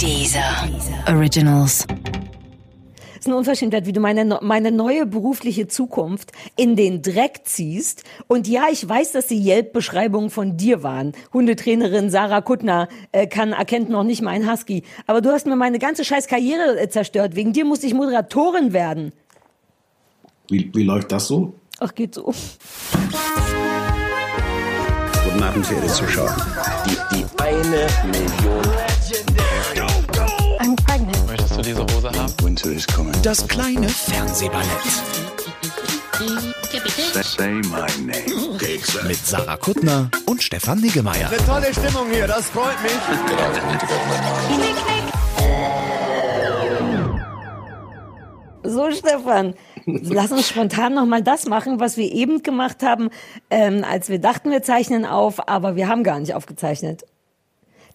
Dieser 0.00 0.68
Originals. 1.08 1.86
ist 3.18 3.26
eine 3.26 3.36
Unverschämtheit, 3.36 3.86
wie 3.86 3.92
du 3.92 4.00
meine, 4.00 4.38
meine 4.42 4.70
neue 4.70 5.06
berufliche 5.06 5.66
Zukunft 5.66 6.32
in 6.56 6.76
den 6.76 7.00
Dreck 7.00 7.40
ziehst. 7.44 8.04
Und 8.26 8.46
ja, 8.46 8.64
ich 8.70 8.86
weiß, 8.86 9.12
dass 9.12 9.28
die 9.28 9.42
Yelp-Beschreibungen 9.42 10.28
von 10.28 10.56
dir 10.58 10.82
waren. 10.82 11.12
Hundetrainerin 11.32 12.10
Sarah 12.10 12.42
Kuttner 12.42 12.88
äh, 13.12 13.26
kann, 13.26 13.52
erkennt 13.52 13.88
noch 13.88 14.04
nicht 14.04 14.20
mal 14.20 14.32
ein 14.32 14.50
Husky. 14.50 14.82
Aber 15.06 15.22
du 15.22 15.30
hast 15.30 15.46
mir 15.46 15.56
meine 15.56 15.78
ganze 15.78 16.04
scheiß 16.04 16.26
Karriere 16.26 16.78
äh, 16.78 16.88
zerstört. 16.90 17.34
Wegen 17.34 17.54
dir 17.54 17.64
musste 17.64 17.86
ich 17.86 17.94
Moderatorin 17.94 18.74
werden. 18.74 19.12
Wie, 20.48 20.70
wie 20.74 20.82
läuft 20.82 21.12
das 21.12 21.28
so? 21.28 21.54
Ach, 21.80 21.94
geht 21.94 22.14
so. 22.14 22.34
Guten 25.24 25.42
Abend, 25.42 25.66
verehrte 25.66 25.88
Zuschauer. 25.88 26.36
Die, 26.86 27.16
die 27.16 27.24
eine 27.42 27.86
Million. 28.12 28.93
Diese 31.64 31.82
Hose 31.82 32.10
haben? 32.10 32.32
Winter 32.42 32.70
is 32.70 32.86
coming. 32.86 33.14
Das 33.22 33.46
kleine 33.48 33.88
Fernsehballett 33.88 34.66
Say 37.22 37.50
my 37.52 37.86
name. 38.06 39.08
mit 39.08 39.16
Sarah 39.26 39.56
Kuttner 39.56 40.10
und 40.26 40.42
Stefan 40.42 40.80
Niggemeier. 40.80 41.28
Tolle 41.46 41.72
Stimmung 41.72 42.08
hier, 42.10 42.26
das 42.26 42.46
freut 42.50 42.80
mich. 42.82 42.92
So, 48.62 48.90
Stefan, 48.92 49.54
lass 49.84 50.32
uns 50.32 50.48
spontan 50.48 50.94
noch 50.94 51.04
mal 51.04 51.22
das 51.22 51.46
machen, 51.46 51.80
was 51.80 51.96
wir 51.98 52.10
eben 52.10 52.42
gemacht 52.42 52.82
haben, 52.82 53.10
ähm, 53.50 53.84
als 53.84 54.08
wir 54.08 54.18
dachten, 54.18 54.50
wir 54.50 54.62
zeichnen 54.62 55.04
auf, 55.04 55.48
aber 55.48 55.76
wir 55.76 55.88
haben 55.88 56.02
gar 56.02 56.18
nicht 56.18 56.34
aufgezeichnet. 56.34 57.04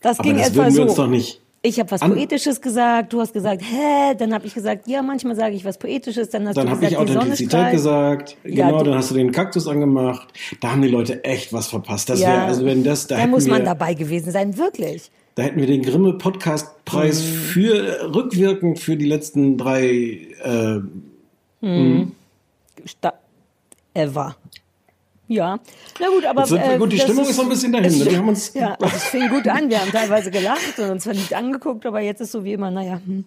Das 0.01 0.19
Aber 0.19 0.27
ging 0.29 0.37
das 0.37 0.49
etwa 0.49 0.57
würden 0.63 0.75
wir 0.75 0.75
so. 0.75 0.81
uns 0.83 0.95
doch 0.95 1.07
nicht. 1.07 1.41
Ich 1.61 1.77
habe 1.77 1.91
was 1.91 2.01
an- 2.01 2.13
Poetisches 2.13 2.61
gesagt, 2.61 3.11
du 3.11 3.19
hast 3.19 3.33
gesagt, 3.33 3.61
hä? 3.61 4.15
Dann 4.17 4.33
habe 4.33 4.47
ich 4.47 4.53
gesagt, 4.53 4.87
ja, 4.87 5.01
manchmal 5.01 5.35
sage 5.35 5.55
ich 5.55 5.65
was 5.65 5.77
Poetisches, 5.77 6.29
dann 6.29 6.47
hast 6.47 6.55
Dann 6.55 6.67
du 6.67 6.71
habe 6.71 6.79
gesagt, 6.79 7.01
ich 7.01 7.07
die 7.07 7.13
Sonne 7.13 7.19
Authentizität 7.31 7.71
gesagt. 7.71 8.37
Ja, 8.45 8.67
genau, 8.67 8.77
du- 8.79 8.85
dann 8.85 8.95
hast 8.99 9.11
du 9.11 9.15
den 9.15 9.31
Kaktus 9.33 9.67
angemacht. 9.67 10.29
Da 10.61 10.71
haben 10.71 10.81
die 10.81 10.87
Leute 10.87 11.23
echt 11.25 11.51
was 11.51 11.67
verpasst. 11.67 12.09
Das 12.09 12.21
wäre, 12.21 12.43
also 12.43 12.63
wenn 12.65 12.83
das, 12.85 13.07
da, 13.07 13.15
da 13.15 13.21
hätten 13.21 13.31
muss 13.31 13.45
man 13.47 13.59
wir, 13.59 13.65
dabei 13.65 13.93
gewesen 13.93 14.31
sein, 14.31 14.57
wirklich. 14.57 15.11
da 15.35 15.43
hätten 15.43 15.59
wir 15.59 15.67
den 15.67 15.81
Grimme 15.83 16.13
Podcast 16.13 16.85
Preis 16.85 17.21
Mhm. 17.21 17.25
für 17.33 18.15
rückwirkend 18.15 18.79
für 18.79 18.95
die 18.95 19.05
letzten 19.07 19.57
drei. 19.57 20.27
Äh, 20.41 20.79
Sta 22.85 23.13
ever. 23.93 24.37
Ja, 25.31 25.59
na 25.99 26.07
gut, 26.09 26.25
aber 26.25 26.41
Jetzt 26.41 26.49
sind 26.49 26.59
wir- 26.63 26.73
äh, 26.73 26.77
gut, 26.79 26.91
die 26.91 26.97
Stimmung 26.99 27.23
ist 27.25 27.35
so 27.35 27.43
ein 27.43 27.49
bisschen 27.49 27.71
dahin, 27.71 27.97
ne? 27.99 28.05
Wir 28.05 28.17
haben 28.17 28.29
uns- 28.29 28.51
ja, 28.55 28.73
also 28.81 28.95
es 28.95 29.03
fing 29.05 29.29
gut 29.29 29.47
an. 29.47 29.69
Wir 29.69 29.79
haben 29.79 29.91
teilweise 29.91 30.31
gelacht 30.31 30.79
und 30.79 30.89
uns 30.89 31.03
verliebt 31.03 31.33
angeguckt, 31.35 31.85
aber 31.85 31.99
jetzt 32.01 32.19
ist 32.19 32.31
so 32.31 32.43
wie 32.43 32.53
immer, 32.53 32.71
naja. 32.71 32.99
Hm. 33.05 33.25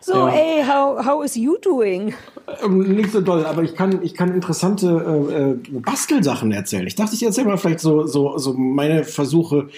So, 0.00 0.14
Ja. 0.14 0.28
ey, 0.28 0.62
how 0.64 1.04
how 1.04 1.24
is 1.24 1.34
you 1.34 1.56
doing? 1.60 2.14
ähm, 2.62 2.78
nicht 2.94 3.10
so 3.10 3.20
doll, 3.20 3.44
aber 3.44 3.64
ich 3.64 3.74
kann, 3.74 4.02
ich 4.04 4.14
kann 4.14 4.32
interessante 4.32 5.58
äh, 5.66 5.68
äh, 5.76 5.80
Bastelsachen 5.80 6.52
erzählen. 6.52 6.86
Ich 6.86 6.94
dachte, 6.94 7.16
ich 7.16 7.22
erzähle 7.24 7.48
mal 7.48 7.56
vielleicht 7.58 7.80
so, 7.80 8.06
so, 8.06 8.38
so 8.38 8.52
meine 8.52 9.02
Versuche, 9.02 9.68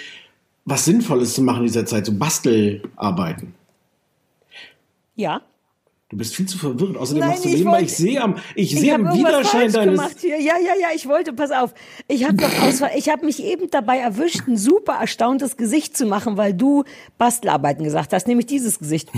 was 0.66 0.84
Sinnvolles 0.84 1.32
zu 1.32 1.40
machen 1.40 1.60
in 1.60 1.66
dieser 1.68 1.86
Zeit, 1.86 2.04
so 2.04 2.12
Bastelarbeiten. 2.12 3.54
Ja. 5.16 5.40
Du 6.10 6.16
bist 6.16 6.34
viel 6.34 6.46
zu 6.46 6.56
verwirrt. 6.56 6.96
Außerdem 6.96 7.20
Nein, 7.20 7.30
machst 7.30 7.44
du 7.44 7.48
nebenbei, 7.50 7.82
ich 7.82 7.94
sehe 7.94 8.22
am, 8.22 8.36
ich 8.54 8.72
Ich 8.72 8.80
sehe 8.80 8.94
am 8.94 9.12
Widerschein 9.12 9.70
deines. 9.70 10.00
gemacht 10.00 10.16
hier. 10.20 10.40
Ja, 10.40 10.54
ja, 10.56 10.72
ja, 10.80 10.88
ich 10.94 11.06
wollte, 11.06 11.34
pass 11.34 11.50
auf. 11.50 11.74
Ich 12.06 12.24
habe 12.24 12.36
doch 12.36 12.62
aus, 12.62 12.80
ich 12.96 13.10
habe 13.10 13.26
mich 13.26 13.42
eben 13.44 13.68
dabei 13.70 13.98
erwischt, 13.98 14.48
ein 14.48 14.56
super 14.56 14.94
erstauntes 14.94 15.58
Gesicht 15.58 15.98
zu 15.98 16.06
machen, 16.06 16.38
weil 16.38 16.54
du 16.54 16.84
Bastelarbeiten 17.18 17.84
gesagt 17.84 18.14
hast, 18.14 18.26
nämlich 18.26 18.46
dieses 18.46 18.78
Gesicht. 18.78 19.10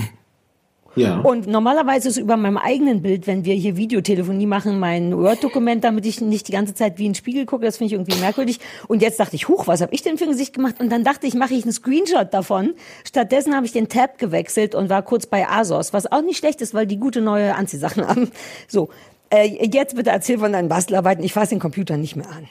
Ja. 0.97 1.21
Und 1.21 1.47
normalerweise 1.47 2.09
ist 2.09 2.17
über 2.17 2.37
meinem 2.37 2.57
eigenen 2.57 3.03
Bild, 3.03 3.27
wenn 3.27 3.45
wir 3.45 3.55
hier 3.55 3.77
Videotelefonie 3.77 4.47
machen, 4.47 4.79
mein 4.79 5.17
Word-Dokument, 5.17 5.85
damit 5.85 6.05
ich 6.07 6.21
nicht 6.21 6.49
die 6.49 6.53
ganze 6.53 6.75
Zeit 6.75 6.99
wie 6.99 7.07
in 7.07 7.13
den 7.13 7.17
Spiegel 7.17 7.47
gucke, 7.47 7.65
das 7.65 7.77
finde 7.77 7.87
ich 7.87 7.93
irgendwie 8.01 8.19
merkwürdig. 8.19 8.59
Und 8.89 9.01
jetzt 9.03 9.21
dachte 9.21 9.37
ich, 9.37 9.49
huch, 9.49 9.67
was 9.67 9.81
habe 9.81 9.95
ich 9.95 10.03
denn 10.03 10.19
für 10.19 10.25
ein 10.25 10.31
Gesicht 10.31 10.53
gemacht? 10.53 10.77
Und 10.81 10.91
dann 10.91 11.05
dachte 11.05 11.27
ich, 11.27 11.35
mache 11.35 11.55
ich 11.55 11.63
einen 11.63 11.73
Screenshot 11.73 12.35
davon. 12.35 12.75
Stattdessen 13.05 13.55
habe 13.55 13.67
ich 13.67 13.73
den 13.73 13.89
Tab 13.89 14.19
gewechselt 14.19 14.75
und 14.75 14.89
war 14.91 15.03
kurz 15.03 15.27
bei 15.27 15.49
ASOS, 15.49 15.93
was 15.93 16.11
auch 16.11 16.23
nicht 16.23 16.39
schlecht 16.39 16.61
ist, 16.61 16.75
weil 16.75 16.87
die 16.87 16.99
gute 16.99 17.21
neue 17.21 17.55
Anziehsachen 17.55 18.07
haben. 18.09 18.31
So, 18.67 18.91
äh, 19.31 19.69
jetzt 19.71 19.95
bitte 19.95 20.11
erzähl 20.11 20.39
von 20.39 20.53
deinen 20.53 20.69
Bastelarbeiten. 20.69 21.25
Ich 21.25 21.33
fasse 21.33 21.51
den 21.51 21.61
Computer 21.61 21.97
nicht 21.97 22.17
mehr 22.17 22.29
an. 22.29 22.49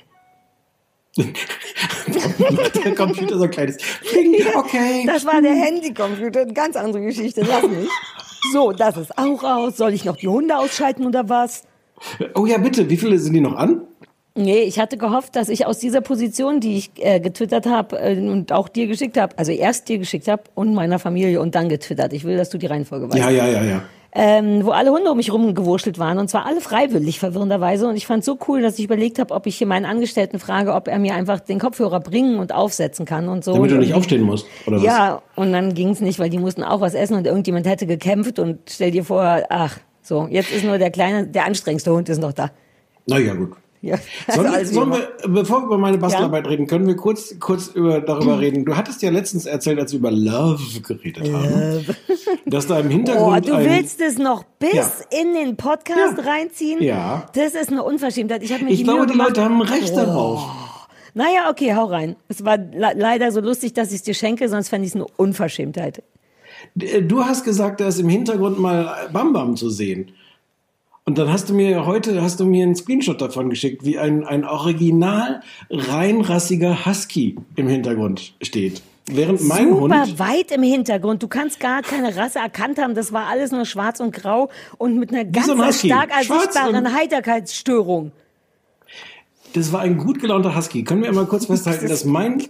der 2.85 2.96
Computer 2.96 3.38
so 3.38 3.44
ein 3.44 3.52
kleines. 3.52 3.78
Okay. 4.56 5.03
Das 5.06 5.25
war 5.25 5.41
der 5.41 5.53
Handycomputer, 5.53 6.41
eine 6.41 6.53
ganz 6.53 6.75
andere 6.75 7.03
Geschichte, 7.03 7.41
lass 7.41 7.64
mich. 7.64 7.90
So, 8.54 8.72
das 8.72 8.98
ist 8.98 9.18
auch 9.18 9.44
aus. 9.44 9.78
Soll 9.78 9.94
ich 9.94 10.06
noch 10.06 10.18
die 10.18 10.28
Hunde 10.28 10.58
ausschalten 10.58 11.06
oder 11.06 11.30
was? 11.30 11.64
Oh 12.36 12.46
ja, 12.46 12.58
bitte, 12.58 12.90
wie 12.90 12.98
viele 12.98 13.20
sind 13.20 13.34
die 13.34 13.42
noch 13.42 13.56
an? 13.56 13.82
Nee, 14.36 14.62
ich 14.62 14.80
hatte 14.80 14.98
gehofft, 14.98 15.36
dass 15.36 15.50
ich 15.50 15.66
aus 15.66 15.80
dieser 15.80 16.02
Position, 16.02 16.62
die 16.62 16.78
ich 16.78 16.92
äh, 16.98 17.20
getwittert 17.20 17.66
habe 17.66 18.00
äh, 18.00 18.18
und 18.18 18.54
auch 18.54 18.70
dir 18.70 18.88
geschickt 18.88 19.18
habe, 19.18 19.38
also 19.38 19.52
erst 19.52 19.90
dir 19.90 19.98
geschickt 19.98 20.28
habe 20.30 20.44
und 20.56 20.74
meiner 20.74 20.98
Familie 20.98 21.42
und 21.42 21.56
dann 21.56 21.68
getwittert. 21.68 22.14
Ich 22.14 22.24
will, 22.24 22.38
dass 22.38 22.50
du 22.50 22.58
die 22.58 22.68
Reihenfolge 22.68 23.10
weißt. 23.10 23.18
Ja, 23.18 23.30
ja, 23.30 23.48
ja, 23.48 23.64
ja. 23.64 23.82
Ähm, 24.12 24.66
wo 24.66 24.72
alle 24.72 24.92
Hunde 24.92 25.12
um 25.12 25.18
mich 25.18 25.31
rumgewurschtelt 25.31 26.00
waren 26.00 26.18
und 26.18 26.30
zwar 26.30 26.47
alle 26.47 26.62
freiwillig 26.62 27.20
verwirrenderweise 27.20 27.88
und 27.88 27.96
ich 27.96 28.08
fand 28.08 28.25
so 28.25 28.40
cool, 28.47 28.62
dass 28.62 28.80
ich 28.80 28.86
überlegt 28.86 29.20
habe, 29.20 29.36
ob 29.36 29.46
ich 29.46 29.58
hier 29.58 29.68
meinen 29.68 29.86
Angestellten 29.86 30.40
frage, 30.40 30.74
ob 30.74 30.88
er 30.88 30.97
mir 30.97 31.14
einfach 31.14 31.40
den 31.40 31.59
Kopfhörer 31.59 32.00
bringen 32.00 32.40
und 32.40 32.52
aufsetzen 32.52 33.06
kann 33.06 33.30
und 33.30 33.44
so. 33.44 33.53
Damit 33.53 33.70
du 33.70 33.78
nicht 33.78 33.94
aufstehen 33.94 34.24
musst, 34.24 34.47
oder 34.66 34.78
was? 34.78 34.84
Ja, 34.84 35.22
und 35.36 35.53
dann 35.53 35.75
ging 35.75 35.90
es 35.90 36.02
nicht, 36.02 36.18
weil 36.18 36.31
die 36.31 36.40
mussten 36.40 36.64
auch 36.64 36.81
was 36.81 36.96
essen 36.96 37.18
und 37.18 37.28
irgendjemand 37.28 37.68
hätte 37.68 37.86
gekämpft 37.86 38.40
und 38.40 38.58
stell 38.68 38.90
dir 38.90 39.03
vor, 39.03 39.44
ach, 39.50 39.78
so, 40.02 40.28
jetzt 40.28 40.52
ist 40.52 40.66
nur 40.66 40.80
der 40.80 40.90
kleine, 40.90 41.28
der 41.28 41.46
anstrengendste 41.46 41.94
Hund 41.94 42.09
ist 42.09 42.20
noch 42.20 42.34
da. 42.34 42.50
Na 43.06 43.20
ja, 43.20 43.36
gut. 43.36 43.52
Ja, 43.81 43.97
also 44.28 44.41
Sollen, 44.44 44.59
wie 44.62 44.66
sollen 44.66 44.91
wir, 44.91 45.07
bevor 45.29 45.62
wir 45.62 45.66
über 45.67 45.78
meine 45.78 45.97
Bastelarbeit 45.97 46.47
reden, 46.47 46.67
können 46.67 46.85
wir 46.85 46.97
kurz, 46.97 47.40
kurz 47.40 47.67
über, 47.67 48.01
darüber 48.01 48.38
reden. 48.40 48.66
Du 48.66 48.75
hattest 48.75 49.01
ja 49.01 49.09
letztens 49.09 49.45
erzählt, 49.45 49.79
als 49.79 49.94
wir 49.94 50.00
über 50.00 50.12
Love 50.12 50.81
geredet 50.81 51.31
haben, 51.31 51.85
dass 52.45 52.67
da 52.67 52.79
im 52.79 52.88
Oh, 52.88 52.90
Hintergrund 52.90 53.47
du 53.47 53.53
ein, 53.53 53.66
willst 53.66 54.01
es 54.01 54.17
noch 54.17 54.44
bis 54.59 54.73
Ja. 54.73 54.91
in 55.22 55.34
den 55.34 55.56
Podcast 55.56 56.17
Ja. 56.17 56.23
reinziehen? 56.29 56.84
Ja. 56.84 57.25
Das 57.34 57.53
ist 57.53 57.69
eine 57.72 57.84
Unverschämtheit. 57.84 58.44
Ich 58.44 58.51
ich 58.51 58.84
glaube, 58.84 59.06
die 59.06 59.13
gemacht. 59.13 59.29
Leute 59.29 59.44
haben 59.45 59.62
Recht 59.62 59.96
darauf. 59.96 60.41
Naja, 61.13 61.50
okay, 61.50 61.73
hau 61.73 61.85
rein. 61.85 62.17
Es 62.28 62.44
war 62.44 62.57
le 62.57 62.91
leider 62.96 63.31
so 63.31 63.40
lustig, 63.40 63.73
dass 63.73 63.90
ich 63.90 63.96
es 63.96 64.03
dir 64.03 64.13
schenke, 64.13 64.50
sonst 64.50 64.67
fände 64.69 64.85
ich 64.85 64.91
es 64.91 64.96
eine 64.96 65.07
Unverschämtheit. 65.16 66.03
Du 66.75 67.23
hast 67.23 67.46
gesagt, 67.46 67.79
da 67.79 67.88
ist 67.88 68.00
im 68.00 68.09
Hintergrund 68.09 68.59
mal 68.59 69.09
Bam 69.13 69.31
Bam 69.34 69.56
zu 69.56 69.69
sehen. 69.69 70.11
Und 71.09 71.18
dann 71.18 71.34
hast 71.34 71.50
du 71.50 71.56
mir 71.56 71.88
heute 71.88 72.22
hast 72.22 72.40
du 72.40 72.46
mir 72.46 72.62
einen 72.62 72.75
Screenshot 72.75 73.20
davon 73.20 73.50
geschickt, 73.50 73.84
wie 73.84 73.97
ein, 73.97 74.24
ein 74.24 74.46
original 74.46 75.42
reinrassiger 75.72 76.86
Husky 76.86 77.36
im 77.56 77.68
Hintergrund 77.68 78.36
steht. 78.44 78.84
Während 79.08 79.42
mein 79.42 79.70
Super 79.70 80.03
Hund 80.03 80.20
weit 80.20 80.52
im 80.52 80.62
Hintergrund. 80.62 81.24
Du 81.24 81.28
kannst 81.28 81.59
gar 81.59 81.81
keine 81.81 82.16
Rasse 82.16 82.38
erkannt 82.38 82.78
haben. 82.78 82.94
Das 82.94 83.12
war 83.12 83.25
alles 83.25 83.52
nur 83.52 83.66
schwarz 83.66 84.00
und 84.00 84.14
grau 84.14 84.52
und 84.78 85.00
mit 85.00 85.12
einer 85.12 85.25
ganz 85.25 85.47
so 85.47 85.53
ein 85.53 85.74
stark 85.74 86.12
ersichtbaren 86.12 86.94
Heiterkeitsstörung. 86.94 88.12
Das 89.53 89.74
war 89.74 89.80
ein 89.80 89.97
gut 89.97 90.20
gelaunter 90.20 90.56
Husky. 90.56 90.84
Können 90.84 91.02
wir 91.02 91.12
mal 91.12 91.26
kurz 91.26 91.46
festhalten, 91.47 91.88
dass 91.88 92.06
mein. 92.06 92.44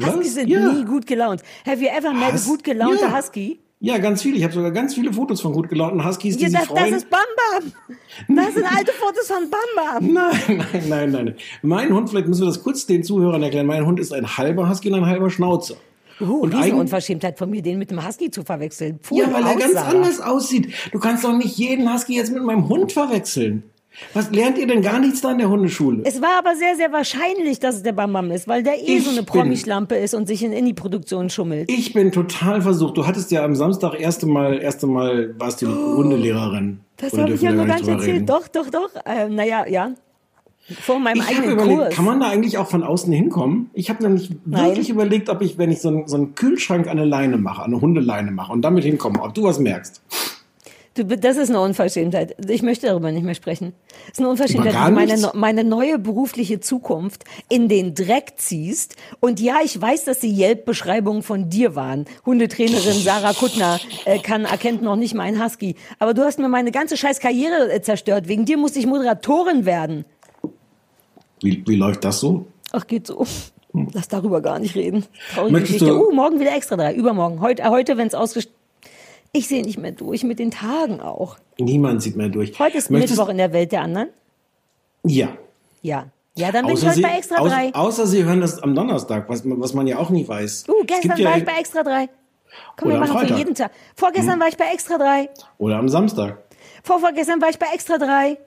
Huskies 0.00 0.34
sind 0.34 0.48
ja. 0.48 0.72
nie 0.72 0.84
gut 0.84 1.08
gelaunt. 1.08 1.42
Have 1.66 1.82
you 1.82 1.88
ever 1.88 2.12
met 2.12 2.34
a 2.34 2.38
gut 2.46 2.62
gelaunter 2.62 3.08
Ja. 3.08 3.18
Husky? 3.18 3.58
Ja, 3.78 3.98
ganz 3.98 4.22
viele. 4.22 4.36
Ich 4.38 4.42
habe 4.44 4.54
sogar 4.54 4.70
ganz 4.70 4.94
viele 4.94 5.12
Fotos 5.12 5.40
von 5.42 5.52
gut 5.52 5.68
gelaunten 5.68 6.02
Huskies, 6.04 6.36
die 6.38 6.44
Ja, 6.44 6.48
sich 6.48 6.58
das, 6.60 6.68
freuen. 6.68 6.90
das 6.92 7.02
ist 7.02 7.10
Bam 7.10 7.20
Bam. 7.60 7.72
Das 8.36 8.54
sind 8.54 8.64
alte 8.64 8.92
Fotos 8.92 9.26
von 9.26 9.50
Bam 9.50 9.60
Bam. 9.76 10.12
Nein, 10.14 10.64
nein, 10.88 10.88
nein, 10.88 11.10
nein. 11.26 11.34
Mein 11.62 11.92
Hund, 11.92 12.08
vielleicht 12.08 12.26
müssen 12.26 12.42
wir 12.42 12.46
das 12.46 12.62
kurz 12.62 12.86
den 12.86 13.04
Zuhörern 13.04 13.42
erklären. 13.42 13.66
Mein 13.66 13.84
Hund 13.84 14.00
ist 14.00 14.12
ein 14.12 14.36
halber 14.38 14.68
Husky 14.70 14.88
und 14.90 14.94
ein 15.00 15.06
halber 15.06 15.28
Schnauzer. 15.30 15.76
Uh, 16.18 16.24
Und 16.40 16.54
eigen- 16.54 16.62
Riesenunverschämtheit 16.64 17.36
von 17.36 17.50
mir, 17.50 17.60
den 17.60 17.78
mit 17.78 17.90
dem 17.90 18.04
Husky 18.06 18.30
zu 18.30 18.42
verwechseln. 18.42 18.98
Puh, 19.02 19.18
Ja, 19.20 19.30
weil 19.30 19.44
er 19.46 19.56
ganz 19.56 19.76
anders 19.76 20.20
aussieht. 20.20 20.72
Du 20.90 20.98
kannst 20.98 21.24
doch 21.24 21.36
nicht 21.36 21.58
jeden 21.58 21.92
Husky 21.92 22.14
jetzt 22.16 22.32
mit 22.32 22.42
meinem 22.42 22.66
Hund 22.70 22.92
verwechseln. 22.92 23.62
Was 24.12 24.30
lernt 24.30 24.58
ihr 24.58 24.66
denn 24.66 24.82
gar 24.82 24.98
nichts 24.98 25.20
da 25.20 25.32
in 25.32 25.38
der 25.38 25.48
Hundeschule? 25.48 26.02
Es 26.04 26.20
war 26.20 26.38
aber 26.38 26.54
sehr, 26.54 26.76
sehr 26.76 26.92
wahrscheinlich, 26.92 27.60
dass 27.60 27.76
es 27.76 27.82
der 27.82 27.92
Bam 27.92 28.12
Bam 28.12 28.30
ist, 28.30 28.46
weil 28.48 28.62
der 28.62 28.74
eh 28.78 28.96
Ich 28.96 29.04
so 29.04 29.10
eine 29.10 29.22
Promischlampe 29.22 29.94
ist 29.94 30.14
und 30.14 30.26
sich 30.26 30.42
in 30.42 30.52
Indie-Produktion 30.52 31.30
schummelt. 31.30 31.70
Ich 31.70 31.92
bin 31.92 32.12
total 32.12 32.60
versucht. 32.62 32.96
Du 32.96 33.06
hattest 33.06 33.30
ja 33.30 33.44
am 33.44 33.54
Samstag 33.54 33.98
erste 33.98 34.26
Mal, 34.26 34.58
erste 34.60 34.86
Mal 34.86 35.34
warst 35.38 35.62
du 35.62 35.68
Hundelehrerin. 35.68 36.80
Das 36.98 37.12
habe 37.16 37.32
ich 37.32 37.42
ja 37.42 37.52
noch 37.52 37.66
gar 37.66 37.76
nicht 37.78 37.88
erzählt. 37.88 38.14
reden? 38.16 38.26
Doch, 38.26 38.48
doch, 38.48 38.70
doch. 38.70 38.90
Ähm, 39.04 39.34
naja, 39.34 39.66
ja. 39.66 39.90
Vor 40.80 40.98
meinem 40.98 41.18
Ich 41.18 41.22
habe 41.22 41.36
eigenen 41.36 41.52
überlegt, 41.52 41.78
Kurs. 41.78 41.94
kann 41.94 42.04
man 42.04 42.18
da 42.20 42.26
eigentlich 42.28 42.58
auch 42.58 42.66
von 42.68 42.82
außen 42.82 43.12
hinkommen? 43.12 43.70
Ich 43.72 43.88
habe 43.88 44.02
nämlich 44.02 44.30
Nein. 44.44 44.64
wirklich 44.70 44.90
überlegt, 44.90 45.28
ob 45.28 45.40
ich, 45.40 45.58
wenn 45.58 45.70
ich 45.70 45.80
so 45.80 45.88
einen, 45.88 46.08
so 46.08 46.16
einen 46.16 46.34
Kühlschrank 46.34 46.86
an 46.86 46.98
eine 46.98 47.04
Leine 47.04 47.36
mache, 47.36 47.62
an 47.62 47.72
eine 47.72 47.80
Hundeleine 47.80 48.32
mache 48.32 48.52
und 48.52 48.62
damit 48.62 48.82
hinkomme, 48.82 49.22
ob 49.22 49.32
du 49.34 49.44
was 49.44 49.60
merkst. 49.60 50.02
Du, 50.96 51.04
das 51.04 51.36
ist 51.36 51.50
eine 51.50 51.60
Unverschämtheit. 51.60 52.34
Ich 52.50 52.62
möchte 52.62 52.86
darüber 52.86 53.12
nicht 53.12 53.22
mehr 53.22 53.34
sprechen. 53.34 53.74
Das 54.06 54.12
ist 54.14 54.18
eine 54.20 54.28
Unverschämtheit, 54.30 54.72
dass 54.74 54.86
du 54.86 54.92
meine, 54.92 55.30
meine 55.34 55.64
neue 55.64 55.98
berufliche 55.98 56.58
Zukunft 56.60 57.24
in 57.50 57.68
den 57.68 57.94
Dreck 57.94 58.34
ziehst. 58.36 58.96
Und 59.20 59.38
ja, 59.38 59.56
ich 59.62 59.78
weiß, 59.80 60.04
dass 60.04 60.20
die 60.20 60.34
Yelp-Beschreibungen 60.34 61.22
von 61.22 61.50
dir 61.50 61.74
waren. 61.76 62.06
Hundetrainerin 62.24 62.94
Sarah 62.94 63.34
Kuttner 63.34 63.78
äh, 64.06 64.18
kann, 64.20 64.46
erkennt 64.46 64.80
noch 64.82 64.96
nicht 64.96 65.14
meinen 65.14 65.42
Husky. 65.44 65.76
Aber 65.98 66.14
du 66.14 66.22
hast 66.24 66.38
mir 66.38 66.48
meine 66.48 66.72
ganze 66.72 66.96
scheiß 66.96 67.20
Karriere 67.20 67.70
äh, 67.70 67.82
zerstört. 67.82 68.26
Wegen 68.26 68.46
dir 68.46 68.56
musste 68.56 68.78
ich 68.78 68.86
Moderatorin 68.86 69.66
werden. 69.66 70.06
Wie, 71.42 71.62
wie 71.66 71.76
läuft 71.76 72.04
das 72.04 72.20
so? 72.20 72.46
Ach, 72.72 72.86
geht 72.86 73.06
so. 73.06 73.26
Lass 73.92 74.08
darüber 74.08 74.40
gar 74.40 74.58
nicht 74.58 74.74
reden. 74.74 75.04
Traurige 75.34 75.52
Möchtest 75.52 75.72
Geschichte. 75.80 75.94
du- 75.94 76.08
Uh, 76.08 76.12
morgen 76.14 76.40
wieder 76.40 76.56
extra 76.56 76.76
drei. 76.76 76.94
Übermorgen. 76.94 77.42
Heute, 77.42 77.62
äh, 77.62 77.68
heute 77.68 77.98
wenn 77.98 78.06
es 78.06 78.14
ausgestellt 78.14 78.54
Ich 79.36 79.48
sehe 79.48 79.62
nicht 79.62 79.78
mehr 79.78 79.92
durch 79.92 80.24
mit 80.24 80.38
den 80.38 80.50
Tagen 80.50 81.00
auch. 81.00 81.36
Niemand 81.58 82.02
sieht 82.02 82.16
mehr 82.16 82.30
durch. 82.30 82.58
Heute 82.58 82.78
ist 82.78 82.90
Möchtest- 82.90 83.12
Mittwoch 83.18 83.28
in 83.28 83.36
der 83.36 83.52
Welt 83.52 83.70
der 83.70 83.82
anderen. 83.82 84.08
Ja. 85.04 85.28
Ja. 85.82 86.06
Ja, 86.34 86.52
dann 86.52 86.64
bin 86.66 86.74
ich 86.74 86.80
Außer 86.80 86.86
heute 86.88 86.96
sie, 86.96 87.02
bei 87.02 87.16
extra 87.18 87.36
au- 87.40 87.48
drei. 87.48 87.74
außer 87.74 88.06
sie 88.06 88.24
hören 88.24 88.40
das 88.40 88.62
am 88.62 88.74
Donnerstag, 88.74 89.28
was, 89.28 89.44
man- 89.44 89.60
was 89.60 89.74
man 89.74 89.86
ja 89.86 89.98
auch 89.98 90.08
nie 90.10 90.26
weiß. 90.26 90.64
Uh, 90.68 90.72
Es 90.80 90.86
gestern 90.86 91.02
gibt 91.02 91.18
ja, 91.18 91.30
war 91.30 91.36
ich 91.38 91.44
bei 91.44 91.52
extra 91.58 91.82
drei. 91.82 92.08
Komm, 92.78 92.90
wir 92.90 92.98
machen 92.98 93.12
Freitag. 93.12 93.36
jeden 93.38 93.54
Tag. 93.54 93.70
Vorgestern 93.94 94.40
war 94.40 94.48
ich 94.48 94.56
bei 94.56 94.66
extra 94.72 94.96
drei. 94.96 95.28
Oder 95.58 95.76
am 95.76 95.88
Samstag. 95.90 96.38
Vorvorgestern 96.82 97.40
war 97.42 97.50
ich 97.50 97.58
bei 97.58 97.66
extra 97.74 97.98
drei. 97.98 98.38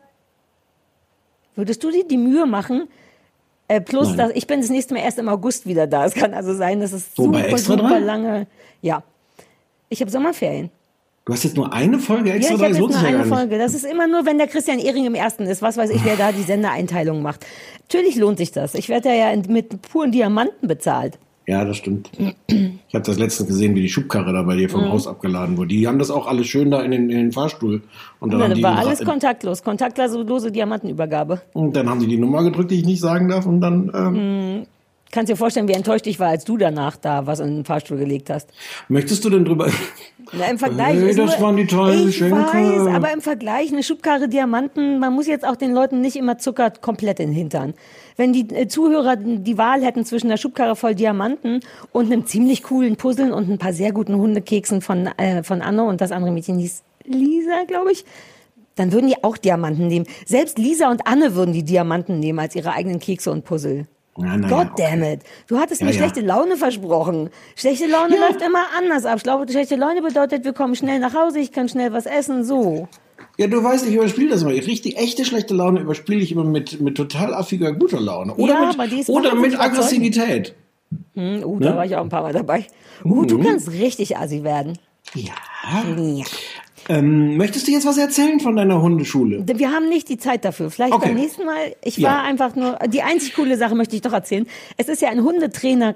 Würdest 1.56 1.84
du 1.84 1.92
dir 1.92 2.08
die 2.08 2.18
Mühe 2.18 2.46
machen? 2.48 2.88
Äh, 3.68 3.82
plus, 3.82 4.08
Nein. 4.10 4.18
dass, 4.18 4.32
ich 4.32 4.48
bin 4.48 4.62
das 4.62 4.70
nächste 4.72 4.94
Mal 4.96 5.02
erst 5.02 5.20
im 5.20 5.30
August 5.30 5.68
wieder 5.68 5.86
da. 5.86 6.06
Es 6.06 6.14
kann 6.16 6.34
also 6.34 6.54
sein, 6.56 6.80
dass 6.80 6.94
es 6.94 7.10
Wo, 7.16 7.28
bei 7.28 7.44
super, 7.56 7.58
super 7.60 8.00
lange. 8.00 8.48
Ja. 8.82 9.04
Ich 9.90 10.02
habe 10.02 10.10
Sommerferien. 10.12 10.72
Du 11.30 11.34
hast 11.36 11.44
jetzt 11.44 11.56
nur 11.58 11.72
eine 11.72 12.00
Folge 12.00 12.30
Ja, 12.30 12.36
extra 12.38 12.56
ich 12.56 12.60
drei, 12.60 12.66
habe 12.70 12.74
das 12.74 12.82
jetzt 12.82 12.92
nur 12.92 13.02
ja 13.04 13.08
eine 13.16 13.18
nicht. 13.20 13.36
Folge. 13.38 13.58
Das 13.60 13.76
ist 13.76 13.86
immer 13.86 14.08
nur, 14.08 14.26
wenn 14.26 14.40
der 14.40 14.48
Christian 14.48 14.80
Ehring 14.80 15.06
im 15.06 15.14
ersten 15.14 15.44
ist. 15.44 15.62
Was 15.62 15.78
weiß 15.78 15.92
ich, 15.92 16.04
wer 16.04 16.16
da 16.16 16.32
die 16.32 16.42
Sendereinteilung 16.42 17.22
macht. 17.22 17.46
Natürlich 17.84 18.16
lohnt 18.16 18.40
sich 18.40 18.52
das. 18.52 18.74
Ich 18.74 18.90
werde 18.90 19.10
ja 19.16 19.28
mit 19.48 19.80
puren 19.84 20.12
Diamanten 20.12 20.68
bezahlt. 20.68 21.20
Ja, 21.46 21.66
das 21.66 21.78
stimmt. 21.78 22.10
Ich 22.48 22.96
habe 22.96 23.06
das 23.06 23.20
letztens 23.20 23.48
gesehen, 23.48 23.76
wie 23.76 23.82
die 23.82 23.90
Schubkarre 23.90 24.34
da 24.34 24.42
bei 24.42 24.56
dir 24.56 24.68
Mhm. 24.70 24.72
vom 24.72 24.90
Haus 24.92 25.06
abgeladen 25.06 25.56
wurde. 25.56 25.68
Die 25.70 25.88
haben 25.88 26.00
das 26.00 26.10
auch 26.10 26.26
alles 26.26 26.48
schön 26.48 26.72
da 26.72 26.82
in 26.82 26.90
den, 26.90 27.12
in 27.12 27.18
den 27.18 27.32
Fahrstuhl. 27.32 27.84
Und 28.20 28.34
dann, 28.34 28.40
Ja, 28.40 28.48
das 28.48 28.58
die 28.58 28.64
war 28.64 28.78
alles 28.80 29.06
kontaktlos. 29.06 29.62
Kontaktlose 29.64 30.52
Diamantenübergabe. 30.52 31.42
und 31.54 31.76
dann 31.76 31.88
haben 31.92 32.00
die 32.00 32.08
die 32.08 32.18
Nummer 32.18 32.42
gedrückt, 32.44 32.72
die 32.72 32.80
ich 32.80 32.86
nicht 32.88 33.02
sagen 33.02 33.30
darf. 33.30 33.46
Und 33.46 33.62
dann 33.62 33.92
ähm, 33.94 34.64
Kannst 35.12 35.32
dir 35.32 35.36
vorstellen, 35.36 35.68
wie 35.68 35.74
enttäuscht 35.74 36.06
ich 36.06 36.20
war, 36.20 36.28
als 36.28 36.46
du 36.46 36.58
danach 36.58 36.96
da 36.96 37.26
was 37.26 37.40
in 37.40 37.48
den 37.48 37.66
Fahrstuhl 37.66 37.98
gelegt 37.98 38.30
hast. 38.30 38.50
möchtest 38.90 39.26
du 39.26 39.30
denn 39.30 39.44
drüber... 39.46 39.70
Na, 40.32 40.46
Im 40.46 40.60
Vergleich 40.60 40.96
Hey, 40.96 41.16
das 41.16 41.32
nur, 41.32 41.42
waren 41.42 41.58
die 41.58 41.66
tollen 41.66 42.02
ich 42.02 42.20
Geschenke. 42.20 42.36
weiß, 42.36 42.94
aber 42.96 43.12
im 43.12 43.22
Vergleich 43.22 43.72
eine 43.72 43.82
Schubkarre 43.82 44.30
Diamanten, 44.30 45.00
man 45.00 45.14
muss 45.14 45.26
jetzt 45.26 45.48
auch 45.48 45.56
den 45.56 45.74
Leuten 45.74 46.02
nicht 46.02 46.16
immer 46.16 46.38
Zucker 46.38 46.70
komplett 46.70 47.20
in 47.20 47.30
den 47.30 47.36
Hintern. 47.36 47.74
Wenn 48.16 48.34
die 48.34 48.48
äh, 48.54 48.68
Zuhörer 48.68 49.16
die 49.16 49.58
Wahl 49.58 49.82
hätten 49.84 50.06
zwischen 50.06 50.28
einer 50.28 50.38
Schubkarre 50.38 50.76
voll 50.76 50.94
Diamanten 50.94 51.62
und 51.92 52.12
einem 52.12 52.28
ziemlich 52.28 52.62
coolen 52.62 52.96
Puzzeln 52.96 53.34
und 53.34 53.50
ein 53.50 53.58
paar 53.58 53.74
sehr 53.74 53.92
guten 53.92 54.16
Hundekeksen 54.16 54.82
von, 54.82 55.08
äh, 55.18 55.42
von 55.42 55.64
Anno 55.64 55.90
und 55.90 56.02
das 56.02 56.12
andere 56.12 56.32
Mädchen 56.32 56.60
hieß 56.60 56.84
Lisa, 57.06 57.64
glaube 57.68 57.92
ich, 57.92 58.06
dann 58.76 58.92
würden 58.92 59.08
die 59.08 59.24
auch 59.24 59.38
Diamanten 59.38 59.88
nehmen. 59.88 60.06
Selbst 60.28 60.60
Lisa 60.60 60.92
und 60.92 61.08
Anne 61.08 61.34
würden 61.34 61.54
die 61.54 61.64
Diamanten 61.64 62.20
nehmen 62.20 62.38
als 62.38 62.56
ihre 62.56 62.74
eigenen 62.74 63.00
Kekse 63.00 63.32
und 63.32 63.46
Puzzle. 63.46 63.88
Ja, 64.22 64.38
na 64.38 64.48
ja, 64.50 64.56
God 64.64 64.72
okay. 64.74 64.84
damn 64.92 65.04
it. 65.04 65.22
Du 65.48 65.58
hattest 65.58 65.82
Ja, 65.82 65.88
mir 65.88 65.94
ja. 65.94 65.98
schlechte 66.00 66.22
Laune 66.22 66.58
versprochen. 66.58 67.30
Schlechte 67.56 67.88
Laune 67.88 68.18
läuft 68.20 68.42
immer 68.42 68.64
anders 68.78 69.06
ab. 69.06 69.18
Ich 69.18 69.24
glaube, 69.24 69.50
schlechte 69.52 69.76
Laune 69.76 70.02
bedeutet, 70.02 70.44
wir 70.46 70.54
kommen 70.54 70.76
schnell 70.76 71.00
nach 71.00 71.14
Hause, 71.14 71.40
ich 71.40 71.52
kann 71.52 71.70
schnell 71.70 71.94
was 71.94 72.06
essen, 72.06 72.44
so. 72.44 72.88
Ja, 73.38 73.48
du 73.48 73.64
weißt, 73.64 73.88
ich 73.88 73.96
überspiele 73.96 74.30
das 74.32 74.42
immer. 74.42 74.52
Richtig 74.52 74.98
echte 74.98 75.24
schlechte 75.26 75.54
Laune 75.54 75.80
überspiele 75.80 76.20
ich 76.22 76.32
immer 76.32 76.44
mit, 76.44 76.82
mit 76.82 76.96
total 76.98 77.34
affiger 77.34 77.72
guter 77.74 78.00
Laune. 78.02 78.34
Oder 78.36 78.54
Ja, 78.54 78.74
mit, 78.86 79.10
oder 79.10 79.36
mit 79.36 79.58
Aggressivität. 79.60 80.54
Hm, 81.16 81.44
uh, 81.46 81.60
da 81.60 81.76
war 81.76 81.86
ich 81.86 81.96
auch 81.96 82.02
ein 82.02 82.10
paar 82.10 82.24
Mal 82.24 82.34
dabei. 82.34 82.66
Uh, 83.06 83.22
Mhm. 83.24 83.28
du 83.28 83.40
kannst 83.44 83.72
richtig 83.72 84.18
assi 84.18 84.44
werden. 84.44 84.78
Ja. 85.16 85.32
Ja. 85.96 86.26
Ähm, 86.90 87.38
möchtest 87.38 87.68
du 87.68 87.72
jetzt 87.72 87.86
was 87.86 87.98
erzählen 88.00 88.40
von 88.40 88.56
deiner 88.56 88.82
Hundeschule? 88.82 89.44
Wir 89.48 89.72
haben 89.72 89.88
nicht 89.90 90.10
die 90.10 90.18
Zeit 90.18 90.44
dafür. 90.44 90.72
Vielleicht 90.72 90.94
Okay. 90.94 91.10
beim 91.10 91.16
nächsten 91.16 91.46
Mal. 91.46 91.76
Ich 91.84 91.98
Ja. 91.98 92.10
war 92.10 92.24
einfach 92.24 92.56
nur, 92.56 92.80
die 92.88 93.04
einzig 93.04 93.36
coole 93.36 93.58
Sache 93.58 93.76
möchte 93.76 93.96
ich 93.96 94.02
doch 94.02 94.14
erzählen. 94.14 94.48
Es 94.76 94.90
ist 94.90 95.02
ja 95.02 95.10
ein 95.10 95.24
Hundetrainer, 95.24 95.94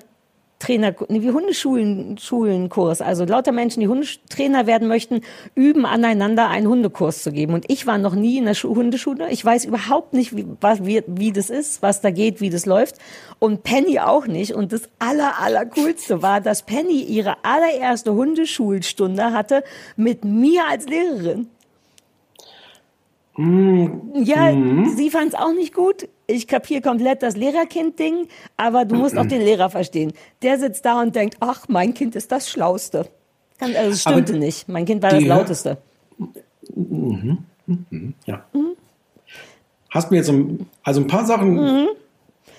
Trainer, 0.59 0.95
wie 1.09 1.31
Hundeschulen, 1.31 2.17
Schulenkurs. 2.17 3.01
Also 3.01 3.25
lauter 3.25 3.51
Menschen, 3.51 3.81
die 3.81 3.89
Hundetrainer 3.89 4.65
werden 4.65 4.87
möchten, 4.87 5.21
üben 5.55 5.85
aneinander 5.85 6.49
einen 6.49 6.67
Hundekurs 6.67 7.21
zu 7.21 7.31
geben. 7.33 7.53
Und 7.53 7.65
ich 7.69 7.85
war 7.85 7.97
noch 7.97 8.15
nie 8.15 8.37
in 8.37 8.45
der 8.45 8.53
Schu 8.53 8.73
Hundeschule. 8.75 9.29
Ich 9.29 9.43
weiß 9.43 9.65
überhaupt 9.65 10.13
nicht, 10.13 10.35
wie, 10.35 10.45
was, 10.61 10.85
wie, 10.85 11.03
wie 11.05 11.33
das 11.33 11.49
ist, 11.49 11.81
was 11.81 11.99
da 11.99 12.11
geht, 12.11 12.39
wie 12.39 12.49
das 12.49 12.65
läuft. 12.65 12.95
Und 13.39 13.63
Penny 13.63 13.99
auch 13.99 14.25
nicht. 14.25 14.53
Und 14.53 14.71
das 14.71 14.83
aller, 14.99 15.41
aller 15.41 15.65
coolste 15.65 16.21
war, 16.21 16.39
dass 16.39 16.63
Penny 16.63 17.01
ihre 17.01 17.43
allererste 17.43 18.13
Hundeschulstunde 18.13 19.33
hatte 19.33 19.63
mit 19.97 20.23
mir 20.23 20.63
als 20.69 20.87
Lehrerin. 20.87 21.47
Ja, 24.13 24.53
sie 24.95 25.09
fand 25.09 25.33
es 25.33 25.35
auch 25.35 25.53
nicht 25.53 25.73
gut. 25.73 26.07
Ich 26.25 26.47
kapiere 26.47 26.81
komplett 26.81 27.21
das 27.21 27.35
Lehrerkind-Ding, 27.35 28.27
aber 28.55 28.85
du 28.85 28.95
musst 28.95 29.17
auch 29.17 29.25
den 29.25 29.41
Lehrer 29.41 29.69
verstehen. 29.69 30.13
Der 30.41 30.57
sitzt 30.57 30.85
da 30.85 31.01
und 31.01 31.15
denkt, 31.15 31.37
ach, 31.41 31.67
mein 31.67 31.93
Kind 31.93 32.15
ist 32.15 32.31
das 32.31 32.49
Schlauste. 32.49 33.07
Also 33.59 33.73
es 33.73 34.05
Aber 34.05 34.15
stimmte 34.15 34.37
nicht. 34.37 34.67
Mein 34.69 34.85
Kind 34.85 35.01
war 35.03 35.11
das 35.11 35.23
Lauteste. 35.23 35.77
Ja. 38.25 38.45
Hast 39.89 40.11
mir 40.11 40.17
jetzt 40.17 40.29
ein, 40.29 40.69
also 40.83 41.01
ein 41.01 41.07
paar 41.07 41.25
Sachen. 41.25 41.87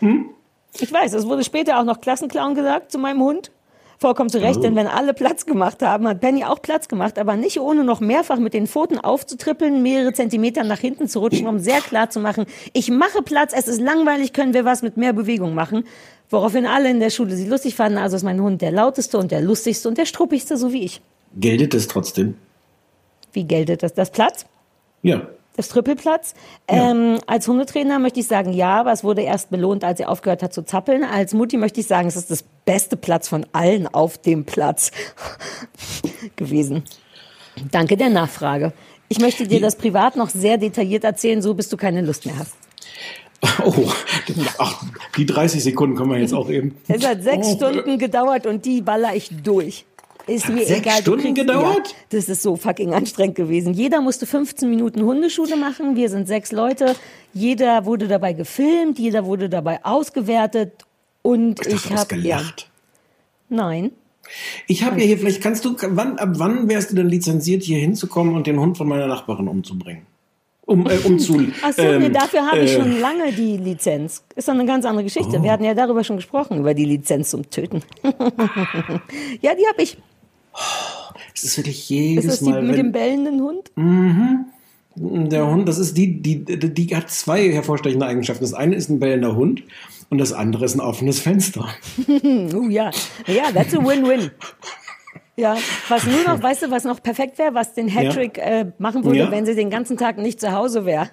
Mhm. 0.00 0.30
Ich 0.78 0.92
weiß, 0.92 1.14
es 1.14 1.26
wurde 1.26 1.44
später 1.44 1.78
auch 1.78 1.84
noch 1.84 2.00
Klassenclown 2.00 2.54
gesagt 2.54 2.92
zu 2.92 2.98
meinem 2.98 3.20
Hund. 3.20 3.50
Vollkommen 3.98 4.28
zu 4.28 4.40
Recht, 4.40 4.62
denn 4.62 4.76
wenn 4.76 4.86
alle 4.86 5.14
Platz 5.14 5.46
gemacht 5.46 5.82
haben, 5.82 6.06
hat 6.08 6.20
Penny 6.20 6.44
auch 6.44 6.60
Platz 6.60 6.88
gemacht, 6.88 7.18
aber 7.18 7.36
nicht 7.36 7.60
ohne 7.60 7.84
noch 7.84 8.00
mehrfach 8.00 8.38
mit 8.38 8.54
den 8.54 8.66
Pfoten 8.66 8.98
aufzutrippeln, 8.98 9.82
mehrere 9.82 10.12
Zentimeter 10.12 10.64
nach 10.64 10.78
hinten 10.78 11.08
zu 11.08 11.20
rutschen, 11.20 11.46
um 11.46 11.58
sehr 11.58 11.80
klar 11.80 12.10
zu 12.10 12.20
machen, 12.20 12.46
ich 12.72 12.90
mache 12.90 13.22
Platz, 13.22 13.52
es 13.56 13.68
ist 13.68 13.80
langweilig, 13.80 14.32
können 14.32 14.54
wir 14.54 14.64
was 14.64 14.82
mit 14.82 14.96
mehr 14.96 15.12
Bewegung 15.12 15.54
machen. 15.54 15.84
Woraufhin 16.30 16.66
alle 16.66 16.90
in 16.90 17.00
der 17.00 17.10
Schule 17.10 17.36
sie 17.36 17.48
lustig 17.48 17.76
fanden, 17.76 17.98
also 17.98 18.16
ist 18.16 18.24
mein 18.24 18.40
Hund 18.40 18.62
der 18.62 18.72
lauteste 18.72 19.18
und 19.18 19.30
der 19.30 19.40
lustigste 19.40 19.88
und 19.88 19.98
der 19.98 20.06
struppigste, 20.06 20.56
so 20.56 20.72
wie 20.72 20.82
ich. 20.82 21.00
Geltet 21.36 21.74
es 21.74 21.86
trotzdem? 21.86 22.34
Wie 23.32 23.44
geltet 23.44 23.82
das? 23.82 23.94
Das 23.94 24.10
Platz? 24.10 24.46
Ja. 25.02 25.28
Das 25.56 25.68
Trippelplatz. 25.68 26.34
Ähm, 26.66 27.18
als 27.26 27.46
Hundetrainer 27.46 28.00
möchte 28.00 28.18
ich 28.18 28.26
sagen, 28.26 28.52
ja, 28.52 28.80
aber 28.80 28.90
es 28.92 29.04
wurde 29.04 29.22
erst 29.22 29.50
belohnt, 29.50 29.84
als 29.84 29.98
sie 29.98 30.04
aufgehört 30.04 30.42
hat 30.42 30.52
zu 30.52 30.62
zappeln. 30.64 31.04
Als 31.04 31.32
Mutti 31.32 31.56
möchte 31.56 31.80
ich 31.80 31.86
sagen, 31.86 32.08
es 32.08 32.16
ist 32.16 32.30
das 32.30 32.44
beste 32.64 32.96
Platz 32.96 33.28
von 33.28 33.46
allen 33.52 33.86
auf 33.86 34.18
dem 34.18 34.44
Platz 34.44 34.90
gewesen. 36.36 36.82
Danke 37.70 37.96
der 37.96 38.10
Nachfrage. 38.10 38.72
Ich 39.08 39.20
möchte 39.20 39.46
dir 39.46 39.60
das 39.60 39.76
privat 39.76 40.16
noch 40.16 40.28
sehr 40.28 40.58
detailliert 40.58 41.04
erzählen, 41.04 41.40
so 41.40 41.54
bis 41.54 41.68
du 41.68 41.76
keine 41.76 42.00
Lust 42.02 42.26
mehr 42.26 42.38
hast. 42.38 42.54
Oh, 43.62 43.74
ach, 44.56 44.82
die 45.18 45.26
30 45.26 45.62
Sekunden 45.62 45.96
können 45.96 46.10
wir 46.10 46.18
jetzt 46.18 46.32
auch 46.32 46.48
eben. 46.48 46.78
Es 46.88 47.06
hat 47.06 47.22
sechs 47.22 47.48
Oh, 47.48 47.56
Stunden 47.56 47.98
gedauert 47.98 48.46
und 48.46 48.64
die 48.64 48.80
baller 48.80 49.14
ich 49.14 49.28
durch. 49.42 49.84
Ist 50.26 50.48
mir 50.48 50.64
sechs 50.64 50.80
egal. 50.80 51.00
Stunden 51.02 51.22
kriegst- 51.22 51.36
gedauert? 51.36 51.88
Ja, 51.88 51.94
das 52.10 52.28
ist 52.28 52.42
so 52.42 52.56
fucking 52.56 52.94
anstrengend 52.94 53.34
gewesen. 53.36 53.74
Jeder 53.74 54.00
musste 54.00 54.26
15 54.26 54.70
Minuten 54.70 55.02
Hundeschule 55.02 55.56
machen. 55.56 55.96
Wir 55.96 56.08
sind 56.08 56.26
sechs 56.28 56.50
Leute. 56.52 56.96
Jeder 57.34 57.84
wurde 57.84 58.08
dabei 58.08 58.32
gefilmt, 58.32 58.98
jeder 58.98 59.24
wurde 59.26 59.48
dabei 59.48 59.84
ausgewertet. 59.84 60.72
Und 61.22 61.66
Ich 61.66 61.74
ich, 61.74 61.90
habe 61.92 62.16
ja, 62.16 62.36
gelacht. 62.38 62.70
nein. 63.48 63.90
Ich 64.66 64.82
habe 64.84 64.98
ja 65.00 65.06
hier, 65.06 65.18
vielleicht 65.18 65.42
kannst 65.42 65.64
du, 65.66 65.76
wann, 65.78 66.18
ab 66.18 66.30
wann 66.36 66.68
wärst 66.68 66.90
du 66.90 66.94
denn 66.96 67.08
lizenziert, 67.08 67.62
hier 67.62 67.78
hinzukommen 67.78 68.34
und 68.34 68.46
den 68.46 68.58
Hund 68.58 68.78
von 68.78 68.88
meiner 68.88 69.06
Nachbarin 69.06 69.48
umzubringen? 69.48 70.06
Um, 70.66 70.86
äh, 70.86 70.96
um 71.04 71.18
zu, 71.18 71.34
Ach 71.62 71.72
so, 71.74 71.82
nee, 71.82 72.06
ähm, 72.06 72.12
dafür 72.14 72.46
habe 72.46 72.60
ich 72.60 72.72
äh, 72.72 72.76
schon 72.80 72.98
lange 73.00 73.32
die 73.32 73.58
Lizenz. 73.58 74.24
Ist 74.34 74.48
doch 74.48 74.54
eine 74.54 74.64
ganz 74.64 74.86
andere 74.86 75.04
Geschichte. 75.04 75.42
Wir 75.42 75.52
hatten 75.52 75.64
ja 75.64 75.74
darüber 75.74 76.02
schon 76.04 76.16
gesprochen, 76.16 76.58
über 76.60 76.72
die 76.72 76.86
Lizenz 76.86 77.28
zum 77.30 77.50
Töten. 77.50 77.82
ja, 79.42 79.54
die 79.54 79.66
habe 79.68 79.82
ich. 79.82 79.98
Es 81.34 81.44
ist 81.44 81.56
wirklich 81.58 81.78
Ist 81.82 81.88
jedes 81.90 82.26
das 82.26 82.38
die 82.40 82.50
Mal, 82.50 82.62
mit 82.62 82.76
dem 82.78 82.92
bellenden 82.92 83.40
Hund? 83.40 83.70
der 84.96 85.46
Hund, 85.48 85.68
das 85.68 85.78
ist 85.78 85.96
die, 85.96 86.20
die, 86.22 86.44
die, 86.44 86.94
hat 86.96 87.10
zwei 87.10 87.50
hervorstechende 87.52 88.06
Eigenschaften. 88.06 88.44
Das 88.44 88.54
eine 88.54 88.76
ist 88.76 88.88
ein 88.88 89.00
bellender 89.00 89.34
Hund 89.34 89.62
und 90.10 90.18
das 90.18 90.32
andere 90.32 90.64
ist 90.64 90.74
ein 90.74 90.80
offenes 90.80 91.20
Fenster. 91.20 91.68
Oh 92.54 92.68
ja, 92.68 92.90
ja, 93.26 93.50
that's 93.52 93.74
a 93.74 93.78
win-win. 93.84 94.30
Ja, 95.36 95.56
was 95.88 96.06
nur 96.06 96.22
noch, 96.22 96.40
weißt 96.40 96.62
du, 96.62 96.70
was 96.70 96.84
noch 96.84 97.02
perfekt 97.02 97.38
wäre, 97.38 97.54
was 97.54 97.74
den 97.74 97.88
Hattrick 97.88 98.38
äh, 98.38 98.66
machen 98.78 99.04
würde, 99.04 99.18
Ja. 99.18 99.30
wenn 99.32 99.44
sie 99.46 99.56
den 99.56 99.68
ganzen 99.70 99.96
Tag 99.96 100.18
nicht 100.18 100.40
zu 100.40 100.52
Hause 100.52 100.86
wäre. 100.86 101.10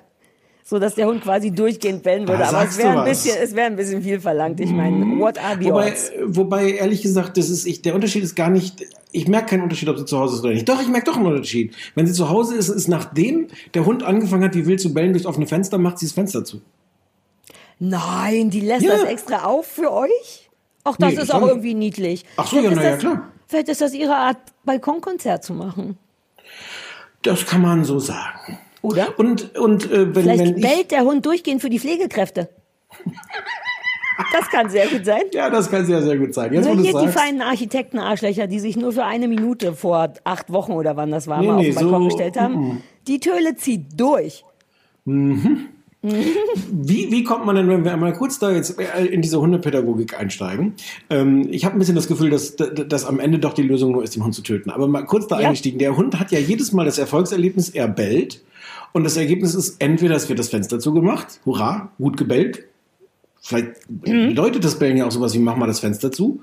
So 0.64 0.78
dass 0.78 0.94
der 0.94 1.08
Hund 1.08 1.24
quasi 1.24 1.50
durchgehend 1.50 2.04
bellen 2.04 2.28
würde. 2.28 2.44
Da 2.44 2.50
Aber 2.50 2.64
es 2.66 2.78
wäre 2.78 3.00
ein 3.02 3.10
bisschen, 3.10 3.36
es 3.42 3.56
wäre 3.56 3.66
ein 3.66 3.76
bisschen 3.76 4.04
viel 4.04 4.20
verlangt. 4.20 4.60
Ich 4.60 4.70
meine, 4.70 5.20
what 5.20 5.40
are 5.44 5.58
the 5.60 5.66
Wobei, 5.66 5.88
odds? 5.92 6.12
wobei, 6.28 6.72
ehrlich 6.74 7.02
gesagt, 7.02 7.36
das 7.38 7.50
ist, 7.50 7.66
ich, 7.66 7.82
der 7.82 7.96
Unterschied 7.96 8.24
ist 8.24 8.36
gar 8.36 8.52
nicht 8.52 8.86
ich 9.12 9.28
merke 9.28 9.48
keinen 9.52 9.64
Unterschied, 9.64 9.90
ob 9.90 9.98
sie 9.98 10.06
zu 10.06 10.18
Hause 10.20 10.36
ist 10.36 10.44
oder 10.44 10.54
nicht. 10.54 10.68
Doch, 10.70 10.82
ich 10.82 10.88
merke 10.88 11.06
doch 11.12 11.18
einen 11.18 11.26
Unterschied. 11.28 11.76
Wenn 11.96 12.08
sie 12.08 12.14
zu 12.14 12.30
Hause 12.30 12.56
ist, 12.56 12.70
ist 12.70 12.88
nachdem 12.88 13.48
der 13.74 13.86
Hund 13.86 14.04
angefangen 14.04 14.44
hat, 14.44 14.56
wie 14.56 14.66
wild 14.66 14.80
zu 14.82 14.94
bellen 14.94 15.14
durchs 15.14 15.26
offene 15.26 15.48
Fenster, 15.48 15.78
macht 15.78 16.00
sie 16.00 16.06
das 16.06 16.14
Fenster 16.14 16.44
zu. 16.46 16.62
Nein, 17.80 18.50
die 18.50 18.62
lässt 18.62 18.84
Ja. 18.86 18.92
das 18.94 19.04
extra 19.04 19.44
auf 19.46 19.66
für 19.68 19.92
euch? 19.92 20.50
Auch 20.84 20.98
das 20.98 21.14
Nee, 21.16 21.22
ist 21.22 21.34
auch 21.34 21.48
irgendwie 21.48 21.74
niedlich. 21.74 22.26
Ach 22.38 22.48
so, 22.48 22.58
Vielleicht 22.58 22.66
ja, 22.66 22.72
ist 22.72 22.78
na 22.78 22.84
ja, 22.84 22.92
das- 22.92 23.00
klar. 23.00 23.28
Vielleicht 23.48 23.70
ist 23.70 23.82
das 23.82 23.94
ihre 23.94 24.16
Art, 24.16 24.38
Balkonkonzert 24.64 25.44
zu 25.44 25.54
machen. 25.54 25.98
Das 27.24 27.46
kann 27.46 27.62
man 27.62 27.84
so 27.84 28.00
sagen. 28.00 28.58
Oder? 28.82 29.20
Und, 29.20 29.56
und 29.58 29.92
äh, 29.92 30.16
wenn, 30.16 30.24
Vielleicht 30.24 30.40
wenn 30.56 30.62
bellt 30.62 30.92
der 30.92 31.02
Hund 31.04 31.26
durchgehend 31.26 31.62
für 31.62 31.70
die 31.70 31.80
Pflegekräfte. 31.80 32.50
Das 34.32 34.50
kann 34.50 34.70
sehr 34.70 34.88
gut 34.88 35.06
sein. 35.06 35.22
Ja, 35.34 35.50
das 35.50 35.70
kann 35.70 35.86
sehr, 35.86 36.02
sehr 36.02 36.18
gut 36.18 36.34
sein. 36.34 36.54
Jetzt, 36.54 36.68
du 36.68 36.80
hier 36.80 37.00
die 37.00 37.08
feinen 37.08 37.42
Architektenarschlöcher, 37.42 38.48
die 38.48 38.60
sich 38.60 38.76
nur 38.78 38.92
für 38.92 39.06
eine 39.06 39.28
Minute 39.28 39.74
vor 39.74 40.14
acht 40.24 40.52
Wochen 40.52 40.74
oder 40.74 40.96
wann 40.98 41.12
das 41.12 41.28
war, 41.28 41.42
Nee, 41.42 41.48
mal 41.48 41.56
nee, 41.58 41.70
auf 41.70 41.76
den 41.78 41.86
Balkon 41.86 42.02
so, 42.04 42.08
gestellt 42.10 42.40
haben. 42.40 42.84
Die 43.08 43.20
Töle 43.20 43.56
zieht 43.56 44.00
durch. 44.00 44.44
Wie, 46.04 47.12
wie 47.12 47.24
kommt 47.24 47.46
man 47.46 47.56
denn, 47.56 47.70
wenn 47.70 47.84
wir 47.84 47.94
einmal 47.94 48.14
kurz 48.14 48.40
da 48.40 48.52
jetzt 48.52 48.80
in 49.12 49.22
diese 49.22 49.40
Hundepädagogik 49.40 50.20
einsteigen? 50.20 50.74
Ähm, 51.12 51.48
ich 51.52 51.64
habe 51.64 51.76
ein 51.76 51.80
bisschen 51.80 51.96
das 51.96 52.08
Gefühl, 52.08 52.32
dass, 52.32 52.56
dass 52.56 53.06
am 53.06 53.20
Ende 53.20 53.38
doch 53.38 53.54
die 53.54 53.62
Lösung 53.62 53.92
nur 53.92 54.04
ist, 54.04 54.16
den 54.16 54.24
Hund 54.24 54.34
zu 54.34 54.42
töten. 54.42 54.72
Aber 54.72 54.88
mal 54.88 55.06
kurz 55.06 55.28
da 55.28 55.40
Ja. 55.40 55.48
eingestiegen. 55.50 55.78
Der 55.78 55.96
Hund 55.96 56.20
hat 56.20 56.32
ja 56.32 56.40
jedes 56.40 56.72
Mal 56.72 56.86
das 56.86 56.98
Erfolgserlebnis, 56.98 57.70
er 57.70 57.88
bellt. 57.88 58.42
Und 58.94 59.04
das 59.04 59.16
Ergebnis 59.16 59.54
ist 59.54 59.80
entweder 59.80 60.16
es 60.16 60.28
wird 60.28 60.40
das 60.40 60.50
Fenster 60.50 60.80
zugemacht, 60.80 61.40
hurra, 61.46 61.92
gut 62.00 62.18
gebellt. 62.18 62.66
Vielleicht 63.42 63.72
bedeutet 63.88 64.64
das 64.64 64.78
Bellen 64.78 64.98
ja 64.98 65.08
auch 65.08 65.12
sowas 65.12 65.34
wie 65.34 65.40
mach 65.40 65.56
mal 65.58 65.68
das 65.68 65.80
Fenster 65.80 66.12
zu. 66.12 66.42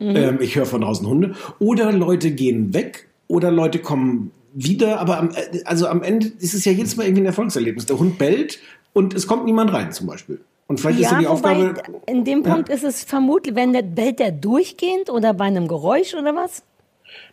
Ähm, 0.00 0.38
ich 0.40 0.56
höre 0.56 0.64
von 0.66 0.80
draußen 0.80 1.06
Hunde. 1.06 1.34
Oder 1.58 1.92
Leute 1.92 2.30
gehen 2.30 2.72
weg 2.72 3.08
oder 3.26 3.50
Leute 3.50 3.78
kommen 3.80 4.30
wieder. 4.54 5.00
Aber 5.00 5.18
am, 5.18 5.30
äh, 5.30 5.62
also 5.64 5.86
am 5.88 6.02
Ende 6.02 6.28
ist 6.38 6.54
es 6.54 6.64
ja 6.64 6.72
jedes 6.72 6.96
Mal 6.96 7.04
irgendwie 7.04 7.22
ein 7.22 7.26
Erfolgserlebnis. 7.26 7.86
Der 7.86 7.98
Hund 7.98 8.16
bellt 8.18 8.58
und 8.94 9.12
es 9.14 9.26
kommt 9.26 9.44
niemand 9.44 9.72
rein 9.72 9.92
zum 9.92 10.06
Beispiel. 10.06 10.40
Und 10.68 10.80
vielleicht 10.80 11.00
ist 11.00 11.04
Ja, 11.06 11.12
ja 11.12 11.18
die 11.20 11.26
Aufgabe. 11.26 11.74
in 12.06 12.24
dem 12.24 12.44
Ja. 12.44 12.54
Punkt 12.54 12.68
ist 12.68 12.84
es 12.84 13.02
vermutlich, 13.04 13.54
wenn 13.54 13.72
der 13.72 13.82
bellt 13.82 14.18
der 14.18 14.32
durchgehend 14.32 15.10
oder 15.10 15.34
bei 15.34 15.44
einem 15.44 15.66
Geräusch 15.68 16.14
oder 16.14 16.34
was? 16.34 16.62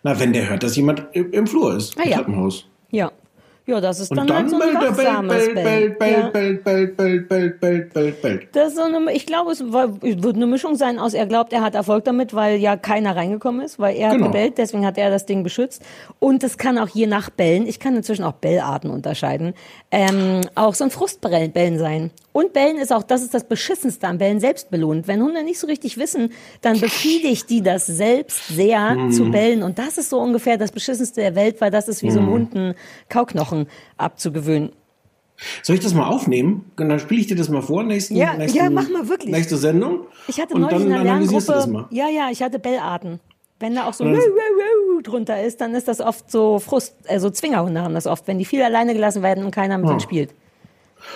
Na, 0.03 0.19
wenn 0.19 0.33
der 0.33 0.49
hört, 0.49 0.63
dass 0.63 0.75
jemand 0.75 1.05
im, 1.13 1.31
im 1.31 1.47
Flur 1.47 1.75
ist, 1.75 1.97
Ah, 1.97 2.03
im 2.03 2.09
ja. 2.09 2.17
Treppenhaus. 2.17 2.65
Ja. 2.91 3.11
Ja, 3.67 3.81
das 3.81 3.99
ist 3.99 4.11
Und 4.11 4.17
dann, 4.17 4.27
dann, 4.27 4.37
halt 4.37 4.49
so 4.51 4.59
ein 4.59 4.75
er, 4.75 4.81
wachsames 4.91 5.45
bellt, 5.53 5.97
bellt, 5.97 5.97
Ja. 5.99 6.29
bellt, 6.29 6.63
bellt, 6.63 6.97
bellt, 6.97 7.27
bellt, 7.27 7.59
bellt, 7.59 7.93
bellt, 7.93 8.21
bellt. 8.21 8.47
Das 8.55 8.67
ist 8.69 8.75
so 8.77 8.83
eine, 8.83 9.11
ich 9.11 9.25
glaube, 9.25 9.51
es 9.51 9.73
war, 9.73 10.01
wird 10.03 10.35
eine 10.35 10.45
Mischung 10.45 10.75
sein 10.75 10.99
aus, 10.99 11.15
er 11.15 11.25
glaubt, 11.25 11.51
er 11.51 11.61
hat 11.61 11.73
Erfolg 11.73 12.03
damit, 12.05 12.35
weil 12.35 12.57
ja 12.59 12.77
keiner 12.77 13.15
reingekommen 13.15 13.61
ist, 13.65 13.79
weil 13.79 13.95
er 13.95 14.11
Genau. 14.11 14.25
hat 14.25 14.31
gebellt, 14.33 14.57
deswegen 14.59 14.85
hat 14.85 14.99
er 14.99 15.09
das 15.09 15.25
Ding 15.25 15.41
beschützt. 15.43 15.81
Und 16.19 16.43
es 16.43 16.59
kann 16.59 16.77
auch 16.77 16.89
je 16.89 17.07
nach 17.07 17.31
Bellen, 17.31 17.65
ich 17.65 17.79
kann 17.79 17.95
inzwischen 17.95 18.23
auch 18.23 18.33
Bellarten 18.33 18.91
unterscheiden, 18.91 19.55
ähm, 19.89 20.41
auch 20.53 20.75
so 20.75 20.83
ein 20.83 20.91
Frustbellen 20.91 21.79
sein. 21.79 22.11
Und 22.33 22.51
Bellen 22.53 22.77
ist 22.77 22.91
auch, 22.93 23.01
das 23.03 23.21
ist 23.23 23.33
das 23.33 23.45
Beschissenste 23.45 24.07
am 24.07 24.17
Bellen, 24.17 24.41
selbst 24.41 24.69
belohnt. 24.69 25.07
Wenn 25.07 25.23
Hunde 25.23 25.41
nicht 25.43 25.57
so 25.57 25.67
richtig 25.67 25.97
wissen, 25.97 26.33
dann 26.61 26.79
befriedigt 26.81 27.49
die 27.49 27.63
das 27.63 27.87
selbst 27.87 28.49
sehr 28.49 28.93
Mhm. 28.95 29.11
zu 29.11 29.31
bellen. 29.31 29.63
Und 29.63 29.79
das 29.79 29.97
ist 29.97 30.09
so 30.09 30.19
ungefähr 30.19 30.57
das 30.57 30.71
Beschissenste 30.71 31.21
der 31.21 31.33
Welt, 31.35 31.61
weil 31.61 31.71
das 31.71 31.87
ist 31.87 32.03
wie 32.03 32.11
so 32.11 32.19
Mhm. 32.21 32.25
einem 32.27 32.33
Hund 32.33 32.75
Kauknochen 33.55 33.67
abzugewöhnen. 33.97 34.71
Soll 35.63 35.75
ich 35.75 35.81
das 35.81 35.93
mal 35.93 36.07
aufnehmen? 36.07 36.71
Dann 36.77 36.97
spiele 36.99 37.19
ich 37.21 37.27
dir 37.27 37.35
das 37.35 37.49
mal 37.49 37.61
vor, 37.61 37.83
nächsten, 37.83 38.15
Ja, 38.15 38.35
nächsten, 38.35 38.57
ja, 38.57 38.69
mach 38.69 38.89
mal 38.89 39.07
wirklich. 39.09 39.31
nächste 39.31 39.57
Sendung. 39.57 40.01
Ich 40.27 40.39
hatte 40.39 40.57
neulich 40.57 40.81
in 40.81 40.93
einer 40.93 41.03
Lerngruppe, 41.03 41.87
ja, 41.91 42.07
ja, 42.09 42.29
ich 42.31 42.41
hatte 42.41 42.57
Bellarten. 42.59 43.19
Wenn 43.59 43.75
da 43.75 43.87
auch 43.87 43.93
so 43.93 44.03
dann- 44.05 44.17
drunter 45.03 45.41
ist, 45.43 45.59
dann 45.61 45.75
ist 45.75 45.87
das 45.87 45.99
oft 46.01 46.31
so 46.31 46.59
Frust, 46.59 46.95
also 47.07 47.29
Zwingerhunde 47.29 47.81
haben 47.81 47.93
das 47.93 48.07
oft, 48.07 48.27
wenn 48.27 48.39
die 48.39 48.45
viel 48.45 48.61
alleine 48.61 48.93
gelassen 48.93 49.23
werden 49.23 49.43
und 49.45 49.51
keiner 49.51 49.77
mit 49.77 49.85
Ja. 49.85 49.89
denen 49.91 49.99
spielt. 49.99 50.29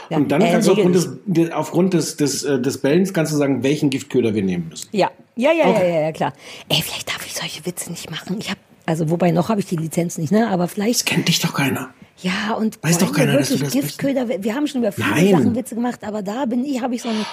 Ja, 0.10 0.18
Und 0.18 0.30
dann 0.32 0.42
äh, 0.42 0.52
kannst 0.52 0.68
du 0.68 0.74
aufgrund, 0.74 0.96
des, 0.96 1.10
de- 1.26 1.52
aufgrund 1.52 1.94
des, 1.94 2.18
des, 2.18 2.44
äh, 2.44 2.62
des 2.62 2.78
Bellens 2.80 3.14
kannst 3.14 3.32
du 3.34 3.38
sagen, 3.38 3.64
welchen 3.64 3.90
Giftköder 3.90 4.36
wir 4.36 4.44
nehmen 4.44 4.68
müssen. 4.70 4.88
Ja, 4.92 5.10
ja, 5.36 5.52
ja, 5.52 5.66
Okay. 5.68 5.90
ja, 5.90 5.96
ja, 5.96 6.02
ja, 6.02 6.12
klar. 6.12 6.34
Ey, 6.68 6.82
vielleicht 6.84 7.08
darf 7.10 7.26
ich 7.26 7.34
solche 7.36 7.66
Witze 7.66 7.90
nicht 7.90 8.12
machen. 8.12 8.38
Ich 8.40 8.50
habe, 8.50 8.60
also 8.90 9.12
wobei 9.12 9.30
noch 9.30 9.50
habe 9.50 9.60
ich 9.60 9.68
die 9.68 9.76
Lizenz 9.76 10.18
nicht, 10.18 10.32
ne? 10.32 10.50
Aber 10.50 10.68
vielleicht. 10.68 11.06
Kennt 11.06 11.28
dich 11.28 11.40
doch 11.40 11.54
keiner. 11.54 11.90
Ja, 12.24 12.56
und 12.58 12.80
Weiß 12.82 12.98
doch 12.98 13.10
wir 13.10 13.16
keiner, 13.16 13.38
dass 13.38 13.50
du 13.50 13.60
wirklich 13.60 13.72
das 13.72 13.82
Giftköder. 13.82 14.44
Wir 14.44 14.56
haben 14.56 14.66
schon 14.66 14.82
über 14.82 14.92
viele 14.92 15.10
Nein. 15.10 15.30
Sachen 15.30 15.56
Witze 15.56 15.76
gemacht, 15.76 16.04
aber 16.04 16.24
da 16.24 16.46
bin 16.46 16.66
ich, 16.66 16.82
habe 16.82 16.96
ich 16.96 17.04
so 17.04 17.10
ein 17.10 17.24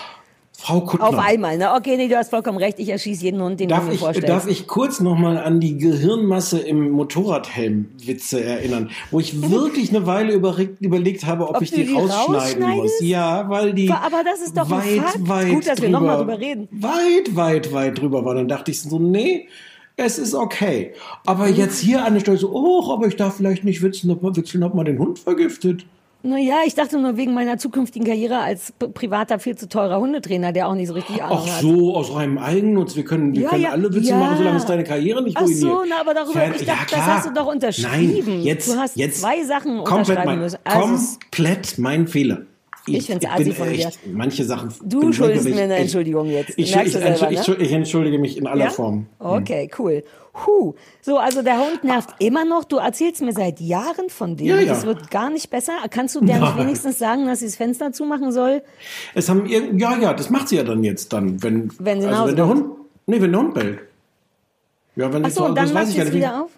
Frau 0.52 0.82
Kuttner. 0.82 1.08
auf 1.08 1.18
einmal, 1.18 1.56
ne? 1.56 1.72
Okay, 1.72 1.96
nee, 1.96 2.08
du 2.08 2.16
hast 2.16 2.28
vollkommen 2.28 2.58
recht. 2.58 2.78
Ich 2.78 2.90
erschieße 2.90 3.24
jeden 3.24 3.40
Hund, 3.40 3.58
den 3.58 3.70
Darf 3.70 3.80
du 3.80 3.86
mir 3.86 3.94
ich, 3.94 4.00
vorstellst. 4.00 4.28
darf 4.28 4.46
ich 4.46 4.66
kurz 4.66 5.00
nochmal 5.00 5.38
an 5.38 5.60
die 5.60 5.78
Gehirnmasse 5.78 6.58
im 6.58 6.90
Motorradhelm-Witze 6.90 8.44
erinnern, 8.44 8.90
wo 9.10 9.18
ich 9.18 9.50
wirklich 9.50 9.90
eine 9.96 10.06
Weile 10.06 10.34
überlegt 10.34 11.24
habe, 11.24 11.48
ob, 11.48 11.56
Ob 11.56 11.62
ich 11.62 11.70
die, 11.70 11.84
die 11.86 11.94
rausschneiden 11.94 12.68
muss. 12.76 12.92
Ja, 13.00 13.48
weil 13.48 13.72
die 13.72 13.90
Aber 13.90 14.22
das 14.24 14.42
ist 14.42 14.56
doch 14.56 14.68
weit, 14.68 15.00
Fakt. 15.00 15.26
weit 15.26 15.48
Gut, 15.48 15.66
dass 15.66 15.80
wir 15.80 15.88
drüber, 15.88 16.00
noch 16.00 16.06
mal 16.06 16.18
drüber 16.18 16.38
reden. 16.38 16.68
Weit, 16.70 17.34
weit, 17.34 17.72
weit 17.72 17.98
drüber 17.98 18.24
war. 18.26 18.34
Dann 18.34 18.46
dachte 18.48 18.70
ich 18.70 18.82
so, 18.82 18.98
nee, 18.98 19.48
es 19.96 20.18
ist 20.18 20.34
okay. 20.34 20.92
Aber 21.24 21.48
jetzt 21.48 21.78
hier 21.80 22.04
an 22.04 22.14
der 22.14 22.20
Stelle 22.20 22.36
so, 22.38 22.50
oh, 22.52 22.92
aber 22.92 23.06
ich 23.06 23.16
darf 23.16 23.36
vielleicht 23.36 23.64
nicht 23.64 23.82
witzen, 23.82 24.10
ob 24.10 24.22
man, 24.22 24.36
witzeln, 24.36 24.62
ob 24.62 24.74
man 24.74 24.84
den 24.84 24.98
Hund 24.98 25.18
vergiftet. 25.18 25.86
Naja, 26.22 26.56
ich 26.66 26.74
dachte 26.74 26.98
nur 26.98 27.16
wegen 27.16 27.34
meiner 27.34 27.56
zukünftigen 27.56 28.04
Karriere 28.06 28.38
als 28.38 28.72
privater, 28.94 29.38
viel 29.38 29.54
zu 29.56 29.68
teurer 29.68 30.00
Hundetrainer, 30.00 30.50
der 30.52 30.66
auch 30.68 30.74
nicht 30.74 30.88
so 30.88 30.94
richtig 30.94 31.22
Ahnung 31.22 31.38
Ach 31.42 31.46
hat. 31.54 31.60
so, 31.62 31.94
aus 31.94 32.12
reinem 32.12 32.38
Eigennutz. 32.38 32.96
Wir 32.96 33.04
können, 33.04 33.32
wir 33.34 33.42
Ja, 33.42 33.48
können 33.50 33.62
ja, 33.62 33.70
alle 33.70 33.94
Witze 33.94 34.10
ja. 34.10 34.18
machen, 34.18 34.38
solange 34.38 34.56
es 34.56 34.64
deine 34.66 34.82
Karriere 34.82 35.22
nicht 35.22 35.36
Ach 35.36 35.42
ruiniert. 35.42 35.60
so, 35.60 35.84
na, 35.88 36.00
aber 36.00 36.14
darüber- 36.14 36.32
Fan- 36.40 36.54
ich 36.56 36.64
dachte, 36.64 36.96
das 36.96 37.00
hast 37.06 37.26
du 37.28 37.32
doch 37.32 37.46
unterschrieben. 37.46 38.24
Nein, 38.26 38.42
jetzt, 38.42 38.68
Du 38.68 38.76
hast 38.76 38.96
jetzt 38.96 39.20
zwei 39.20 39.44
Sachen 39.44 39.76
komplett 39.84 39.98
unterschreiben 40.08 40.26
mein, 40.30 40.38
müssen. 40.40 40.58
Also 40.64 41.18
komplett 41.30 41.78
mein 41.78 42.08
Fehler. 42.08 42.40
Ich 42.88 43.06
find's 43.06 43.24
bin 43.24 43.30
assi 43.30 43.52
von 43.52 43.72
dir. 43.72 43.90
manche 44.12 44.44
Sachen. 44.44 44.72
Du 44.84 45.12
schuldest 45.12 45.48
mir 45.48 45.62
eine 45.62 45.76
Entschuldigung 45.76 46.28
jetzt. 46.28 46.50
Ich, 46.56 46.74
ich, 46.74 46.76
ich, 46.76 46.92
selber, 46.92 47.30
ich, 47.30 47.46
ne? 47.46 47.56
ich 47.56 47.72
entschuldige 47.72 48.18
mich 48.18 48.36
in 48.36 48.46
aller 48.46 48.66
Ja? 48.66 48.70
Form. 48.70 49.06
Okay, 49.18 49.70
cool. 49.78 50.04
Huh. 50.44 50.74
So, 51.00 51.18
also 51.18 51.42
der 51.42 51.58
Hund 51.58 51.82
nervt 51.82 52.10
immer 52.18 52.44
noch. 52.44 52.64
Du 52.64 52.76
erzählst 52.76 53.22
mir 53.22 53.32
seit 53.32 53.60
Jahren 53.60 54.10
von 54.10 54.36
dem. 54.36 54.46
Ja, 54.46 54.60
ja. 54.60 54.66
Das 54.66 54.84
wird 54.84 55.10
gar 55.10 55.30
nicht 55.30 55.50
besser. 55.50 55.72
Kannst 55.90 56.14
du 56.14 56.20
der 56.20 56.38
nicht 56.38 56.58
wenigstens 56.58 56.98
sagen, 56.98 57.26
dass 57.26 57.40
sie 57.40 57.46
das 57.46 57.56
Fenster 57.56 57.92
zumachen 57.92 58.32
soll? 58.32 58.62
Es 59.14 59.28
haben 59.28 59.46
ja, 59.46 59.96
ja, 59.98 60.12
das 60.12 60.30
macht 60.30 60.48
sie 60.48 60.56
ja 60.56 60.62
dann 60.62 60.84
jetzt 60.84 61.12
dann, 61.12 61.42
wenn, 61.42 61.70
Wenn 61.78 62.04
also 62.04 62.26
wenn 62.28 62.36
der. 62.36 62.46
Hund, 62.46 62.66
nee, 63.06 63.20
wenn 63.20 63.32
der 63.32 63.40
Hund 63.40 63.54
bellt. 63.54 63.78
Ja, 64.96 65.12
wenn 65.12 65.24
Ach 65.24 65.30
so, 65.30 65.48
dann 65.48 65.72
macht 65.72 65.88
ich 65.88 65.94
sie 65.94 66.00
es 66.00 66.12
wieder 66.12 66.42
auf? 66.42 66.50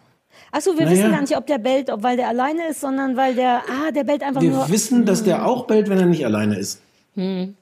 Ach 0.53 0.61
so, 0.61 0.79
wir 0.79 0.87
Naja. 0.87 0.97
wissen 0.99 1.11
gar 1.13 1.21
nicht, 1.21 1.37
ob 1.37 1.47
der 1.47 1.59
bellt, 1.59 1.91
ob 1.91 2.03
weil 2.03 2.17
der 2.17 2.29
alleine 2.29 2.69
ist, 2.71 2.81
sondern 2.81 3.17
weil 3.17 3.35
der, 3.35 3.63
ah, 3.69 3.91
der 3.95 4.05
bellt 4.05 4.23
einfach 4.23 4.41
Wir 4.41 4.51
nur. 4.51 4.69
wissen, 4.71 5.05
dass 5.05 5.23
der 5.25 5.47
auch 5.47 5.67
bellt, 5.67 5.89
wenn 5.91 5.99
er 5.99 6.07
nicht 6.07 6.25
alleine 6.25 6.57
ist. 6.59 6.81
Mhm. 7.15 7.55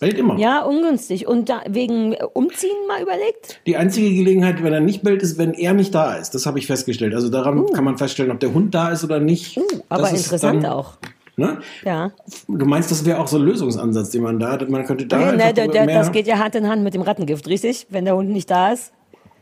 Bellt 0.00 0.18
immer. 0.18 0.34
Hm. 0.34 0.40
Ja, 0.40 0.62
ungünstig. 0.62 1.26
Und 1.26 1.48
da, 1.48 1.62
wegen 1.68 2.12
äh, 2.12 2.24
Umziehen 2.32 2.76
mal 2.88 3.00
überlegt? 3.00 3.60
Die 3.66 3.76
einzige 3.76 4.12
Gelegenheit, 4.12 4.62
wenn 4.62 4.72
er 4.72 4.80
nicht 4.80 5.02
bellt, 5.02 5.22
ist, 5.22 5.38
wenn 5.38 5.54
er 5.54 5.72
nicht 5.72 5.94
da 5.94 6.14
ist. 6.16 6.34
Das 6.34 6.46
habe 6.46 6.58
ich 6.58 6.66
festgestellt. 6.66 7.14
Also 7.14 7.28
daran 7.30 7.64
kann 7.72 7.84
man 7.84 7.96
feststellen, 7.96 8.32
ob 8.32 8.40
der 8.40 8.52
Hund 8.52 8.74
da 8.74 8.90
ist 8.90 9.04
oder 9.04 9.20
nicht. 9.20 9.56
Uh, 9.56 9.62
aber 9.88 10.02
Das 10.02 10.12
interessant 10.24 10.64
dann, 10.64 10.72
auch. 10.72 10.94
Ne? 11.36 11.58
Ja. 11.84 12.10
Du 12.48 12.64
meinst, 12.66 12.90
das 12.90 13.04
wäre 13.04 13.18
auch 13.20 13.28
so 13.28 13.38
ein 13.38 13.42
Lösungsansatz, 13.44 14.10
den 14.10 14.22
man 14.22 14.38
da 14.38 14.52
hat. 14.52 14.68
Man 14.68 14.84
könnte 14.84 15.06
da 15.06 15.16
Nee, 15.16 15.24
einfach 15.24 15.46
ne, 15.46 15.54
der, 15.54 15.68
der, 15.68 15.86
das 15.86 16.12
geht 16.12 16.26
ja 16.26 16.38
Hand 16.38 16.54
in 16.54 16.68
Hand 16.68 16.82
mit 16.84 16.94
dem 16.94 17.02
Rattengift, 17.02 17.48
richtig? 17.48 17.86
Wenn 17.90 18.04
der 18.04 18.16
Hund 18.16 18.30
nicht 18.30 18.50
da 18.50 18.72
ist. 18.72 18.92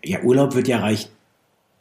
Ja, 0.04 0.20
Urlaub 0.22 0.54
wird 0.54 0.68
ja 0.68 0.78
reichen. 0.78 1.10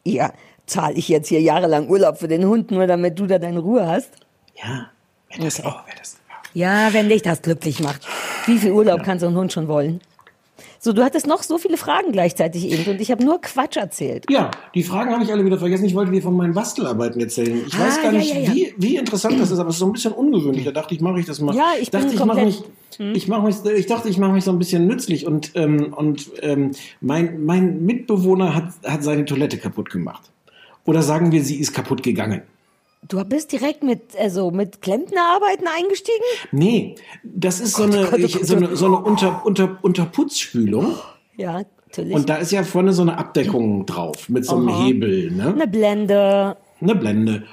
Ja, 0.03 0.33
zahle 0.65 0.95
ich 0.95 1.09
jetzt 1.09 1.27
hier 1.29 1.41
jahrelang 1.41 1.89
Urlaub 1.89 2.17
für 2.17 2.27
den 2.27 2.45
Hund, 2.45 2.71
nur 2.71 2.87
damit 2.87 3.19
du 3.19 3.27
da 3.27 3.39
deine 3.39 3.59
Ruhe 3.59 3.85
hast? 3.87 4.09
Ja, 4.55 4.89
wäre 5.29 5.43
das 5.45 5.59
Okay. 5.59 5.67
auch, 5.67 5.85
wäre 5.87 5.97
das. 5.97 6.17
Ja, 6.53 6.93
wenn 6.93 7.07
dich 7.09 7.21
das 7.21 7.41
glücklich 7.41 7.79
macht. 7.79 8.05
Wie 8.45 8.57
viel 8.57 8.71
Urlaub 8.71 9.03
kann 9.03 9.19
so 9.19 9.27
ein 9.27 9.35
Hund 9.35 9.53
schon 9.53 9.67
wollen? 9.67 10.01
So, 10.83 10.93
du 10.93 11.03
hattest 11.03 11.27
noch 11.27 11.43
so 11.43 11.59
viele 11.59 11.77
Fragen 11.77 12.11
gleichzeitig 12.11 12.67
eben 12.71 12.89
und 12.91 12.99
ich 12.99 13.11
habe 13.11 13.23
nur 13.23 13.39
Quatsch 13.39 13.77
erzählt. 13.77 14.25
Ja, 14.31 14.49
die 14.73 14.81
Fragen 14.81 15.11
habe 15.11 15.23
ich 15.23 15.31
alle 15.31 15.45
wieder 15.45 15.59
vergessen. 15.59 15.85
Ich 15.85 15.93
wollte 15.93 16.11
dir 16.11 16.23
von 16.23 16.35
meinen 16.35 16.55
Bastelarbeiten 16.55 17.21
erzählen. 17.21 17.61
Ich 17.67 17.75
Ah, 17.75 17.81
weiß 17.85 18.01
gar 18.01 18.11
ja, 18.11 18.17
nicht, 18.17 18.33
ja. 18.33 18.51
Wie, 18.55 18.73
wie 18.77 18.95
interessant 18.95 19.39
das 19.39 19.51
ist, 19.51 19.59
aber 19.59 19.69
es 19.69 19.75
ist 19.75 19.79
so 19.79 19.85
ein 19.85 19.91
bisschen 19.93 20.11
ungewöhnlich. 20.13 20.65
Da 20.65 20.71
dachte 20.71 20.95
ich, 20.95 21.01
mache 21.01 21.19
ich 21.19 21.27
das 21.27 21.39
mal. 21.39 21.55
Ja, 21.55 21.73
ich 21.79 21.91
bin 21.91 22.01
dachte, 22.01 22.15
ich 22.15 22.25
mache 22.25 22.39
komplett- 22.39 22.63
Hm. 22.97 23.07
mich, 23.09 23.17
ich 23.17 23.27
mache 23.27 23.45
mich, 23.45 23.55
ich 23.77 23.85
dachte, 23.85 24.09
ich 24.09 24.17
mache 24.17 24.31
mich 24.33 24.43
so 24.43 24.49
ein 24.51 24.57
bisschen 24.57 24.87
nützlich 24.87 25.27
und 25.27 25.51
ähm, 25.53 25.93
und 25.93 26.31
ähm, 26.41 26.71
mein 26.99 27.45
mein 27.45 27.85
Mitbewohner 27.85 28.55
hat 28.55 28.69
hat 28.83 29.03
seine 29.03 29.25
Toilette 29.25 29.59
kaputt 29.59 29.91
gemacht. 29.91 30.31
Oder 30.85 31.03
sagen 31.03 31.31
wir, 31.31 31.43
sie 31.43 31.57
ist 31.59 31.73
kaputt 31.73 32.01
gegangen. 32.01 32.41
Du 33.07 33.23
bist 33.25 33.51
direkt 33.51 33.83
mit, 33.83 34.01
also 34.17 34.51
mit 34.51 34.81
Klempnerarbeiten 34.81 35.67
eingestiegen? 35.67 36.23
Nee, 36.51 36.95
das 37.23 37.59
ist 37.59 37.75
so 37.75 37.83
eine, 37.83 38.03
Gott, 38.05 38.13
oh 38.13 38.17
ich, 38.17 38.33
Gott, 38.33 38.45
so 38.45 38.53
oh 38.53 38.57
eine, 38.57 38.67
Gott. 38.67 38.77
so 38.77 38.85
eine 38.85 38.97
Unter, 38.99 39.45
Unter, 39.45 39.77
Unterputzspülung. 39.81 40.95
Ja, 41.35 41.61
natürlich. 41.87 42.15
Und 42.15 42.29
da 42.29 42.35
ist 42.35 42.51
ja 42.51 42.63
vorne 42.63 42.93
so 42.93 43.01
eine 43.01 43.17
Abdeckung 43.17 43.85
drauf 43.85 44.29
mit 44.29 44.45
so 44.45 44.55
einem 44.55 44.69
Aha. 44.69 44.85
Hebel, 44.85 45.31
ne? 45.31 45.47
Eine 45.53 45.67
Blende. 45.67 46.57
Eine 46.79 46.95
Blende. 46.95 47.43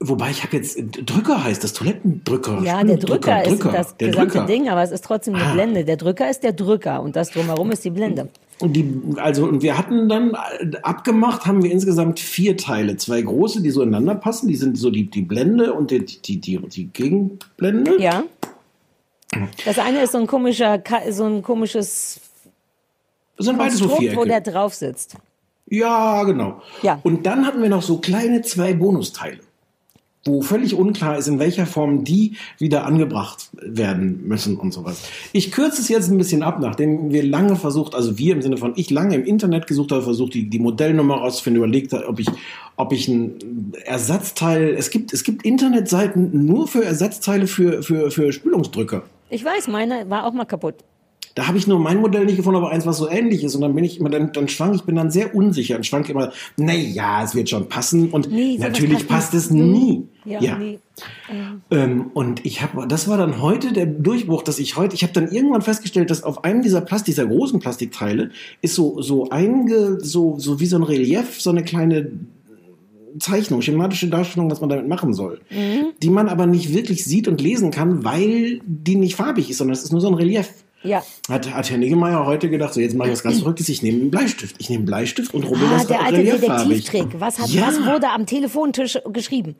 Wobei 0.00 0.30
ich 0.30 0.42
habe 0.42 0.56
jetzt 0.56 0.76
Drücker 1.06 1.44
heißt 1.44 1.62
das 1.64 1.72
Toilettendrücker. 1.72 2.60
Ja, 2.62 2.82
der 2.82 2.94
Spüldrücker, 2.96 3.42
Drücker 3.42 3.68
ist 3.70 3.74
das 3.74 3.96
der 3.96 4.08
gesamte 4.08 4.32
Drücker. 4.32 4.46
Ding, 4.46 4.68
aber 4.68 4.82
es 4.82 4.90
ist 4.90 5.04
trotzdem 5.04 5.34
eine 5.34 5.44
Ah. 5.46 5.52
Blende. 5.54 5.84
Der 5.84 5.96
Drücker 5.96 6.28
ist 6.28 6.42
der 6.42 6.52
Drücker 6.52 7.00
und 7.02 7.14
das 7.16 7.30
drumherum 7.30 7.70
ist 7.70 7.84
die 7.84 7.90
Blende. 7.90 8.28
Und 8.60 8.74
die, 8.74 9.00
also, 9.16 9.46
und 9.46 9.62
wir 9.62 9.76
hatten 9.76 10.08
dann 10.08 10.34
äh, 10.60 10.76
abgemacht, 10.82 11.46
haben 11.46 11.62
wir 11.62 11.72
insgesamt 11.72 12.20
vier 12.20 12.56
Teile. 12.56 12.96
Zwei 12.96 13.20
große, 13.22 13.62
die 13.62 13.70
so 13.70 13.82
ineinander 13.82 14.14
passen. 14.14 14.48
Die 14.48 14.56
sind 14.56 14.78
so 14.78 14.90
die, 14.90 15.10
die 15.10 15.22
Blende 15.22 15.72
und 15.72 15.90
die, 15.90 16.04
die, 16.04 16.40
die, 16.40 16.58
die 16.58 16.86
Gegenblende. 16.86 18.00
Ja. 18.00 18.24
Das 19.64 19.78
eine 19.78 20.02
ist 20.02 20.12
so 20.12 20.18
ein 20.18 20.26
komischer, 20.28 20.82
so 21.10 21.24
ein 21.24 21.42
komisches 21.42 22.20
Das 23.36 23.46
sind 23.46 23.58
beides 23.58 23.78
so 23.78 23.88
Konstrukt, 23.88 24.16
wo 24.16 24.22
Vierecke. 24.22 24.42
der 24.44 24.52
drauf 24.52 24.74
sitzt. 24.74 25.16
Ja, 25.66 26.22
genau. 26.22 26.62
Ja. 26.82 27.00
Und 27.02 27.26
dann 27.26 27.46
hatten 27.46 27.60
wir 27.62 27.68
noch 27.68 27.82
so 27.82 27.98
kleine 27.98 28.42
zwei 28.42 28.74
Bonusteile, 28.74 29.40
wo 30.24 30.40
völlig 30.42 30.74
unklar 30.74 31.18
ist, 31.18 31.28
in 31.28 31.38
welcher 31.38 31.66
Form 31.66 32.04
die 32.04 32.36
wieder 32.58 32.86
angebracht 32.86 33.50
werden 33.60 34.26
müssen 34.26 34.56
und 34.56 34.72
sowas. 34.72 35.02
Ich 35.32 35.52
kürze 35.52 35.82
es 35.82 35.88
jetzt 35.88 36.10
ein 36.10 36.18
bisschen 36.18 36.42
ab, 36.42 36.58
nachdem 36.60 37.12
wir 37.12 37.22
lange 37.22 37.56
versucht, 37.56 37.94
also 37.94 38.18
wir 38.18 38.34
im 38.34 38.42
Sinne 38.42 38.56
von 38.56 38.72
ich 38.76 38.90
lange 38.90 39.14
im 39.14 39.24
Internet 39.24 39.66
gesucht 39.66 39.92
habe, 39.92 40.02
versucht 40.02 40.34
die, 40.34 40.48
die 40.48 40.58
Modellnummer 40.58 41.16
rauszufinden, 41.16 41.62
überlegt 41.62 41.92
ob 41.92 42.18
ich, 42.18 42.28
ob 42.76 42.92
ich 42.92 43.08
ein 43.08 43.72
Ersatzteil, 43.84 44.74
es 44.76 44.90
gibt, 44.90 45.12
es 45.12 45.24
gibt 45.24 45.44
Internetseiten 45.44 46.46
nur 46.46 46.68
für 46.68 46.84
Ersatzteile 46.84 47.46
für, 47.46 47.82
für, 47.82 48.10
für 48.10 48.32
Spülungsdrücker. 48.32 49.02
Ich 49.30 49.44
weiß, 49.44 49.68
meine 49.68 50.08
war 50.08 50.26
auch 50.26 50.32
mal 50.32 50.44
kaputt. 50.44 50.76
Da 51.34 51.48
habe 51.48 51.58
ich 51.58 51.66
nur 51.66 51.80
mein 51.80 52.00
Modell 52.00 52.24
nicht 52.26 52.36
gefunden, 52.36 52.58
aber 52.58 52.70
eins, 52.70 52.86
was 52.86 52.98
so 52.98 53.08
ähnlich 53.08 53.42
ist. 53.42 53.56
Und 53.56 53.62
dann 53.62 53.74
bin 53.74 53.84
ich 53.84 53.98
immer, 53.98 54.08
dann, 54.08 54.32
dann 54.32 54.48
schwank, 54.48 54.76
ich 54.76 54.82
bin 54.82 54.94
dann 54.94 55.10
sehr 55.10 55.34
unsicher 55.34 55.74
und 55.76 55.84
schwank 55.84 56.08
immer, 56.08 56.32
na 56.56 56.72
ja, 56.72 57.24
es 57.24 57.34
wird 57.34 57.48
schon 57.50 57.68
passen. 57.68 58.10
Und 58.10 58.30
Nee, 58.30 58.56
natürlich 58.58 59.08
passt 59.08 59.34
es 59.34 59.50
nicht. 59.50 59.64
nie. 59.64 60.04
Ja, 60.24 60.56
nee. 60.56 60.78
Ähm, 61.70 62.10
und 62.14 62.46
ich 62.46 62.62
habe, 62.62 62.86
das 62.86 63.08
war 63.08 63.18
dann 63.18 63.42
heute 63.42 63.72
der 63.72 63.86
Durchbruch, 63.86 64.42
dass 64.42 64.58
ich 64.58 64.76
heute, 64.76 64.94
ich 64.94 65.02
habe 65.02 65.12
dann 65.12 65.28
irgendwann 65.28 65.62
festgestellt, 65.62 66.10
dass 66.10 66.22
auf 66.22 66.44
einem 66.44 66.62
dieser 66.62 66.80
Plastik, 66.80 67.14
dieser 67.14 67.26
großen 67.26 67.58
Plastikteile, 67.58 68.30
ist 68.62 68.74
so, 68.76 69.02
so 69.02 69.28
einge, 69.30 69.98
so, 70.00 70.38
so 70.38 70.60
wie 70.60 70.66
so 70.66 70.76
ein 70.76 70.82
Relief, 70.84 71.40
so 71.40 71.50
eine 71.50 71.64
kleine 71.64 72.12
Zeichnung, 73.18 73.62
schematische 73.62 74.08
Darstellung, 74.08 74.50
was 74.50 74.60
man 74.60 74.70
damit 74.70 74.88
machen 74.88 75.14
soll, 75.14 75.40
die 76.02 76.10
man 76.10 76.28
aber 76.28 76.46
nicht 76.46 76.74
wirklich 76.74 77.04
sieht 77.04 77.28
und 77.28 77.40
lesen 77.40 77.70
kann, 77.70 78.04
weil 78.04 78.60
die 78.66 78.96
nicht 78.96 79.14
farbig 79.14 79.50
ist, 79.50 79.58
sondern 79.58 79.74
es 79.74 79.84
ist 79.84 79.92
nur 79.92 80.00
so 80.00 80.08
ein 80.08 80.14
Relief. 80.14 80.48
Ja. 80.84 81.02
Hat, 81.28 81.52
hat 81.52 81.70
Herr 81.70 81.78
Niggemeier 81.78 82.24
heute 82.26 82.48
gedacht, 82.50 82.74
so 82.74 82.80
jetzt 82.80 82.94
mache 82.94 83.08
ich 83.08 83.14
was 83.14 83.22
ganz 83.22 83.38
Verrücktes, 83.38 83.68
ich 83.70 83.82
nehme 83.82 84.00
einen 84.02 84.10
Bleistift. 84.10 84.56
Ich 84.58 84.68
nehme 84.68 84.80
einen 84.80 84.86
Bleistift 84.86 85.32
und 85.34 85.44
rubbel 85.44 85.66
Ah, 85.66 85.78
das 85.78 85.86
der 85.86 86.02
alte. 86.04 86.22
Detektivtrick. 86.22 87.20
Was, 87.20 87.38
hat, 87.38 87.48
Ja. 87.48 87.66
was 87.66 87.84
wurde 87.84 88.08
am 88.10 88.26
Telefontisch 88.26 88.98
geschrieben? 89.12 89.56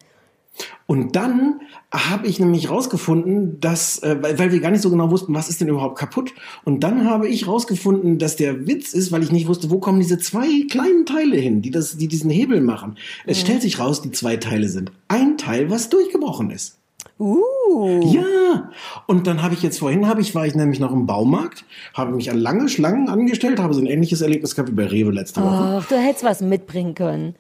Und 0.87 1.17
dann 1.17 1.61
habe 1.93 2.29
ich 2.29 2.39
nämlich 2.39 2.71
rausgefunden, 2.71 3.59
dass, 3.59 3.99
äh, 4.05 4.17
weil, 4.21 4.39
weil 4.39 4.53
wir 4.53 4.61
gar 4.61 4.71
nicht 4.71 4.83
so 4.83 4.91
genau 4.91 5.11
wussten, 5.11 5.35
was 5.35 5.49
ist 5.49 5.61
denn 5.61 5.67
überhaupt 5.69 5.99
kaputt. 5.99 6.33
Und 6.65 6.85
dann 6.85 7.09
habe 7.11 7.27
ich 7.27 7.49
rausgefunden, 7.49 8.19
dass 8.19 8.37
der 8.37 8.69
Witz 8.69 8.93
ist, 8.93 9.11
weil 9.11 9.23
ich 9.25 9.33
nicht 9.33 9.49
wusste, 9.49 9.71
wo 9.71 9.79
kommen 9.81 9.99
diese 9.99 10.19
zwei 10.19 10.47
kleinen 10.71 11.07
Teile 11.07 11.39
hin, 11.39 11.61
die, 11.63 11.71
das, 11.73 11.97
die 11.97 12.07
diesen 12.07 12.31
Hebel 12.31 12.61
machen. 12.61 12.97
Es 13.27 13.41
stellt 13.41 13.63
sich 13.63 13.81
raus, 13.81 14.03
die 14.03 14.13
zwei 14.13 14.37
Teile 14.37 14.69
sind 14.69 14.93
ein 15.09 15.39
Teil, 15.39 15.71
was 15.71 15.89
durchgebrochen 15.89 16.51
ist. 16.51 16.79
Uh. 17.19 18.13
Ja, 18.13 18.71
und 19.07 19.27
dann 19.27 19.43
habe 19.43 19.55
ich 19.55 19.63
jetzt 19.63 19.79
vorhin, 19.79 20.09
habe 20.09 20.21
ich, 20.21 20.35
war 20.35 20.47
ich 20.47 20.55
nämlich 20.55 20.81
noch 20.81 20.93
im 20.93 21.07
Baumarkt, 21.07 21.65
habe 21.95 22.13
mich 22.13 22.31
an 22.31 22.39
lange 22.39 22.69
Schlangen 22.69 23.09
angestellt, 23.09 23.61
habe 23.61 23.73
so 23.73 23.81
ein 23.81 23.87
ähnliches 23.87 24.21
Erlebnis 24.21 24.55
gehabt 24.55 24.71
wie 24.71 24.75
bei 24.75 24.87
Rewe 24.87 25.13
letzte 25.13 25.41
Woche. 25.41 25.81
Ach, 25.83 25.89
du 25.89 25.97
hättest 25.97 26.25
was 26.25 26.41
mitbringen 26.41 26.95
können. 26.95 27.37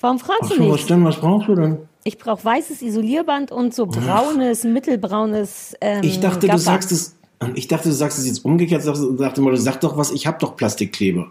Warum 0.00 0.18
fragst 0.18 0.42
Ach 0.44 0.48
du 0.50 0.56
so, 0.56 0.68
was 0.70 0.76
nicht? 0.78 0.90
denn, 0.90 1.04
was 1.04 1.16
brauchst 1.16 1.48
du 1.48 1.54
denn? 1.54 1.78
Ich 2.02 2.18
brauche 2.18 2.44
weißes 2.44 2.82
Isolierband 2.82 3.50
und 3.52 3.74
so 3.74 3.86
braunes, 3.86 4.64
mittelbraunes. 4.64 5.74
Ähm, 5.80 6.02
Ich 6.02 6.20
dachte, 6.20 6.40
du 6.40 6.46
Gaffer. 6.48 6.58
sagst 6.58 6.92
es, 6.92 7.16
ich 7.54 7.68
dachte, 7.68 7.88
du 7.88 7.94
sagst 7.94 8.18
es 8.18 8.26
jetzt 8.26 8.44
umgekehrt, 8.44 8.82
sagst, 8.82 9.02
sagte 9.16 9.40
mal, 9.40 9.52
du 9.52 9.56
sag 9.56 9.80
doch 9.80 9.96
was, 9.96 10.10
ich 10.10 10.26
habe 10.26 10.36
doch 10.38 10.56
Plastikkleber. 10.56 11.30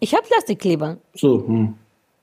Ich 0.00 0.14
habe 0.14 0.24
Plastikkleber. 0.26 0.98
So, 1.14 1.44
hm. 1.46 1.74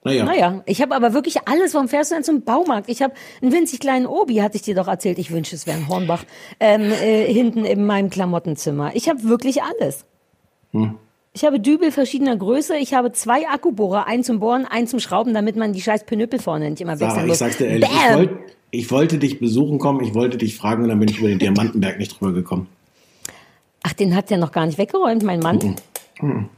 Naja. 0.03 0.25
Naja, 0.25 0.63
ich 0.65 0.81
habe 0.81 0.95
aber 0.95 1.13
wirklich 1.13 1.47
alles. 1.47 1.73
Warum 1.73 1.87
fährst 1.87 2.11
du 2.11 2.15
denn 2.15 2.23
zum 2.23 2.41
Baumarkt? 2.41 2.89
Ich 2.89 3.01
habe 3.01 3.13
einen 3.41 3.51
winzig 3.51 3.79
kleinen 3.79 4.05
Obi, 4.05 4.41
hatte 4.41 4.57
ich 4.57 4.61
dir 4.61 4.75
doch 4.75 4.87
erzählt. 4.87 5.17
Ich 5.17 5.31
wünsche, 5.31 5.55
es 5.55 5.65
wäre 5.65 5.77
ein 5.77 5.87
Hornbach. 5.87 6.25
Ähm, 6.59 6.91
äh, 6.91 7.31
hinten 7.31 7.65
in 7.65 7.85
meinem 7.85 8.09
Klamottenzimmer. 8.09 8.91
Ich 8.95 9.09
habe 9.09 9.23
wirklich 9.23 9.61
alles. 9.63 10.05
Hm. 10.71 10.95
Ich 11.33 11.43
habe 11.45 11.59
Dübel 11.59 11.91
verschiedener 11.91 12.35
Größe. 12.35 12.77
Ich 12.77 12.93
habe 12.93 13.11
zwei 13.11 13.47
Akkubohrer, 13.47 14.05
einen 14.05 14.23
zum 14.23 14.39
Bohren, 14.39 14.65
einen 14.65 14.87
zum 14.87 14.99
Schrauben, 14.99 15.33
damit 15.33 15.55
man 15.55 15.73
die 15.73 15.81
scheiß 15.81 16.05
Pinöppel 16.05 16.39
vorne 16.39 16.69
nicht 16.69 16.81
immer 16.81 16.99
wechseln 16.99 17.09
Sarah, 17.09 17.25
muss. 17.25 17.35
ich 17.35 17.39
sag's 17.39 17.57
dir 17.57 17.67
ehrlich, 17.67 17.89
ich, 17.89 18.15
wollt, 18.15 18.29
ich 18.71 18.91
wollte 18.91 19.17
dich 19.17 19.39
besuchen 19.39 19.79
kommen, 19.79 20.03
ich 20.03 20.13
wollte 20.13 20.37
dich 20.37 20.57
fragen 20.57 20.83
und 20.83 20.89
dann 20.89 20.99
bin 20.99 21.09
ich 21.09 21.19
über 21.19 21.29
den 21.29 21.39
Diamantenberg 21.39 21.97
nicht 21.97 22.19
drüber 22.19 22.33
gekommen. 22.33 22.67
Ach, 23.81 23.93
den 23.93 24.15
hat 24.15 24.29
der 24.29 24.37
noch 24.37 24.51
gar 24.51 24.65
nicht 24.65 24.77
weggeräumt, 24.77 25.23
mein 25.23 25.39
Mann. 25.39 25.75
Mhm. 26.21 26.49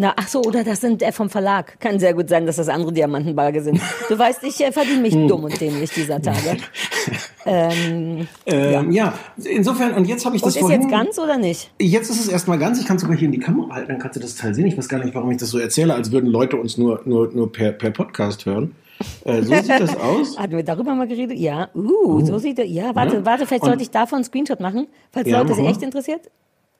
Na, 0.00 0.14
ach 0.16 0.28
so, 0.28 0.40
oder 0.42 0.62
das 0.62 0.80
sind 0.80 1.02
äh, 1.02 1.10
vom 1.10 1.28
Verlag. 1.28 1.80
Kann 1.80 1.98
sehr 1.98 2.14
gut 2.14 2.28
sein, 2.28 2.46
dass 2.46 2.54
das 2.56 2.68
andere 2.68 2.92
Diamantenbarge 2.92 3.60
sind. 3.62 3.80
Du 4.08 4.16
weißt, 4.16 4.44
ich 4.44 4.60
äh, 4.64 4.70
verdiene 4.70 5.00
mich 5.02 5.14
Mhm. 5.14 5.26
dumm 5.26 5.42
und 5.44 5.60
dämlich 5.60 5.90
dieser 5.90 6.22
Tage. 6.22 6.56
ähm, 7.46 8.28
Ähm, 8.46 8.92
ja. 8.92 9.14
insofern, 9.44 9.94
und 9.94 10.06
jetzt 10.06 10.24
habe 10.24 10.36
ich 10.36 10.42
und 10.42 10.46
das 10.46 10.54
ist 10.56 10.60
vorhin... 10.60 10.82
jetzt 10.82 10.90
ganz 10.90 11.18
oder 11.18 11.36
nicht? 11.36 11.70
Jetzt 11.80 12.10
ist 12.10 12.20
es 12.20 12.28
erstmal 12.28 12.58
ganz, 12.58 12.80
ich 12.80 12.86
kann 12.86 12.98
sogar 12.98 13.16
hier 13.16 13.26
in 13.26 13.32
die 13.32 13.40
Kamera 13.40 13.74
halten, 13.74 13.88
dann 13.88 13.98
kannst 13.98 14.16
du 14.16 14.20
das 14.20 14.36
Teil 14.36 14.54
sehen. 14.54 14.66
Ich 14.66 14.78
weiß 14.78 14.88
gar 14.88 15.02
nicht, 15.04 15.14
warum 15.14 15.30
ich 15.30 15.38
das 15.38 15.50
so 15.50 15.58
erzähle, 15.58 15.94
als 15.94 16.12
würden 16.12 16.30
Leute 16.30 16.56
uns 16.56 16.78
nur, 16.78 17.00
nur, 17.04 17.32
nur 17.32 17.50
per, 17.50 17.72
per 17.72 17.90
Podcast 17.90 18.46
hören. 18.46 18.76
Äh, 19.24 19.42
so 19.42 19.54
sieht 19.54 19.68
das 19.80 19.96
aus. 20.00 20.38
Hatten 20.38 20.56
wir 20.56 20.62
darüber 20.64 20.94
mal 20.94 21.08
geredet? 21.08 21.38
Ja. 21.38 21.68
Uh, 21.74 22.24
so 22.24 22.38
sieht 22.38 22.58
er. 22.58 22.66
Ja, 22.66 22.94
warte, 22.94 23.16
Ja. 23.16 23.24
warte, 23.26 23.46
vielleicht 23.46 23.64
sollte 23.64 23.82
ich 23.82 23.90
davon 23.90 24.16
einen 24.18 24.24
Screenshot 24.24 24.60
machen, 24.60 24.86
falls 25.12 25.28
Ja, 25.28 25.40
Leute 25.42 25.60
mal. 25.60 25.70
echt 25.70 25.82
interessiert. 25.82 26.22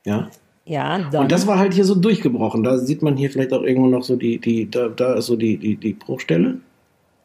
Ja. 0.04 0.28
Ja, 0.68 0.98
dann. 0.98 1.22
Und 1.22 1.32
das 1.32 1.46
war 1.46 1.58
halt 1.58 1.72
hier 1.72 1.84
so 1.84 1.94
durchgebrochen. 1.94 2.62
Da 2.62 2.76
sieht 2.76 3.00
man 3.02 3.16
hier 3.16 3.30
vielleicht 3.30 3.54
auch 3.54 3.62
irgendwo 3.62 3.88
noch 3.88 4.02
so 4.02 4.16
die, 4.16 4.38
die, 4.38 4.70
da, 4.70 4.88
da 4.88 5.14
ist 5.14 5.26
so 5.26 5.34
die, 5.36 5.56
die, 5.56 5.76
die 5.76 5.94
Bruchstelle. 5.94 6.58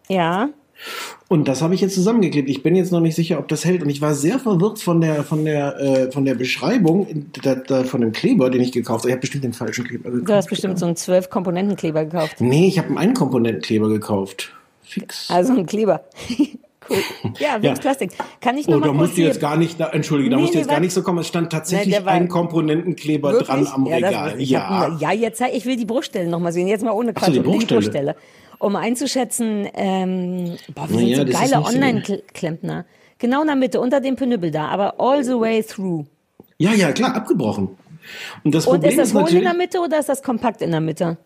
ja. 0.09 0.49
Und 1.29 1.47
das 1.47 1.61
habe 1.61 1.75
ich 1.75 1.81
jetzt 1.81 1.95
zusammengeklebt. 1.95 2.49
Ich 2.49 2.61
bin 2.61 2.75
jetzt 2.75 2.91
noch 2.91 2.99
nicht 2.99 3.15
sicher, 3.15 3.39
ob 3.39 3.47
das 3.47 3.63
hält. 3.63 3.83
Und 3.83 3.89
ich 3.89 4.01
war 4.01 4.15
sehr 4.15 4.39
verwirrt 4.39 4.79
von 4.79 5.01
der, 5.01 5.23
von 5.23 5.45
der, 5.45 5.79
äh, 5.79 6.11
von 6.11 6.25
der 6.25 6.35
Beschreibung 6.35 7.25
da, 7.41 7.55
da, 7.55 7.83
von 7.83 8.01
dem 8.01 8.11
Kleber, 8.11 8.49
den 8.49 8.61
ich 8.61 8.71
gekauft 8.71 9.03
habe. 9.03 9.09
Ich 9.09 9.13
habe 9.13 9.21
bestimmt 9.21 9.43
den 9.43 9.53
falschen 9.53 9.85
Kleber 9.85 10.09
gekauft. 10.09 10.29
Du 10.29 10.33
hast 10.33 10.49
bestimmt 10.49 10.79
so 10.79 10.85
einen 10.85 10.95
zwölf 10.95 11.29
Komponentenkleber 11.29 12.05
gekauft. 12.05 12.41
Nee, 12.41 12.67
ich 12.67 12.79
habe 12.79 12.89
einen 12.89 12.97
Einkomponentenkleber 12.97 13.87
gekauft. 13.89 14.51
Fix. 14.81 15.29
Also 15.29 15.53
einen 15.53 15.65
Kleber. 15.65 16.03
cool. 16.89 16.97
Ja, 17.39 17.55
wegen 17.61 17.73
Ja. 17.75 17.79
Plastik. 17.81 18.11
Kann 18.41 18.57
ich 18.57 18.67
Oh, 18.67 18.71
noch 18.71 18.79
mal 18.79 18.87
da 18.87 18.93
musst 18.93 19.17
du 19.17 19.21
jetzt 19.21 19.39
gar 19.39 19.57
nicht, 19.57 19.79
da, 19.79 19.89
entschuldige, 19.89 20.29
da 20.29 20.35
Nee, 20.37 20.41
musst 20.43 20.53
du 20.55 20.59
jetzt 20.59 20.69
gar 20.69 20.79
nicht 20.79 20.93
so 20.93 21.03
kommen. 21.03 21.19
Es 21.19 21.27
stand 21.27 21.51
tatsächlich 21.51 22.03
war- 22.05 22.11
ein 22.13 22.27
Komponentenkleber 22.27 23.31
Wirklich? 23.31 23.47
dran 23.47 23.67
am 23.67 23.85
ja, 23.85 23.99
das- 23.99 24.09
Regal. 24.09 24.41
ich 24.41 24.49
Ja. 24.49 24.69
Hab, 24.69 25.01
ja, 25.01 25.11
jetzt 25.11 25.41
ich 25.41 25.65
will 25.65 25.75
die 25.75 25.85
Bruchstellen 25.85 26.29
noch 26.29 26.39
mal 26.39 26.51
sehen. 26.51 26.67
Jetzt 26.67 26.83
mal 26.83 26.91
ohne 26.91 27.11
Ach 27.15 27.19
so, 27.21 27.25
Quatsch. 27.25 27.35
die 27.35 27.39
Bruchstelle. 27.41 27.81
Bruchstelle. 27.81 28.15
Um 28.59 28.75
einzuschätzen, 28.77 29.67
ähm, 29.73 30.55
boah, 30.73 30.89
wir 30.89 30.95
Na 30.95 30.97
sind 30.99 31.15
so 31.15 31.23
das 31.25 31.41
geile 31.51 31.63
Online-Klempner. 31.65 32.85
Genau 33.19 33.41
in 33.41 33.47
der 33.47 33.55
Mitte, 33.55 33.79
unter 33.81 33.99
dem 33.99 34.15
Pinüppel 34.15 34.51
da, 34.51 34.67
aber 34.67 34.99
all 34.99 35.23
the 35.23 35.33
way 35.39 35.61
through. 35.63 36.05
ja, 36.57 36.73
ja, 36.73 36.91
klar, 36.91 37.15
abgebrochen. 37.15 37.69
Und 38.43 38.53
das 38.53 38.65
Und 38.67 38.73
Problem 38.75 38.91
ist 38.91 38.97
das 38.99 39.13
hohl 39.13 39.29
in 39.29 39.43
der 39.43 39.53
Mitte 39.53 39.79
oder 39.79 39.99
ist 39.99 40.09
das 40.09 40.21
kompakt 40.21 40.61
in 40.61 40.71
der 40.71 40.81
Mitte? 40.81 41.17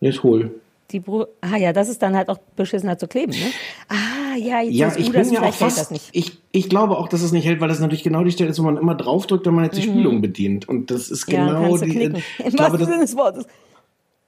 Ist 0.00 0.22
hohl. 0.22 0.60
Die 0.90 1.00
Bru 1.00 1.24
ah 1.40 1.56
ja, 1.56 1.72
das 1.72 1.88
ist 1.88 2.02
dann 2.02 2.14
halt 2.14 2.28
auch 2.28 2.38
beschissener 2.56 2.98
zu 2.98 3.08
kleben, 3.08 3.32
ne? 3.32 3.46
Ah, 3.88 4.36
ja, 4.36 4.60
jetzt 4.60 4.74
Ja, 4.74 4.88
ich 4.96 5.08
uh, 5.08 5.12
bin 5.12 5.20
das, 5.22 5.30
ja 5.32 5.42
auch 5.42 5.54
fast, 5.54 5.90
nicht. 5.90 6.10
ich, 6.12 6.38
ich 6.52 6.68
glaube 6.68 6.98
auch, 6.98 7.08
dass 7.08 7.22
es 7.22 7.32
nicht 7.32 7.46
hält, 7.46 7.60
weil 7.60 7.68
das 7.68 7.80
natürlich 7.80 8.02
genau 8.02 8.22
die 8.22 8.30
Stelle 8.32 8.50
ist, 8.50 8.58
wo 8.58 8.64
man 8.64 8.76
immer 8.76 8.94
draufdrückt, 8.94 9.46
wenn 9.46 9.54
man 9.54 9.64
jetzt 9.64 9.78
die 9.78 9.82
Spülung 9.82 10.20
bedient. 10.20 10.68
Und 10.68 10.90
das 10.90 11.10
ist 11.10 11.26
Mhm. 11.28 11.34
Ja, 11.34 11.46
genau 11.46 11.76
du 11.78 11.84
die. 11.84 11.90
knicken. 11.90 12.22
Ich 12.38 12.46
Im 12.46 12.58
wahrsten 12.58 12.84
Sinne 12.84 12.98
des 13.00 13.16
Wortes. 13.16 13.46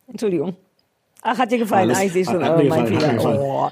Entschuldigung. 0.08 0.56
Ach, 1.22 1.36
hat 1.38 1.50
dir 1.52 1.58
gefallen? 1.58 1.90
Alles- 1.90 1.98
ah, 1.98 2.04
ich 2.04 2.12
sehe 2.12 2.24
schon, 2.24 2.42
hat 2.42 2.58
oh, 2.58 2.62
mir 2.62 2.68
mein 2.68 2.86
gefallen, 2.86 3.16
hat 3.16 3.22
Fehler. 3.22 3.40
Oh. 3.40 3.70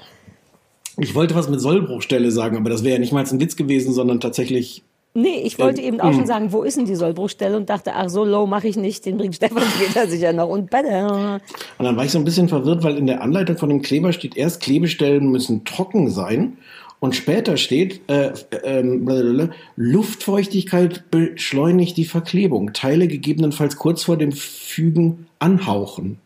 ich 0.97 1.15
wollte 1.15 1.33
was 1.35 1.49
mit 1.49 1.61
Sollbruchstelle 1.61 2.29
sagen, 2.31 2.57
aber 2.57 2.69
das 2.69 2.83
wäre 2.83 2.95
ja 2.95 2.99
nicht 2.99 3.13
mal 3.13 3.25
ein 3.25 3.39
Witz 3.39 3.55
gewesen, 3.55 3.93
sondern 3.93 4.19
tatsächlich. 4.19 4.83
Nee, 5.17 5.41
ich 5.45 5.57
wollte 5.59 5.81
Ähm, 5.81 5.87
eben 5.87 6.01
auch 6.01 6.11
mm. 6.11 6.15
schon 6.15 6.27
sagen, 6.27 6.51
wo 6.51 6.63
ist 6.63 6.75
denn 6.75 6.85
die 6.85 6.95
Sollbruchstelle 6.95 7.55
und 7.55 7.69
dachte, 7.69 7.93
ach, 7.95 8.09
so 8.09 8.25
low 8.25 8.45
mache 8.45 8.67
ich 8.67 8.75
nicht, 8.75 9.05
den 9.05 9.17
bringt 9.17 9.35
Stefan 9.35 9.63
später 9.79 10.07
sicher 10.07 10.33
noch 10.33 10.49
und 10.49 10.69
better. 10.69 11.39
Und 11.77 11.85
dann 11.85 11.95
war 11.95 12.03
ich 12.03 12.11
so 12.11 12.19
ein 12.19 12.25
bisschen 12.25 12.49
verwirrt, 12.49 12.83
weil 12.83 12.97
in 12.97 13.07
der 13.07 13.21
Anleitung 13.21 13.57
von 13.57 13.69
dem 13.69 13.81
Kleber 13.81 14.11
steht 14.11 14.35
erst, 14.35 14.61
Klebestellen 14.61 15.31
müssen 15.31 15.63
trocken 15.63 16.11
sein. 16.11 16.57
Und 16.99 17.15
später 17.15 17.55
steht, 17.55 18.01
äh, 18.09 18.33
ähm, 18.63 19.05
blablabla, 19.05 19.53
Luftfeuchtigkeit 19.77 21.09
beschleunigt 21.11 21.95
die 21.95 22.05
Verklebung. 22.05 22.73
Teile 22.73 23.07
gegebenenfalls 23.07 23.77
kurz 23.77 24.03
vor 24.03 24.17
dem 24.17 24.33
Fügen 24.33 25.27
anhauchen. 25.39 26.19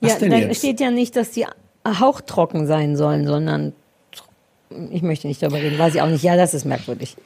Was 0.00 0.20
ja, 0.20 0.28
da 0.28 0.36
jetzt? 0.36 0.58
steht 0.58 0.80
ja 0.80 0.90
nicht, 0.90 1.16
dass 1.16 1.30
die 1.30 1.46
hauchtrocken 1.86 2.66
sein 2.66 2.96
sollen, 2.96 3.26
sondern 3.26 3.72
ich 4.90 5.02
möchte 5.02 5.26
nicht 5.26 5.42
darüber 5.42 5.58
reden, 5.58 5.78
weiß 5.78 5.94
ich 5.94 6.02
auch 6.02 6.08
nicht. 6.08 6.22
Ja, 6.22 6.36
das 6.36 6.52
ist 6.52 6.64
merkwürdig. 6.64 7.16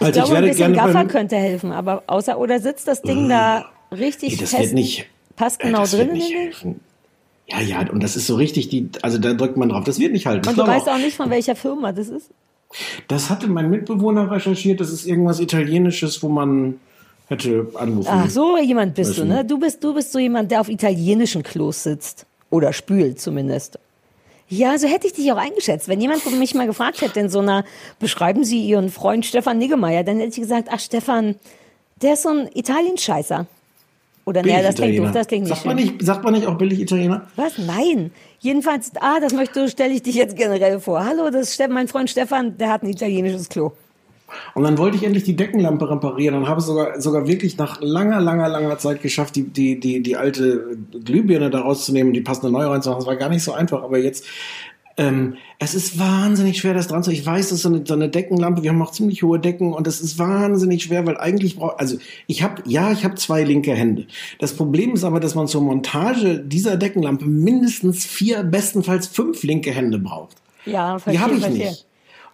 Ich 0.00 0.06
Also 0.06 0.20
glaube, 0.20 0.36
ein 0.36 0.44
bisschen 0.46 0.72
Gaffer 0.74 1.04
könnte 1.06 1.36
helfen, 1.36 1.72
aber 1.72 2.02
außer 2.06 2.38
oder 2.38 2.60
sitzt 2.60 2.86
das 2.88 3.02
Ding 3.02 3.28
da 3.28 3.66
richtig 3.92 4.32
Nee, 4.34 4.36
das 4.40 4.50
fest? 4.50 4.62
wird 4.62 4.72
nicht. 4.74 5.06
passt 5.36 5.60
äh, 5.62 5.66
genau 5.66 5.80
das 5.80 5.90
drin 5.92 6.00
wird 6.00 6.08
in 6.10 6.14
nicht 6.14 6.32
helfen. 6.34 6.80
Ja, 7.48 7.60
ja, 7.60 7.90
und 7.90 8.02
das 8.02 8.14
ist 8.16 8.26
so 8.26 8.34
richtig, 8.36 8.68
die, 8.68 8.90
also 9.02 9.16
da 9.18 9.32
drückt 9.32 9.56
man 9.56 9.70
drauf. 9.70 9.84
Das 9.84 9.98
wird 9.98 10.12
nicht 10.12 10.26
halten. 10.26 10.42
Ich 10.44 10.50
Und 10.50 10.58
du 10.58 10.66
weißt 10.66 10.88
auch 10.88 10.98
nicht, 10.98 11.16
von 11.16 11.30
welcher 11.30 11.56
Firma 11.56 11.92
das 11.92 12.08
ist? 12.08 12.30
Das 13.08 13.30
hatte 13.30 13.48
mein 13.48 13.70
Mitbewohner 13.70 14.30
recherchiert. 14.30 14.80
Das 14.80 14.92
ist 14.92 15.06
irgendwas 15.06 15.40
Italienisches, 15.40 16.22
wo 16.22 16.28
man 16.28 16.74
hätte 17.28 17.66
anrufen. 17.74 18.08
Ach, 18.10 18.28
so 18.28 18.58
jemand 18.58 18.94
bist 18.94 19.12
Weißt 19.12 19.20
du. 19.20 19.24
ne? 19.24 19.44
Du 19.46 19.58
bist, 19.58 19.82
du 19.82 19.94
bist 19.94 20.12
so 20.12 20.18
jemand, 20.18 20.50
der 20.50 20.60
auf 20.60 20.68
italienischen 20.68 21.42
Klos 21.42 21.82
sitzt. 21.84 22.26
Oder 22.50 22.74
spült 22.74 23.18
zumindest. 23.20 23.78
Ja, 24.48 24.78
so 24.78 24.88
hätte 24.88 25.06
ich 25.06 25.12
dich 25.12 25.30
auch 25.30 25.36
eingeschätzt. 25.36 25.88
Wenn 25.88 26.00
jemand 26.00 26.24
mich 26.38 26.54
mal 26.54 26.66
gefragt 26.66 27.02
hätte 27.02 27.20
in 27.20 27.28
so 27.28 27.40
einer, 27.40 27.64
beschreiben 27.98 28.44
Sie 28.44 28.64
Ihren 28.64 28.90
Freund 28.90 29.26
Stefan 29.26 29.58
Niggemeier, 29.58 30.04
dann 30.04 30.18
hätte 30.18 30.30
ich 30.30 30.40
gesagt, 30.40 30.68
ach 30.70 30.80
Stefan, 30.80 31.34
der 32.00 32.14
ist 32.14 32.22
so 32.22 32.30
ein 32.30 32.48
Italienscheißer. 32.54 33.46
Oder 34.24 34.42
nee, 34.42 34.62
das 34.62 34.74
klingt 34.74 34.98
doof, 34.98 35.10
das 35.12 35.26
klingt 35.26 35.44
nicht 35.44 35.54
sagt, 35.54 35.64
man 35.64 35.76
nicht 35.76 36.02
sagt 36.02 36.22
man 36.22 36.34
nicht 36.34 36.46
auch 36.46 36.58
billig 36.58 36.80
Italiener? 36.80 37.26
Was? 37.36 37.56
Nein. 37.56 38.10
Jedenfalls, 38.40 38.92
ah, 39.00 39.20
das 39.20 39.32
möchte, 39.32 39.68
stelle 39.70 39.94
ich 39.94 40.02
dich 40.02 40.16
jetzt 40.16 40.36
generell 40.36 40.80
vor. 40.80 41.02
Hallo, 41.04 41.30
das 41.30 41.50
ist 41.50 41.68
mein 41.70 41.88
Freund 41.88 42.10
Stefan, 42.10 42.58
der 42.58 42.70
hat 42.70 42.82
ein 42.82 42.90
italienisches 42.90 43.48
Klo. 43.48 43.72
Und 44.54 44.64
dann 44.64 44.78
wollte 44.78 44.96
ich 44.96 45.04
endlich 45.04 45.24
die 45.24 45.36
Deckenlampe 45.36 45.88
reparieren 45.90 46.34
und 46.34 46.48
habe 46.48 46.60
es 46.60 46.66
sogar, 46.66 47.00
sogar 47.00 47.26
wirklich 47.26 47.56
nach 47.56 47.80
langer, 47.80 48.20
langer, 48.20 48.48
langer 48.48 48.78
Zeit 48.78 49.02
geschafft, 49.02 49.36
die, 49.36 49.44
die, 49.44 49.80
die, 49.80 50.02
die 50.02 50.16
alte 50.16 50.76
Glühbirne 51.04 51.50
da 51.50 51.60
rauszunehmen 51.60 52.08
und 52.10 52.14
die 52.14 52.20
passende 52.20 52.52
neue 52.52 52.70
reinzumachen. 52.70 53.00
Das 53.00 53.06
war 53.06 53.16
gar 53.16 53.28
nicht 53.28 53.42
so 53.42 53.52
einfach, 53.52 53.82
aber 53.82 53.98
jetzt, 53.98 54.24
ähm, 54.98 55.36
es 55.60 55.74
ist 55.74 55.98
wahnsinnig 55.98 56.58
schwer, 56.58 56.74
das 56.74 56.88
dran 56.88 57.04
zu. 57.04 57.12
Ich 57.12 57.24
weiß, 57.24 57.50
das 57.50 57.58
ist 57.58 57.62
so 57.62 57.68
eine, 57.68 57.86
so 57.86 57.94
eine 57.94 58.08
Deckenlampe. 58.08 58.64
Wir 58.64 58.70
haben 58.70 58.82
auch 58.82 58.90
ziemlich 58.90 59.22
hohe 59.22 59.38
Decken 59.38 59.72
und 59.72 59.86
es 59.86 60.00
ist 60.00 60.18
wahnsinnig 60.18 60.82
schwer, 60.82 61.06
weil 61.06 61.16
eigentlich 61.16 61.56
braucht, 61.56 61.78
also 61.78 61.96
ich 62.26 62.42
habe, 62.42 62.62
ja, 62.66 62.90
ich 62.90 63.04
habe 63.04 63.14
zwei 63.14 63.44
linke 63.44 63.72
Hände. 63.74 64.06
Das 64.40 64.54
Problem 64.54 64.94
ist 64.94 65.04
aber, 65.04 65.20
dass 65.20 65.36
man 65.36 65.46
zur 65.46 65.62
Montage 65.62 66.40
dieser 66.40 66.76
Deckenlampe 66.76 67.26
mindestens 67.26 68.04
vier, 68.04 68.42
bestenfalls 68.42 69.06
fünf 69.06 69.44
linke 69.44 69.70
Hände 69.70 70.00
braucht. 70.00 70.36
Ja, 70.66 70.96
Die 70.96 71.02
verstehe, 71.02 71.22
habe 71.22 71.34
ich 71.34 71.40
verstehe. 71.40 71.68
nicht. 71.68 71.87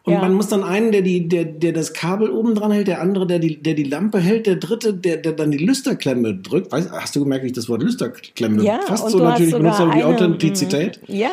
Und 0.07 0.13
Ja. 0.13 0.21
man 0.21 0.35
muss 0.35 0.49
dann 0.49 0.63
einen, 0.63 0.93
der 0.93 1.01
die, 1.01 1.29
der, 1.29 1.45
der 1.47 1.73
das 1.73 1.95
Kabel 1.95 2.31
oben 2.31 2.55
dran 2.55 2.71
hält, 2.73 2.89
der 2.89 3.01
andere, 3.01 3.27
der 3.27 3.39
die, 3.39 3.63
der 3.63 3.73
die 3.73 3.85
Lampe 3.85 4.19
hält, 4.21 4.47
der 4.47 4.57
dritte, 4.57 4.93
der, 4.93 5.17
der 5.17 5.33
dann 5.33 5.51
die 5.51 5.59
Lüsterklemme 5.59 6.35
drückt. 6.35 6.71
Weißt, 6.73 6.91
hast 6.93 7.17
du 7.17 7.21
gemerkt, 7.21 7.43
wie 7.45 7.49
ich 7.49 7.55
das 7.55 7.69
Wort 7.71 7.83
Lüsterklemme 7.83 8.63
Ja, 8.63 8.81
fast 8.87 9.09
so 9.09 9.19
natürlich 9.19 9.51
sogar 9.53 9.63
benutzt, 9.63 9.81
aber 9.81 9.95
die 9.95 10.05
Authentizität? 10.05 11.01
mm, 11.09 11.13
Ja. 11.13 11.31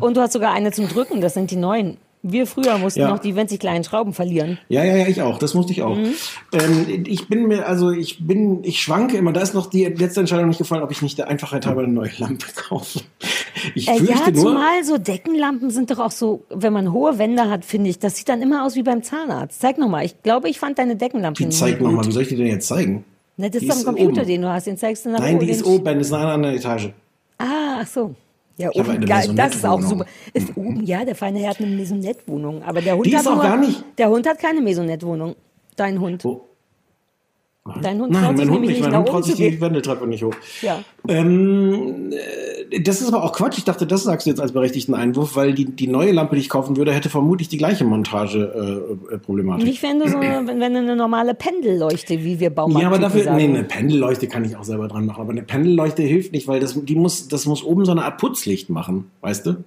Und 0.00 0.16
du 0.16 0.20
hast 0.22 0.32
sogar 0.32 0.52
eine 0.52 0.72
zum 0.72 0.88
Drücken, 0.88 1.20
das 1.20 1.34
sind 1.34 1.50
die 1.50 1.56
neuen. 1.56 1.98
Wir 2.28 2.46
früher 2.46 2.76
mussten 2.78 3.00
Ja. 3.00 3.08
noch 3.10 3.20
die 3.20 3.36
winzig 3.36 3.60
kleinen 3.60 3.84
Schrauben 3.84 4.12
verlieren. 4.12 4.58
Ja, 4.68 4.82
ja, 4.84 4.96
ja, 4.96 5.06
ich 5.06 5.22
auch. 5.22 5.38
Das 5.38 5.54
musste 5.54 5.72
ich 5.72 5.82
auch. 5.82 5.94
Mhm. 5.96 6.12
Ähm, 6.52 7.04
ich 7.06 7.28
bin 7.28 7.46
mir, 7.46 7.66
also 7.66 7.90
ich 7.92 8.26
bin, 8.26 8.64
ich 8.64 8.80
schwanke 8.82 9.16
immer. 9.16 9.32
Da 9.32 9.40
ist 9.42 9.54
noch 9.54 9.66
die 9.66 9.84
letzte 9.84 10.20
Entscheidung 10.20 10.48
nicht 10.48 10.58
gefallen, 10.58 10.82
ob 10.82 10.90
ich 10.90 11.02
nicht 11.02 11.18
der 11.18 11.28
Einfachheit 11.28 11.66
halber 11.66 11.82
eine 11.82 11.92
neue 11.92 12.10
Lampe 12.18 12.46
kaufe. 12.56 13.00
Ich 13.74 13.88
Äh, 13.88 13.96
fürchte 13.98 14.12
ja, 14.12 14.30
nur. 14.30 14.42
zumal 14.42 14.84
so 14.84 14.98
Deckenlampen 14.98 15.70
sind 15.70 15.90
doch 15.90 15.98
auch 15.98 16.10
so, 16.10 16.42
wenn 16.50 16.72
man 16.72 16.92
hohe 16.92 17.18
Wände 17.18 17.48
hat, 17.48 17.64
finde 17.64 17.90
ich, 17.90 17.98
das 17.98 18.16
sieht 18.16 18.28
dann 18.28 18.42
immer 18.42 18.64
aus 18.64 18.74
wie 18.74 18.82
beim 18.82 19.02
Zahnarzt. 19.02 19.60
Zeig 19.60 19.78
nochmal. 19.78 20.04
Ich 20.04 20.22
glaube, 20.22 20.48
ich 20.48 20.58
fand 20.58 20.78
deine 20.78 20.96
Deckenlampe 20.96 21.38
Die 21.44 21.44
gut. 21.48 21.80
nochmal, 21.80 22.06
wie 22.06 22.12
soll 22.12 22.22
ich 22.22 22.28
die 22.28 22.36
denn 22.36 22.46
jetzt 22.48 22.66
zeigen? 22.68 23.04
Ne, 23.36 23.50
das 23.50 23.60
Die 23.60 23.66
ist 23.68 23.72
doch 23.74 23.78
ein 23.80 23.84
Computer, 23.96 24.22
oben. 24.22 24.28
den 24.30 24.42
du 24.42 24.48
hast. 24.48 24.66
Den 24.66 24.76
zeigst 24.78 25.04
du 25.04 25.10
nach 25.10 25.20
Nein, 25.20 25.36
oben. 25.36 25.44
die 25.46 25.52
ist 25.52 25.64
oben, 25.64 25.84
das 25.84 25.96
ist 25.98 26.08
in 26.08 26.14
einer 26.16 26.32
anderen 26.32 26.56
Etage. 26.56 26.90
Ah, 27.38 27.80
ach 27.82 27.86
so. 27.86 28.14
Ja, 28.58 28.70
Ich 28.72 28.80
oben, 28.80 29.04
geil, 29.04 29.30
das 29.34 29.56
ist 29.56 29.66
auch 29.66 29.80
super. 29.82 30.06
Ist 30.32 30.56
oben, 30.56 30.82
ja, 30.84 31.04
der 31.04 31.14
feine 31.14 31.40
Herr 31.40 31.50
hat 31.50 31.60
eine 31.60 31.74
Maisonette-Wohnung. 31.76 32.62
Aber 32.62 32.80
der 32.80 32.96
Hund 32.96 33.04
Die 33.06 33.14
hat 33.14 33.20
ist 33.22 33.28
auch 33.28 33.34
nur, 33.34 33.42
gar 33.42 33.56
nicht- 33.58 33.84
Der 33.98 34.08
Hund 34.08 34.26
hat 34.26 34.38
keine 34.38 34.60
Maisonette-Wohnung. 34.62 35.36
Dein 35.76 36.00
Hund. 36.00 36.22
Dein 37.82 38.00
Hund 38.00 38.12
Nein, 38.12 38.34
mein 38.36 38.50
Hund 38.50 38.66
nicht. 38.66 38.80
Mein 38.80 38.96
Hund 38.96 39.08
traut 39.08 39.24
sich 39.24 39.34
die. 39.34 39.60
Wendeltreppe 39.60 40.06
nicht 40.06 40.22
hoch. 40.22 40.34
Ja. 40.62 40.80
Ähm, 41.08 42.12
äh, 42.70 42.80
das 42.80 43.00
ist 43.00 43.08
aber 43.12 43.24
auch 43.24 43.32
Quatsch. 43.32 43.58
Ich 43.58 43.64
dachte, 43.64 43.86
das 43.86 44.04
sagst 44.04 44.26
du 44.26 44.30
jetzt 44.30 44.40
als 44.40 44.52
berechtigten 44.52 44.94
Einwurf, 44.94 45.36
weil 45.36 45.54
die, 45.54 45.64
die 45.64 45.88
neue 45.88 46.12
Lampe, 46.12 46.36
die 46.36 46.42
ich 46.42 46.48
kaufen 46.48 46.76
würde, 46.76 46.92
hätte 46.92 47.08
vermutlich 47.08 47.48
die 47.48 47.58
gleiche 47.58 47.84
Montage-Problematik. 47.84 49.66
Nicht, 49.66 49.82
wenn 49.82 49.98
du 49.98 50.08
so 50.08 50.18
eine, 50.18 50.46
wenn, 50.46 50.72
du 50.72 50.78
eine 50.78 50.96
normale 50.96 51.34
Pendelleuchte, 51.34 52.22
wie 52.24 52.40
wir 52.40 52.50
Baumarkt 52.50 52.82
ja, 52.82 52.88
aber 52.88 52.98
dafür, 52.98 53.24
sagen. 53.24 53.36
nee, 53.36 53.44
eine 53.44 53.64
Pendelleuchte 53.64 54.28
kann 54.28 54.44
ich 54.44 54.56
auch 54.56 54.64
selber 54.64 54.88
dran 54.88 55.06
machen. 55.06 55.20
Aber 55.20 55.32
eine 55.32 55.42
Pendelleuchte 55.42 56.02
hilft 56.02 56.32
nicht, 56.32 56.48
weil 56.48 56.60
das, 56.60 56.78
die 56.84 56.96
muss, 56.96 57.28
das 57.28 57.46
muss 57.46 57.62
oben 57.62 57.84
so 57.84 57.92
eine 57.92 58.04
Art 58.04 58.18
Putzlicht 58.18 58.70
machen, 58.70 59.10
weißt 59.20 59.46
du? 59.46 59.64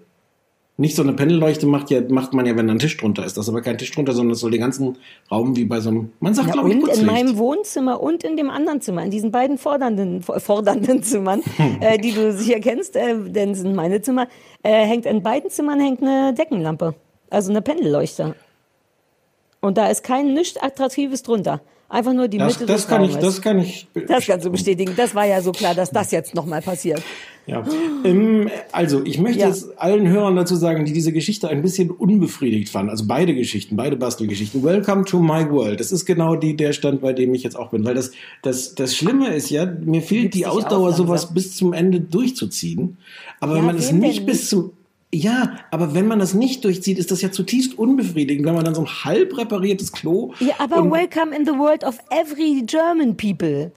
Nicht 0.80 0.96
so 0.96 1.04
eine 1.04 1.12
Pendelleuchte 1.12 1.66
macht 1.68 1.90
ja, 1.92 2.00
macht 2.08 2.34
man 2.34 2.46
ja, 2.46 2.56
wenn 2.56 2.68
da 2.68 2.74
ein 2.74 2.80
Tisch 2.80 2.96
drunter 2.96 3.26
ist. 3.26 3.36
Das 3.36 3.46
ist 3.46 3.50
aber 3.50 3.62
kein 3.62 3.78
Tisch 3.78 3.92
drunter, 3.92 4.14
sondern 4.14 4.30
das 4.32 4.40
soll 4.40 4.52
den 4.52 4.62
ganzen 4.62 4.98
Raum 5.30 5.58
wie 5.58 5.66
bei 5.66 5.82
so 5.82 5.90
einem, 5.90 6.14
man 6.22 6.34
sagt, 6.34 6.48
Ja, 6.48 6.54
glaube 6.54 6.70
ich, 6.70 6.76
und 6.76 6.82
in 6.82 6.88
Putzlicht. 6.88 7.12
meinem 7.12 7.38
Wohnzimmer 7.38 8.02
und 8.02 8.24
in 8.24 8.38
dem 8.38 8.50
anderen 8.50 8.80
Zimmer, 8.80 9.04
in 9.04 9.12
diesen 9.12 9.30
beiden 9.32 9.58
fordernden, 9.58 10.22
fordernden 10.24 11.04
Zimmern, 11.04 11.42
Hm. 11.58 11.78
äh, 11.82 11.98
die 11.98 12.14
du 12.14 12.32
sicher 12.32 12.62
kennst, 12.62 12.96
äh, 12.96 13.16
denn 13.28 13.56
sind 13.56 13.76
meine 13.76 14.02
Zimmer, 14.02 14.28
äh, 14.64 14.86
hängt 14.86 15.06
in 15.06 15.22
beiden 15.22 15.50
Zimmern 15.50 15.82
hängt 15.82 16.02
eine 16.02 16.34
Deckenlampe, 16.34 16.96
also 17.30 17.50
eine 17.52 17.62
Pendelleuchte. 17.62 18.36
Und 19.60 19.78
da 19.78 19.88
ist 19.90 20.04
kein 20.06 20.34
nichts 20.34 20.56
Attraktives 20.62 21.24
drunter. 21.24 21.60
Einfach 21.92 22.14
nur 22.14 22.28
die 22.28 22.38
das, 22.38 22.54
Mitte 22.60 22.66
das 22.68 22.82
des 22.84 22.88
kann 22.88 23.04
ich, 23.04 23.16
das 23.16 23.42
kann 23.42 23.60
ich. 23.60 23.88
das 24.08 24.28
kannst 24.28 24.46
du 24.46 24.52
bestätigen. 24.52 24.94
Das 24.96 25.16
war 25.16 25.26
ja 25.26 25.42
so 25.42 25.52
klar, 25.52 25.74
dass 25.74 25.90
das 25.90 26.12
jetzt 26.12 26.36
nochmal 26.36 26.62
passiert. 26.62 27.02
Ja. 27.48 27.66
Ähm, 28.04 28.48
also, 28.72 29.04
ich 29.04 29.18
möchte 29.18 29.40
Ja. 29.40 29.48
jetzt 29.48 29.80
allen 29.80 30.08
Hörern 30.08 30.36
dazu 30.36 30.56
sagen, 30.56 30.86
die 30.86 30.94
diese 30.94 31.12
Geschichte 31.12 31.50
ein 31.50 31.64
bisschen 31.64 31.90
unbefriedigt 31.90 32.70
fanden. 32.70 32.92
Also 32.92 33.06
beide 33.08 33.34
Geschichten, 33.34 33.76
beide 33.76 33.96
Bastelgeschichten. 33.96 34.62
Welcome 34.64 35.06
to 35.06 35.20
my 35.20 35.50
world. 35.50 35.80
Das 35.80 35.92
ist 35.92 36.06
genau 36.06 36.36
die, 36.36 36.56
der 36.56 36.74
Stand, 36.74 37.02
bei 37.02 37.12
dem 37.12 37.34
ich 37.34 37.42
jetzt 37.42 37.56
auch 37.58 37.72
bin. 37.72 37.84
Weil 37.86 37.96
das, 37.96 38.12
das, 38.44 38.76
das 38.76 38.96
Schlimme 38.96 39.34
ist 39.34 39.50
ja, 39.50 39.66
mir 39.66 40.04
fehlt 40.04 40.22
Gibst 40.26 40.38
die 40.38 40.46
Ausdauer, 40.46 40.94
sowas 40.94 41.34
bis 41.34 41.56
zum 41.56 41.74
Ende 41.74 42.00
durchzuziehen. 42.02 42.98
Aber 43.40 43.54
wenn 43.54 43.62
Ja, 43.62 43.66
man 43.68 43.78
es 43.78 43.92
nicht 43.92 44.28
bis 44.28 44.48
zum 44.48 44.74
ja, 45.14 45.58
aber 45.72 45.94
wenn 45.96 46.08
man 46.08 46.20
das 46.20 46.34
nicht 46.34 46.64
durchzieht, 46.64 47.00
ist 47.00 47.10
das 47.12 47.22
ja 47.22 47.32
zutiefst 47.32 47.78
unbefriedigend, 47.78 48.46
wenn 48.46 48.54
man 48.56 48.64
dann 48.66 48.76
so 48.76 48.82
ein 48.82 48.88
halb 48.88 49.38
repariertes 49.38 49.92
Klo. 49.92 50.34
Ja, 50.40 50.54
aber 50.60 50.90
welcome 50.92 51.36
in 51.36 51.46
the 51.46 51.54
world 51.54 51.84
of 51.84 51.98
every 52.12 52.62
German 52.66 53.18
people. 53.18 53.72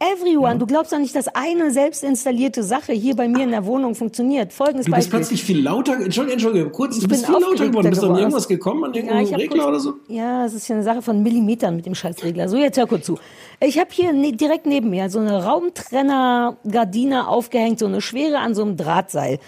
Everyone. 0.00 0.58
Du 0.58 0.66
glaubst 0.66 0.92
doch 0.92 0.98
nicht, 0.98 1.14
dass 1.14 1.28
eine 1.28 1.70
selbst 1.70 2.02
installierte 2.02 2.64
Sache 2.64 2.92
hier 2.92 3.14
bei 3.14 3.28
mir 3.28 3.44
in 3.44 3.52
der 3.52 3.64
Wohnung 3.64 3.94
funktioniert. 3.94 4.52
Folgendes 4.52 4.86
Du 4.86 4.90
bist 4.90 5.02
Beispiel. 5.10 5.18
plötzlich 5.20 5.44
viel 5.44 5.60
lauter. 5.62 5.92
Entschuldige, 6.00 6.32
Entschuldige, 6.32 6.70
kurz. 6.70 6.98
Du 6.98 7.06
bist 7.06 7.24
viel 7.24 7.36
lauter 7.36 7.68
geworden. 7.68 7.88
Bist 7.88 8.02
du 8.02 8.08
an 8.10 8.18
irgendwas 8.18 8.48
gekommen? 8.48 8.82
An 8.82 8.92
Ja, 8.94 8.98
irgendeinen 9.02 9.26
hab 9.32 9.38
Regler 9.38 9.56
kurz, 9.58 9.68
oder 9.68 9.78
so? 9.78 9.94
Ja, 10.08 10.44
es 10.44 10.54
ist 10.54 10.66
ja 10.66 10.74
eine 10.74 10.82
Sache 10.82 11.02
von 11.02 11.22
Millimetern 11.22 11.76
mit 11.76 11.86
dem 11.86 11.94
Scheißregler. 11.94 12.48
So, 12.48 12.56
jetzt 12.56 12.78
hör 12.78 12.88
kurz 12.88 13.06
zu. 13.06 13.20
Ich 13.60 13.78
habe 13.78 13.90
hier 13.92 14.12
ne, 14.12 14.32
direkt 14.32 14.66
neben 14.66 14.90
mir 14.90 15.08
so 15.08 15.20
eine 15.20 15.44
Raumtrenner-Gardine 15.44 17.28
aufgehängt, 17.28 17.78
so 17.78 17.86
eine 17.86 18.00
schwere 18.00 18.38
an 18.38 18.56
so 18.56 18.62
einem 18.62 18.76
Drahtseil. 18.76 19.38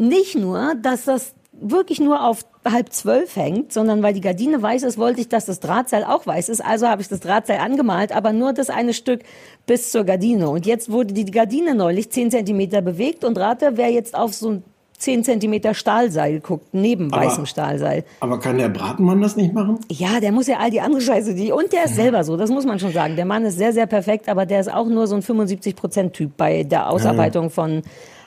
Nicht 0.00 0.34
nur, 0.34 0.74
dass 0.80 1.04
das 1.04 1.34
wirklich 1.52 2.00
nur 2.00 2.24
auf 2.24 2.40
halb 2.64 2.90
zwölf 2.90 3.36
hängt, 3.36 3.70
sondern 3.72 4.02
weil 4.02 4.14
die 4.14 4.22
Gardine 4.22 4.62
weiß 4.62 4.82
ist, 4.82 4.96
wollte 4.96 5.20
ich, 5.20 5.28
dass 5.28 5.44
das 5.44 5.60
Drahtseil 5.60 6.04
auch 6.04 6.26
weiß 6.26 6.48
ist. 6.48 6.64
Also 6.64 6.88
habe 6.88 7.02
ich 7.02 7.08
das 7.08 7.20
Drahtseil 7.20 7.58
angemalt, 7.58 8.10
aber 8.16 8.32
nur 8.32 8.54
das 8.54 8.70
eine 8.70 8.94
Stück 8.94 9.20
bis 9.66 9.90
zur 9.90 10.04
Gardine. 10.04 10.48
Und 10.48 10.64
jetzt 10.64 10.90
wurde 10.90 11.12
die 11.12 11.26
Gardine 11.26 11.74
neulich 11.74 12.10
zehn 12.10 12.30
Zentimeter 12.30 12.80
bewegt 12.80 13.24
und 13.24 13.38
rate, 13.38 13.72
wer 13.74 13.90
jetzt 13.90 14.14
auf 14.14 14.32
so 14.32 14.50
ein 14.52 14.62
10 14.96 15.24
Zentimeter 15.24 15.72
Stahlseil 15.72 16.40
guckt, 16.40 16.72
neben 16.72 17.10
Aber- 17.12 17.24
weißem 17.24 17.46
Stahlseil. 17.46 18.04
Aber 18.20 18.38
kann 18.38 18.58
der 18.58 18.68
Bratenmann 18.68 19.22
das 19.22 19.34
nicht 19.34 19.54
machen? 19.54 19.78
Ja, 19.90 20.20
der 20.20 20.30
muss 20.30 20.46
ja 20.46 20.58
all 20.58 20.70
die 20.70 20.82
andere 20.82 21.00
Scheiße, 21.00 21.34
die, 21.34 21.52
und 21.52 21.72
der 21.72 21.84
ist 21.86 21.94
selber 21.94 22.22
so, 22.22 22.36
das 22.36 22.50
muss 22.50 22.66
man 22.66 22.78
schon 22.78 22.92
sagen. 22.92 23.16
Der 23.16 23.24
Mann 23.24 23.46
ist 23.46 23.56
sehr, 23.56 23.72
sehr 23.72 23.86
perfekt, 23.86 24.28
aber 24.28 24.44
der 24.44 24.60
ist 24.60 24.70
auch 24.70 24.86
nur 24.86 25.06
so 25.06 25.14
ein 25.16 25.22
75-Prozent-Typ 25.22 26.36
bei 26.36 26.64
der 26.64 26.90
Ausarbeitung 26.90 27.48
von 27.48 27.80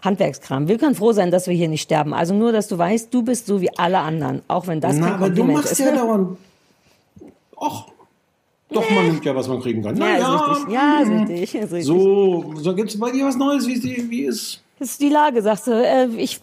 Handwerkskram. 0.04 0.68
Wir 0.68 0.78
können 0.78 0.96
froh 0.96 1.14
sein, 1.14 1.32
dass 1.32 1.48
wir 1.48 1.54
hier 1.56 1.68
nicht 1.70 1.82
sterben. 1.84 2.14
Also 2.14 2.34
nur, 2.34 2.52
dass 2.52 2.68
du 2.68 2.78
weißt, 2.78 3.14
du 3.14 3.24
bist 3.24 3.46
so 3.48 3.62
wie 3.62 3.70
alle 3.78 4.00
anderen, 4.00 4.42
auch 4.48 4.68
wenn 4.68 4.82
das 4.82 4.98
Na, 4.98 5.06
kein 5.12 5.14
aber 5.16 5.30
du 5.30 5.44
machst 5.46 5.72
ist. 5.74 5.80
ja 5.80 5.96
dauernd. 5.96 6.38
Och. 7.56 7.86
Doch, 8.70 8.90
man 8.90 9.06
nimmt 9.06 9.24
ja, 9.24 9.36
was 9.36 9.48
man 9.48 9.62
kriegen 9.62 9.84
kann. 9.84 9.96
Na 9.98 10.10
ja, 10.14 10.18
ja, 10.18 10.36
ist 10.36 10.50
richtig. 10.58 10.74
Ja, 10.74 11.00
ist 11.02 11.10
richtig. 11.30 11.56
Ist 11.56 11.72
richtig. 11.72 11.86
So, 11.86 12.54
so 12.56 12.76
gibt 12.76 12.90
es 12.90 13.00
bei 13.00 13.12
dir 13.12 13.26
was 13.26 13.36
Neues, 13.38 13.68
wie, 13.68 13.80
die- 13.80 14.10
wie 14.10 14.22
ist. 14.24 14.62
Das 14.80 14.90
ist 14.90 15.02
die 15.02 15.10
Lage, 15.10 15.42
sagst 15.44 15.68
du. 15.68 15.72
Äh, 15.72 16.08
ich, 16.18 16.42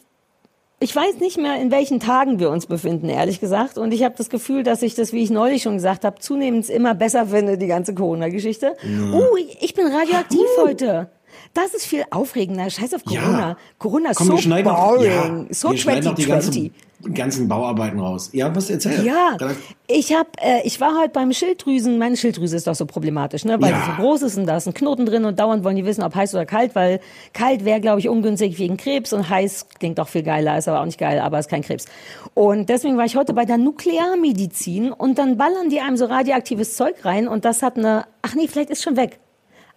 ich 0.78 0.94
weiß 0.94 1.16
nicht 1.18 1.36
mehr, 1.38 1.60
in 1.60 1.72
welchen 1.72 1.98
Tagen 1.98 2.38
wir 2.38 2.50
uns 2.50 2.66
befinden, 2.66 3.08
ehrlich 3.08 3.40
gesagt. 3.40 3.76
Und 3.78 3.92
ich 3.92 4.04
habe 4.04 4.14
das 4.16 4.30
Gefühl, 4.30 4.62
dass 4.62 4.80
ich 4.82 4.94
das, 4.94 5.12
wie 5.12 5.22
ich 5.24 5.30
neulich 5.30 5.62
schon 5.62 5.74
gesagt 5.74 6.04
habe, 6.04 6.20
zunehmend 6.20 6.70
immer 6.70 6.94
besser 6.94 7.26
finde, 7.26 7.58
die 7.58 7.66
ganze 7.66 7.94
Corona-Geschichte. 7.94 8.76
Uh, 9.12 9.36
ich 9.60 9.74
bin 9.74 9.88
radioaktiv 9.88 10.46
heute. 10.62 11.08
Das 11.54 11.74
ist 11.74 11.84
viel 11.84 12.04
aufregender. 12.10 12.70
Scheiß 12.70 12.94
auf 12.94 13.04
Corona. 13.04 13.40
Ja. 13.50 13.56
Corona 13.78 14.10
ist 14.10 14.16
Komm, 14.18 14.26
so 14.38 14.48
boring. 14.62 15.04
ja, 15.04 15.44
so 15.50 15.70
wir 15.72 15.78
schneiden 15.78 16.06
auch 16.08 16.14
die 16.14 16.24
2020. 16.26 16.72
ganzen, 17.02 17.14
ganzen 17.14 17.48
Bauarbeiten 17.48 17.98
raus. 17.98 18.30
Ja, 18.32 18.54
was 18.54 18.70
erzähl? 18.70 19.04
Ja, 19.04 19.34
Da- 19.36 19.50
ich 19.88 20.14
hab, 20.14 20.28
äh, 20.40 20.60
ich 20.62 20.80
war 20.80 20.96
heute 21.00 21.10
beim 21.10 21.32
Schilddrüsen. 21.32 21.98
Meine 21.98 22.16
Schilddrüse 22.16 22.54
ist 22.54 22.68
doch 22.68 22.76
so 22.76 22.86
problematisch, 22.86 23.44
ne? 23.44 23.60
Weil 23.60 23.72
Ja. 23.72 23.80
sie 23.84 23.90
so 23.90 23.96
groß 24.02 24.22
ist 24.22 24.36
und 24.38 24.46
da 24.46 24.58
ist 24.58 24.68
ein 24.68 24.74
Knoten 24.74 25.06
drin 25.06 25.24
und 25.24 25.40
dauernd 25.40 25.64
wollen 25.64 25.74
die 25.74 25.84
wissen, 25.84 26.04
ob 26.04 26.14
heiß 26.14 26.34
oder 26.34 26.46
kalt, 26.46 26.76
weil 26.76 27.00
kalt 27.32 27.64
wäre, 27.64 27.80
glaube 27.80 27.98
ich, 27.98 28.08
ungünstig 28.08 28.56
wegen 28.60 28.76
Krebs 28.76 29.12
und 29.12 29.28
heiß 29.28 29.66
klingt 29.80 29.98
doch 29.98 30.08
viel 30.08 30.22
geiler, 30.22 30.56
ist 30.56 30.68
aber 30.68 30.80
auch 30.82 30.86
nicht 30.86 30.98
geil, 31.00 31.18
aber 31.18 31.40
ist 31.40 31.50
kein 31.50 31.62
Krebs. 31.62 31.86
Und 32.34 32.68
deswegen 32.68 32.96
war 32.96 33.06
ich 33.06 33.16
heute 33.16 33.32
bei 33.34 33.44
der 33.44 33.56
Nuklearmedizin 33.58 34.92
und 34.92 35.18
dann 35.18 35.36
ballern 35.36 35.68
die 35.68 35.80
einem 35.80 35.96
so 35.96 36.04
radioaktives 36.04 36.76
Zeug 36.76 37.04
rein 37.04 37.26
und 37.28 37.44
das 37.44 37.62
hat 37.62 37.76
eine, 37.76 38.04
ach 38.22 38.34
nee, 38.36 38.46
vielleicht 38.46 38.70
ist 38.70 38.82
schon 38.84 38.96
weg. 38.96 39.18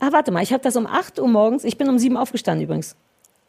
Ah, 0.05 0.11
warte 0.11 0.31
mal, 0.31 0.43
ich 0.43 0.51
habe 0.51 0.61
das 0.61 0.75
um 0.75 0.85
8 0.85 1.17
Uhr 1.17 1.29
morgens, 1.29 1.63
ich 1.63 1.77
bin 1.77 1.87
um 1.87 1.97
7 1.97 2.17
aufgestanden 2.17 2.65
übrigens. 2.65 2.97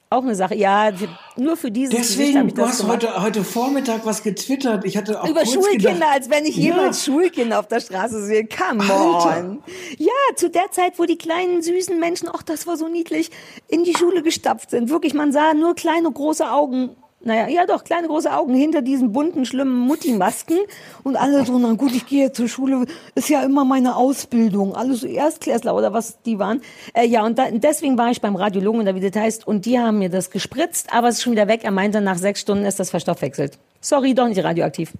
Auch 0.08 0.22
eine 0.22 0.36
Sache. 0.36 0.54
Ja, 0.54 0.92
nur 1.36 1.56
für 1.56 1.72
dieses 1.72 1.92
Deswegen, 1.92 2.46
ich 2.46 2.54
du 2.54 2.62
hast 2.64 2.78
gemacht. 2.82 3.02
heute, 3.02 3.20
heute 3.22 3.42
Vormittag 3.42 4.06
was 4.06 4.22
getwittert. 4.22 4.84
Ich 4.84 4.96
hatte 4.96 5.20
auch 5.20 5.26
Über 5.28 5.44
Schulkinder, 5.44 5.94
gedacht, 5.94 6.10
als 6.12 6.30
wenn 6.30 6.44
ich 6.44 6.54
Ja. 6.56 6.62
jemals 6.76 7.04
Schulkinder 7.04 7.58
auf 7.58 7.66
der 7.66 7.80
Straße 7.80 8.24
sehe. 8.24 8.46
Come 8.46 8.80
Alter. 8.84 9.40
on. 9.48 9.62
Ja, 9.98 10.12
zu 10.36 10.48
der 10.48 10.70
Zeit, 10.70 11.00
wo 11.00 11.06
die 11.06 11.18
kleinen, 11.18 11.60
süßen 11.60 11.98
Menschen, 11.98 12.28
ach, 12.32 12.44
das 12.44 12.68
war 12.68 12.76
so 12.76 12.86
niedlich, 12.86 13.32
in 13.66 13.82
die 13.82 13.94
Schule 13.96 14.22
gestapft 14.22 14.70
sind. 14.70 14.90
Wirklich, 14.90 15.14
man 15.14 15.32
sah 15.32 15.54
nur 15.54 15.74
kleine, 15.74 16.12
große 16.12 16.48
Augen. 16.48 16.90
Naja, 17.24 17.48
ja 17.48 17.66
doch, 17.66 17.84
kleine, 17.84 18.06
große 18.06 18.30
Augen 18.30 18.54
hinter 18.54 18.82
diesen 18.82 19.12
bunten, 19.12 19.46
schlimmen 19.46 19.78
Mutti-Masken. 19.78 20.58
Und 21.02 21.16
alle 21.16 21.44
so, 21.44 21.58
na 21.58 21.72
gut, 21.72 21.92
ich 21.92 22.06
gehe 22.06 22.32
zur 22.32 22.48
Schule, 22.48 22.84
ist 23.14 23.28
ja 23.30 23.42
immer 23.42 23.64
meine 23.64 23.96
Ausbildung. 23.96 24.74
Alles 24.74 25.00
so 25.00 25.06
Erstklässler 25.06 25.74
oder 25.74 25.92
was 25.92 26.20
die 26.22 26.38
waren. 26.38 26.60
Äh, 26.92 27.06
ja, 27.06 27.24
und 27.24 27.38
da, 27.38 27.50
deswegen 27.50 27.96
war 27.96 28.10
ich 28.10 28.20
beim 28.20 28.36
Radiologen, 28.36 28.82
oder 28.82 28.94
wie 28.94 29.10
das 29.10 29.20
heißt, 29.20 29.46
und 29.46 29.64
die 29.64 29.78
haben 29.78 29.98
mir 29.98 30.10
das 30.10 30.30
gespritzt, 30.30 30.92
aber 30.92 31.08
es 31.08 31.16
ist 31.16 31.22
schon 31.22 31.32
wieder 31.32 31.48
weg. 31.48 31.60
Er 31.64 31.70
meinte, 31.70 32.00
nach 32.00 32.18
sechs 32.18 32.40
Stunden 32.40 32.66
ist 32.66 32.78
das 32.78 32.90
verstoffwechselt. 32.90 33.58
Sorry, 33.80 34.14
doch 34.14 34.28
nicht 34.28 34.44
radioaktiv. 34.44 34.92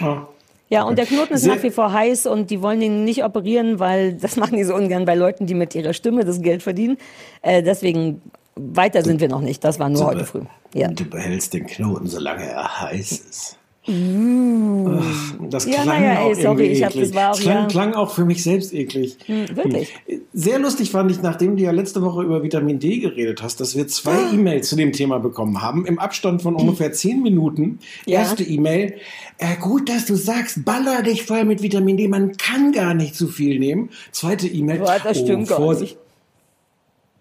Ah. 0.00 0.26
Ja, 0.70 0.84
und 0.84 0.98
der 0.98 1.06
Knoten 1.06 1.34
ist 1.34 1.46
nach 1.46 1.60
wie 1.64 1.70
vor 1.70 1.92
heiß 1.92 2.26
und 2.26 2.48
die 2.50 2.62
wollen 2.62 2.80
ihn 2.80 3.04
nicht 3.04 3.24
operieren, 3.24 3.80
weil 3.80 4.14
das 4.14 4.36
machen 4.36 4.56
die 4.56 4.62
so 4.62 4.74
ungern 4.74 5.04
bei 5.04 5.16
Leuten, 5.16 5.46
die 5.46 5.54
mit 5.54 5.74
ihrer 5.74 5.92
Stimme 5.92 6.24
das 6.24 6.40
Geld 6.42 6.62
verdienen. 6.62 6.96
Äh, 7.42 7.64
deswegen 7.64 8.22
weiter 8.56 9.02
sind 9.02 9.20
wir 9.20 9.28
noch 9.28 9.40
nicht. 9.40 9.62
Das 9.64 9.78
war 9.78 9.88
nur 9.88 10.04
heute 10.06 10.24
früh. 10.24 10.42
Ja. 10.74 10.88
Du 10.88 11.04
behältst 11.04 11.52
den 11.54 11.66
Knoten, 11.66 12.06
solange 12.06 12.44
er 12.44 12.80
heiß 12.82 13.12
ist. 13.12 13.56
Ach, 13.86 15.34
Das 15.48 15.64
Ja, 15.66 15.82
klang 15.82 16.02
ey, 16.04 16.16
auch 16.16 16.34
sorry, 16.34 16.42
irgendwie 16.42 16.64
ich 16.66 16.84
hab- 16.84 16.90
eklig. 16.90 17.08
das 17.08 17.14
war 17.14 17.30
auch, 17.30 17.34
Es 17.34 17.40
klang, 17.40 17.56
ja. 17.56 17.66
klang 17.66 17.94
auch 17.94 18.10
für 18.10 18.24
mich 18.24 18.42
selbst 18.42 18.72
eklig. 18.74 19.16
wirklich? 19.26 19.94
Sehr 20.32 20.58
lustig 20.58 20.90
fand 20.90 21.10
ich, 21.10 21.22
nachdem 21.22 21.56
du 21.56 21.62
ja 21.62 21.70
letzte 21.70 22.02
Woche 22.02 22.22
über 22.22 22.42
Vitamin 22.42 22.78
D 22.78 22.98
geredet 22.98 23.42
hast, 23.42 23.58
dass 23.60 23.76
wir 23.76 23.88
zwei 23.88 24.12
Ah. 24.12 24.32
E-Mails 24.32 24.68
zu 24.68 24.76
dem 24.76 24.92
Thema 24.92 25.18
bekommen 25.18 25.60
haben, 25.62 25.86
im 25.86 25.98
Abstand 25.98 26.42
von 26.42 26.54
ungefähr 26.54 26.92
zehn 26.92 27.22
Minuten. 27.22 27.78
Ja. 28.06 28.20
Erste 28.20 28.44
E-Mail, 28.44 28.94
äh, 29.38 29.56
gut, 29.60 29.88
dass 29.88 30.04
du 30.06 30.14
sagst, 30.14 30.64
baller 30.64 31.02
dich 31.02 31.24
voll 31.24 31.44
mit 31.44 31.62
Vitamin 31.62 31.96
D, 31.96 32.06
man 32.06 32.36
kann 32.36 32.72
gar 32.72 32.94
nicht 32.94 33.14
zu 33.16 33.26
viel 33.28 33.58
nehmen. 33.58 33.90
Zweite 34.12 34.46
E-Mail, 34.46 34.80
Boah, 34.80 34.98
das 35.02 35.18
stimmt 35.18 35.48
gar 35.48 35.56
Vorsicht. 35.58 35.96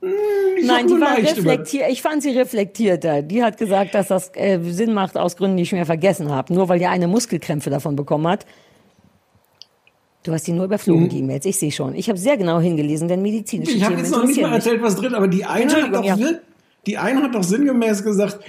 Ich 0.01 0.65
sag 0.65 0.75
Nein, 0.75 0.87
die 0.87 0.99
war 1.01 1.17
reflektiert. 1.17 1.89
Ich 1.89 2.01
fand 2.01 2.23
sie 2.23 2.31
reflektierter. 2.31 3.21
Die 3.21 3.43
hat 3.43 3.57
gesagt, 3.57 3.93
dass 3.95 4.07
das 4.07 4.31
äh, 4.35 4.59
Sinn 4.61 4.93
macht 4.93 5.17
aus 5.17 5.35
Gründen, 5.35 5.57
die 5.57 5.63
ich 5.63 5.71
mir 5.73 5.85
vergessen 5.85 6.29
habe. 6.31 6.53
Nur 6.53 6.69
weil 6.69 6.79
die 6.79 6.85
eine 6.85 7.07
Muskelkrämpfe 7.07 7.69
davon 7.69 7.95
bekommen 7.95 8.27
hat. 8.27 8.45
Du 10.23 10.33
hast 10.33 10.47
die 10.47 10.51
nur 10.51 10.65
überflogen, 10.65 11.03
Mhm. 11.03 11.09
die 11.09 11.19
E-Mails. 11.19 11.45
Ich 11.45 11.57
sehe 11.57 11.71
schon. 11.71 11.95
Ich 11.95 12.09
habe 12.09 12.19
sehr 12.19 12.37
genau 12.37 12.59
hingelesen, 12.59 13.07
denn 13.07 13.21
medizinische 13.21 13.71
Ich 13.71 13.83
habe 13.83 13.95
jetzt 13.95 14.11
noch 14.11 14.25
nicht 14.25 14.41
mal 14.41 14.53
erzählt, 14.53 14.81
was 14.81 14.95
drin, 14.95 15.15
aber 15.15 15.27
die 15.27 15.45
eine, 15.45 15.71
hat 15.73 15.93
doch, 15.95 16.03
ja. 16.03 16.17
die 16.85 16.97
eine 16.97 17.23
hat 17.23 17.35
doch 17.35 17.43
sinngemäß 17.43 18.03
gesagt, 18.03 18.39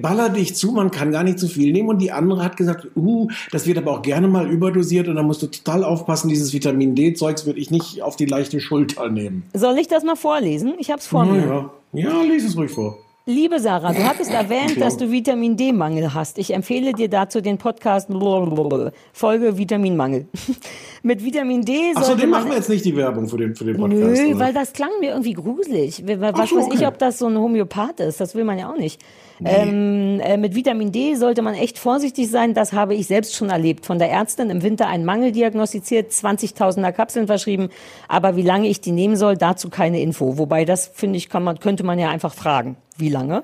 baller 0.00 0.28
dich 0.28 0.54
zu, 0.54 0.72
man 0.72 0.90
kann 0.90 1.12
gar 1.12 1.24
nicht 1.24 1.38
zu 1.38 1.48
viel 1.48 1.72
nehmen. 1.72 1.88
Und 1.88 1.98
die 1.98 2.12
andere 2.12 2.42
hat 2.42 2.56
gesagt, 2.56 2.88
uh, 2.96 3.28
das 3.52 3.66
wird 3.66 3.78
aber 3.78 3.92
auch 3.92 4.02
gerne 4.02 4.28
mal 4.28 4.50
überdosiert 4.50 5.08
und 5.08 5.16
da 5.16 5.22
musst 5.22 5.42
du 5.42 5.46
total 5.46 5.84
aufpassen, 5.84 6.28
dieses 6.28 6.52
Vitamin 6.52 6.94
D-Zeugs 6.94 7.46
würde 7.46 7.60
ich 7.60 7.70
nicht 7.70 8.02
auf 8.02 8.16
die 8.16 8.26
leichte 8.26 8.60
Schulter 8.60 9.08
nehmen. 9.08 9.44
Soll 9.54 9.78
ich 9.78 9.88
das 9.88 10.04
mal 10.04 10.16
vorlesen? 10.16 10.74
Ich 10.78 10.90
habe 10.90 11.00
es 11.00 11.06
vor 11.06 11.24
mir. 11.24 11.70
Ja, 11.92 12.00
ja, 12.00 12.22
lies 12.22 12.44
es 12.44 12.56
ruhig 12.56 12.70
vor. 12.70 12.98
Liebe 13.28 13.58
Sarah, 13.58 13.92
du 13.92 14.04
hattest 14.04 14.30
erwähnt, 14.30 14.80
dass 14.80 14.96
du 14.96 15.10
Vitamin 15.10 15.56
D-Mangel 15.56 16.14
hast. 16.14 16.38
Ich 16.38 16.54
empfehle 16.54 16.92
dir 16.92 17.08
dazu 17.08 17.40
den 17.40 17.58
Podcast 17.58 18.06
blablabla, 18.06 18.92
Folge 19.12 19.58
Vitaminmangel. 19.58 20.28
Mit 21.02 21.24
Vitamin 21.24 21.62
D 21.62 21.92
sollte 21.94 22.18
den 22.18 22.30
man 22.30 22.42
machen 22.42 22.50
wir 22.50 22.56
jetzt 22.58 22.68
nicht 22.68 22.84
die 22.84 22.94
Werbung 22.94 23.28
für 23.28 23.36
den, 23.36 23.56
für 23.56 23.64
den 23.64 23.78
Podcast. 23.78 24.22
Nö, 24.22 24.28
oder? 24.28 24.38
weil 24.38 24.52
das 24.52 24.72
klang 24.72 24.90
mir 25.00 25.10
irgendwie 25.10 25.32
gruselig. 25.32 26.04
Was 26.06 26.34
Ach 26.36 26.46
so, 26.46 26.56
weiß 26.56 26.66
ich, 26.68 26.74
okay. 26.74 26.86
ob 26.86 26.98
das 27.00 27.18
so 27.18 27.26
ein 27.26 27.36
Homöopath 27.36 27.98
ist. 27.98 28.20
Das 28.20 28.36
will 28.36 28.44
man 28.44 28.60
ja 28.60 28.72
auch 28.72 28.78
nicht. 28.78 29.02
Ähm, 29.44 30.20
äh, 30.20 30.36
mit 30.36 30.54
Vitamin 30.54 30.92
D 30.92 31.14
sollte 31.14 31.42
man 31.42 31.54
echt 31.54 31.78
vorsichtig 31.78 32.30
sein. 32.30 32.54
Das 32.54 32.72
habe 32.72 32.94
ich 32.94 33.06
selbst 33.06 33.34
schon 33.34 33.50
erlebt. 33.50 33.84
Von 33.84 33.98
der 33.98 34.10
Ärztin 34.10 34.48
im 34.50 34.62
Winter 34.62 34.88
einen 34.88 35.04
Mangel 35.04 35.32
diagnostiziert, 35.32 36.12
20.000er 36.12 36.92
Kapseln 36.92 37.26
verschrieben. 37.26 37.68
Aber 38.08 38.36
wie 38.36 38.42
lange 38.42 38.68
ich 38.68 38.80
die 38.80 38.92
nehmen 38.92 39.16
soll, 39.16 39.36
dazu 39.36 39.68
keine 39.68 40.00
Info. 40.00 40.38
Wobei 40.38 40.64
das, 40.64 40.86
finde 40.86 41.18
ich, 41.18 41.28
kann 41.28 41.44
man, 41.44 41.60
könnte 41.60 41.84
man 41.84 41.98
ja 41.98 42.08
einfach 42.08 42.32
fragen. 42.32 42.76
Wie 42.96 43.10
lange? 43.10 43.42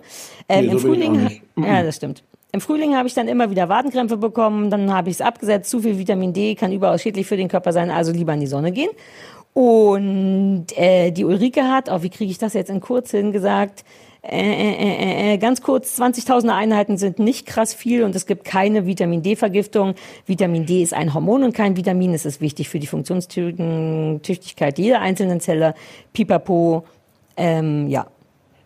Ähm, 0.49 0.67
Nee, 0.67 0.73
Im 0.73 0.79
so 0.79 0.89
auch 0.89 0.93
Frühling, 0.93 1.41
ja, 1.57 1.83
das 1.83 1.97
stimmt. 1.97 2.23
Im 2.53 2.61
Frühling 2.61 2.95
habe 2.95 3.09
ich 3.09 3.15
dann 3.15 3.29
immer 3.29 3.51
wieder 3.51 3.69
Wadenkrämpfe 3.69 4.19
bekommen, 4.19 4.71
dann 4.71 4.93
habe 4.93 5.09
ich 5.09 5.17
es 5.17 5.21
abgesetzt. 5.23 5.71
Zu 5.71 5.81
viel 5.81 5.99
Vitamin 5.99 6.33
D 6.33 6.55
kann 6.55 6.73
überaus 6.73 7.01
schädlich 7.01 7.27
für 7.27 7.37
den 7.37 7.49
Körper 7.49 7.73
sein, 7.73 7.91
also 7.91 8.13
lieber 8.13 8.35
in 8.35 8.41
die 8.41 8.47
Sonne 8.47 8.73
gehen. 8.73 8.91
Und 9.55 10.67
äh, 10.77 11.11
die 11.11 11.25
Ulrike 11.25 11.65
hat, 11.65 11.91
oh, 11.91 12.03
wie 12.03 12.11
kriege 12.11 12.31
ich 12.31 12.39
das 12.39 12.55
jetzt 12.55 12.71
in 12.71 12.81
kurz 12.81 13.11
hin 13.11 13.33
gesagt, 13.33 13.85
äh, 14.23 14.39
äh, 14.39 14.73
äh, 14.73 15.35
äh, 15.35 15.39
ganz 15.39 15.63
kurz, 15.63 15.99
20.000 16.01 16.49
Einheiten 16.55 16.97
sind 16.97 17.19
nicht 17.19 17.45
krass 17.47 17.75
viel 17.75 18.05
und 18.05 18.15
es 18.15 18.27
gibt 18.27 18.45
keine 18.45 18.87
Vitamin 18.87 19.23
D-Vergiftung. 19.23 19.95
Vitamin 20.27 20.65
D 20.65 20.83
ist 20.83 20.95
ein 20.95 21.13
Hormon 21.13 21.43
und 21.43 21.55
kein 21.55 21.77
Vitamin. 21.77 22.15
Es 22.15 22.25
ist 22.25 22.41
wichtig 22.41 22.69
für 22.69 22.79
die 22.79 22.87
Funktionstüchtigkeit 22.87 24.79
jeder 24.79 25.01
einzelnen 25.01 25.41
Zelle. 25.41 25.75
Pipapo, 26.13 26.85
ähm, 27.37 27.89
ja, 27.89 28.07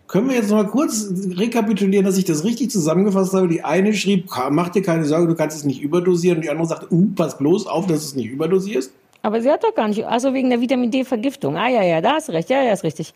Können 0.07 0.29
wir 0.29 0.37
jetzt 0.37 0.49
noch 0.51 0.57
mal 0.63 0.67
kurz 0.69 1.11
rekapitulieren, 1.35 2.05
dass 2.05 2.17
ich 2.17 2.23
das 2.23 2.45
richtig 2.45 2.71
zusammengefasst 2.71 3.33
habe? 3.33 3.49
Die 3.49 3.63
eine 3.65 3.93
schrieb, 3.93 4.29
"Ka- 4.29 4.49
mach 4.49 4.69
dir 4.69 4.81
keine 4.81 5.03
Sorge, 5.03 5.27
du 5.27 5.35
kannst 5.35 5.57
es 5.57 5.65
nicht 5.65 5.81
überdosieren. 5.81 6.37
Und 6.37 6.43
die 6.45 6.49
andere 6.49 6.65
sagt, 6.65 6.89
uh, 6.91 7.07
pass 7.13 7.37
bloß 7.37 7.67
auf, 7.67 7.87
dass 7.87 7.99
du 7.99 8.05
es 8.05 8.15
nicht 8.15 8.29
überdosierst. 8.29 8.93
Aber 9.23 9.41
sie 9.41 9.49
hat 9.51 9.65
doch 9.65 9.75
gar 9.75 9.89
nicht, 9.89 10.05
also 10.05 10.33
wegen 10.33 10.49
der 10.49 10.61
Vitamin 10.61 10.91
D-Vergiftung. 10.91 11.57
Ah 11.57 11.67
ja, 11.67 11.81
ja, 11.83 11.99
da 11.99 12.13
hast 12.13 12.29
du 12.29 12.31
recht. 12.31 12.49
Ja, 12.49 12.63
ja, 12.63 12.71
ist 12.71 12.85
richtig. 12.85 13.13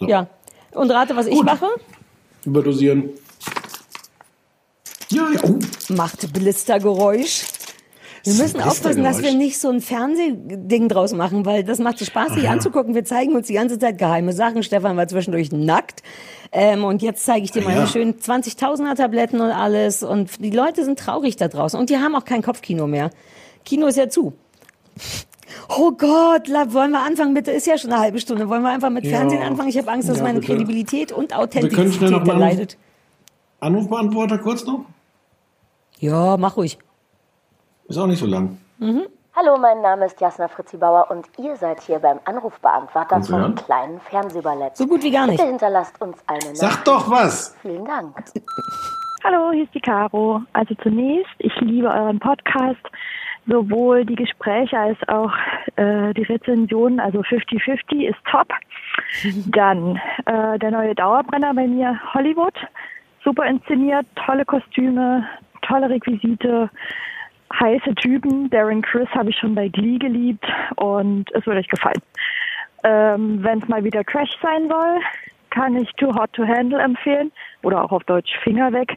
So. 0.00 0.08
Ja. 0.08 0.26
Und 0.76 0.90
rate, 0.90 1.16
was 1.16 1.26
ich 1.26 1.34
Gut. 1.34 1.44
mache? 1.46 1.66
Überdosieren. 2.44 3.10
Ja, 5.10 5.28
ja. 5.32 5.40
Oh, 5.44 5.58
Macht 5.92 6.32
Blistergeräusch. 6.32 7.44
Wir 8.24 8.34
müssen 8.34 8.60
aufpassen, 8.60 9.04
dass 9.04 9.22
wir 9.22 9.32
nicht 9.34 9.56
so 9.60 9.68
ein 9.70 9.80
Fernsehding 9.80 10.88
draus 10.88 11.12
machen, 11.12 11.46
weil 11.46 11.62
das 11.62 11.78
macht 11.78 11.98
so 11.98 12.04
Spaß, 12.04 12.34
sich 12.34 12.48
anzugucken. 12.48 12.92
Wir 12.94 13.04
zeigen 13.04 13.36
uns 13.36 13.46
die 13.46 13.52
ganze 13.54 13.78
Zeit 13.78 13.98
geheime 13.98 14.32
Sachen. 14.32 14.64
Stefan 14.64 14.96
war 14.96 15.06
zwischendurch 15.06 15.52
nackt. 15.52 16.02
Ähm, 16.50 16.82
und 16.82 17.02
jetzt 17.02 17.24
zeige 17.24 17.44
ich 17.44 17.52
dir 17.52 17.62
Ah, 17.62 17.66
meine 17.66 17.80
ja. 17.80 17.86
schönen 17.86 18.14
20.000er 18.14 18.96
Tabletten 18.96 19.40
und 19.40 19.50
alles. 19.52 20.02
Und 20.02 20.42
die 20.44 20.50
Leute 20.50 20.84
sind 20.84 20.98
traurig 20.98 21.36
da 21.36 21.46
draußen. 21.46 21.78
Und 21.78 21.88
die 21.88 21.98
haben 21.98 22.16
auch 22.16 22.24
kein 22.24 22.42
Kopfkino 22.42 22.88
mehr. 22.88 23.10
Kino 23.64 23.86
ist 23.86 23.96
ja 23.96 24.08
zu. 24.08 24.32
Oh 25.68 25.92
Gott, 25.92 26.48
la- 26.48 26.72
wollen 26.72 26.90
wir 26.90 27.00
anfangen 27.00 27.34
bitte? 27.34 27.50
Ist 27.52 27.66
ja 27.66 27.78
schon 27.78 27.92
eine 27.92 28.00
halbe 28.00 28.18
Stunde. 28.18 28.48
Wollen 28.48 28.62
wir 28.62 28.70
einfach 28.70 28.90
mit 28.90 29.04
Ja. 29.04 29.18
Fernsehen 29.18 29.42
anfangen? 29.42 29.68
Ich 29.68 29.78
habe 29.78 29.90
Angst, 29.90 30.08
dass 30.08 30.18
Ja, 30.18 30.24
meine 30.24 30.40
bitte. 30.40 30.52
Kredibilität 30.52 31.12
und 31.12 31.34
Authentizität 31.36 32.10
noch 32.10 32.24
leidet. 32.36 32.76
Anrufbeantworter 33.60 34.38
kurz 34.38 34.64
noch? 34.64 34.80
Ja, 35.98 36.36
mach 36.36 36.56
ruhig. 36.56 36.78
Ist 37.88 37.98
auch 37.98 38.06
nicht 38.06 38.18
so 38.18 38.26
lang. 38.26 38.58
Hallo, 38.80 39.56
mein 39.58 39.80
Name 39.82 40.06
ist 40.06 40.20
Jasna 40.20 40.48
Fritzi 40.48 40.76
Bauer 40.76 41.10
und 41.10 41.26
ihr 41.38 41.56
seid 41.56 41.80
hier 41.82 41.98
beim 41.98 42.18
Anrufbeantworter 42.24 43.22
vom 43.22 43.38
hören? 43.38 43.54
kleinen 43.54 44.00
Fernsehballett. 44.00 44.76
So 44.76 44.86
gut 44.86 45.02
wie 45.02 45.10
gar 45.10 45.26
nicht. 45.26 45.36
Bitte 45.38 45.48
hinterlasst 45.48 46.00
uns 46.00 46.16
eine 46.26 46.54
Sag 46.56 46.70
Nachricht. 46.70 46.86
doch 46.88 47.10
was! 47.10 47.54
Vielen 47.62 47.84
Dank. 47.84 48.14
Hallo, 49.24 49.52
hier 49.52 49.64
ist 49.64 49.74
die 49.74 49.80
Caro. 49.80 50.40
Also 50.52 50.74
zunächst, 50.82 51.32
ich 51.38 51.52
liebe 51.60 51.88
euren 51.88 52.18
Podcast, 52.18 52.80
sowohl 53.46 54.04
die 54.04 54.16
Gespräche 54.16 54.78
als 54.78 54.98
auch 55.08 55.32
äh, 55.76 56.12
die 56.14 56.22
Rezensionen, 56.22 57.00
also 57.00 57.20
50-50 57.20 58.08
ist 58.08 58.18
top. 58.30 58.48
Dann 59.46 60.00
äh, 60.26 60.58
der 60.58 60.70
neue 60.70 60.94
Dauerbrenner 60.94 61.54
bei 61.54 61.66
mir, 61.66 61.98
Hollywood, 62.14 62.54
super 63.24 63.46
inszeniert, 63.46 64.06
tolle 64.14 64.44
Kostüme, 64.44 65.26
tolle 65.62 65.88
Requisite, 65.90 66.70
heiße 67.60 67.94
Typen. 67.96 68.50
Darren 68.50 68.82
Chris 68.82 69.08
habe 69.10 69.30
ich 69.30 69.38
schon 69.38 69.54
bei 69.54 69.68
Glee 69.68 69.98
geliebt 69.98 70.44
und 70.76 71.30
es 71.34 71.46
wird 71.46 71.58
euch 71.58 71.68
gefallen. 71.68 72.02
Ähm, 72.84 73.42
Wenn 73.42 73.62
es 73.62 73.68
mal 73.68 73.84
wieder 73.84 74.04
Trash 74.04 74.30
sein 74.42 74.68
soll, 74.68 75.00
kann 75.50 75.76
ich 75.76 75.90
Too 75.92 76.14
Hot 76.14 76.32
to 76.34 76.46
Handle 76.46 76.80
empfehlen 76.80 77.32
oder 77.62 77.82
auch 77.82 77.92
auf 77.92 78.04
Deutsch 78.04 78.36
Finger 78.42 78.72
weg. 78.72 78.96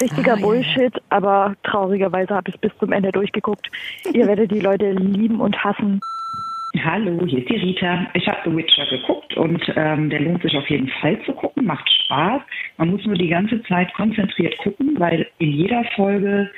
Richtiger 0.00 0.34
Ah, 0.34 0.36
ja, 0.36 0.42
Bullshit, 0.42 1.02
aber 1.10 1.54
traurigerweise 1.64 2.34
habe 2.34 2.50
ich 2.50 2.60
bis 2.60 2.76
zum 2.78 2.92
Ende 2.92 3.10
durchgeguckt. 3.10 3.68
Ihr 4.12 4.26
werdet 4.28 4.50
die 4.50 4.60
Leute 4.60 4.92
lieben 4.92 5.40
und 5.40 5.56
hassen. 5.62 6.00
Hallo, 6.84 7.24
hier 7.26 7.38
ist 7.38 7.48
die 7.48 7.56
Rita. 7.56 8.06
Ich 8.14 8.28
habe 8.28 8.38
The 8.44 8.56
Witcher 8.56 8.86
geguckt 8.86 9.36
und 9.36 9.60
ähm, 9.74 10.10
der 10.10 10.20
lohnt 10.20 10.42
sich 10.42 10.56
auf 10.56 10.68
jeden 10.68 10.88
Fall 11.00 11.18
zu 11.24 11.32
gucken, 11.32 11.64
macht 11.64 11.88
Spaß. 12.04 12.42
Man 12.76 12.90
muss 12.90 13.04
nur 13.06 13.16
die 13.16 13.28
ganze 13.28 13.62
Zeit 13.64 13.92
konzentriert 13.94 14.56
gucken, 14.58 14.94
weil 14.98 15.26
in 15.38 15.50
jeder 15.50 15.82
Folge 15.96 16.50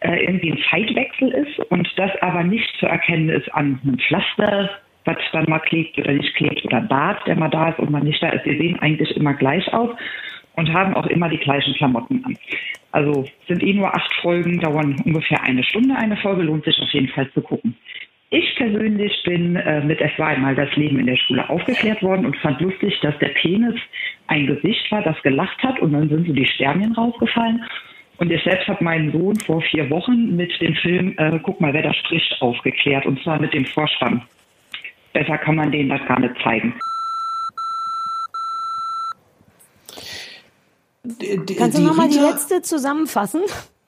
äh, 0.00 0.24
irgendwie 0.24 0.52
ein 0.52 0.58
Zeitwechsel 0.70 1.30
ist 1.30 1.58
und 1.70 1.88
das 1.96 2.10
aber 2.20 2.44
nicht 2.44 2.68
zu 2.78 2.86
erkennen 2.86 3.30
ist 3.30 3.52
an 3.54 3.80
einem 3.82 3.98
Pflaster, 3.98 4.70
was 5.06 5.16
dann 5.32 5.46
mal 5.48 5.60
klebt 5.60 5.98
oder 5.98 6.12
nicht 6.12 6.34
klebt 6.36 6.64
oder 6.64 6.82
Bart, 6.82 7.26
der 7.26 7.36
mal 7.36 7.50
da 7.50 7.70
ist 7.70 7.78
und 7.78 7.90
mal 7.90 8.02
nicht 8.02 8.22
da 8.22 8.28
ist. 8.28 8.44
Wir 8.44 8.58
sehen 8.58 8.78
eigentlich 8.80 9.16
immer 9.16 9.34
gleich 9.34 9.72
aus 9.72 9.90
und 10.56 10.72
haben 10.72 10.94
auch 10.94 11.06
immer 11.06 11.28
die 11.28 11.38
gleichen 11.38 11.74
Klamotten 11.74 12.24
an. 12.24 12.36
Also 12.92 13.24
sind 13.48 13.62
eh 13.62 13.74
nur 13.74 13.94
acht 13.94 14.12
Folgen, 14.22 14.60
dauern 14.60 14.96
ungefähr 15.04 15.42
eine 15.42 15.64
Stunde 15.64 15.96
eine 15.96 16.16
Folge, 16.16 16.42
lohnt 16.42 16.64
sich 16.64 16.78
auf 16.80 16.90
jeden 16.90 17.08
Fall 17.08 17.30
zu 17.32 17.40
gucken. 17.40 17.76
Ich 18.30 18.54
persönlich 18.56 19.12
bin 19.24 19.56
äh, 19.56 19.80
mit 19.84 20.00
Es 20.00 20.10
war 20.18 20.28
einmal 20.28 20.54
das 20.54 20.74
Leben 20.74 20.98
in 20.98 21.06
der 21.06 21.16
Schule 21.16 21.48
aufgeklärt 21.48 22.02
worden 22.02 22.26
und 22.26 22.36
fand 22.38 22.60
lustig, 22.60 22.98
dass 23.00 23.16
der 23.18 23.28
Penis 23.28 23.76
ein 24.26 24.46
Gesicht 24.46 24.90
war, 24.90 25.02
das 25.02 25.20
gelacht 25.22 25.62
hat 25.62 25.78
und 25.80 25.92
dann 25.92 26.08
sind 26.08 26.26
so 26.26 26.32
die 26.32 26.46
Sternchen 26.46 26.92
rausgefallen. 26.92 27.62
Und 28.18 28.30
ich 28.30 28.42
selbst 28.42 28.68
habe 28.68 28.82
meinen 28.82 29.12
Sohn 29.12 29.36
vor 29.36 29.60
vier 29.62 29.88
Wochen 29.90 30.36
mit 30.36 30.60
dem 30.60 30.74
Film 30.76 31.14
äh, 31.16 31.38
Guck 31.42 31.60
mal, 31.60 31.72
wer 31.72 31.82
da 31.82 31.92
spricht 31.94 32.40
aufgeklärt 32.40 33.06
und 33.06 33.22
zwar 33.22 33.40
mit 33.40 33.52
dem 33.54 33.64
Vorspann. 33.64 34.22
Besser 35.12 35.38
kann 35.38 35.56
man 35.56 35.70
denen 35.70 35.90
das 35.90 36.04
gar 36.06 36.18
nicht 36.18 36.34
zeigen. 36.42 36.74
Kannst 41.56 41.78
du 41.78 41.82
nochmal 41.82 42.08
die 42.08 42.18
letzte 42.18 42.62
zusammenfassen? 42.62 43.42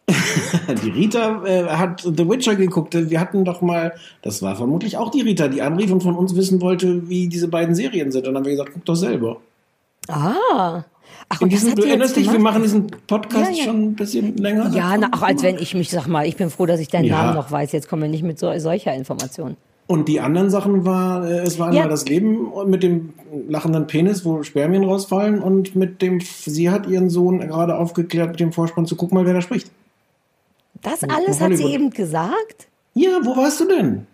die 0.84 0.90
Rita 0.90 1.44
äh, 1.44 1.64
hat 1.64 2.02
The 2.02 2.28
Witcher 2.28 2.54
geguckt. 2.54 2.94
Wir 2.94 3.18
hatten 3.18 3.44
doch 3.44 3.60
mal, 3.60 3.94
das 4.22 4.40
war 4.42 4.54
vermutlich 4.54 4.96
auch 4.96 5.10
die 5.10 5.22
Rita, 5.22 5.48
die 5.48 5.62
anrief 5.62 5.90
und 5.90 6.02
von 6.02 6.14
uns 6.14 6.36
wissen 6.36 6.60
wollte, 6.60 7.08
wie 7.08 7.28
diese 7.28 7.48
beiden 7.48 7.74
Serien 7.74 8.12
sind. 8.12 8.20
Und 8.20 8.34
dann 8.34 8.36
haben 8.36 8.44
wir 8.44 8.52
gesagt, 8.52 8.70
guck 8.72 8.84
doch 8.84 8.94
selber. 8.94 9.40
Ah. 10.08 10.84
Ach, 11.28 11.40
In 11.40 11.48
diesem, 11.48 11.74
du 11.74 11.82
die 11.82 11.88
erinnerst 11.88 12.16
dich, 12.16 12.30
wir 12.30 12.38
machen 12.38 12.62
diesen 12.62 12.86
Podcast 13.06 13.50
Ja, 13.50 13.56
ja. 13.56 13.64
schon 13.64 13.82
ein 13.82 13.94
bisschen 13.96 14.36
länger. 14.36 14.70
Ja, 14.72 14.96
na, 14.96 15.08
ach, 15.10 15.22
als 15.22 15.42
wenn 15.42 15.58
ich 15.58 15.74
mich, 15.74 15.90
sag 15.90 16.06
mal, 16.06 16.24
ich 16.26 16.36
bin 16.36 16.50
froh, 16.50 16.66
dass 16.66 16.78
ich 16.78 16.88
deinen 16.88 17.06
Ja. 17.06 17.22
Namen 17.22 17.34
noch 17.34 17.50
weiß. 17.50 17.72
Jetzt 17.72 17.88
kommen 17.88 18.02
wir 18.02 18.08
nicht 18.08 18.22
mit 18.22 18.38
so, 18.38 18.56
solcher 18.58 18.94
Information. 18.94 19.56
Und 19.88 20.08
die 20.08 20.20
anderen 20.20 20.50
Sachen 20.50 20.84
war, 20.84 21.28
äh, 21.28 21.38
es 21.40 21.58
war 21.58 21.68
einmal 21.68 21.84
Ja. 21.84 21.88
das 21.88 22.06
Leben 22.06 22.48
mit 22.66 22.82
dem 22.82 23.12
lachenden 23.48 23.86
Penis, 23.86 24.24
wo 24.24 24.42
Spermien 24.42 24.82
rausfallen 24.84 25.40
und 25.40 25.76
mit 25.76 26.02
dem, 26.02 26.20
sie 26.20 26.70
hat 26.70 26.88
ihren 26.88 27.08
Sohn 27.08 27.38
gerade 27.38 27.76
aufgeklärt 27.78 28.30
mit 28.30 28.40
dem 28.40 28.52
Vorspann 28.52 28.86
zu 28.86 28.96
guck 28.96 29.12
mal, 29.12 29.24
wer 29.26 29.34
da 29.34 29.40
spricht. 29.40 29.70
Das 30.82 31.02
alles 31.04 31.40
hat 31.40 31.56
sie 31.56 31.72
eben 31.72 31.90
gesagt? 31.90 32.66
Ja, 32.94 33.18
wo 33.22 33.36
warst 33.36 33.60
du 33.60 33.66
denn? 33.66 34.06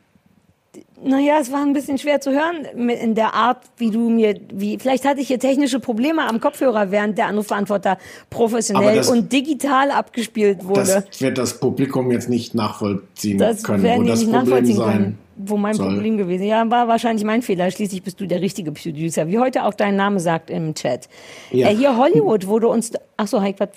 Naja, 1.05 1.39
es 1.41 1.51
war 1.51 1.63
ein 1.63 1.73
bisschen 1.73 1.99
schwer 1.99 2.21
zu 2.21 2.31
hören 2.31 2.89
in 2.89 3.17
der 3.17 3.35
Art, 3.35 3.59
wie 3.77 3.91
du 3.91 4.09
mir, 4.09 4.39
wie, 4.53 4.79
vielleicht 4.79 5.05
hatte 5.05 5.21
ich 5.21 5.27
hier 5.27 5.41
technische 5.41 5.81
Probleme 5.81 6.29
am 6.29 6.39
Kopfhörer, 6.39 6.93
während 6.93 7.19
der 7.19 7.27
Anrufbeantworter 7.27 7.93
Aber 7.93 8.01
professionell 8.31 8.97
das- 8.97 9.11
und 9.11 9.33
digital 9.33 9.91
abgespielt 9.91 10.65
wurde. 10.65 10.81
Das 10.81 11.21
wird 11.21 11.39
das 11.39 11.59
Publikum 11.59 12.13
jetzt 12.13 12.29
nicht 12.29 12.55
nachvollziehen 12.55 13.39
Das 13.39 13.65
können, 13.65 13.83
wo 13.83 14.03
das 14.05 14.21
nicht 14.21 14.31
Problem 14.31 14.49
nachvollziehen 14.51 14.77
sein 14.77 14.93
können, 14.93 15.19
wo 15.45 15.57
mein 15.57 15.75
soll. 15.75 15.93
Problem 15.95 16.17
gewesen 16.17 16.45
Ja, 16.45 16.69
war 16.71 16.89
wahrscheinlich 16.89 17.25
mein 17.25 17.43
Fehler. 17.43 17.71
Schließlich 17.71 18.03
bist 18.03 18.21
du 18.21 18.27
der 18.27 18.41
richtige 18.41 18.73
Producer, 18.73 19.29
wie 19.29 19.39
heute 19.39 19.65
auch 19.65 19.75
dein 19.75 19.97
Name 19.97 20.21
sagt 20.21 20.51
im 20.51 20.75
Chat. 20.75 21.09
Ja. 21.51 21.69
Äh, 21.69 21.77
hier 21.77 21.97
Hollywood 21.97 22.47
wurde 22.47 22.69
uns, 22.69 22.93
ach 23.17 23.27
so, 23.27 23.41
Heik, 23.41 23.57
was 23.59 23.69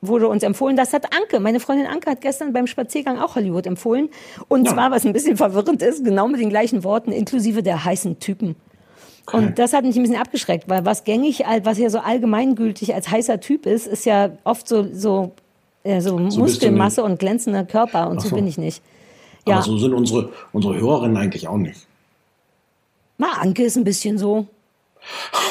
wurde 0.00 0.28
uns 0.28 0.42
empfohlen. 0.42 0.76
Das 0.76 0.92
hat 0.92 1.06
Anke, 1.16 1.40
meine 1.40 1.60
Freundin 1.60 1.86
Anke 1.86 2.10
hat 2.10 2.20
gestern 2.20 2.52
beim 2.52 2.66
Spaziergang 2.66 3.18
auch 3.18 3.36
Hollywood 3.36 3.66
empfohlen. 3.66 4.08
Und 4.48 4.66
Ja. 4.66 4.74
zwar, 4.74 4.90
was 4.90 5.04
ein 5.06 5.12
bisschen 5.12 5.36
verwirrend 5.36 5.82
ist, 5.82 6.04
genau 6.04 6.28
mit 6.28 6.40
den 6.40 6.50
gleichen 6.50 6.84
Worten, 6.84 7.12
inklusive 7.12 7.62
der 7.62 7.84
heißen 7.84 8.18
Typen. 8.18 8.56
Und 9.32 9.58
das 9.58 9.72
hat 9.72 9.84
mich 9.84 9.96
ein 9.96 10.02
bisschen 10.02 10.20
abgeschreckt, 10.20 10.68
weil 10.68 10.84
was 10.84 11.04
gängig, 11.04 11.42
was 11.62 11.78
ja 11.78 11.88
so 11.88 11.98
allgemeingültig 11.98 12.94
als 12.94 13.10
heißer 13.10 13.40
Typ 13.40 13.64
ist, 13.64 13.86
ist 13.86 14.04
ja 14.04 14.32
oft 14.44 14.68
so, 14.68 14.86
so, 14.92 15.32
äh, 15.82 16.00
so, 16.02 16.18
du 16.18 16.38
Muskelmasse 16.40 17.02
und 17.02 17.18
glänzender 17.18 17.64
Körper 17.64 18.10
und 18.10 18.20
so. 18.20 18.28
so. 18.28 18.36
bin 18.36 18.46
ich 18.46 18.58
nicht. 18.58 18.82
Aber 19.44 19.56
Ja, 19.56 19.62
so 19.62 19.76
sind 19.78 19.92
unsere, 19.92 20.30
unsere 20.52 20.78
Hörerinnen 20.78 21.16
eigentlich 21.16 21.48
auch 21.48 21.56
nicht. 21.56 21.86
mal 23.18 23.32
Anke 23.32 23.64
ist 23.64 23.76
ein 23.76 23.84
bisschen 23.84 24.18
so. 24.18 24.46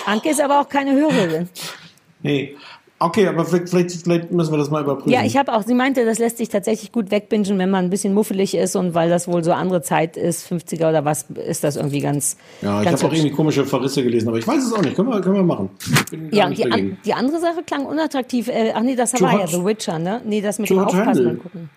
Anke 0.06 0.30
ist 0.30 0.42
aber 0.42 0.62
auch 0.62 0.70
keine 0.70 0.94
Hörerin. 0.94 1.50
Nee. 2.22 2.56
Okay, 3.00 3.28
aber 3.28 3.44
vielleicht, 3.44 3.92
vielleicht, 4.02 4.32
müssen 4.32 4.54
wir 4.54 4.58
das 4.58 4.70
mal 4.70 4.82
überprüfen. 4.82 5.12
Ja, 5.12 5.26
ich 5.26 5.36
habe 5.36 5.52
auch, 5.52 5.64
sie 5.64 5.74
meinte, 5.74 6.06
das 6.06 6.20
lässt 6.20 6.38
sich 6.38 6.48
tatsächlich 6.48 6.94
gut 6.94 7.12
wegbingen, 7.12 7.60
wenn 7.60 7.70
man 7.70 7.84
ein 7.84 7.90
bisschen 7.90 8.14
muffelig 8.14 8.56
ist 8.56 8.78
und 8.78 8.94
weil 8.94 9.10
das 9.10 9.28
wohl 9.28 9.44
so 9.44 9.52
andere 9.52 9.82
Zeit 9.82 10.16
ist, 10.16 10.50
50er 10.50 10.88
oder 10.88 11.04
was, 11.04 11.24
ist 11.24 11.66
das 11.66 11.76
irgendwie 11.76 12.00
ganz, 12.00 12.38
ja, 12.62 12.82
ich 12.82 12.88
habe 12.88 12.98
auch 13.06 13.12
irgendwie 13.12 13.32
komische 13.32 13.66
Verrisse 13.66 14.04
gelesen, 14.04 14.30
aber 14.30 14.38
ich 14.38 14.48
weiß 14.48 14.64
es 14.64 14.72
auch 14.72 14.82
nicht. 14.82 14.96
Können 14.96 15.10
wir, 15.10 15.20
können 15.20 15.36
wir 15.36 15.44
machen. 15.44 15.70
Ja, 16.32 16.46
und 16.48 16.58
die, 16.58 16.72
an, 16.72 16.98
die 17.04 17.14
andere 17.14 17.42
Sache 17.42 17.64
klang 17.66 17.86
unattraktiv. 17.86 18.48
Äh, 18.48 18.72
ach 18.74 18.82
nee, 18.82 18.96
das 18.96 19.20
war 19.22 19.38
ja 19.38 19.48
The 19.48 19.66
Witcher, 19.66 20.00
ne? 20.00 20.22
Nee, 20.24 20.40
das 20.40 20.60
mit 20.60 20.70
Too 20.70 20.76
dem 20.76 20.84
Aufpassen 20.86 21.40
gucken. 21.40 21.70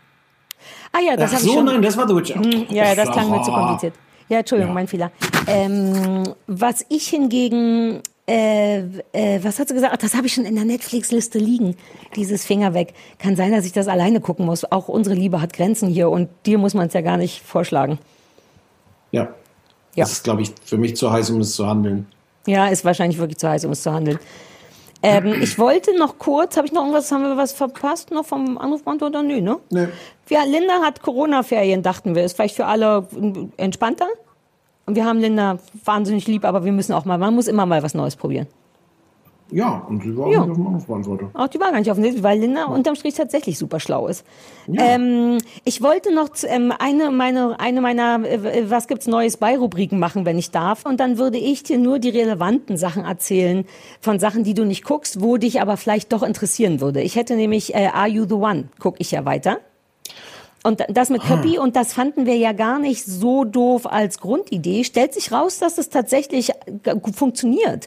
Ah 0.97 1.01
ja, 1.01 1.17
das 1.17 1.33
habe 1.33 1.43
ich 1.43 1.49
so, 1.49 1.55
schon. 1.55 1.65
nein, 1.67 1.83
das 1.83 1.97
war 1.97 2.09
The 2.09 2.15
Witcher. 2.17 2.37
Hm, 2.37 2.67
Ja, 2.71 2.95
das 2.95 3.11
klang 3.11 3.31
mir 3.31 3.43
zu 3.43 3.51
kompliziert. 3.53 3.95
Ja, 4.29 4.39
Entschuldigung, 4.39 4.71
Ja. 4.71 4.75
mein 4.75 4.89
Fehler. 4.89 5.11
Ähm, 5.47 6.23
was 6.47 6.85
ich 6.89 7.07
hingegen, 7.09 8.01
äh, 8.29 8.79
äh, 9.13 9.41
was 9.43 9.59
hat 9.61 9.69
sie 9.69 9.75
gesagt? 9.75 9.93
Ach, 9.95 9.99
das 9.99 10.15
habe 10.15 10.27
ich 10.27 10.35
schon 10.35 10.45
in 10.47 10.55
der 10.57 10.65
Netflix-Liste 10.65 11.39
liegen. 11.39 11.77
Dieses 12.17 12.45
Finger 12.45 12.75
weg. 12.75 12.95
Kann 13.19 13.37
sein, 13.37 13.53
dass 13.53 13.65
ich 13.67 13.73
das 13.73 13.87
alleine 13.89 14.21
gucken 14.21 14.47
muss. 14.47 14.71
Auch 14.73 14.89
unsere 14.89 15.15
Liebe 15.15 15.41
hat 15.41 15.53
Grenzen 15.53 15.89
hier 15.89 16.09
und 16.11 16.29
dir 16.47 16.59
muss 16.59 16.75
man 16.75 16.89
es 16.89 16.95
ja 16.95 17.03
gar 17.03 17.19
nicht 17.19 17.43
vorschlagen. 17.45 17.99
Ja. 19.13 19.23
Ja. 19.95 20.05
Das 20.05 20.13
ist, 20.13 20.25
glaube 20.25 20.43
ich, 20.43 20.53
für 20.65 20.77
mich 20.79 20.97
zu 20.97 21.11
heiß, 21.13 21.31
um 21.31 21.41
es 21.41 21.55
zu 21.55 21.67
handeln. 21.67 22.07
Ja, 22.47 22.67
ist 22.69 22.85
wahrscheinlich 22.85 23.19
wirklich 23.19 23.39
zu 23.39 23.49
heiß, 23.49 23.65
um 23.65 23.73
es 23.73 23.83
zu 23.83 23.93
handeln. 23.93 24.19
Ähm, 25.03 25.41
ich 25.43 25.59
wollte 25.59 25.97
noch 25.97 26.19
kurz, 26.19 26.57
habe 26.57 26.67
ich 26.67 26.73
noch 26.73 26.83
irgendwas, 26.83 27.13
haben 27.13 27.23
wir 27.23 27.37
was 27.37 27.53
verpasst 27.53 28.11
noch 28.11 28.25
vom 28.25 28.59
Anrufbeantworter? 28.59 29.23
Nö, 29.23 29.41
ne? 29.41 29.59
Nee. 29.71 29.89
Ja, 30.29 30.43
Linda 30.45 30.81
hat 30.83 31.03
Corona-Ferien, 31.03 31.83
dachten 31.83 32.15
wir. 32.15 32.25
Ist 32.25 32.37
vielleicht 32.37 32.57
für 32.57 32.67
alle 32.67 33.07
entspannter. 33.57 34.07
Und 34.87 34.95
wir 34.95 35.05
haben 35.05 35.19
Linda 35.21 35.59
wahnsinnig 35.85 36.27
lieb, 36.27 36.45
aber 36.45 36.65
wir 36.65 36.73
müssen 36.73 36.93
auch 36.93 37.05
mal, 37.05 37.19
man 37.19 37.35
muss 37.35 37.49
immer 37.49 37.67
mal 37.67 37.83
was 37.83 37.95
Neues 37.95 38.17
probieren. 38.17 38.47
Ja, 39.53 39.87
und 39.89 40.03
sie 40.03 40.17
war 40.17 40.29
Ja. 40.29 40.41
auch 40.41 40.47
nicht 40.47 40.51
auf 40.51 40.57
dem 40.57 40.67
Anrufbeantworter. 40.67 41.31
Auch 41.35 41.47
die 41.47 41.61
war 41.61 41.71
gar 41.71 41.79
nicht 41.79 41.91
offensichtlich, 41.91 42.23
weil 42.25 42.41
Linda 42.41 42.65
unterm 42.65 42.97
Strich 42.97 43.15
tatsächlich 43.15 43.59
super 43.59 43.79
schlau 43.79 44.09
ist. 44.09 44.25
Ähm, 44.77 45.39
ich 45.65 45.83
wollte 45.83 46.13
noch 46.13 46.31
ähm, 46.45 46.73
eine, 46.77 47.13
meine, 47.13 47.61
eine 47.61 47.81
meiner 47.81 48.25
äh, 48.25 48.69
Was 48.69 48.89
gibt's 48.89 49.07
Neues 49.07 49.37
bei 49.37 49.57
Rubriken 49.57 50.01
machen, 50.01 50.25
wenn 50.25 50.37
ich 50.37 50.51
darf. 50.51 50.85
Und 50.85 50.99
dann 50.99 51.17
würde 51.19 51.39
ich 51.39 51.63
dir 51.63 51.79
nur 51.79 52.01
die 52.01 52.11
relevanten 52.11 52.77
Sachen 52.77 53.05
erzählen 53.05 53.65
von 54.01 54.19
Sachen, 54.19 54.43
die 54.43 54.55
du 54.55 54.65
nicht 54.65 54.85
guckst, 54.85 55.23
wo 55.23 55.37
dich 55.37 55.61
aber 55.61 55.77
vielleicht 55.77 56.13
doch 56.13 56.25
interessieren 56.25 56.81
würde. 56.81 57.01
Ich 57.01 57.15
hätte 57.15 57.37
nämlich 57.37 57.75
äh, 57.75 57.87
Are 57.95 58.09
You 58.09 58.25
the 58.29 58.35
One? 58.35 58.65
Guck 58.81 58.97
ich 58.99 59.13
ja 59.13 59.25
weiter. 59.25 59.59
Und 60.65 60.83
das 60.89 61.11
mit 61.11 61.23
Köppi, 61.23 61.61
und 61.61 61.77
das 61.77 61.93
fanden 61.93 62.27
wir 62.27 62.35
ja 62.37 62.51
gar 62.53 62.81
nicht 62.81 63.05
so 63.05 63.45
doof 63.45 63.87
als 63.87 64.19
Grundidee, 64.19 64.83
stellt 64.83 65.15
sich 65.15 65.31
raus, 65.31 65.61
dass 65.61 65.79
es 65.79 65.91
tatsächlich 65.91 66.51
gut 67.03 67.15
funktioniert. 67.15 67.87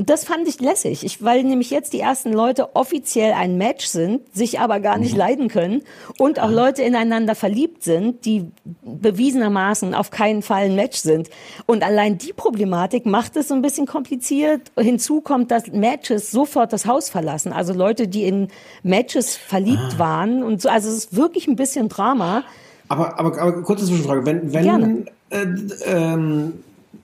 Das 0.00 0.24
fand 0.24 0.46
ich 0.46 0.60
lässig, 0.60 1.04
ich, 1.04 1.24
weil 1.24 1.42
nämlich 1.42 1.70
jetzt 1.70 1.92
die 1.92 1.98
ersten 1.98 2.32
Leute 2.32 2.76
offiziell 2.76 3.32
ein 3.32 3.58
Match 3.58 3.86
sind, 3.86 4.32
sich 4.32 4.60
aber 4.60 4.78
gar 4.78 4.96
nicht 4.96 5.16
leiden 5.16 5.48
können 5.48 5.82
und 6.18 6.38
auch 6.38 6.52
Leute 6.52 6.82
ineinander 6.82 7.34
verliebt 7.34 7.82
sind, 7.82 8.24
die 8.24 8.52
bewiesenermaßen 8.84 9.94
auf 9.94 10.12
keinen 10.12 10.42
Fall 10.42 10.66
ein 10.66 10.76
Match 10.76 10.98
sind. 10.98 11.30
Und 11.66 11.82
allein 11.82 12.16
die 12.16 12.32
Problematik 12.32 13.06
macht 13.06 13.34
es 13.34 13.48
so 13.48 13.54
ein 13.54 13.60
bisschen 13.60 13.86
kompliziert. 13.86 14.70
Hinzu 14.78 15.20
kommt, 15.20 15.50
dass 15.50 15.66
Matches 15.72 16.30
sofort 16.30 16.72
das 16.72 16.86
Haus 16.86 17.10
verlassen. 17.10 17.52
Also 17.52 17.72
Leute, 17.72 18.06
die 18.06 18.22
in 18.22 18.48
Matches 18.84 19.34
verliebt 19.34 19.98
waren 19.98 20.44
und 20.44 20.62
so. 20.62 20.68
Also 20.68 20.90
es 20.90 20.94
ist 20.94 21.16
wirklich 21.16 21.48
ein 21.48 21.56
bisschen 21.56 21.88
Drama. 21.88 22.44
Aber, 22.86 23.18
aber, 23.18 23.36
aber 23.36 23.62
kurze 23.62 23.84
Zwischenfrage. 23.84 24.24
Wenn, 24.24 24.52
Gerne. 24.52 25.06
wenn, 25.30 25.70
äh, 25.70 25.84
ähm, 25.86 26.52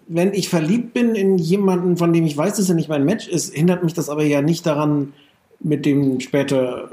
wenn 0.07 0.33
ich 0.35 0.49
verliebt 0.49 0.93
bin 0.95 1.15
in 1.15 1.39
jemanden, 1.39 1.97
von 1.97 2.13
dem 2.13 2.25
ich 2.27 2.37
weiß, 2.37 2.57
dass 2.57 2.69
er 2.69 2.75
nicht 2.75 2.89
mein 2.89 3.05
Match 3.05 3.29
ist, 3.29 3.55
hindert 3.55 3.83
mich 3.85 3.95
das 3.95 4.09
aber 4.09 4.23
ja 4.25 4.43
nicht 4.43 4.67
daran, 4.67 5.13
mit 5.61 5.87
dem 5.87 6.21
später. 6.21 6.91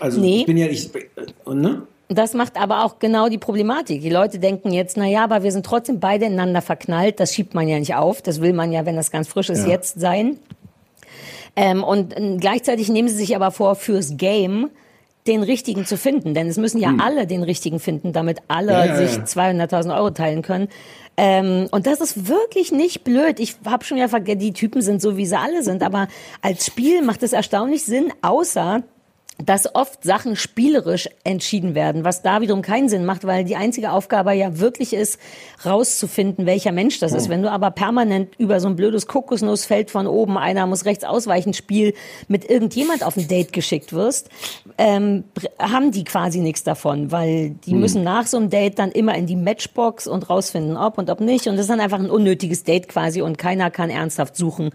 Also 0.00 0.20
Nee. 0.20 0.40
ich 0.40 0.46
bin 0.46 0.56
ja 0.56 0.66
ich, 0.66 0.90
äh, 0.94 1.54
ne? 1.54 1.82
Das 2.08 2.34
macht 2.34 2.56
aber 2.60 2.84
auch 2.84 2.98
genau 2.98 3.28
die 3.28 3.38
Problematik. 3.38 4.02
Die 4.02 4.10
Leute 4.10 4.38
denken 4.38 4.72
jetzt, 4.72 4.96
na 4.98 5.06
ja, 5.06 5.24
aber 5.24 5.42
wir 5.42 5.50
sind 5.50 5.64
trotzdem 5.64 5.98
beide 5.98 6.26
ineinander 6.26 6.60
verknallt. 6.60 7.18
Das 7.20 7.34
schiebt 7.34 7.54
man 7.54 7.66
ja 7.68 7.78
nicht 7.78 7.94
auf. 7.94 8.20
Das 8.20 8.40
will 8.42 8.52
man 8.52 8.70
ja, 8.70 8.84
wenn 8.84 8.96
das 8.96 9.10
ganz 9.10 9.28
frisch 9.28 9.48
ist, 9.48 9.62
Ja. 9.64 9.68
jetzt 9.70 9.98
sein. 9.98 10.38
Ähm, 11.56 11.82
und 11.84 12.16
äh, 12.16 12.36
gleichzeitig 12.38 12.88
nehmen 12.90 13.08
sie 13.08 13.14
sich 13.16 13.34
aber 13.36 13.50
vor, 13.50 13.74
fürs 13.76 14.16
Game 14.16 14.70
den 15.26 15.42
richtigen 15.42 15.86
zu 15.86 15.96
finden. 15.96 16.34
Denn 16.34 16.48
es 16.48 16.56
müssen 16.56 16.78
ja 16.78 16.94
alle 17.00 17.26
den 17.26 17.42
richtigen 17.42 17.78
finden, 17.78 18.12
damit 18.12 18.38
alle 18.48 18.72
Hm. 18.72 18.88
Ja, 18.88 19.00
ja, 19.00 19.06
sich 19.06 19.16
ja. 19.16 19.22
200.000 19.22 19.96
Euro 19.96 20.10
teilen 20.10 20.42
können. 20.42 20.68
Ähm, 21.16 21.68
und 21.70 21.86
das 21.86 22.00
ist 22.00 22.28
wirklich 22.28 22.72
nicht 22.72 23.04
blöd. 23.04 23.38
Ich 23.38 23.56
habe 23.66 23.84
schon 23.84 23.98
ja 23.98 24.08
vergessen, 24.08 24.40
die 24.40 24.52
Typen 24.52 24.82
sind 24.82 25.02
so, 25.02 25.16
wie 25.16 25.26
sie 25.26 25.38
alle 25.38 25.62
sind. 25.62 25.82
Aber 25.82 26.08
als 26.40 26.66
Spiel 26.66 27.02
macht 27.02 27.22
es 27.22 27.32
erstaunlich 27.32 27.84
Sinn, 27.84 28.12
außer 28.22 28.82
dass 29.44 29.74
oft 29.74 30.04
Sachen 30.04 30.36
spielerisch 30.36 31.08
entschieden 31.24 31.74
werden, 31.74 32.04
was 32.04 32.22
da 32.22 32.40
wiederum 32.42 32.62
keinen 32.62 32.88
Sinn 32.88 33.04
macht, 33.04 33.24
weil 33.26 33.44
die 33.44 33.56
einzige 33.56 33.90
Aufgabe 33.90 34.32
ja 34.34 34.58
wirklich 34.58 34.92
ist, 34.92 35.18
rauszufinden, 35.64 36.46
welcher 36.46 36.70
Mensch 36.70 37.00
das 37.00 37.12
ist. 37.12 37.28
Wenn 37.28 37.42
du 37.42 37.50
aber 37.50 37.70
permanent 37.70 38.34
über 38.38 38.60
so 38.60 38.68
ein 38.68 38.76
blödes 38.76 39.06
Kokosnussfeld 39.06 39.90
von 39.90 40.06
oben, 40.06 40.36
einer 40.38 40.66
muss 40.66 40.84
rechts 40.84 41.02
ausweichen, 41.02 41.54
Spiel 41.54 41.94
mit 42.28 42.48
irgendjemand 42.48 43.04
auf 43.04 43.16
ein 43.16 43.26
Date 43.26 43.52
geschickt 43.52 43.92
wirst, 43.92 44.28
ähm, 44.78 45.24
haben 45.58 45.90
die 45.90 46.04
quasi 46.04 46.40
nichts 46.40 46.62
davon, 46.62 47.10
weil 47.10 47.50
die 47.66 47.74
müssen 47.74 48.04
nach 48.04 48.26
so 48.26 48.36
einem 48.36 48.50
Date 48.50 48.78
dann 48.78 48.92
immer 48.92 49.14
in 49.16 49.26
die 49.26 49.36
Matchbox 49.36 50.06
und 50.06 50.28
rausfinden, 50.28 50.76
ob 50.76 50.98
und 50.98 51.10
ob 51.10 51.20
nicht. 51.20 51.46
Und 51.48 51.56
das 51.56 51.62
ist 51.64 51.70
dann 51.70 51.80
einfach 51.80 51.98
ein 51.98 52.10
unnötiges 52.10 52.64
Date 52.64 52.88
quasi 52.88 53.22
und 53.22 53.38
keiner 53.38 53.70
kann 53.70 53.90
ernsthaft 53.90 54.36
suchen 54.36 54.70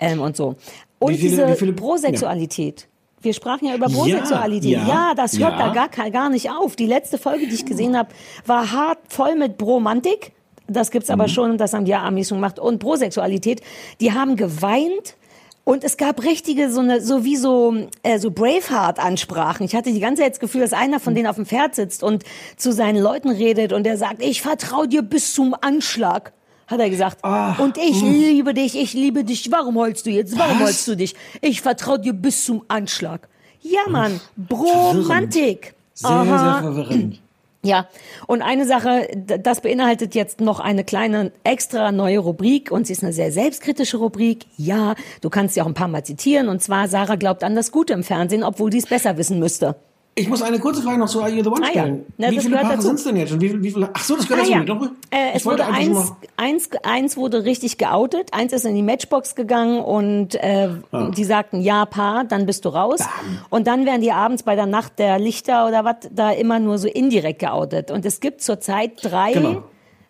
ähm, 0.00 0.20
und 0.20 0.36
so. 0.36 0.56
Und 0.98 1.12
Wie 1.14 1.18
viele- 1.18 1.30
diese 1.30 1.48
wie 1.48 1.56
viele- 1.56 1.72
Prosexualität. 1.72 2.88
Wir 3.22 3.32
sprachen 3.32 3.68
ja 3.68 3.74
über 3.74 3.88
Ja, 3.88 3.96
Prosexualität. 3.96 4.70
Ja, 4.72 4.88
ja, 4.88 5.12
das 5.14 5.38
hört 5.38 5.58
ja. 5.58 5.72
da 5.72 5.86
gar, 5.86 6.10
gar 6.10 6.28
nicht 6.28 6.50
auf. 6.50 6.76
Die 6.76 6.86
letzte 6.86 7.18
Folge, 7.18 7.46
die 7.46 7.54
ich 7.54 7.64
gesehen 7.64 7.96
habe, 7.96 8.10
war 8.46 8.72
hart 8.72 8.98
voll 9.08 9.36
mit 9.36 9.58
Bromantik. 9.58 10.32
Das 10.66 10.90
gibt's 10.90 11.10
aber 11.10 11.28
schon, 11.28 11.58
das 11.58 11.72
haben 11.72 11.84
die 11.84 11.94
Amis 11.94 12.28
schon 12.28 12.38
gemacht. 12.38 12.58
Und 12.58 12.78
Prosexualität, 12.78 13.60
die 14.00 14.12
haben 14.12 14.36
geweint. 14.36 15.16
Und 15.64 15.84
es 15.84 15.96
gab 15.96 16.24
richtige, 16.24 16.72
so 16.72 16.80
eine, 16.80 17.00
so 17.00 17.24
wie 17.24 17.36
so, 17.36 17.76
äh, 18.02 18.18
so 18.18 18.32
Braveheart-Ansprachen. 18.32 19.64
Ich 19.64 19.76
hatte 19.76 19.92
die 19.92 20.00
ganze 20.00 20.22
Zeit 20.22 20.32
das 20.32 20.40
Gefühl, 20.40 20.60
dass 20.60 20.72
einer 20.72 20.98
von 20.98 21.14
denen 21.14 21.28
auf 21.28 21.36
dem 21.36 21.46
Pferd 21.46 21.76
sitzt 21.76 22.02
und 22.02 22.24
zu 22.56 22.72
seinen 22.72 23.00
Leuten 23.00 23.28
redet 23.30 23.72
und 23.72 23.84
der 23.84 23.96
sagt, 23.96 24.22
ich 24.22 24.42
vertraue 24.42 24.88
dir 24.88 25.02
bis 25.02 25.34
zum 25.34 25.54
Anschlag. 25.60 26.32
Hat 26.66 26.80
er 26.80 26.90
gesagt. 26.90 27.18
Ah, 27.22 27.56
und 27.58 27.76
ich 27.76 28.00
liebe 28.00 28.54
dich, 28.54 28.78
ich 28.78 28.94
liebe 28.94 29.24
dich. 29.24 29.50
Warum 29.50 29.76
heulst 29.76 30.06
du 30.06 30.10
jetzt? 30.10 30.38
Warum 30.38 30.60
Was? 30.60 30.68
heulst 30.68 30.88
du 30.88 30.96
dich? 30.96 31.14
Ich 31.40 31.60
vertraue 31.60 31.98
dir 31.98 32.12
bis 32.12 32.44
zum 32.44 32.64
Anschlag. 32.68 33.28
Ja, 33.62 33.80
Mann. 33.88 34.20
Bromantik. 34.36 35.74
Sehr, 35.94 36.10
Aha. 36.10 36.24
sehr 36.60 36.62
verwirrend. 36.62 37.18
Ja, 37.64 37.86
und 38.26 38.42
eine 38.42 38.66
Sache, 38.66 39.06
das 39.14 39.60
beinhaltet 39.60 40.16
jetzt 40.16 40.40
noch 40.40 40.58
eine 40.58 40.82
kleine 40.82 41.30
extra 41.44 41.92
neue 41.92 42.18
Rubrik 42.18 42.72
und 42.72 42.88
sie 42.88 42.92
ist 42.92 43.04
eine 43.04 43.12
sehr 43.12 43.30
selbstkritische 43.30 43.98
Rubrik. 43.98 44.46
Ja, 44.56 44.96
du 45.20 45.30
kannst 45.30 45.54
sie 45.54 45.62
auch 45.62 45.66
ein 45.66 45.74
paar 45.74 45.86
Mal 45.86 46.02
zitieren 46.04 46.48
und 46.48 46.60
zwar 46.60 46.88
Sarah 46.88 47.14
glaubt 47.14 47.44
an 47.44 47.54
das 47.54 47.70
Gute 47.70 47.92
im 47.92 48.02
Fernsehen, 48.02 48.42
obwohl 48.42 48.72
sie 48.72 48.78
es 48.78 48.86
besser 48.86 49.16
wissen 49.16 49.38
müsste. 49.38 49.76
Ich 50.14 50.28
muss 50.28 50.42
eine 50.42 50.58
kurze 50.58 50.82
Frage 50.82 50.98
noch 50.98 51.08
zu 51.08 51.22
Are 51.22 51.30
You 51.30 51.42
the 51.42 51.48
One 51.48 51.62
Ah, 51.62 51.68
ja. 51.68 51.70
stellen. 51.84 52.04
Na, 52.18 52.30
wie 52.30 52.38
viele 52.38 52.58
Paare 52.58 52.82
sind 52.82 52.96
es 52.96 53.04
denn 53.04 53.16
jetzt 53.16 53.30
schon? 53.30 53.40
Wie, 53.40 53.48
viel- 53.48 53.62
wie 53.62 53.70
viele? 53.70 53.88
Ach 53.94 54.04
so, 54.04 54.14
das 54.14 54.28
gehört 54.28 54.46
Ah, 54.52 54.58
dazu. 54.60 54.84
ja. 54.84 54.90
Äh, 55.10 55.32
es 55.34 55.46
wurde 55.46 55.64
eins, 55.66 56.12
eins, 56.36 56.68
eins 56.82 57.16
wurde 57.16 57.44
richtig 57.44 57.78
geoutet, 57.78 58.28
eins 58.34 58.52
ist 58.52 58.66
in 58.66 58.74
die 58.74 58.82
Matchbox 58.82 59.34
gegangen 59.34 59.80
und 59.80 60.34
äh, 60.34 60.68
Ah. 60.92 61.10
die 61.16 61.24
sagten 61.24 61.62
ja 61.62 61.86
Paar, 61.86 62.24
dann 62.24 62.44
bist 62.44 62.66
du 62.66 62.68
raus. 62.68 63.00
Und 63.48 63.66
dann 63.66 63.86
werden 63.86 64.02
die 64.02 64.12
abends 64.12 64.42
bei 64.42 64.54
der 64.54 64.66
Nacht 64.66 64.98
der 64.98 65.18
Lichter 65.18 65.66
oder 65.66 65.82
was 65.86 65.96
da 66.10 66.30
immer 66.30 66.58
nur 66.58 66.76
so 66.76 66.88
indirekt 66.88 67.38
geoutet. 67.38 67.90
Und 67.90 68.04
es 68.04 68.20
gibt 68.20 68.42
zurzeit 68.42 68.92
drei. 69.02 69.32
Genau. 69.32 69.62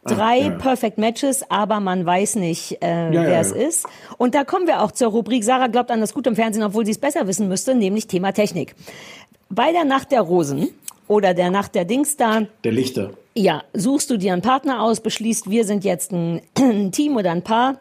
Ah, 0.04 0.14
Drei 0.14 0.38
ja. 0.40 0.50
Perfect 0.50 0.98
Matches, 0.98 1.48
aber 1.48 1.78
man 1.78 2.04
weiß 2.04 2.34
nicht, 2.34 2.82
äh, 2.82 3.04
Ja, 3.14 3.22
wer 3.22 3.30
ja, 3.34 3.38
es 3.40 3.50
ja. 3.50 3.56
ist. 3.68 3.86
Und 4.18 4.34
da 4.34 4.42
kommen 4.42 4.66
wir 4.66 4.82
auch 4.82 4.90
zur 4.90 5.10
Rubrik 5.12 5.44
Sarah 5.44 5.68
glaubt 5.68 5.92
an 5.92 6.00
das 6.00 6.12
Gute 6.12 6.28
im 6.30 6.34
Fernsehen, 6.34 6.64
obwohl 6.64 6.84
sie 6.84 6.90
es 6.90 6.98
besser 6.98 7.28
wissen 7.28 7.46
müsste, 7.46 7.76
nämlich 7.76 8.08
Thema 8.08 8.32
Technik. 8.32 8.74
Bei 9.54 9.70
der 9.72 9.84
Nacht 9.84 10.12
der 10.12 10.22
Rosen 10.22 10.68
oder 11.08 11.34
der 11.34 11.50
Nacht 11.50 11.74
der 11.74 11.84
Dings 11.84 12.16
da, 12.16 12.46
Der 12.64 12.72
Lichter. 12.72 13.10
ja, 13.34 13.62
suchst 13.74 14.08
du 14.10 14.16
dir 14.16 14.32
einen 14.32 14.40
Partner 14.42 14.82
aus, 14.82 15.00
beschließt, 15.00 15.50
wir 15.50 15.64
sind 15.66 15.84
jetzt 15.84 16.10
ein, 16.12 16.40
ein 16.58 16.90
Team 16.90 17.16
oder 17.16 17.32
ein 17.32 17.42
Paar 17.42 17.78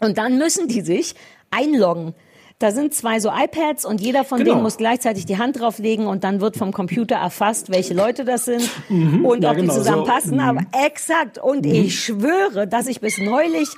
und 0.00 0.16
dann 0.16 0.38
müssen 0.38 0.66
die 0.68 0.80
sich 0.80 1.14
einloggen. 1.50 2.14
Da 2.58 2.70
sind 2.72 2.92
zwei 2.94 3.20
so 3.20 3.30
iPads 3.30 3.84
und 3.86 4.00
jeder 4.02 4.22
von 4.24 4.38
Genau. 4.38 4.52
denen 4.52 4.62
muss 4.62 4.76
gleichzeitig 4.76 5.24
die 5.26 5.38
Hand 5.38 5.58
drauflegen 5.60 6.06
und 6.06 6.24
dann 6.24 6.40
wird 6.42 6.56
vom 6.58 6.72
Computer 6.72 7.16
erfasst, 7.16 7.70
welche 7.70 7.94
Leute 7.94 8.24
das 8.26 8.44
sind 8.46 8.68
und 8.90 8.96
Mhm. 8.96 9.24
ja, 9.42 9.50
ob 9.50 9.56
die 9.56 9.60
genau, 9.62 9.74
zusammenpassen. 9.74 10.30
so, 10.30 10.34
mhm. 10.36 10.40
Aber 10.42 10.60
exakt. 10.86 11.38
Und 11.38 11.64
ich 11.66 11.98
schwöre, 12.04 12.66
dass 12.66 12.86
ich 12.86 13.00
bis 13.00 13.16
neulich 13.18 13.68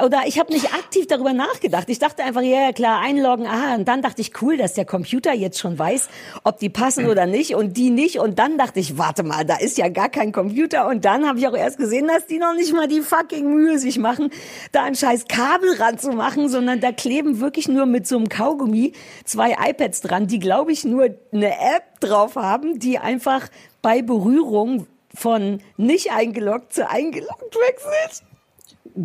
oder 0.00 0.22
ich 0.26 0.38
habe 0.38 0.52
nicht 0.52 0.72
aktiv 0.72 1.06
darüber 1.06 1.32
nachgedacht. 1.32 1.88
Ich 1.88 1.98
dachte 1.98 2.22
einfach, 2.22 2.42
ja, 2.42 2.72
klar, 2.72 3.00
einloggen, 3.00 3.46
aha. 3.46 3.74
Und 3.74 3.88
dann 3.88 4.02
dachte 4.02 4.20
ich, 4.20 4.40
cool, 4.40 4.56
dass 4.56 4.74
der 4.74 4.84
Computer 4.84 5.32
jetzt 5.32 5.58
schon 5.58 5.78
weiß, 5.78 6.08
ob 6.44 6.58
die 6.58 6.68
passen 6.68 7.08
oder 7.08 7.26
nicht 7.26 7.54
und 7.54 7.76
die 7.76 7.90
nicht. 7.90 8.18
Und 8.18 8.38
dann 8.38 8.58
dachte 8.58 8.80
ich, 8.80 8.98
warte 8.98 9.22
mal, 9.22 9.44
da 9.44 9.56
ist 9.56 9.78
ja 9.78 9.88
gar 9.88 10.08
kein 10.08 10.32
Computer. 10.32 10.88
Und 10.88 11.04
dann 11.04 11.26
habe 11.26 11.38
ich 11.38 11.48
auch 11.48 11.56
erst 11.56 11.78
gesehen, 11.78 12.08
dass 12.08 12.26
die 12.26 12.38
noch 12.38 12.54
nicht 12.54 12.72
mal 12.72 12.88
die 12.88 13.00
fucking 13.00 13.52
Mühe 13.52 13.78
sich 13.78 13.98
machen, 13.98 14.30
da 14.70 14.84
ein 14.84 14.94
scheiß 14.94 15.26
Kabel 15.28 15.74
ranzumachen, 15.74 16.48
sondern 16.48 16.80
da 16.80 16.92
kleben 16.92 17.40
wirklich 17.40 17.68
nur 17.68 17.86
mit 17.86 18.06
so 18.06 18.16
einem 18.16 18.28
Kaugummi 18.28 18.92
zwei 19.24 19.56
iPads 19.68 20.02
dran, 20.02 20.26
die, 20.26 20.38
glaube 20.38 20.72
ich, 20.72 20.84
nur 20.84 21.08
eine 21.32 21.50
App 21.50 22.00
drauf 22.00 22.36
haben, 22.36 22.78
die 22.78 22.98
einfach 22.98 23.48
bei 23.82 24.02
Berührung 24.02 24.86
von 25.14 25.60
nicht 25.76 26.12
eingeloggt 26.12 26.72
zu 26.72 26.88
eingeloggt 26.88 27.56
wechselt. 27.68 28.22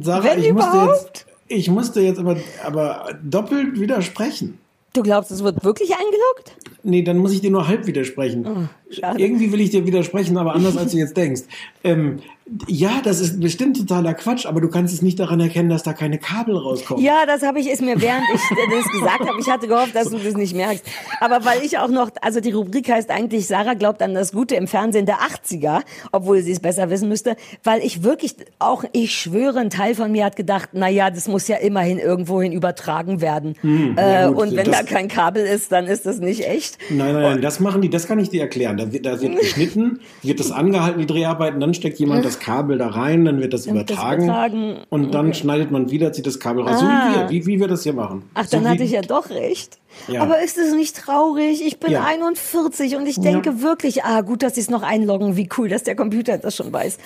Sarah, 0.01 0.23
Wenn 0.23 0.43
ich 0.43 0.53
musste 0.53 0.69
überhaupt. 0.71 1.03
jetzt, 1.03 1.25
ich 1.47 1.69
musste 1.69 2.01
jetzt 2.01 2.19
aber, 2.19 2.37
aber 2.63 3.09
doppelt 3.23 3.79
widersprechen. 3.79 4.59
Du 4.93 5.03
glaubst, 5.03 5.31
es 5.31 5.43
wird 5.43 5.63
wirklich 5.63 5.91
eingeloggt? 5.91 6.55
Nee, 6.83 7.03
dann 7.03 7.17
muss 7.17 7.31
ich 7.31 7.41
dir 7.41 7.51
nur 7.51 7.67
halb 7.67 7.85
widersprechen. 7.85 8.69
Schade. 8.89 9.21
Irgendwie 9.21 9.51
will 9.51 9.61
ich 9.61 9.69
dir 9.71 9.85
widersprechen, 9.85 10.37
aber 10.37 10.53
anders 10.55 10.77
als 10.77 10.91
du 10.91 10.97
jetzt 10.97 11.17
denkst. 11.17 11.41
Ähm, 11.83 12.19
ja, 12.67 13.01
das 13.03 13.19
ist 13.19 13.41
bestimmt 13.41 13.75
totaler 13.77 14.13
Quatsch, 14.13 14.45
aber 14.45 14.61
du 14.61 14.69
kannst 14.69 14.93
es 14.93 15.01
nicht 15.01 15.19
daran 15.19 15.41
erkennen, 15.41 15.67
dass 15.67 15.83
da 15.83 15.91
keine 15.91 16.17
Kabel 16.17 16.55
rauskommen. 16.55 17.03
Ja, 17.03 17.25
das 17.25 17.41
habe 17.43 17.59
ich, 17.59 17.69
ist 17.69 17.81
mir 17.81 17.99
während 18.01 18.23
ich 18.33 18.39
das 18.71 18.89
gesagt 18.93 19.19
habe, 19.19 19.37
ich 19.41 19.49
hatte 19.49 19.67
gehofft, 19.67 19.93
dass 19.93 20.09
du 20.09 20.17
das 20.17 20.33
nicht 20.35 20.55
merkst. 20.55 20.85
Aber 21.19 21.43
weil 21.43 21.61
ich 21.63 21.77
auch 21.77 21.89
noch, 21.89 22.09
also 22.21 22.39
die 22.39 22.51
Rubrik 22.51 22.89
heißt 22.89 23.09
eigentlich, 23.09 23.47
Sarah 23.47 23.73
glaubt 23.73 24.01
an 24.01 24.13
das 24.13 24.31
Gute 24.31 24.55
im 24.55 24.67
Fernsehen 24.67 25.05
der 25.05 25.17
80er, 25.17 25.81
obwohl 26.13 26.41
sie 26.41 26.53
es 26.53 26.61
besser 26.61 26.89
wissen 26.89 27.09
müsste, 27.09 27.35
weil 27.65 27.81
ich 27.83 28.03
wirklich 28.03 28.35
auch, 28.59 28.85
ich 28.93 29.13
schwöre, 29.13 29.59
ein 29.59 29.69
Teil 29.69 29.93
von 29.93 30.09
mir 30.09 30.23
hat 30.23 30.37
gedacht, 30.37 30.69
na 30.71 30.87
ja, 30.87 31.09
das 31.09 31.27
muss 31.27 31.49
ja 31.49 31.57
immerhin 31.57 31.99
irgendwohin 31.99 32.53
übertragen 32.53 33.19
werden. 33.19 33.55
äh, 33.55 33.67
Hm, 33.67 33.95
ja 33.97 34.27
gut, 34.29 34.37
und 34.37 34.55
wenn 34.55 34.65
das- 34.67 34.77
da 34.77 34.83
kein 34.83 35.09
Kabel 35.09 35.45
ist, 35.45 35.73
dann 35.73 35.85
ist 35.87 36.05
das 36.05 36.19
nicht 36.19 36.47
echt. 36.47 36.77
Nein, 36.89 37.11
nein, 37.11 37.23
nein, 37.23 37.41
das 37.41 37.59
machen 37.59 37.81
die, 37.81 37.89
das 37.89 38.07
kann 38.07 38.19
ich 38.19 38.29
dir 38.29 38.39
erklären. 38.41 38.76
Da 38.77 38.91
wird, 38.93 39.05
da 39.05 39.19
wird 39.21 39.37
geschnitten, 39.39 39.99
wird 40.21 40.39
das 40.39 40.51
angehalten, 40.51 40.99
die 40.99 41.05
Dreharbeiten, 41.07 41.59
dann 41.59 41.73
steckt 41.73 41.99
jemand 41.99 42.23
das 42.23 42.39
Kabel 42.39 42.77
da 42.77 42.87
rein, 42.87 43.25
dann 43.25 43.39
wird 43.41 43.53
das 43.53 43.63
das 43.63 43.71
übertragen. 43.73 44.23
übertragen. 44.25 44.77
Und 44.89 45.13
dann 45.13 45.33
schneidet 45.33 45.71
man 45.71 45.91
wieder, 45.91 46.13
zieht 46.13 46.27
das 46.27 46.39
Kabel 46.39 46.63
raus. 46.67 46.79
So 46.79 46.85
Ah. 46.85 47.09
wie 47.09 47.15
wir, 47.15 47.29
wie, 47.29 47.45
wie 47.47 47.59
wir 47.59 47.67
das 47.67 47.83
hier 47.83 47.93
machen. 47.93 48.23
Ach, 48.33 48.45
so 48.45 48.57
dann 48.57 48.69
hatte 48.69 48.83
ich 48.83 48.91
ja 48.91 49.01
doch 49.01 49.29
recht. 49.29 49.79
Ja. 50.07 50.21
Aber 50.21 50.41
ist 50.41 50.57
es 50.57 50.73
nicht 50.73 50.95
traurig? 50.95 51.65
Ich 51.65 51.79
bin 51.79 51.91
Ja. 51.91 52.03
41 52.05 52.95
und 52.95 53.05
ich 53.07 53.19
denke 53.19 53.61
wirklich, 53.61 54.03
ah, 54.03 54.21
gut, 54.21 54.43
dass 54.43 54.55
sie 54.55 54.61
es 54.61 54.69
noch 54.69 54.83
einloggen. 54.83 55.35
Wie 55.35 55.49
cool, 55.57 55.69
dass 55.69 55.83
der 55.83 55.95
Computer 55.95 56.37
das 56.37 56.55
schon 56.55 56.71
weiß. 56.71 56.97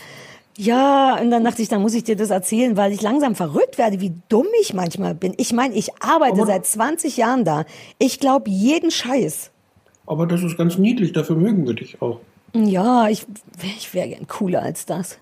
Ja, 0.58 1.18
und 1.22 1.32
dann 1.32 1.46
dachte 1.46 1.62
ich, 1.62 1.70
dann 1.70 1.82
muss 1.82 1.94
ich 1.94 2.04
dir 2.04 2.18
das 2.18 2.30
erzählen, 2.30 2.76
weil 2.76 2.92
ich 2.92 3.02
langsam 3.02 3.36
verrückt 3.36 3.78
werde, 3.78 4.02
wie 4.02 4.12
dumm 4.28 4.48
ich 4.62 4.74
manchmal 4.74 5.16
bin. 5.16 5.34
Ich 5.38 5.54
meine, 5.54 5.74
ich 5.76 5.90
arbeite 6.02 6.34
Aber- 6.42 6.46
seit 6.46 6.66
20 6.66 7.16
Jahren 7.16 7.46
da. 7.46 7.64
Ich 8.00 8.20
glaube 8.20 8.50
jeden 8.50 8.92
Scheiß. 8.92 9.51
Aber 10.12 10.28
das 10.28 10.44
ist 10.44 10.58
ganz 10.58 10.78
niedlich, 10.78 11.14
dafür 11.14 11.38
mögen 11.38 11.66
wir 11.66 11.74
dich 11.74 12.02
auch. 12.02 12.20
Ja, 12.54 13.08
ich, 13.08 13.26
ich 13.78 13.94
wäre 13.94 14.10
gern 14.10 14.28
cooler 14.28 14.62
als 14.62 14.86
das. 14.86 15.18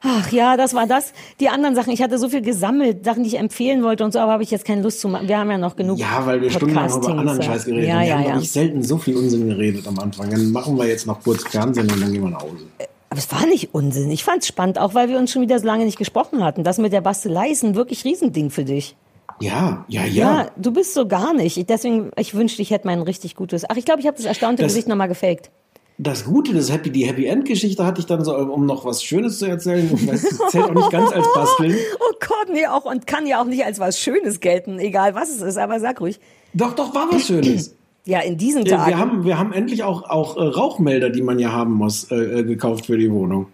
Ach 0.00 0.30
ja, 0.30 0.56
das 0.56 0.74
war 0.74 0.86
das. 0.86 1.12
Die 1.40 1.48
anderen 1.48 1.74
Sachen, 1.74 1.92
ich 1.92 2.00
hatte 2.00 2.16
so 2.16 2.28
viel 2.28 2.40
gesammelt, 2.40 3.04
Sachen, 3.04 3.24
die 3.24 3.30
ich 3.30 3.38
empfehlen 3.38 3.82
wollte 3.82 4.04
und 4.04 4.12
so, 4.12 4.20
aber 4.20 4.30
habe 4.30 4.44
ich 4.44 4.52
jetzt 4.52 4.64
keine 4.64 4.80
Lust 4.80 5.00
zu 5.00 5.08
machen. 5.08 5.26
Wir 5.26 5.38
haben 5.38 5.50
ja 5.50 5.58
noch 5.58 5.74
genug. 5.74 5.98
Ja, 5.98 6.24
weil 6.24 6.40
wir 6.40 6.52
stundenlang 6.52 6.88
über 6.88 7.08
anderen 7.08 7.40
ja. 7.40 7.46
Scheiß 7.46 7.64
geredet 7.64 7.88
Ja, 7.88 7.94
haben. 7.94 8.00
Wir 8.02 8.06
ja, 8.06 8.14
haben 8.14 8.22
ja. 8.22 8.28
wirklich 8.34 8.52
selten 8.52 8.84
so 8.84 8.96
viel 8.96 9.16
Unsinn 9.16 9.48
geredet 9.48 9.88
am 9.88 9.98
Anfang. 9.98 10.30
Dann 10.30 10.52
machen 10.52 10.78
wir 10.78 10.86
jetzt 10.86 11.08
noch 11.08 11.20
kurz 11.24 11.42
Fernsehen 11.42 11.90
und 11.90 12.00
dann 12.00 12.12
gehen 12.12 12.22
wir 12.22 12.30
nach 12.30 12.42
Hause. 12.42 12.64
Aber 13.10 13.18
es 13.18 13.32
war 13.32 13.44
nicht 13.46 13.74
Unsinn. 13.74 14.08
Ich 14.12 14.22
fand 14.22 14.42
es 14.42 14.46
spannend, 14.46 14.78
auch 14.78 14.94
weil 14.94 15.08
wir 15.08 15.18
uns 15.18 15.32
schon 15.32 15.42
wieder 15.42 15.58
so 15.58 15.66
lange 15.66 15.84
nicht 15.84 15.98
gesprochen 15.98 16.44
hatten. 16.44 16.62
Das 16.62 16.78
mit 16.78 16.92
der 16.92 17.00
Bastelei 17.00 17.50
ist 17.50 17.64
ein 17.64 17.74
wirklich 17.74 18.04
Riesending 18.04 18.50
für 18.50 18.64
dich. 18.64 18.94
Ja, 19.40 19.84
ja, 19.88 20.04
ja. 20.04 20.06
Ja, 20.42 20.46
du 20.56 20.72
bist 20.72 20.94
so 20.94 21.06
gar 21.06 21.34
nicht. 21.34 21.56
Ich- 21.56 21.66
Deswegen, 21.66 22.10
ich 22.16 22.34
wünschte, 22.34 22.62
ich 22.62 22.70
hätte 22.70 22.86
mein 22.86 23.02
richtig 23.02 23.34
gutes. 23.34 23.64
Ach, 23.68 23.76
ich 23.76 23.84
glaube, 23.84 24.00
ich 24.00 24.06
habe 24.06 24.16
das 24.16 24.26
erstaunte 24.26 24.62
Das- 24.62 24.72
Gesicht 24.72 24.88
nochmal 24.88 25.08
gefaked. 25.08 25.50
Das 25.98 26.26
Gute, 26.26 26.52
das 26.52 26.70
Happy, 26.70 26.90
die 26.90 27.06
Happy 27.06 27.24
End 27.24 27.46
Geschichte 27.46 27.86
hatte 27.86 28.00
ich 28.00 28.06
dann 28.06 28.22
so, 28.22 28.36
um 28.36 28.66
noch 28.66 28.84
was 28.84 29.02
Schönes 29.02 29.38
zu 29.38 29.46
erzählen. 29.46 29.88
Ich 29.94 30.06
weiß, 30.06 30.22
das 30.38 30.50
zählt 30.50 30.64
auch 30.64 30.74
nicht 30.74 30.90
ganz 30.90 31.10
als 31.10 31.26
Basteln. 31.32 31.74
Oh 32.00 32.12
Gott, 32.20 32.52
nee, 32.54 32.66
auch 32.66 32.84
und 32.84 33.06
kann 33.06 33.26
ja 33.26 33.40
auch 33.40 33.46
nicht 33.46 33.64
als 33.64 33.78
was 33.80 33.98
Schönes 33.98 34.40
gelten, 34.40 34.78
egal 34.78 35.14
was 35.14 35.30
es 35.30 35.40
ist, 35.40 35.56
aber 35.56 35.80
sag 35.80 36.00
ruhig. 36.02 36.18
Doch, 36.52 36.74
doch, 36.74 36.94
war 36.94 37.06
was 37.10 37.26
Schönes. 37.26 37.74
Ja, 38.08 38.20
in 38.20 38.36
diesen 38.38 38.64
Tagen. 38.64 38.86
Wir 38.88 38.98
haben, 38.98 39.24
wir 39.24 39.36
haben 39.36 39.52
endlich 39.52 39.82
auch, 39.82 40.08
auch 40.08 40.36
äh, 40.36 40.40
Rauchmelder, 40.44 41.10
die 41.10 41.22
man 41.22 41.40
ja 41.40 41.50
haben 41.50 41.72
muss, 41.72 42.08
äh, 42.12 42.14
äh, 42.14 42.42
gekauft 42.44 42.86
für 42.86 42.96
die 42.96 43.10
Wohnung. 43.10 43.46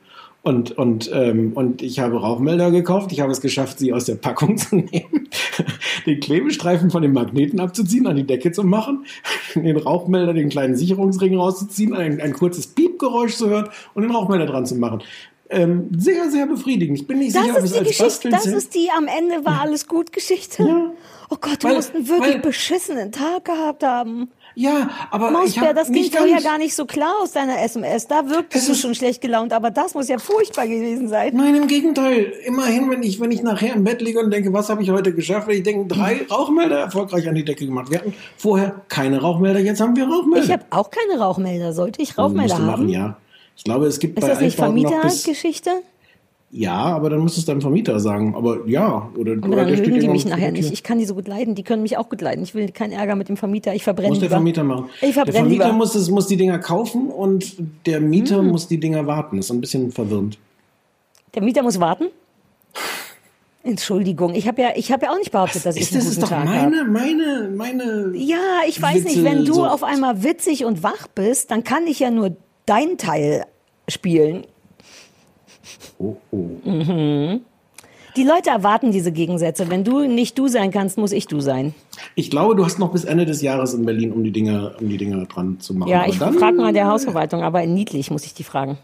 Und, 0.44 0.72
und, 0.72 1.08
ähm, 1.14 1.52
und 1.54 1.82
ich 1.82 2.00
habe 2.00 2.20
Rauchmelder 2.20 2.72
gekauft. 2.72 3.12
Ich 3.12 3.20
habe 3.20 3.30
es 3.30 3.40
geschafft, 3.40 3.78
sie 3.78 3.92
aus 3.92 4.06
der 4.06 4.16
Packung 4.16 4.56
zu 4.56 4.74
nehmen, 4.74 5.28
den 6.06 6.18
Klebestreifen 6.18 6.90
von 6.90 7.02
den 7.02 7.12
Magneten 7.12 7.60
abzuziehen, 7.60 8.08
an 8.08 8.16
die 8.16 8.26
Decke 8.26 8.50
zu 8.50 8.64
machen, 8.64 9.06
den 9.54 9.76
Rauchmelder, 9.76 10.32
den 10.34 10.48
kleinen 10.48 10.74
Sicherungsring 10.74 11.36
rauszuziehen, 11.36 11.94
ein, 11.94 12.20
ein 12.20 12.32
kurzes 12.32 12.66
Piepgeräusch 12.66 13.36
zu 13.36 13.48
hören 13.48 13.68
und 13.94 14.02
den 14.02 14.10
Rauchmelder 14.10 14.46
dran 14.46 14.66
zu 14.66 14.74
machen. 14.74 15.02
Ähm, 15.48 15.88
sehr, 15.96 16.28
sehr 16.30 16.46
befriedigend. 16.46 16.98
Ich 16.98 17.06
bin 17.06 17.18
nicht 17.18 17.36
das 17.36 17.42
sicher, 17.42 17.58
ob 17.58 17.64
ist 17.64 17.70
es 17.72 17.78
als 17.78 17.88
Geschichte, 17.88 18.30
das 18.30 18.46
ist 18.46 18.74
die 18.74 18.88
am 18.96 19.06
Ende 19.06 19.44
war 19.44 19.60
alles 19.60 19.86
gut 19.86 20.10
Geschichte. 20.12 20.64
Ja. 20.64 20.90
Oh 21.30 21.36
Gott, 21.40 21.62
du 21.62 21.68
Weil- 21.68 21.76
musst 21.76 21.94
einen 21.94 22.08
wirklich 22.08 22.34
weil- 22.34 22.40
beschissenen 22.40 23.12
Tag 23.12 23.44
gehabt 23.44 23.84
haben. 23.84 24.30
Ja, 24.54 24.90
aber 25.10 25.28
ich 25.28 25.32
Mausbär, 25.32 25.62
habe 25.68 25.74
das 25.74 25.90
ging 25.90 26.10
vorher 26.10 26.40
gar 26.42 26.58
nicht 26.58 26.74
so 26.74 26.84
klar 26.84 27.14
aus 27.22 27.32
deiner 27.32 27.60
SMS. 27.62 28.06
Da 28.06 28.28
wirktest 28.28 28.68
Es 28.68 28.74
du 28.76 28.80
schon 28.80 28.94
schlecht 28.94 29.20
gelaunt, 29.20 29.52
aber 29.52 29.70
das 29.70 29.94
muss 29.94 30.08
ja 30.08 30.18
furchtbar 30.18 30.66
gewesen 30.66 31.08
sein. 31.08 31.34
Nein, 31.34 31.54
im 31.54 31.66
Gegenteil. 31.66 32.32
Immerhin, 32.44 32.90
wenn 32.90 33.02
ich, 33.02 33.20
wenn 33.20 33.30
ich 33.30 33.42
nachher 33.42 33.74
im 33.74 33.84
Bett 33.84 34.02
liege 34.02 34.20
und 34.20 34.30
denke, 34.30 34.52
was 34.52 34.68
habe 34.68 34.82
ich 34.82 34.90
heute 34.90 35.14
geschafft, 35.14 35.48
ich 35.50 35.62
denke, 35.62 35.92
drei 35.94 36.14
Mhm. 36.14 36.30
Rauchmelder 36.30 36.78
erfolgreich 36.78 37.28
an 37.28 37.34
die 37.34 37.44
Decke 37.44 37.66
gemacht. 37.66 37.90
Wir 37.90 38.00
hatten 38.00 38.14
vorher 38.36 38.82
keine 38.88 39.20
Rauchmelder, 39.20 39.60
jetzt 39.60 39.80
haben 39.80 39.96
wir 39.96 40.06
Rauchmelder. 40.06 40.44
Ich 40.44 40.52
habe 40.52 40.64
auch 40.70 40.90
keine 40.90 41.18
Rauchmelder. 41.18 41.72
Sollte 41.72 42.02
ich 42.02 42.18
Rauchmelder 42.18 42.56
haben? 42.56 42.66
machen, 42.66 42.88
ja. 42.88 43.16
Ich 43.56 43.64
glaube, 43.64 43.86
es 43.86 43.98
gibt 43.98 44.18
Ist 44.18 44.22
bei 44.22 44.28
das 44.28 44.40
nicht 44.40 44.56
Vermietergeschichte? 44.56 45.70
Ja, 46.54 46.74
aber 46.74 47.08
dann 47.08 47.20
muss 47.20 47.38
es 47.38 47.46
deinem 47.46 47.62
Vermieter 47.62 47.98
sagen. 47.98 48.34
Aber 48.36 48.66
ja, 48.68 49.10
oder, 49.16 49.32
Aber 49.32 49.46
oder 49.48 49.56
dann 49.56 49.68
der 49.68 49.76
steht 49.78 50.02
die 50.02 50.08
mich 50.08 50.26
nachher 50.26 50.52
der 50.52 50.52
nicht. 50.52 50.70
Ich 50.70 50.82
kann 50.82 50.98
die 50.98 51.06
so 51.06 51.14
gut 51.14 51.26
leiden. 51.26 51.54
Die 51.54 51.62
können 51.62 51.80
mich 51.80 51.96
auch 51.96 52.10
gut 52.10 52.20
leiden. 52.20 52.44
Ich 52.44 52.54
will 52.54 52.70
keinen 52.72 52.92
Ärger 52.92 53.16
mit 53.16 53.30
dem 53.30 53.38
Vermieter. 53.38 53.74
Ich 53.74 53.84
verbrenne 53.84 54.10
Muss 54.10 54.18
der 54.18 54.28
lieber. 54.28 54.36
Vermieter 54.36 54.62
machen. 54.62 54.84
Ich 54.96 55.00
der 55.00 55.12
verbrenne 55.14 55.38
Vermieter 55.38 55.64
lieber. 55.64 55.76
muss, 55.78 55.94
es, 55.94 56.10
muss 56.10 56.26
die 56.26 56.36
Dinger 56.36 56.58
kaufen 56.58 57.08
und 57.08 57.54
der 57.86 58.00
Mieter 58.02 58.40
Hm. 58.40 58.48
muss 58.48 58.68
die 58.68 58.78
Dinger 58.78 59.06
warten. 59.06 59.38
Das 59.38 59.46
ist 59.46 59.50
ein 59.52 59.62
bisschen 59.62 59.90
verwirrend. 59.92 60.36
Der 61.34 61.42
Mieter 61.42 61.62
muss 61.62 61.80
warten? 61.80 62.08
Entschuldigung, 63.64 64.34
ich 64.34 64.48
habe 64.48 64.60
ja, 64.60 64.68
ich 64.74 64.90
habe 64.90 65.06
ja 65.06 65.12
auch 65.12 65.18
nicht 65.18 65.30
behauptet, 65.30 65.64
dass 65.64 65.76
ich 65.76 65.82
Ist 65.82 65.92
einen 65.92 66.00
das 66.04 66.14
guten 66.16 66.22
ist 66.24 66.30
doch 66.30 66.36
Tag 66.36 66.44
meine, 66.46 66.84
meine, 66.84 67.50
meine. 67.56 68.12
Ja, 68.16 68.36
ich 68.66 68.82
weiß 68.82 69.04
nicht, 69.04 69.18
Witze- 69.18 69.24
wenn 69.24 69.44
du 69.44 69.54
so- 69.54 69.66
auf 69.66 69.84
einmal 69.84 70.24
witzig 70.24 70.64
und 70.64 70.82
wach 70.82 71.06
bist, 71.14 71.50
dann 71.52 71.62
kann 71.62 71.86
ich 71.86 72.00
ja 72.00 72.10
nur 72.10 72.36
dein 72.66 72.98
Teil 72.98 73.44
spielen. 73.88 74.44
Oh, 75.98 76.16
oh. 76.30 76.48
Die 78.16 78.24
Leute 78.24 78.50
erwarten 78.50 78.92
diese 78.92 79.10
Gegensätze. 79.12 79.70
Wenn 79.70 79.84
du 79.84 80.06
nicht 80.06 80.38
du 80.38 80.48
sein 80.48 80.70
kannst, 80.70 80.98
muss 80.98 81.12
ich 81.12 81.26
du 81.28 81.40
sein. 81.40 81.74
Ich 82.14 82.30
glaube, 82.30 82.54
du 82.56 82.64
hast 82.64 82.78
noch 82.78 82.92
bis 82.92 83.04
Ende 83.04 83.24
des 83.24 83.40
Jahres 83.40 83.72
in 83.74 83.84
Berlin, 83.86 84.12
um 84.12 84.22
die 84.22 84.32
Dinge, 84.32 84.74
um 84.80 84.88
die 84.88 84.98
Dinge 84.98 85.24
dran 85.26 85.60
zu 85.60 85.72
machen. 85.74 85.88
Ja, 85.88 86.06
ich 86.06 86.18
frage 86.18 86.56
mal 86.56 86.72
der 86.72 86.88
Hausverwaltung, 86.88 87.42
aber 87.42 87.62
in 87.62 87.72
niedlich 87.74 88.10
muss 88.10 88.24
ich 88.26 88.34
die 88.34 88.44
fragen. 88.44 88.76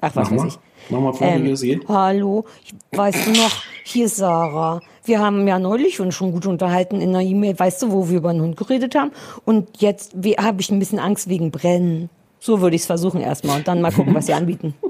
Ach, 0.00 0.14
was 0.14 0.30
Mach 0.30 0.32
weiß 0.32 0.40
mal. 0.42 0.48
ich. 0.48 0.58
Mach 0.90 1.00
mal 1.00 1.12
vor, 1.14 1.26
wie 1.26 1.48
Ähm, 1.48 1.54
geht. 1.54 1.88
hallo, 1.88 2.44
weißt 2.92 3.26
du 3.28 3.30
noch, 3.30 3.62
hier 3.84 4.04
ist 4.04 4.16
Sarah. 4.16 4.80
Wir 5.06 5.20
haben 5.20 5.46
ja 5.48 5.58
neulich 5.58 6.00
uns 6.00 6.14
schon 6.14 6.32
gut 6.32 6.44
unterhalten 6.46 7.00
in 7.00 7.10
einer 7.10 7.22
E-Mail, 7.22 7.58
weißt 7.58 7.82
du, 7.82 7.92
wo 7.92 8.10
wir 8.10 8.18
über 8.18 8.30
einen 8.30 8.42
Hund 8.42 8.56
geredet 8.58 8.94
haben. 8.94 9.12
Und 9.46 9.80
jetzt 9.80 10.12
habe 10.38 10.60
ich 10.60 10.70
ein 10.70 10.78
bisschen 10.78 10.98
Angst 10.98 11.28
wegen 11.30 11.50
Brennen. 11.50 12.10
So 12.40 12.60
würde 12.60 12.76
ich 12.76 12.82
es 12.82 12.86
versuchen 12.86 13.22
erstmal 13.22 13.58
und 13.58 13.68
dann 13.68 13.80
mal 13.80 13.92
gucken, 13.92 14.14
was 14.14 14.26
sie 14.26 14.34
anbieten. 14.34 14.74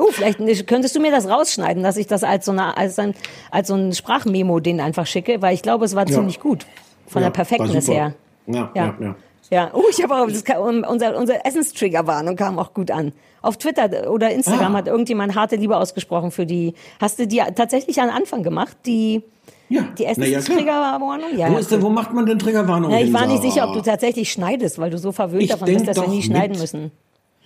Oh, 0.00 0.08
vielleicht 0.12 0.66
könntest 0.66 0.96
du 0.96 1.00
mir 1.00 1.10
das 1.10 1.28
rausschneiden, 1.28 1.82
dass 1.82 1.96
ich 1.98 2.06
das 2.06 2.24
als 2.24 2.46
so, 2.46 2.52
eine, 2.52 2.76
als 2.76 2.98
ein, 2.98 3.14
als 3.50 3.68
so 3.68 3.74
ein 3.74 3.92
Sprachmemo 3.92 4.58
denen 4.60 4.80
einfach 4.80 5.06
schicke, 5.06 5.42
weil 5.42 5.54
ich 5.54 5.62
glaube, 5.62 5.84
es 5.84 5.94
war 5.94 6.08
Ja. 6.08 6.14
ziemlich 6.14 6.40
gut. 6.40 6.64
Von 7.06 7.20
Ja, 7.22 7.28
der 7.28 7.32
Perfektness 7.34 7.86
her. 7.88 8.14
Ja, 8.46 8.70
Ja. 8.74 8.94
ja, 9.00 9.14
ja. 9.50 9.70
Oh, 9.74 9.82
ich 9.90 10.02
habe 10.02 10.14
auch, 10.14 10.26
das 10.28 10.42
unser, 10.88 11.16
unser 11.18 11.44
Essenstriggerwarnung 11.44 12.36
kam 12.36 12.58
auch 12.58 12.72
gut 12.72 12.90
an. 12.90 13.12
Auf 13.42 13.56
Twitter 13.58 14.10
oder 14.10 14.30
Instagram 14.30 14.74
Ah. 14.74 14.78
hat 14.78 14.86
irgendjemand 14.86 15.34
harte 15.34 15.56
Liebe 15.56 15.76
ausgesprochen 15.76 16.30
für 16.30 16.46
die. 16.46 16.74
Hast 17.00 17.18
du 17.18 17.26
die 17.26 17.42
tatsächlich 17.54 18.00
an 18.00 18.10
Anfang 18.10 18.42
gemacht? 18.42 18.76
Die, 18.86 19.22
Ja, 19.68 19.82
die 19.98 20.06
na 20.16 20.24
ja. 20.26 20.38
Essenstriggerwarnung? 20.38 21.36
Ja, 21.36 21.50
Wo, 21.52 21.56
ist 21.58 21.70
denn, 21.70 21.82
wo 21.82 21.90
macht 21.90 22.12
man 22.14 22.26
denn 22.26 22.38
Triggerwarnung? 22.38 22.90
ja, 22.90 22.98
ich 23.00 23.12
war 23.12 23.26
nicht 23.26 23.42
sicher, 23.42 23.66
ob 23.68 23.74
du 23.74 23.80
tatsächlich 23.82 24.30
schneidest, 24.32 24.78
weil 24.78 24.90
du 24.90 24.98
so 24.98 25.12
verwöhnt 25.12 25.42
Ich 25.42 25.50
davon 25.50 25.66
bist, 25.66 25.86
dass 25.88 25.96
wir 26.00 26.08
nie 26.08 26.22
schneiden 26.22 26.52
mit. 26.52 26.60
müssen. 26.60 26.90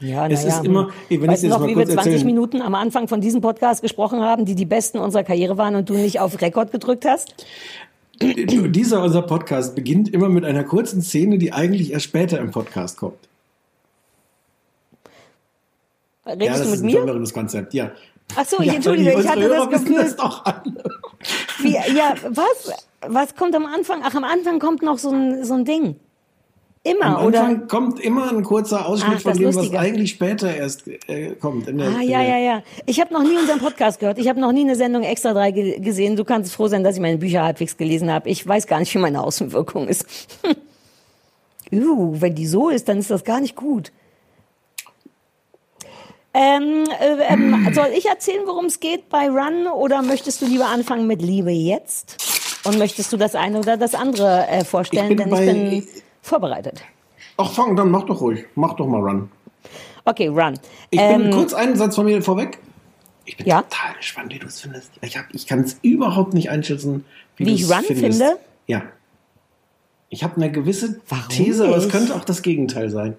Ja, 0.01 0.27
Es 0.27 0.43
naja. 0.45 0.57
ist 0.59 0.65
immer- 0.65 0.89
wenn 1.09 1.27
weißt 1.29 1.45
ich 1.45 1.51
du 1.51 1.57
noch, 1.57 1.63
wie 1.67 1.69
wir 1.69 1.75
kurz 1.85 1.93
20 1.93 2.13
erzählen- 2.13 2.27
Minuten 2.27 2.61
am 2.63 2.75
Anfang 2.75 3.09
von 3.09 3.21
diesem 3.21 3.41
Podcast 3.41 3.81
gesprochen 3.81 4.21
haben, 4.21 4.45
die 4.45 4.55
die 4.55 4.65
besten 4.67 4.99
unserer 4.99 5.23
Karriere 5.25 5.57
waren 5.57 5.77
und 5.77 5.89
du 5.89 5.95
nicht 5.95 6.21
auf 6.21 6.41
Rekord 6.41 6.73
gedrückt 6.73 7.05
hast? 7.07 7.35
Dieser 8.21 9.03
unser 9.03 9.23
Podcast 9.23 9.75
beginnt 9.75 10.09
immer 10.13 10.29
mit 10.29 10.45
einer 10.45 10.65
kurzen 10.65 11.03
Szene, 11.03 11.39
die 11.39 11.53
eigentlich 11.53 11.93
erst 11.93 12.05
später 12.05 12.39
im 12.39 12.51
Podcast 12.51 12.97
kommt. 12.97 13.19
Redest 16.27 16.43
ja, 16.47 16.53
das 16.53 16.63
du 16.63 16.75
ist 16.75 16.83
mit 16.83 16.97
ein 17.07 17.07
mir? 17.23 17.33
Konzept, 17.33 17.75
ja. 17.75 17.91
Ach 18.37 18.45
so, 18.47 18.59
ich 18.61 18.67
ja, 18.67 18.75
entschuldige, 18.75 19.13
ich 19.21 19.29
hatte 19.29 19.43
Hörer 19.43 19.69
das 19.69 19.81
Gefühl, 19.83 19.97
das 19.97 20.17
doch 20.17 20.45
alle. 20.45 20.63
Wie, 21.61 21.73
ja, 21.73 22.15
was? 22.31 22.73
Was 23.07 23.35
kommt 23.37 23.55
am 23.55 23.67
Anfang? 23.67 24.01
Ach, 24.03 24.15
am 24.15 24.25
Anfang 24.25 24.59
kommt 24.59 24.83
noch 24.83 24.97
so 24.99 25.11
ein, 25.11 25.45
so 25.45 25.55
ein 25.55 25.65
Ding. 25.67 25.97
Immer, 26.87 27.18
Am 27.18 27.26
oder? 27.26 27.45
Anfang 27.45 27.66
kommt 27.68 27.99
immer 28.01 28.30
ein 28.30 28.43
kurzer 28.43 28.87
Ausschnitt 28.87 29.16
Ach, 29.16 29.22
von 29.22 29.39
dem, 29.39 29.55
was 29.55 29.72
eigentlich 29.72 30.11
später 30.11 30.55
erst 30.55 30.87
äh, 30.87 31.30
kommt. 31.41 31.66
Der, 31.66 31.74
Ah, 31.74 32.03
ja, 32.03 32.20
ja, 32.22 32.37
ja. 32.37 32.62
Ich 32.85 33.01
habe 33.01 33.11
noch 33.14 33.22
nie 33.22 33.39
unseren 33.39 33.59
Podcast 33.59 34.01
gehört. 34.01 34.18
Ich 34.18 34.28
habe 34.28 34.39
noch 34.39 34.53
nie 34.53 34.61
eine 34.61 34.76
Sendung 34.76 35.03
Extra 35.03 35.32
3 35.32 35.51
ge 35.53 35.80
gesehen. 35.80 36.14
Du 36.14 36.24
kannst 36.24 36.55
froh 36.55 36.68
sein, 36.68 36.85
dass 36.85 36.97
ich 36.97 37.01
meine 37.01 37.16
Bücher 37.16 37.43
halbwegs 37.43 37.78
gelesen 37.78 38.12
habe. 38.12 38.28
Ich 38.28 38.47
weiß 38.47 38.66
gar 38.66 38.80
nicht, 38.80 38.95
wie 38.95 38.99
meine 38.99 39.24
Außenwirkung 39.24 39.89
ist. 39.89 40.05
uh, 41.72 42.20
wenn 42.20 42.35
die 42.35 42.47
so 42.47 42.68
ist, 42.68 42.87
dann 42.87 42.99
ist 42.99 43.11
das 43.11 43.24
gar 43.24 43.41
nicht 43.41 43.57
gut. 43.57 43.91
Ähm, 46.35 46.85
äh, 47.01 47.32
ähm, 47.32 47.70
soll 47.72 47.89
ich 47.97 48.07
erzählen, 48.07 48.43
worum 48.45 48.66
es 48.66 48.80
geht 48.80 49.09
bei 49.09 49.28
Run 49.30 49.68
oder 49.68 50.03
möchtest 50.03 50.43
du 50.43 50.47
lieber 50.47 50.66
anfangen 50.66 51.07
mit 51.07 51.22
Liebe 51.22 51.51
jetzt? 51.51 52.16
Und 52.64 52.76
möchtest 52.78 53.11
du 53.12 53.16
das 53.16 53.35
eine 53.35 53.59
oder 53.59 53.78
das 53.78 53.95
andere 53.95 54.47
äh, 54.49 54.64
vorstellen? 54.64 55.11
Ich 55.12 55.16
bin 55.16 55.30
Denn 55.30 55.30
bei- 55.30 55.47
ich 55.47 55.85
bin 55.85 56.03
vorbereitet. 56.25 56.83
Ach, 57.37 57.51
fang, 57.53 57.77
dann 57.77 57.91
mach 57.91 58.05
doch 58.05 58.20
ruhig. 58.20 58.45
Mach 58.55 58.75
doch 58.75 58.87
mal 58.87 59.01
Run. 59.01 59.31
Okay, 60.05 60.29
Run. 60.29 60.59
Ich 60.91 61.01
Ähm, 61.01 61.22
bin 61.22 61.31
kurz 61.33 61.53
einen 61.55 61.77
Satz 61.77 61.95
von 61.97 62.05
mir 62.07 62.20
vorweg. 62.22 62.59
Ich 63.25 63.37
bin 63.37 63.47
Ja? 63.47 63.62
total 63.62 63.95
gespannt, 63.97 64.33
wie 64.35 64.39
du 64.39 64.47
es 64.47 64.61
findest. 64.61 64.91
Ich, 65.01 65.16
hab- 65.16 65.33
ich 65.33 65.47
kann 65.47 65.61
es 65.61 65.79
überhaupt 65.83 66.35
nicht 66.35 66.51
einschätzen, 66.51 67.05
wie, 67.37 67.47
Wie 67.47 67.55
ich 67.55 67.62
es 67.62 67.70
Run 67.72 67.85
findest. 67.85 68.20
finde? 68.22 68.39
Ja. 68.66 68.83
Ich 70.11 70.22
habe 70.22 70.37
eine 70.37 70.53
gewisse 70.53 71.01
Warum 71.09 71.29
These, 71.31 71.66
aber 71.66 71.77
es 71.77 71.89
könnte 71.89 72.14
auch 72.14 72.25
das 72.25 72.43
Gegenteil 72.43 72.91
sein. 72.91 73.16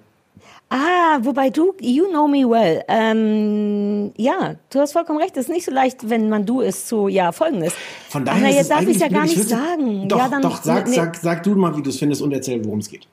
Ah, 0.68 1.18
wobei 1.22 1.48
du, 1.50 1.74
you 1.80 2.06
know 2.08 2.26
me 2.26 2.38
well. 2.48 2.82
Ähm, 2.88 4.12
ja, 4.16 4.56
du 4.70 4.80
hast 4.80 4.92
vollkommen 4.92 5.20
recht. 5.20 5.36
Es 5.36 5.44
ist 5.46 5.52
nicht 5.54 5.64
so 5.64 5.70
leicht, 5.70 6.10
wenn 6.10 6.28
man 6.28 6.44
du 6.44 6.60
ist, 6.60 6.88
zu, 6.88 7.06
ja, 7.06 7.30
folgendes. 7.30 7.72
Von 8.08 8.22
Ach, 8.22 8.26
daher 8.32 8.42
na, 8.42 8.48
ist 8.50 8.56
jetzt 8.56 8.70
darf 8.70 8.82
ich 8.82 8.96
es 8.96 9.00
ja 9.00 9.08
gar 9.08 9.22
nicht 9.22 9.32
Ich 9.32 9.38
würde- 9.38 9.48
sagen. 9.50 10.08
Doch, 10.08 10.18
ja, 10.18 10.28
dann, 10.28 10.42
doch, 10.42 10.62
sag, 10.62 10.88
nee, 10.88 10.94
sag, 10.96 11.16
sag 11.16 11.42
du 11.44 11.54
mal, 11.54 11.76
wie 11.76 11.82
du 11.82 11.90
es 11.90 11.98
findest 11.98 12.20
und 12.20 12.32
erzähl, 12.32 12.64
worum 12.64 12.80
es 12.80 12.88
geht. 12.88 13.06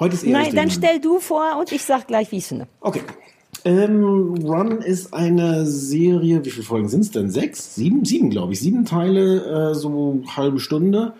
Heute 0.00 0.14
ist 0.16 0.24
eher 0.24 0.32
Nein, 0.32 0.54
dann 0.54 0.70
stell 0.70 0.98
du 1.00 1.20
vor 1.20 1.56
und 1.60 1.70
ich 1.70 1.82
sag 1.84 2.08
gleich, 2.08 2.32
wie 2.32 2.36
ich 2.38 2.42
es 2.42 2.48
finde. 2.48 2.66
Okay. 2.80 3.02
Ähm, 3.64 4.34
Run 4.44 4.78
ist 4.82 5.14
eine 5.14 5.64
Serie, 5.64 6.44
wie 6.44 6.50
viele 6.50 6.66
Folgen 6.66 6.88
sind 6.88 7.00
es 7.00 7.10
denn? 7.12 7.30
Sechs? 7.30 7.74
Sieben? 7.76 8.04
Sieben, 8.04 8.30
glaube 8.30 8.52
ich. 8.52 8.60
Sieben 8.60 8.84
Teile, 8.84 9.70
äh, 9.70 9.74
so 9.74 10.22
halbe 10.36 10.58
Stunde. 10.60 11.14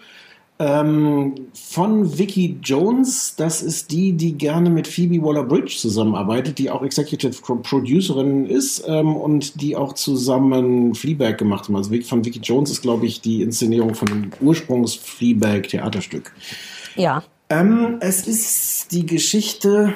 Ähm, 0.59 1.35
von 1.53 2.19
Vicky 2.19 2.57
Jones. 2.63 3.35
Das 3.37 3.61
ist 3.61 3.91
die, 3.91 4.15
die 4.15 4.33
gerne 4.33 4.71
mit 4.71 4.89
Phoebe 4.89 5.23
Waller-Bridge 5.23 5.77
zusammenarbeitet, 5.79 6.59
die 6.59 6.71
auch 6.71 6.83
Executive 6.83 7.43
Pro- 7.43 7.57
Producerin 7.57 8.47
ist 8.47 8.83
ähm, 8.89 9.15
und 9.17 9.61
die 9.61 9.77
auch 9.77 9.93
zusammen 9.93 10.95
Fleabag 10.95 11.37
gemacht 11.37 11.69
haben. 11.69 11.77
Also 11.77 11.93
von 12.03 12.25
Vicky 12.25 12.39
Jones 12.39 12.71
ist, 12.71 12.81
glaube 12.81 13.05
ich, 13.05 13.21
die 13.21 13.43
Inszenierung 13.43 13.95
von 13.95 14.09
dem 14.09 14.31
Ursprungs-Fleabag-Theaterstück. 14.41 16.33
Ja. 16.95 17.23
Ähm, 17.51 17.99
es 18.01 18.27
ist 18.27 18.93
die 18.93 19.05
Geschichte 19.05 19.93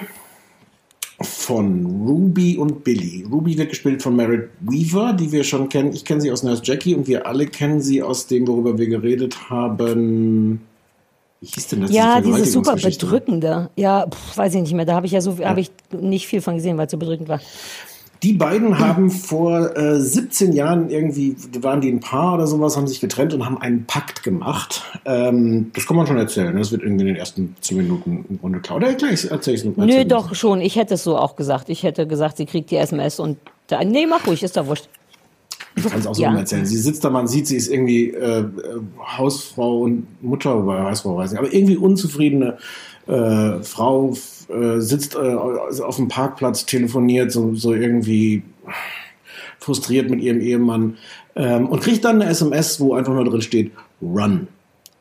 von 1.23 1.85
Ruby 2.07 2.57
und 2.57 2.83
Billy. 2.83 3.27
Ruby 3.31 3.59
wird 3.59 3.71
gespielt 3.71 4.03
von 4.03 4.17
Merritt 4.17 4.51
Weaver, 4.61 5.13
die 5.13 5.31
wir 5.33 5.45
schon 5.45 5.69
kennen. 5.69 5.93
Ich 5.93 6.05
kenne 6.05 6.21
sie 6.21 6.33
aus 6.33 6.43
Nurse 6.43 6.63
Jackie 6.65 6.95
und 6.95 7.07
wir 7.09 7.27
alle 7.27 7.47
kennen 7.47 7.81
sie 7.83 8.03
aus 8.03 8.27
dem, 8.27 8.47
worüber 8.49 8.79
wir 8.79 8.89
geredet 8.89 9.51
haben. 9.51 10.63
Wie 11.41 11.47
hieß 11.47 11.69
denn 11.69 11.83
das? 11.83 11.93
Ja, 11.93 12.21
diese 12.21 12.37
dieses 12.37 12.53
super 12.53 12.77
bedrückende. 12.77 13.71
Ja, 13.77 14.07
pff, 14.07 14.37
weiß 14.37 14.55
ich 14.55 14.63
nicht 14.63 14.75
mehr. 14.75 14.85
Da 14.85 14.95
habe 14.95 15.07
ich 15.07 15.13
ja 15.13 15.21
so, 15.21 15.39
habe 15.39 15.61
ich 15.61 15.71
nicht 15.91 16.27
viel 16.27 16.41
von 16.41 16.57
gesehen, 16.57 16.79
weil 16.79 16.87
es 16.87 16.93
so 16.93 16.99
bedrückend 16.99 17.29
war. 17.29 17.41
Die 18.23 18.35
beiden 18.35 18.79
haben 18.79 19.11
vor 19.11 19.75
äh, 19.77 19.99
17 19.99 20.53
Jahren 20.53 20.91
irgendwie, 20.91 21.37
waren 21.63 21.81
die 21.81 21.91
ein 21.91 22.01
Paar 22.01 22.35
oder 22.35 22.47
sowas, 22.47 22.77
haben 22.77 22.87
sich 22.87 23.01
getrennt 23.01 23.33
und 23.33 23.47
haben 23.47 23.57
einen 23.59 23.87
Pakt 23.87 24.23
gemacht. 24.23 24.83
Ähm, 25.07 25.71
das 25.75 25.87
kann 25.87 25.97
man 25.97 26.07
schon 26.07 26.19
erzählen. 26.19 26.55
Das 26.55 26.71
wird 26.71 26.83
irgendwie 26.83 27.03
in 27.03 27.07
den 27.09 27.17
ersten 27.17 27.57
10 27.63 27.79
Minuten 27.79 28.27
im 28.29 28.39
Grunde 28.39 28.61
klar. 28.61 28.77
Oder 28.77 28.93
gleich 28.93 29.27
erzähl 29.31 29.55
ich 29.55 29.65
es 29.65 29.77
Nö, 29.77 30.05
doch 30.05 30.35
schon. 30.35 30.61
Ich 30.61 30.77
hätte 30.77 30.95
es 30.95 31.05
so 31.05 31.17
auch 31.17 31.35
gesagt. 31.35 31.71
Ich 31.71 31.83
hätte 31.83 32.07
gesagt, 32.07 32.37
sie 32.37 32.45
kriegt 32.45 32.71
die 32.71 32.77
SMS 32.77 33.21
und 33.21 33.39
da, 33.69 33.83
nee, 33.85 34.07
mach 34.07 34.27
ruhig, 34.27 34.43
ist 34.43 34.57
doch 34.57 34.67
wurscht. 34.67 34.89
Ich 35.77 35.85
kann 35.85 36.01
es 36.01 36.07
auch 36.07 36.15
so 36.15 36.23
Ja. 36.23 36.37
erzählen. 36.37 36.67
Sie 36.67 36.77
sitzt 36.77 37.05
da, 37.05 37.11
man 37.11 37.27
sieht, 37.27 37.47
sie 37.47 37.57
ist 37.57 37.69
irgendwie 37.69 38.11
äh, 38.11 38.41
äh, 38.41 38.45
Hausfrau 39.17 39.81
und 39.81 40.07
Mutter, 40.23 40.51
Hausfrau 40.85 41.17
weiß 41.17 41.33
ich, 41.33 41.39
aber 41.39 41.53
irgendwie 41.53 41.77
unzufriedene 41.77 42.59
äh, 43.11 43.63
Frau 43.63 44.17
äh, 44.49 44.81
sitzt 44.81 45.15
äh, 45.15 45.19
auf 45.19 45.97
dem 45.97 46.09
Parkplatz, 46.09 46.67
telefoniert, 46.67 47.33
so, 47.33 47.55
so 47.55 47.75
irgendwie 47.75 48.43
frustriert 49.59 50.09
mit 50.11 50.21
ihrem 50.21 50.41
Ehemann 50.41 50.97
ähm, 51.37 51.69
und 51.69 51.83
kriegt 51.83 52.05
dann 52.05 52.23
eine 52.23 52.31
SMS, 52.31 52.81
wo 52.81 52.95
einfach 52.95 53.13
nur 53.13 53.25
drin 53.25 53.43
steht, 53.43 53.73
run. 54.01 54.49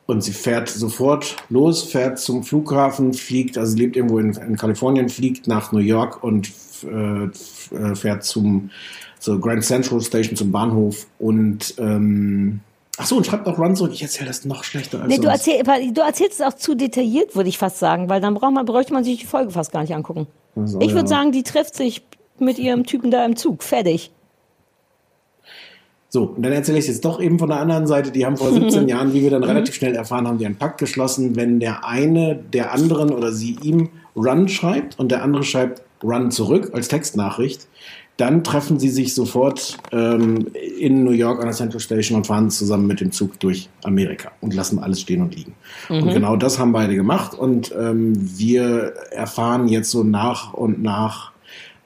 Und 0.06 0.24
sie 0.24 0.32
fährt 0.32 0.68
sofort 0.68 1.36
los, 1.50 1.84
fährt 1.84 2.18
zum 2.18 2.42
Flughafen, 2.42 3.14
fliegt, 3.14 3.56
also 3.56 3.76
lebt 3.76 3.96
irgendwo 3.96 4.18
in, 4.18 4.32
in 4.32 4.56
Kalifornien, 4.56 5.08
fliegt 5.08 5.46
nach 5.46 5.70
New 5.70 5.78
York 5.78 6.24
und 6.24 6.50
äh, 6.82 7.94
fährt 7.94 8.24
zum 8.24 8.70
zur 9.20 9.38
Grand 9.40 9.62
Central 9.62 10.00
Station, 10.00 10.34
zum 10.34 10.50
Bahnhof 10.50 11.06
und 11.18 11.74
ähm, 11.78 12.60
ach 13.00 13.06
so, 13.06 13.16
und 13.16 13.26
schreibt 13.26 13.46
auch 13.46 13.58
Run 13.58 13.74
zurück. 13.74 13.92
Ich 13.94 14.02
erzähle 14.02 14.28
das 14.28 14.44
noch 14.44 14.62
schlechter 14.62 15.00
als 15.00 15.08
Nee, 15.08 15.18
du, 15.18 15.28
erzähl, 15.28 15.62
du 15.62 16.00
erzählst 16.00 16.40
es 16.40 16.46
auch 16.46 16.54
zu 16.54 16.74
detailliert, 16.74 17.34
würde 17.34 17.48
ich 17.48 17.58
fast 17.58 17.78
sagen, 17.78 18.08
weil 18.08 18.20
dann 18.20 18.34
braucht 18.34 18.52
man, 18.52 18.66
bräuchte 18.66 18.92
man 18.92 19.04
sich 19.04 19.20
die 19.20 19.26
Folge 19.26 19.50
fast 19.50 19.72
gar 19.72 19.82
nicht 19.82 19.94
angucken. 19.94 20.26
Also, 20.54 20.80
ich 20.80 20.90
würde 20.90 21.02
ja. 21.02 21.06
sagen, 21.06 21.32
die 21.32 21.42
trifft 21.42 21.74
sich 21.74 22.02
mit 22.38 22.58
ihrem 22.58 22.84
Typen 22.84 23.10
da 23.10 23.24
im 23.24 23.36
Zug. 23.36 23.62
Fertig. 23.62 24.10
So, 26.08 26.24
und 26.24 26.42
dann 26.42 26.52
erzähle 26.52 26.78
ich 26.78 26.84
es 26.84 26.88
jetzt 26.88 27.04
doch 27.04 27.20
eben 27.20 27.38
von 27.38 27.48
der 27.48 27.60
anderen 27.60 27.86
Seite. 27.86 28.10
Die 28.10 28.26
haben 28.26 28.36
vor 28.36 28.50
17 28.52 28.88
Jahren, 28.88 29.14
wie 29.14 29.22
wir 29.22 29.30
dann 29.30 29.44
relativ 29.44 29.76
schnell 29.76 29.94
erfahren 29.94 30.26
haben, 30.26 30.38
die 30.38 30.46
einen 30.46 30.56
Pakt 30.56 30.78
geschlossen, 30.78 31.36
wenn 31.36 31.60
der 31.60 31.86
eine 31.86 32.34
der 32.34 32.72
anderen 32.72 33.12
oder 33.12 33.32
sie 33.32 33.56
ihm 33.62 33.90
Run 34.16 34.48
schreibt 34.48 34.98
und 34.98 35.12
der 35.12 35.22
andere 35.22 35.44
schreibt 35.44 35.82
Run 36.02 36.30
zurück 36.32 36.70
als 36.72 36.88
Textnachricht, 36.88 37.68
dann 38.20 38.44
treffen 38.44 38.78
sie 38.78 38.90
sich 38.90 39.14
sofort 39.14 39.78
ähm, 39.92 40.48
in 40.78 41.04
New 41.04 41.12
York 41.12 41.38
an 41.40 41.46
der 41.46 41.54
Central 41.54 41.80
Station 41.80 42.18
und 42.18 42.26
fahren 42.26 42.50
zusammen 42.50 42.86
mit 42.86 43.00
dem 43.00 43.12
Zug 43.12 43.40
durch 43.40 43.68
Amerika 43.82 44.30
und 44.40 44.52
lassen 44.52 44.78
alles 44.78 45.00
stehen 45.00 45.22
und 45.22 45.34
liegen. 45.34 45.54
Und 45.88 46.12
genau 46.12 46.36
das 46.36 46.58
haben 46.58 46.72
beide 46.72 46.94
gemacht 46.94 47.34
und 47.34 47.72
ähm, 47.78 48.12
wir 48.38 48.92
erfahren 49.10 49.68
jetzt 49.68 49.90
so 49.90 50.04
nach 50.04 50.52
und 50.52 50.82
nach, 50.82 51.32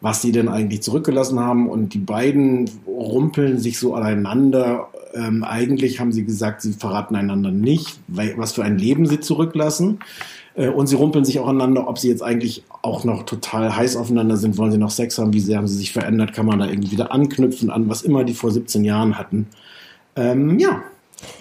was 0.05 0.21
sie 0.21 0.33
denn 0.33 0.51
eigentlich 0.51 0.83
zurückgelassen 0.83 1.41
haben. 1.41 1.67
Und 1.67 1.95
die 1.95 1.99
beiden 1.99 2.71
rumpeln 2.87 3.59
sich 3.59 3.79
so 3.79 3.95
aneinander. 3.95 4.89
Ähm, 5.15 5.43
eigentlich 5.43 5.99
haben 5.99 6.13
sie 6.13 6.27
gesagt, 6.27 6.61
sie 6.61 6.75
verraten 6.75 7.17
einander 7.17 7.51
nicht, 7.51 8.01
was 8.07 8.53
für 8.53 8.63
ein 8.65 8.77
Leben 8.77 9.07
sie 9.07 9.21
zurücklassen. 9.21 10.01
Äh, 10.57 10.69
und 10.69 10.89
sie 10.89 10.97
rumpeln 10.97 11.25
sich 11.25 11.39
auch 11.39 11.49
aneinander, 11.49 11.89
ob 11.89 11.99
sie 11.99 12.11
jetzt 12.11 12.23
eigentlich 12.23 12.65
auch 12.83 13.05
noch 13.05 13.23
total 13.23 13.75
heiß 13.75 13.97
aufeinander 13.97 14.37
sind. 14.37 14.59
Wollen 14.59 14.73
sie 14.73 14.79
noch 14.79 14.91
Sex 14.91 15.17
haben? 15.17 15.33
Wie 15.33 15.41
sehr 15.41 15.57
haben 15.57 15.69
sie 15.69 15.79
sich 15.79 15.91
verändert? 15.91 16.35
Kann 16.35 16.45
man 16.45 16.59
da 16.59 16.67
irgendwie 16.67 16.91
wieder 16.91 17.11
anknüpfen 17.11 17.71
an, 17.71 17.89
was 17.89 18.03
immer 18.03 18.25
die 18.25 18.35
vor 18.35 18.51
17 18.51 18.85
Jahren 18.85 19.17
hatten? 19.17 19.47
Ähm, 20.17 20.59
ja, 20.59 20.83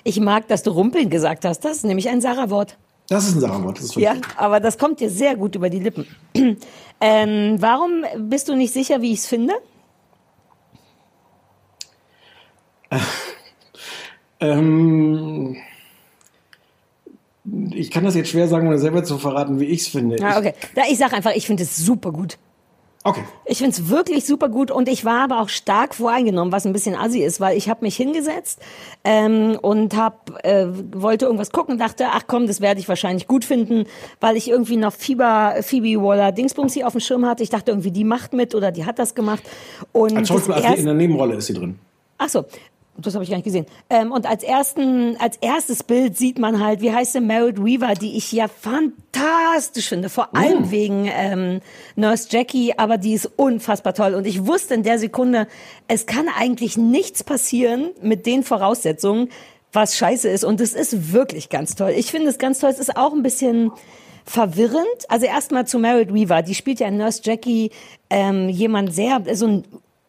Ich 0.06 0.22
mag, 0.22 0.48
dass 0.48 0.64
du 0.64 0.72
Rumpeln 0.72 1.10
gesagt 1.10 1.44
hast. 1.44 1.66
Das 1.66 1.78
ist 1.78 1.84
nämlich 1.84 2.08
ein 2.08 2.22
Sarah-Wort. 2.22 2.78
Das 3.08 3.28
ist 3.28 3.36
ein 3.36 3.42
Sarah-Wort. 3.42 3.78
Das 3.78 3.86
ist 3.86 3.96
Ja, 3.96 4.16
aber 4.38 4.60
das 4.60 4.78
kommt 4.78 5.00
dir 5.00 5.10
sehr 5.10 5.36
gut 5.36 5.56
über 5.56 5.70
die 5.70 5.80
Lippen. 5.80 6.08
ähm, 7.02 7.56
warum 7.60 8.04
bist 8.18 8.50
du 8.50 8.56
nicht 8.56 8.74
sicher, 8.74 9.02
wie 9.02 9.14
ich 9.14 9.20
es 9.20 9.28
finde? 9.28 9.54
Ähm, 14.44 15.56
ich 17.72 17.92
kann 17.92 18.04
das 18.04 18.16
jetzt 18.16 18.30
schwer 18.30 18.48
sagen, 18.48 18.68
ohne 18.68 18.78
selber 18.78 19.04
zu 19.04 19.18
verraten, 19.18 19.60
wie 19.60 19.66
ich 19.66 19.82
es 19.82 19.88
finde. 19.88 20.18
Ah, 20.22 20.38
okay. 20.38 20.54
Da, 20.76 20.84
ich 20.90 20.98
sag 20.98 21.14
einfach, 21.14 21.32
ich 21.34 21.48
finde 21.48 21.64
es 21.64 21.78
super 21.78 22.12
gut. 22.12 22.38
Ich, 23.04 23.10
okay. 23.10 23.24
Ich 23.46 23.58
finde 23.58 23.72
es 23.72 23.90
wirklich 23.90 24.26
super 24.26 24.50
gut 24.50 24.72
und 24.72 24.88
ich 24.88 25.06
war 25.06 25.24
aber 25.24 25.42
auch 25.42 25.50
stark 25.50 25.96
voreingenommen, 25.96 26.52
was 26.52 26.66
ein 26.66 26.74
bisschen 26.74 26.96
assi 26.96 27.22
ist, 27.24 27.40
weil 27.40 27.58
ich 27.58 27.70
habe 27.70 27.84
mich 27.84 27.96
hingesetzt 27.96 28.62
ähm, 29.04 29.58
und 29.62 29.96
hab, 29.96 30.44
äh, 30.46 30.68
wollte 30.94 31.26
irgendwas 31.26 31.52
gucken, 31.52 31.78
dachte, 31.78 32.08
ach 32.12 32.24
komm, 32.28 32.48
das 32.48 32.62
werde 32.62 32.80
ich 32.80 32.88
wahrscheinlich 32.88 33.28
gut 33.28 33.46
finden, 33.46 33.86
weil 34.20 34.38
ich 34.38 34.50
irgendwie 34.50 34.78
noch 34.78 34.94
Fieber, 34.94 35.56
Phoebe 35.62 36.02
Waller 36.02 36.32
Dingsbums 36.32 36.74
hier 36.74 36.88
auf 36.88 36.94
dem 36.94 37.02
Schirm 37.02 37.26
hatte. 37.26 37.44
Ich 37.44 37.50
dachte 37.50 37.72
irgendwie, 37.72 37.92
die 37.92 38.04
macht 38.04 38.34
mit 38.34 38.56
oder 38.56 38.72
die 38.72 38.86
hat 38.86 39.00
das 39.00 39.16
gemacht. 39.16 39.44
Und 39.92 40.18
Als 40.18 40.28
das 40.28 40.38
Schauspieler, 40.38 40.56
also 40.58 40.74
in 40.74 40.86
der 40.86 40.94
Nebenrolle 40.94 41.36
ist 41.36 41.48
sie 41.48 41.54
drin. 41.54 41.80
Ach 42.18 42.30
so, 42.30 42.46
das 42.98 43.16
habe 43.16 43.24
ich 43.24 43.30
gar 43.30 43.38
nicht 43.38 43.46
gesehen. 43.46 43.66
Ähm, 43.90 44.12
und 44.12 44.28
als 44.28 44.44
ersten, 44.44 45.18
als 45.18 45.38
erstes 45.38 45.84
Bild 45.84 46.18
sieht 46.18 46.38
man 46.38 46.64
halt, 46.64 46.82
wie 46.82 46.92
heißt 46.92 47.14
sie, 47.14 47.22
Merit 47.22 47.64
Weaver, 47.64 47.96
die 47.96 48.18
ich 48.18 48.32
ja 48.32 48.48
fantastisch 48.48 49.90
finde, 49.90 50.10
vor 50.10 50.36
allem 50.36 50.70
wegen 50.70 51.10
ähm, 51.12 51.60
Nurse 51.96 52.28
Jackie, 52.30 52.74
aber 52.78 52.98
die 52.98 53.14
ist 53.14 53.26
unfassbar 53.36 53.96
toll. 53.96 54.14
Und 54.14 54.28
ich 54.28 54.46
wusste 54.46 54.76
in 54.76 54.84
der 54.84 55.00
Sekunde, 55.00 55.48
es 55.88 56.06
kann 56.06 56.28
eigentlich 56.38 56.78
nichts 56.78 57.24
passieren 57.24 57.90
mit 58.02 58.28
den 58.28 58.44
Voraussetzungen, 58.44 59.30
was 59.72 59.98
scheiße 59.98 60.30
ist. 60.30 60.44
Und 60.44 60.62
es 60.62 60.74
ist 60.74 61.14
wirklich 61.14 61.50
ganz 61.50 61.76
toll. 61.76 61.94
Ich 61.98 62.12
finde 62.12 62.30
es 62.30 62.38
ganz 62.38 62.60
toll. 62.60 62.70
Es 62.70 62.80
ist 62.80 62.96
auch 62.96 63.14
ein 63.14 63.24
bisschen 63.24 63.72
verwirrend. 64.24 64.86
Also 65.10 65.26
erstmal 65.26 65.66
zu 65.66 65.80
Merit 65.80 66.14
Weaver, 66.14 66.44
die 66.44 66.54
spielt 66.54 66.80
ja 66.80 66.88
in 66.88 66.98
Nurse 66.98 67.22
Jackie 67.24 67.72
ähm, 68.12 68.50
jemand 68.50 68.94
sehr, 68.94 69.24
so 69.34 69.48
ein 69.48 69.64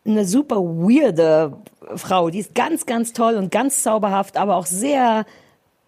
eine 0.07 0.25
super 0.25 0.57
weirde 0.57 1.57
Frau. 1.97 2.31
Die 2.31 2.41
ist 2.41 2.55
ganz, 2.55 2.87
ganz 2.87 3.13
toll 3.13 3.35
und 3.35 3.51
ganz 3.51 3.83
zauberhaft, 3.83 4.37
aber 4.37 4.57
auch 4.57 4.67
sehr 4.67 5.25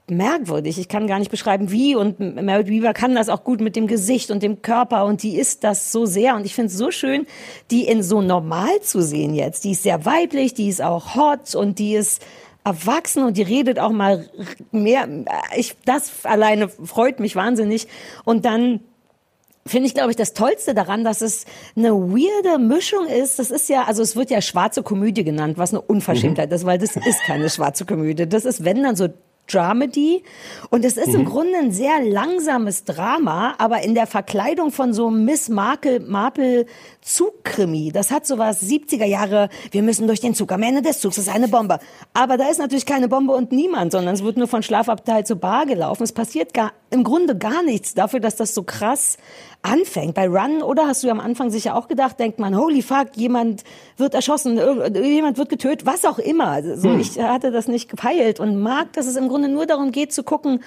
merkwürdig. 0.08 0.78
Ich 0.78 0.88
kann 0.88 1.06
gar 1.06 1.18
nicht 1.18 1.30
beschreiben, 1.30 1.70
wie. 1.70 1.96
Und 1.96 2.20
Merit 2.20 2.68
Weaver 2.68 2.92
kann 2.92 3.14
das 3.14 3.28
auch 3.28 3.44
gut 3.44 3.60
mit 3.60 3.76
dem 3.76 3.86
Gesicht 3.86 4.30
und 4.30 4.42
dem 4.42 4.62
Körper. 4.62 5.04
Und 5.04 5.22
die 5.22 5.36
ist 5.36 5.64
das 5.64 5.92
so 5.92 6.06
sehr. 6.06 6.36
Und 6.36 6.46
ich 6.46 6.54
finde 6.54 6.68
es 6.68 6.78
so 6.78 6.90
schön, 6.90 7.26
die 7.70 7.86
in 7.86 8.02
so 8.02 8.22
normal 8.22 8.80
zu 8.82 9.02
sehen 9.02 9.34
jetzt. 9.34 9.64
Die 9.64 9.72
ist 9.72 9.82
sehr 9.82 10.04
weiblich, 10.04 10.54
die 10.54 10.68
ist 10.68 10.82
auch 10.82 11.14
hot 11.14 11.54
und 11.54 11.78
die 11.78 11.94
ist 11.94 12.24
erwachsen 12.64 13.24
und 13.24 13.36
die 13.36 13.42
redet 13.42 13.78
auch 13.78 13.92
mal 13.92 14.28
mehr. 14.72 15.08
Ich, 15.56 15.76
das 15.84 16.24
alleine 16.24 16.68
freut 16.68 17.20
mich 17.20 17.36
wahnsinnig. 17.36 17.86
Und 18.24 18.44
dann 18.44 18.80
finde 19.66 19.86
ich, 19.86 19.94
glaube 19.94 20.10
ich, 20.10 20.16
das 20.16 20.32
Tollste 20.32 20.74
daran, 20.74 21.04
dass 21.04 21.20
es 21.20 21.44
eine 21.76 21.90
weirde 21.92 22.58
Mischung 22.58 23.06
ist. 23.06 23.38
Das 23.38 23.50
ist 23.50 23.68
ja, 23.68 23.84
also 23.84 24.02
es 24.02 24.16
wird 24.16 24.30
ja 24.30 24.40
schwarze 24.40 24.82
Komödie 24.82 25.24
genannt, 25.24 25.58
was 25.58 25.72
eine 25.72 25.80
Unverschämtheit 25.80 26.52
ist, 26.52 26.64
weil 26.64 26.78
das 26.78 26.96
ist 26.96 27.22
keine 27.26 27.50
schwarze 27.50 27.84
Komödie. 27.84 28.28
Das 28.28 28.44
ist, 28.44 28.64
wenn 28.64 28.82
dann 28.82 28.96
so 28.96 29.08
Dramedy. 29.46 30.22
Und 30.70 30.84
es 30.84 30.96
ist 30.96 31.14
im 31.14 31.24
Grunde 31.24 31.56
ein 31.58 31.72
sehr 31.72 32.02
langsames 32.02 32.84
Drama, 32.84 33.54
aber 33.58 33.82
in 33.82 33.94
der 33.94 34.06
Verkleidung 34.06 34.72
von 34.72 34.92
so 34.92 35.10
Miss 35.10 35.48
Marple, 35.48 36.00
Marple 36.00 36.66
Zugkrimi. 37.00 37.92
Das 37.92 38.10
hat 38.10 38.26
sowas 38.26 38.62
70er 38.62 39.04
Jahre, 39.04 39.48
wir 39.70 39.82
müssen 39.82 40.06
durch 40.06 40.20
den 40.20 40.34
Zug, 40.34 40.52
am 40.52 40.62
Ende 40.62 40.82
des 40.82 41.00
Zugs 41.00 41.18
ist 41.18 41.28
eine 41.28 41.48
Bombe. 41.48 41.78
Aber 42.12 42.36
da 42.36 42.48
ist 42.48 42.58
natürlich 42.58 42.86
keine 42.86 43.08
Bombe 43.08 43.34
und 43.34 43.52
niemand, 43.52 43.92
sondern 43.92 44.14
es 44.14 44.22
wird 44.22 44.36
nur 44.36 44.48
von 44.48 44.62
Schlafabteil 44.62 45.24
zu 45.24 45.36
Bar 45.36 45.66
gelaufen. 45.66 46.02
Es 46.02 46.12
passiert 46.12 46.52
gar, 46.52 46.72
im 46.96 47.04
Grunde 47.04 47.36
gar 47.36 47.62
nichts 47.62 47.94
dafür, 47.94 48.20
dass 48.20 48.36
das 48.36 48.54
so 48.54 48.62
krass 48.62 49.18
anfängt. 49.62 50.14
Bei 50.14 50.26
Run, 50.26 50.62
oder 50.62 50.86
hast 50.86 51.02
du 51.02 51.08
ja 51.08 51.12
am 51.12 51.20
Anfang 51.20 51.50
sicher 51.50 51.76
auch 51.76 51.88
gedacht, 51.88 52.18
denkt 52.18 52.38
man, 52.38 52.56
holy 52.56 52.82
fuck, 52.82 53.08
jemand 53.14 53.64
wird 53.96 54.14
erschossen, 54.14 54.58
jemand 54.94 55.38
wird 55.38 55.48
getötet, 55.48 55.86
was 55.86 56.04
auch 56.04 56.18
immer. 56.18 56.48
Also 56.48 56.76
So, 56.76 56.94
Ich 56.96 57.18
hatte 57.20 57.50
das 57.50 57.68
nicht 57.68 57.88
gepeilt 57.88 58.40
und 58.40 58.60
mag, 58.60 58.92
dass 58.94 59.06
es 59.06 59.16
im 59.16 59.28
Grunde 59.28 59.48
nur 59.48 59.66
darum 59.66 59.92
geht 59.92 60.12
zu 60.12 60.22
gucken, 60.22 60.62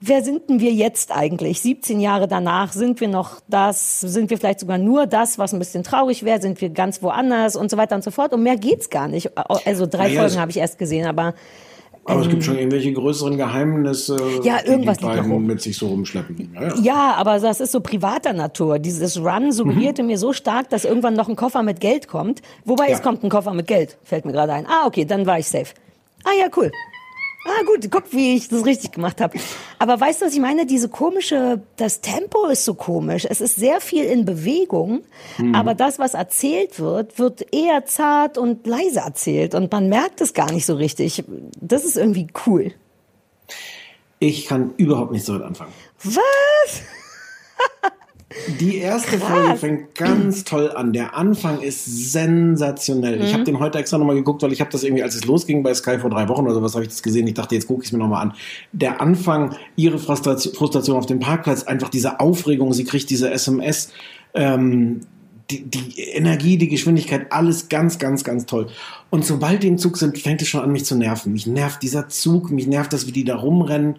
wer 0.00 0.22
sind 0.22 0.48
denn 0.48 0.60
wir 0.60 0.72
jetzt 0.72 1.12
eigentlich? 1.12 1.60
17 1.60 2.00
Jahre 2.00 2.26
danach 2.26 2.72
sind 2.72 3.00
wir 3.00 3.08
noch 3.08 3.40
das, 3.48 4.00
sind 4.00 4.30
wir 4.30 4.38
vielleicht 4.38 4.60
sogar 4.60 4.78
nur 4.78 5.06
das, 5.06 5.38
was 5.38 5.52
ein 5.52 5.58
bisschen 5.58 5.84
traurig 5.84 6.24
wäre, 6.24 6.40
sind 6.40 6.60
wir 6.60 6.70
ganz 6.70 7.02
woanders 7.02 7.54
und 7.54 7.70
so 7.70 7.76
weiter 7.76 7.94
und 7.94 8.02
so 8.02 8.10
fort. 8.10 8.32
Und 8.32 8.42
mehr 8.42 8.56
geht's 8.56 8.90
gar 8.90 9.08
nicht. 9.08 9.36
Also 9.36 9.86
drei 9.86 10.08
Naja, 10.08 10.22
Folgen 10.22 10.40
habe 10.40 10.50
ich 10.50 10.56
erst 10.56 10.78
gesehen, 10.78 11.06
aber 11.06 11.34
Aber 12.10 12.20
es 12.22 12.28
gibt 12.28 12.44
schon 12.44 12.56
irgendwelche 12.58 12.92
größeren 12.92 13.36
Geheimnisse, 13.36 14.16
Ähm. 14.16 14.42
Ja, 14.44 14.58
die 14.62 14.68
irgendwas 14.70 14.98
die 14.98 15.04
noch 15.04 15.14
beiden 15.16 15.46
mit 15.46 15.60
sich 15.60 15.76
so 15.76 15.88
rumschleppen. 15.88 16.50
Ja, 16.54 16.62
ja. 16.62 16.74
Ja, 16.82 17.14
aber 17.16 17.38
das 17.38 17.60
ist 17.60 17.72
so 17.72 17.80
privater 17.80 18.32
Natur. 18.32 18.78
Dieses 18.78 19.18
Run 19.18 19.52
suggerierte 19.52 20.02
mir 20.02 20.18
so 20.18 20.32
stark, 20.32 20.68
dass 20.70 20.84
irgendwann 20.84 21.14
noch 21.14 21.28
ein 21.28 21.36
Koffer 21.36 21.62
mit 21.62 21.80
Geld 21.80 22.08
kommt. 22.08 22.42
Wobei 22.64 22.88
Ja. 22.88 22.94
es 22.94 23.02
kommt 23.02 23.22
ein 23.24 23.30
Koffer 23.30 23.54
mit 23.54 23.66
Geld, 23.66 23.96
fällt 24.04 24.24
mir 24.24 24.32
gerade 24.32 24.52
ein. 24.52 24.66
Ah, 24.66 24.86
okay, 24.86 25.04
dann 25.04 25.26
war 25.26 25.38
ich 25.38 25.48
safe. 25.48 25.72
Ah 26.24 26.30
ja, 26.38 26.46
cool. 26.56 26.70
Ah 27.44 27.62
gut, 27.64 27.90
guck, 27.90 28.12
wie 28.12 28.36
ich 28.36 28.48
das 28.48 28.66
richtig 28.66 28.92
gemacht 28.92 29.20
habe. 29.20 29.38
Aber 29.78 29.98
weißt 29.98 30.20
du, 30.20 30.26
was 30.26 30.34
ich 30.34 30.40
meine? 30.40 30.66
Diese 30.66 30.90
komische, 30.90 31.62
das 31.76 32.02
Tempo 32.02 32.46
ist 32.46 32.66
so 32.66 32.74
komisch. 32.74 33.26
Es 33.28 33.40
ist 33.40 33.56
sehr 33.56 33.80
viel 33.80 34.04
in 34.04 34.26
Bewegung, 34.26 35.02
aber 35.54 35.74
das, 35.74 35.98
was 35.98 36.12
erzählt 36.12 36.78
wird, 36.80 37.18
wird 37.18 37.54
eher 37.54 37.86
zart 37.86 38.36
und 38.36 38.66
leise 38.66 39.00
erzählt 39.00 39.54
und 39.54 39.72
man 39.72 39.88
merkt 39.88 40.20
es 40.20 40.34
gar 40.34 40.52
nicht 40.52 40.66
so 40.66 40.74
richtig. 40.74 41.24
Das 41.58 41.84
ist 41.84 41.96
irgendwie 41.96 42.26
cool. 42.46 42.72
Ich 44.18 44.44
kann 44.44 44.74
überhaupt 44.76 45.12
nicht 45.12 45.24
so 45.24 45.32
damit 45.32 45.48
anfangen. 45.48 45.72
Was? 46.02 46.82
Die 48.60 48.76
erste 48.76 49.18
Folge 49.18 49.56
fängt 49.56 49.94
ganz 49.96 50.44
toll 50.44 50.70
an. 50.70 50.92
Der 50.92 51.16
Anfang 51.16 51.60
ist 51.60 52.12
sensationell. 52.12 53.16
Mhm. 53.16 53.24
Ich 53.24 53.34
habe 53.34 53.42
den 53.42 53.58
heute 53.58 53.78
extra 53.78 53.98
nochmal 53.98 54.14
geguckt, 54.14 54.42
weil 54.42 54.52
ich 54.52 54.60
habe 54.60 54.70
das 54.70 54.84
irgendwie, 54.84 55.02
als 55.02 55.16
es 55.16 55.24
losging 55.24 55.64
bei 55.64 55.74
Sky 55.74 55.98
vor 55.98 56.10
drei 56.10 56.28
Wochen 56.28 56.44
oder 56.44 56.54
sowas, 56.54 56.74
habe 56.74 56.84
ich 56.84 56.90
das 56.90 57.02
gesehen. 57.02 57.26
Ich 57.26 57.34
dachte, 57.34 57.56
jetzt 57.56 57.66
gucke 57.66 57.82
ich 57.82 57.88
es 57.88 57.92
mir 57.92 57.98
nochmal 57.98 58.22
an. 58.22 58.34
Der 58.72 59.00
Anfang, 59.00 59.56
ihre 59.74 59.98
Frustration, 59.98 60.54
Frustration 60.54 60.96
auf 60.96 61.06
dem 61.06 61.18
Parkplatz, 61.18 61.64
einfach 61.64 61.88
diese 61.88 62.20
Aufregung, 62.20 62.72
sie 62.72 62.84
kriegt 62.84 63.10
diese 63.10 63.30
SMS, 63.30 63.92
ähm, 64.34 65.00
die, 65.50 65.68
die 65.68 65.98
Energie, 65.98 66.56
die 66.56 66.68
Geschwindigkeit, 66.68 67.32
alles 67.32 67.68
ganz, 67.68 67.98
ganz, 67.98 68.22
ganz 68.22 68.46
toll. 68.46 68.68
Und 69.10 69.24
sobald 69.24 69.64
die 69.64 69.68
im 69.68 69.78
Zug 69.78 69.96
sind, 69.96 70.16
fängt 70.18 70.40
es 70.40 70.46
schon 70.46 70.60
an, 70.60 70.70
mich 70.70 70.84
zu 70.84 70.94
nerven. 70.94 71.32
Mich 71.32 71.48
nervt 71.48 71.82
dieser 71.82 72.08
Zug, 72.08 72.52
mich 72.52 72.68
nervt 72.68 72.92
das, 72.92 73.08
wie 73.08 73.12
die 73.12 73.24
da 73.24 73.34
rumrennen. 73.34 73.96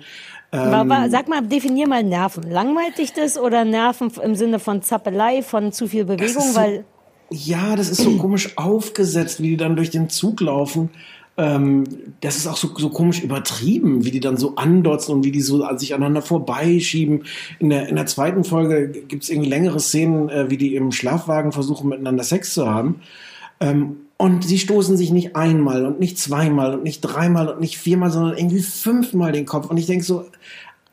Aber 0.52 1.10
sag 1.10 1.28
mal, 1.30 1.42
definier 1.42 1.88
mal 1.88 2.04
Nerven. 2.04 2.44
Langweilt 2.50 2.98
dich 2.98 3.14
das 3.14 3.38
oder 3.38 3.64
Nerven 3.66 4.12
im 4.24 4.36
Sinne 4.36 4.60
von 4.60 4.82
Zappelei, 4.82 5.42
von 5.44 5.72
zu 5.72 5.88
viel 5.88 6.06
Bewegung? 6.06 6.44
so- 6.44 6.56
Weil 6.56 6.84
Ja, 7.30 7.76
das 7.78 7.88
ist 7.90 8.02
so 8.02 8.18
komisch 8.18 8.58
aufgesetzt, 8.58 9.42
wie 9.42 9.52
die 9.52 9.58
dann 9.58 9.78
durch 9.78 9.90
den 9.90 10.10
Zug 10.10 10.42
laufen. 10.42 10.90
Ähm, 11.38 11.86
das 12.20 12.36
ist 12.36 12.46
auch 12.46 12.58
so, 12.58 12.72
so 12.78 12.90
komisch 12.90 13.24
übertrieben, 13.24 14.04
wie 14.04 14.12
die 14.12 14.20
dann 14.20 14.36
so 14.36 14.56
andotzen 14.58 15.16
und 15.16 15.24
wie 15.24 15.32
die 15.32 15.40
so 15.42 15.64
an 15.64 15.80
sich 15.80 15.94
aneinander 15.94 16.22
vorbeischieben. 16.22 17.24
In 17.60 17.70
der, 17.70 17.88
in 17.88 17.96
der 17.96 18.06
zweiten 18.06 18.44
Folge 18.44 18.90
gibt 18.90 19.24
es 19.24 19.30
irgendwie 19.30 19.50
längere 19.50 19.80
Szenen, 19.80 20.28
äh, 20.28 20.50
wie 20.50 20.58
die 20.58 20.76
im 20.76 20.92
Schlafwagen 20.92 21.54
versuchen, 21.54 21.88
miteinander 21.88 22.26
Sex 22.26 22.54
zu 22.54 22.70
haben. 22.70 23.00
Ähm, 23.62 23.96
und 24.22 24.44
sie 24.44 24.60
stoßen 24.60 24.98
sich 24.98 25.10
nicht 25.10 25.36
einmal 25.36 25.84
und 25.84 26.00
nicht 26.00 26.20
zweimal 26.20 26.76
und 26.76 26.84
nicht 26.84 27.02
dreimal 27.02 27.50
und 27.50 27.60
nicht 27.60 27.80
viermal, 27.80 28.12
sondern 28.12 28.38
irgendwie 28.38 28.62
fünfmal 28.62 29.32
den 29.32 29.48
Kopf. 29.48 29.72
Und 29.72 29.78
ich 29.78 29.88
denke 29.88 30.06
so, 30.06 30.26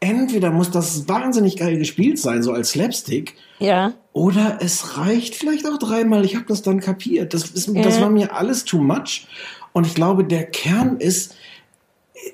entweder 0.00 0.50
muss 0.50 0.70
das 0.70 1.10
wahnsinnig 1.10 1.58
geil 1.58 1.76
gespielt 1.76 2.18
sein, 2.18 2.42
so 2.42 2.52
als 2.52 2.70
Slapstick, 2.70 3.34
ja, 3.58 3.92
oder 4.14 4.60
es 4.62 4.96
reicht 4.96 5.34
vielleicht 5.34 5.66
auch 5.66 5.76
dreimal. 5.76 6.24
Ich 6.24 6.36
habe 6.36 6.46
das 6.48 6.62
dann 6.62 6.80
kapiert. 6.80 7.34
Das, 7.34 7.50
ist, 7.50 7.70
das 7.76 8.00
war 8.00 8.08
mir 8.08 8.34
alles 8.34 8.64
too 8.64 8.78
much. 8.78 9.26
Und 9.74 9.86
ich 9.86 9.94
glaube, 9.94 10.24
der 10.24 10.46
Kern 10.46 10.96
ist, 10.96 11.36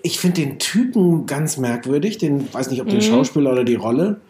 ich 0.04 0.20
finde 0.20 0.42
den 0.42 0.60
Typen 0.60 1.26
ganz 1.26 1.56
merkwürdig. 1.56 2.18
Den 2.18 2.54
weiß 2.54 2.70
nicht, 2.70 2.80
ob 2.80 2.88
den 2.88 3.02
Schauspieler 3.02 3.50
oder 3.50 3.64
die 3.64 3.74
Rolle. 3.74 4.20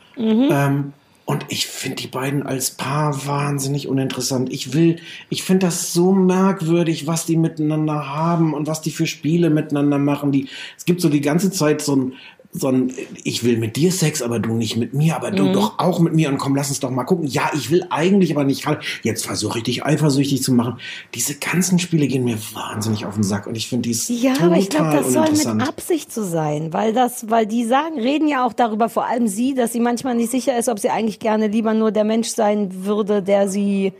Ähm, 0.50 0.94
und 1.26 1.46
ich 1.48 1.66
finde 1.66 1.96
die 1.96 2.08
beiden 2.08 2.42
als 2.42 2.70
Paar 2.70 3.26
wahnsinnig 3.26 3.88
uninteressant. 3.88 4.52
Ich 4.52 4.74
will, 4.74 4.96
ich 5.30 5.42
finde 5.42 5.66
das 5.66 5.92
so 5.94 6.12
merkwürdig, 6.12 7.06
was 7.06 7.24
die 7.24 7.38
miteinander 7.38 8.14
haben 8.14 8.52
und 8.52 8.66
was 8.66 8.82
die 8.82 8.90
für 8.90 9.06
Spiele 9.06 9.48
miteinander 9.48 9.98
machen. 9.98 10.32
Die, 10.32 10.48
es 10.76 10.84
gibt 10.84 11.00
so 11.00 11.08
die 11.08 11.22
ganze 11.22 11.50
Zeit 11.50 11.80
so 11.80 11.96
ein 11.96 12.12
so 12.56 12.68
ein, 12.68 12.92
ich 13.24 13.42
will 13.42 13.56
mit 13.56 13.74
dir 13.74 13.90
Sex, 13.90 14.22
aber 14.22 14.38
du 14.38 14.54
nicht 14.54 14.76
mit 14.76 14.94
mir, 14.94 15.16
aber 15.16 15.32
du 15.32 15.50
doch 15.52 15.80
auch 15.80 15.98
mit 15.98 16.14
mir 16.14 16.28
und 16.28 16.38
komm, 16.38 16.54
lass 16.54 16.68
uns 16.68 16.78
doch 16.78 16.90
mal 16.90 17.02
gucken. 17.02 17.26
Ja, 17.26 17.50
ich 17.52 17.72
will 17.72 17.84
eigentlich, 17.90 18.30
aber 18.30 18.44
nicht. 18.44 18.64
Jetzt 19.02 19.26
versuche 19.26 19.58
ich 19.58 19.64
dich 19.64 19.84
eifersüchtig 19.84 20.40
zu 20.40 20.52
machen. 20.52 20.78
Diese 21.14 21.34
ganzen 21.34 21.80
Spiele 21.80 22.06
gehen 22.06 22.22
mir 22.22 22.38
wahnsinnig 22.52 23.06
auf 23.06 23.14
den 23.14 23.24
Sack 23.24 23.48
und 23.48 23.56
ich 23.56 23.68
finde 23.68 23.88
die 23.88 24.14
Ja, 24.14 24.34
total 24.34 24.46
aber 24.46 24.58
ich 24.58 24.68
glaube, 24.68 24.90
das 24.92 25.12
soll 25.12 25.54
mit. 25.54 25.68
Absicht 25.68 26.12
so 26.12 26.22
sein, 26.22 26.72
weil 26.72 26.92
das, 26.92 27.28
weil 27.28 27.46
die 27.46 27.64
sagen, 27.64 27.98
reden 27.98 28.28
ja 28.28 28.46
auch 28.46 28.52
darüber, 28.52 28.88
vor 28.88 29.04
allem 29.04 29.26
sie, 29.26 29.54
dass 29.54 29.72
sie 29.72 29.80
manchmal 29.80 30.14
nicht 30.14 30.30
sicher 30.30 30.56
ist, 30.56 30.68
ob 30.68 30.78
sie 30.78 30.90
eigentlich 30.90 31.18
gerne 31.18 31.48
lieber 31.48 31.74
nur 31.74 31.90
der 31.90 32.04
Mensch 32.04 32.28
sein 32.28 32.84
würde, 32.84 33.20
der 33.20 33.48
sie 33.48 33.92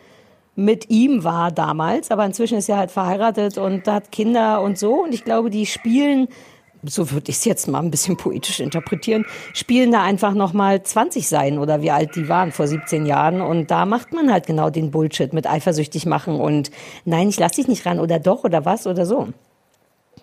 mit 0.55 0.91
ihm 0.91 1.25
war 1.25 1.51
damals, 1.51 2.13
aber 2.13 2.25
inzwischen 2.25 2.59
ist 2.59 2.67
sie 2.67 2.77
halt 2.77 2.93
verheiratet 2.93 3.59
und 3.59 3.89
hat 3.89 4.13
Kinder 4.13 4.63
und 4.63 4.79
so 4.79 5.03
und 5.03 5.13
ich 5.13 5.25
glaube, 5.25 5.51
die 5.51 5.67
spielen 5.67 6.29
so 6.87 7.11
würde 7.11 7.31
ich 7.31 7.37
es 7.37 7.45
jetzt 7.45 7.69
mal 7.69 7.81
ein 7.81 7.91
bisschen 7.91 8.17
poetisch 8.17 8.61
interpretieren, 8.61 9.25
spielen 9.53 9.93
da 9.93 10.03
einfach 10.03 10.35
noch 10.35 10.53
mal 10.53 10.83
20 10.83 11.29
sein 11.29 11.59
oder 11.59 11.83
wie 11.83 11.91
alt 11.91 12.17
die 12.17 12.29
waren 12.29 12.53
vor 12.53 12.67
17 12.67 13.07
Jahren 13.07 13.41
und 13.41 13.71
da 13.71 13.87
macht 13.87 14.13
man 14.13 14.33
halt 14.33 14.47
genau 14.47 14.71
den 14.71 14.91
Bullshit 14.91 15.33
mit 15.33 15.47
eifersüchtig 15.47 16.07
machen 16.07 16.37
und 16.41 16.71
nein, 17.05 17.29
ich 17.29 17.39
lass 17.39 17.53
dich 17.53 17.69
nicht 17.69 17.87
ran 17.87 18.01
oder 18.01 18.19
doch 18.19 18.45
oder 18.45 18.65
was 18.65 18.87
oder 18.87 19.07
so. 19.07 19.29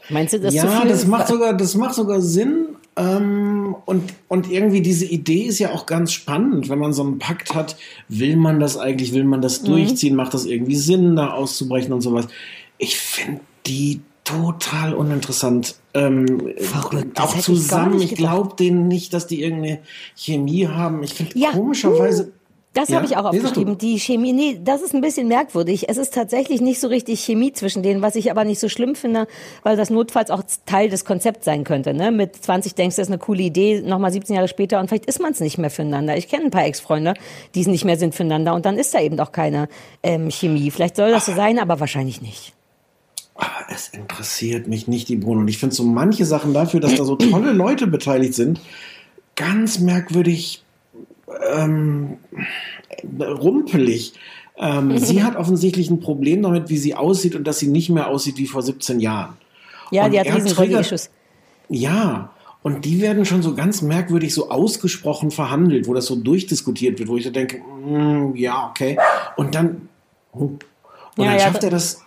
Meinst 0.09 0.33
du 0.33 0.39
das 0.39 0.53
ja, 0.53 0.67
viel? 0.67 0.89
das 0.89 1.05
macht 1.05 1.27
sogar, 1.27 1.53
das 1.53 1.75
macht 1.75 1.93
sogar 1.95 2.21
Sinn. 2.21 2.75
Ähm, 2.97 3.75
und, 3.85 4.13
und 4.27 4.51
irgendwie 4.51 4.81
diese 4.81 5.05
Idee 5.05 5.43
ist 5.43 5.59
ja 5.59 5.71
auch 5.71 5.85
ganz 5.85 6.11
spannend, 6.11 6.67
wenn 6.67 6.79
man 6.79 6.91
so 6.91 7.03
einen 7.03 7.19
Pakt 7.19 7.55
hat, 7.55 7.77
will 8.09 8.35
man 8.35 8.59
das 8.59 8.77
eigentlich, 8.77 9.13
will 9.13 9.23
man 9.23 9.39
Mhm. 9.39 9.43
das 9.43 9.63
durchziehen, 9.63 10.15
macht 10.15 10.33
das 10.33 10.45
irgendwie 10.45 10.75
Sinn, 10.75 11.15
da 11.15 11.31
auszubrechen 11.31 11.93
und 11.93 12.01
sowas. 12.01 12.27
Ich 12.77 12.97
finde 12.99 13.39
die 13.65 14.01
total 14.23 14.93
uninteressant. 14.93 15.75
Ähm, 15.93 16.53
Verrückt, 16.57 17.19
auch 17.19 17.35
ich 17.35 17.41
zusammen, 17.43 17.97
nicht 17.97 18.11
ich 18.13 18.17
glaube 18.17 18.55
denen 18.55 18.87
nicht, 18.87 19.13
dass 19.13 19.27
die 19.27 19.43
irgendeine 19.43 19.79
Chemie 20.15 20.67
haben. 20.67 21.03
Ich 21.03 21.13
finde 21.13 21.37
Ja, 21.37 21.51
komischerweise. 21.51 22.31
Das 22.73 22.87
Ja? 22.87 22.95
habe 22.95 23.05
ich 23.05 23.17
auch 23.17 23.29
Nee, 23.33 23.39
aufgeschrieben. 23.41 23.77
Die 23.77 23.99
Chemie, 23.99 24.31
nee, 24.31 24.57
das 24.63 24.81
ist 24.81 24.93
ein 24.93 25.01
bisschen 25.01 25.27
merkwürdig. 25.27 25.89
Es 25.89 25.97
ist 25.97 26.13
tatsächlich 26.13 26.61
nicht 26.61 26.79
so 26.79 26.87
richtig 26.87 27.19
Chemie 27.19 27.51
zwischen 27.51 27.83
denen, 27.83 28.01
was 28.01 28.15
ich 28.15 28.31
aber 28.31 28.45
nicht 28.45 28.61
so 28.61 28.69
schlimm 28.69 28.95
finde, 28.95 29.27
weil 29.63 29.75
das 29.75 29.89
notfalls 29.89 30.31
auch 30.31 30.41
Teil 30.65 30.87
des 30.89 31.03
Konzepts 31.03 31.43
sein 31.43 31.65
könnte. 31.65 31.93
Ne? 31.93 32.11
Mit 32.11 32.33
20 32.37 32.73
denkst 32.75 32.95
du, 32.95 33.01
das 33.01 33.09
ist 33.09 33.13
eine 33.13 33.19
coole 33.19 33.41
Idee, 33.43 33.81
nochmal 33.81 34.13
17 34.13 34.37
Jahre 34.37 34.47
später 34.47 34.79
und 34.79 34.87
vielleicht 34.87 35.05
ist 35.07 35.19
man 35.19 35.33
es 35.33 35.41
nicht 35.41 35.57
mehr 35.57 35.69
füreinander. 35.69 36.15
Ich 36.15 36.29
kenne 36.29 36.45
ein 36.45 36.51
paar 36.51 36.63
Ex-Freunde, 36.65 37.15
die 37.55 37.59
es 37.61 37.67
nicht 37.67 37.83
mehr 37.83 37.97
sind 37.97 38.15
füreinander 38.15 38.53
und 38.53 38.65
dann 38.65 38.77
ist 38.77 38.93
da 38.93 39.01
eben 39.01 39.17
doch 39.17 39.33
keine 39.33 39.67
ähm, 40.01 40.31
Chemie. 40.31 40.71
Vielleicht 40.71 40.95
soll 40.95 41.11
das 41.11 41.25
so 41.25 41.33
sein, 41.33 41.59
aber 41.59 41.81
wahrscheinlich 41.81 42.21
nicht. 42.21 42.53
Aber 43.41 43.73
es 43.73 43.87
interessiert 43.87 44.67
mich 44.67 44.87
nicht, 44.87 45.09
die 45.09 45.15
Bruno. 45.15 45.41
Und 45.41 45.47
ich 45.47 45.57
finde 45.57 45.73
so 45.73 45.83
manche 45.83 46.25
Sachen 46.25 46.53
dafür, 46.53 46.79
dass 46.79 46.93
da 46.93 47.03
so 47.03 47.15
tolle 47.15 47.53
Leute 47.53 47.87
beteiligt 47.87 48.35
sind, 48.35 48.61
ganz 49.35 49.79
merkwürdig 49.79 50.63
ähm, 51.51 52.17
rumpelig. 53.19 54.13
Ähm, 54.59 54.95
sie 54.99 55.23
hat 55.23 55.37
offensichtlich 55.37 55.89
ein 55.89 55.99
Problem 55.99 56.43
damit, 56.43 56.69
wie 56.69 56.77
sie 56.77 56.93
aussieht 56.93 57.33
und 57.33 57.47
dass 57.47 57.57
sie 57.57 57.67
nicht 57.67 57.89
mehr 57.89 58.09
aussieht 58.09 58.37
wie 58.37 58.45
vor 58.45 58.61
17 58.61 58.99
Jahren. 58.99 59.37
Ja, 59.89 60.05
Und 60.05 60.11
die 60.11 60.19
hat 60.19 60.27
er 60.27 60.35
riesen. 60.35 61.09
Ja, 61.67 62.29
und 62.61 62.85
die 62.85 63.01
werden 63.01 63.25
schon 63.25 63.41
so 63.41 63.55
ganz 63.55 63.81
merkwürdig 63.81 64.35
so 64.35 64.51
ausgesprochen 64.51 65.31
verhandelt, 65.31 65.87
wo 65.87 65.95
das 65.95 66.05
so 66.05 66.15
durchdiskutiert 66.15 66.99
wird, 66.99 67.09
wo 67.09 67.17
ich 67.17 67.23
so 67.23 67.31
denke, 67.31 67.57
mm, 67.57 68.35
ja, 68.35 68.69
okay. 68.69 68.99
Und 69.35 69.55
dann, 69.55 69.89
und 70.31 70.63
Ja, 71.17 71.25
dann 71.25 71.33
ja, 71.33 71.39
schafft 71.39 71.63
er 71.63 71.71
das, 71.71 72.03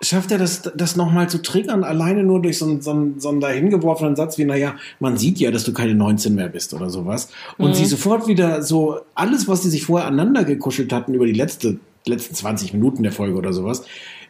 schafft 0.00 0.30
er 0.32 0.38
das, 0.38 0.62
das 0.74 0.96
nochmal 0.96 1.28
zu 1.30 1.40
triggern, 1.40 1.82
alleine 1.84 2.24
nur 2.24 2.42
durch 2.42 2.58
so 2.58 2.66
einen, 2.66 2.82
so 2.82 2.90
einen, 2.90 3.20
so 3.20 3.28
einen 3.30 3.40
dahingeworfenen 3.40 4.16
Satz 4.16 4.36
wie, 4.38 4.44
naja, 4.44 4.74
man 5.00 5.16
sieht 5.16 5.38
ja, 5.38 5.50
dass 5.50 5.64
du 5.64 5.72
keine 5.72 5.94
19 5.94 6.34
mehr 6.34 6.48
bist 6.48 6.74
oder 6.74 6.90
sowas. 6.90 7.28
Und 7.58 7.70
Mhm. 7.70 7.74
sie 7.74 7.86
sofort 7.86 8.26
wieder 8.28 8.62
so, 8.62 9.00
alles, 9.14 9.48
was 9.48 9.62
die 9.62 9.68
sich 9.70 9.84
vorher 9.86 10.06
aneinander 10.08 10.44
gekuschelt 10.44 10.92
hatten 10.92 11.14
über 11.14 11.26
die 11.26 11.32
letzte, 11.32 11.78
letzten 12.06 12.34
20 12.34 12.74
Minuten 12.74 13.02
der 13.02 13.12
Folge 13.12 13.36
oder 13.36 13.52
sowas, 13.54 13.84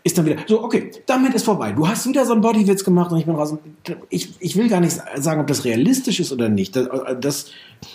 ist 0.06 0.18
dann 0.18 0.26
wieder 0.26 0.36
so, 0.46 0.62
okay, 0.62 0.90
damit 1.06 1.32
ist 1.32 1.46
vorbei. 1.46 1.72
Du 1.72 1.88
hast 1.88 2.06
wieder 2.06 2.26
so 2.26 2.34
einen 2.34 2.42
Bodywitz 2.42 2.84
gemacht 2.84 3.10
und 3.10 3.18
ich 3.18 3.24
bin 3.24 3.34
raus. 3.34 3.56
Ich, 4.10 4.34
ich 4.38 4.54
will 4.54 4.68
gar 4.68 4.80
nicht 4.80 5.00
sagen, 5.16 5.40
ob 5.40 5.46
das 5.46 5.64
realistisch 5.64 6.20
ist 6.20 6.30
oder 6.30 6.50
nicht. 6.50 6.76
Das, 6.76 6.88
das 7.20 7.46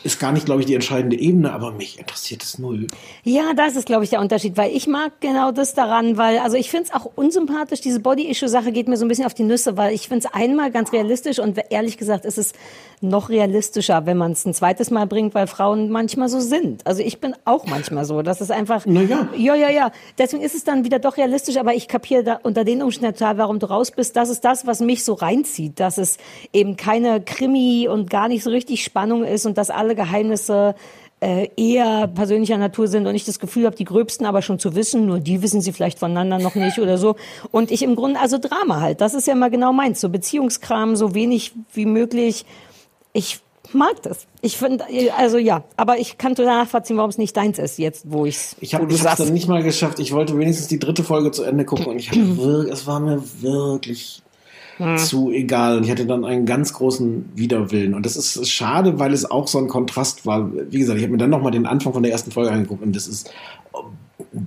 ist 0.03 0.19
gar 0.19 0.31
nicht, 0.31 0.45
glaube 0.45 0.61
ich, 0.61 0.65
die 0.65 0.73
entscheidende 0.73 1.17
Ebene, 1.17 1.51
aber 1.51 1.71
mich 1.71 1.99
interessiert 1.99 2.43
es 2.43 2.57
null. 2.57 2.87
Ja, 3.23 3.53
das 3.55 3.75
ist, 3.75 3.85
glaube 3.85 4.03
ich, 4.03 4.09
der 4.09 4.21
Unterschied, 4.21 4.57
weil 4.57 4.75
ich 4.75 4.87
mag 4.87 5.19
genau 5.19 5.51
das 5.51 5.73
daran, 5.73 6.17
weil, 6.17 6.39
also 6.39 6.57
ich 6.57 6.71
finde 6.71 6.85
es 6.85 6.93
auch 6.93 7.11
unsympathisch, 7.15 7.81
diese 7.81 7.99
Body-Issue-Sache 7.99 8.71
geht 8.71 8.87
mir 8.87 8.97
so 8.97 9.05
ein 9.05 9.07
bisschen 9.07 9.25
auf 9.25 9.33
die 9.33 9.43
Nüsse, 9.43 9.77
weil 9.77 9.93
ich 9.93 10.07
finde 10.07 10.27
es 10.27 10.33
einmal 10.33 10.71
ganz 10.71 10.91
realistisch 10.91 11.39
und 11.39 11.59
ehrlich 11.69 11.97
gesagt 11.97 12.25
ist 12.25 12.37
es 12.37 12.53
noch 13.01 13.29
realistischer, 13.29 14.05
wenn 14.05 14.17
man 14.17 14.33
es 14.33 14.45
ein 14.45 14.53
zweites 14.53 14.91
Mal 14.91 15.07
bringt, 15.07 15.33
weil 15.33 15.47
Frauen 15.47 15.89
manchmal 15.89 16.27
so 16.27 16.39
sind. 16.39 16.85
Also 16.85 17.01
ich 17.01 17.19
bin 17.19 17.33
auch 17.45 17.65
manchmal 17.65 18.05
so, 18.05 18.21
das 18.21 18.41
ist 18.41 18.51
einfach, 18.51 18.83
Na 18.85 19.01
ja. 19.01 19.27
ja, 19.35 19.55
ja, 19.55 19.69
ja. 19.69 19.91
Deswegen 20.17 20.43
ist 20.43 20.55
es 20.55 20.63
dann 20.63 20.83
wieder 20.83 20.99
doch 20.99 21.17
realistisch, 21.17 21.57
aber 21.57 21.73
ich 21.73 21.87
kapiere 21.99 22.23
da 22.23 22.39
unter 22.43 22.63
den 22.63 22.81
Umständen 22.81 23.19
warum 23.19 23.59
du 23.59 23.65
raus 23.65 23.91
bist. 23.91 24.15
Das 24.15 24.29
ist 24.29 24.45
das, 24.45 24.65
was 24.65 24.79
mich 24.79 25.03
so 25.03 25.13
reinzieht, 25.13 25.79
dass 25.79 25.97
es 25.97 26.17
eben 26.53 26.77
keine 26.77 27.21
Krimi 27.21 27.89
und 27.89 28.09
gar 28.09 28.29
nicht 28.29 28.43
so 28.43 28.49
richtig 28.49 28.83
Spannung 28.83 29.25
ist 29.25 29.45
und 29.45 29.57
dass 29.57 29.69
alle 29.69 29.95
Geheimnisse 29.95 30.75
äh, 31.19 31.49
eher 31.57 32.07
persönlicher 32.07 32.57
Natur 32.57 32.87
sind 32.87 33.05
und 33.05 33.15
ich 33.15 33.25
das 33.25 33.39
Gefühl 33.39 33.65
habe, 33.65 33.75
die 33.75 33.83
gröbsten 33.83 34.25
aber 34.25 34.41
schon 34.41 34.59
zu 34.59 34.75
wissen, 34.75 35.05
nur 35.07 35.19
die 35.19 35.41
wissen 35.41 35.59
sie 35.59 35.73
vielleicht 35.73 35.99
voneinander 35.99 36.39
noch 36.39 36.55
nicht 36.55 36.79
oder 36.79 36.97
so. 36.97 37.17
Und 37.51 37.69
ich 37.69 37.81
im 37.81 37.97
Grunde, 37.97 38.21
also 38.21 38.37
Drama 38.37 38.79
halt, 38.79 39.01
das 39.01 39.13
ist 39.13 39.27
ja 39.27 39.35
mal 39.35 39.49
genau 39.49 39.73
meins, 39.73 39.99
so 39.99 40.07
Beziehungskram, 40.07 40.95
so 40.95 41.13
wenig 41.13 41.51
wie 41.73 41.85
möglich. 41.85 42.45
Ich 43.11 43.41
mag 43.73 44.01
das. 44.03 44.27
Ich 44.41 44.57
finde, 44.57 44.85
also 45.17 45.37
ja, 45.37 45.63
aber 45.77 45.97
ich 45.99 46.17
kann 46.17 46.35
total 46.35 46.63
nachvollziehen, 46.63 46.97
warum 46.97 47.09
es 47.09 47.17
nicht 47.17 47.35
deins 47.35 47.59
ist, 47.59 47.77
jetzt 47.77 48.05
wo 48.09 48.25
ich's, 48.25 48.55
Ich 48.59 48.73
wo 48.73 48.77
habe 48.77 48.87
du 48.87 48.95
es 48.95 49.03
dann 49.03 49.33
nicht 49.33 49.47
mal 49.47 49.63
geschafft. 49.63 49.99
Ich 49.99 50.11
wollte 50.11 50.37
wenigstens 50.37 50.67
die 50.67 50.79
dritte 50.79 51.03
Folge 51.03 51.31
zu 51.31 51.43
Ende 51.43 51.65
gucken 51.65 51.87
und 51.87 51.99
ich 51.99 52.11
wirklich, 52.37 52.73
es 52.73 52.87
war 52.87 52.99
mir 52.99 53.21
wirklich 53.41 54.21
zu 54.95 55.31
egal. 55.31 55.77
Und 55.77 55.83
ich 55.83 55.91
hatte 55.91 56.05
dann 56.05 56.23
einen 56.23 56.45
ganz 56.45 56.73
großen 56.73 57.33
Widerwillen. 57.35 57.93
Und 57.93 58.05
das 58.05 58.15
ist 58.15 58.49
schade, 58.49 58.97
weil 58.97 59.11
es 59.13 59.29
auch 59.29 59.47
so 59.47 59.57
ein 59.57 59.67
Kontrast 59.67 60.25
war. 60.25 60.51
Wie 60.53 60.79
gesagt, 60.79 60.97
ich 60.97 61.03
habe 61.03 61.11
mir 61.11 61.17
dann 61.17 61.29
nochmal 61.29 61.51
den 61.51 61.65
Anfang 61.65 61.93
von 61.93 62.01
der 62.01 62.11
ersten 62.11 62.31
Folge 62.31 62.51
angeguckt 62.51 62.81
und 62.81 62.95
das 62.95 63.07
ist 63.07 63.29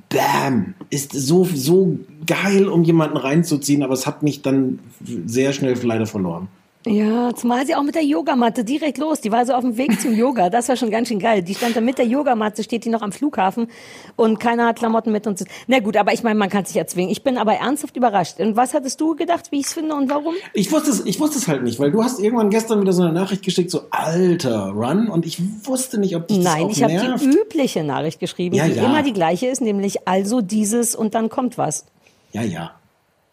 Bam! 0.09 0.75
Ist 0.91 1.13
so, 1.13 1.45
so 1.45 1.99
geil, 2.27 2.69
um 2.69 2.85
jemanden 2.85 3.17
reinzuziehen, 3.17 3.83
aber 3.83 3.95
es 3.95 4.07
hat 4.07 4.23
mich 4.23 4.43
dann 4.43 4.79
sehr 5.27 5.53
schnell 5.53 5.77
leider 5.83 6.07
verloren. 6.07 6.49
Ja, 6.87 7.33
zumal 7.35 7.65
sie 7.65 7.77
auch 7.77 7.85
mit 7.85 7.95
der 7.95 8.03
Yogamatte 8.05 8.65
direkt 8.65 8.99
los. 8.99 9.21
Die 9.21 9.31
war 9.31 9.47
so 9.47 9.53
auf 9.53 9.61
dem 9.61 9.77
Weg 9.77 10.01
zum 10.01 10.15
Yoga. 10.15 10.51
Das 10.51 10.69
war 10.69 10.77
schon 10.77 10.91
ganz 10.91 11.09
schön 11.09 11.21
geil. 11.21 11.43
Die 11.43 11.55
stand 11.55 11.77
da 11.77 11.81
mit 11.81 11.99
der 11.99 12.07
Yogamatte, 12.07 12.65
steht 12.65 12.85
die 12.85 12.89
noch 12.89 13.03
am 13.03 13.13
Flughafen 13.13 13.69
und 14.17 14.41
keiner 14.41 14.67
hat 14.67 14.81
Klamotten 14.81 15.13
mit 15.13 15.27
uns. 15.29 15.45
Na 15.69 15.79
gut, 15.79 15.97
aber 15.97 16.13
ich 16.13 16.25
meine, 16.25 16.39
man 16.39 16.49
kann 16.49 16.65
sich 16.65 16.77
erzwingen. 16.77 17.11
Ich 17.11 17.23
bin 17.23 17.39
aber 17.39 17.55
ernsthaft 17.55 17.97
überrascht. 17.97 18.41
Und 18.41 18.57
was 18.57 18.75
hattest 18.75 19.01
du 19.01 19.15
gedacht, 19.15 19.53
wie 19.53 19.61
ich 19.61 19.67
es 19.67 19.75
finde 19.75 19.95
und 19.95 20.11
warum? 20.11 20.35
Ich 20.55 20.73
wusste 20.73 20.91
es, 20.91 21.07
ich 21.07 21.21
wusste 21.21 21.39
es 21.39 21.47
halt 21.47 21.63
nicht, 21.63 21.79
weil 21.79 21.93
du 21.93 22.03
hast 22.03 22.19
irgendwann 22.19 22.51
gestern 22.51 22.81
wieder 22.81 22.93
so 22.93 23.03
eine 23.03 23.13
Nachricht 23.13 23.45
geschickt, 23.45 23.71
so 23.71 23.83
alter 23.91 24.71
Run, 24.71 25.09
und 25.09 25.25
ich 25.25 25.41
wusste 25.65 25.99
nicht, 25.99 26.17
ob 26.17 26.27
dich 26.27 26.39
das 26.39 26.53
Nein, 26.53 26.69
ich 26.69 26.83
habe 26.83 27.17
die 27.19 27.27
übliche 27.27 27.85
Nachricht 27.85 28.19
geschrieben, 28.19 28.57
Ja, 28.57 28.67
die 28.67 28.75
ja. 28.75 28.85
immer 28.85 29.05
die 29.05 29.13
gleiche 29.13 29.47
ist, 29.47 29.61
nämlich 29.61 30.09
also 30.09 30.41
dieses 30.41 30.97
und 30.97 31.15
dann 31.15 31.29
kommt 31.29 31.59
was. 31.59 31.87
Ja, 32.33 32.43
ja. 32.43 32.73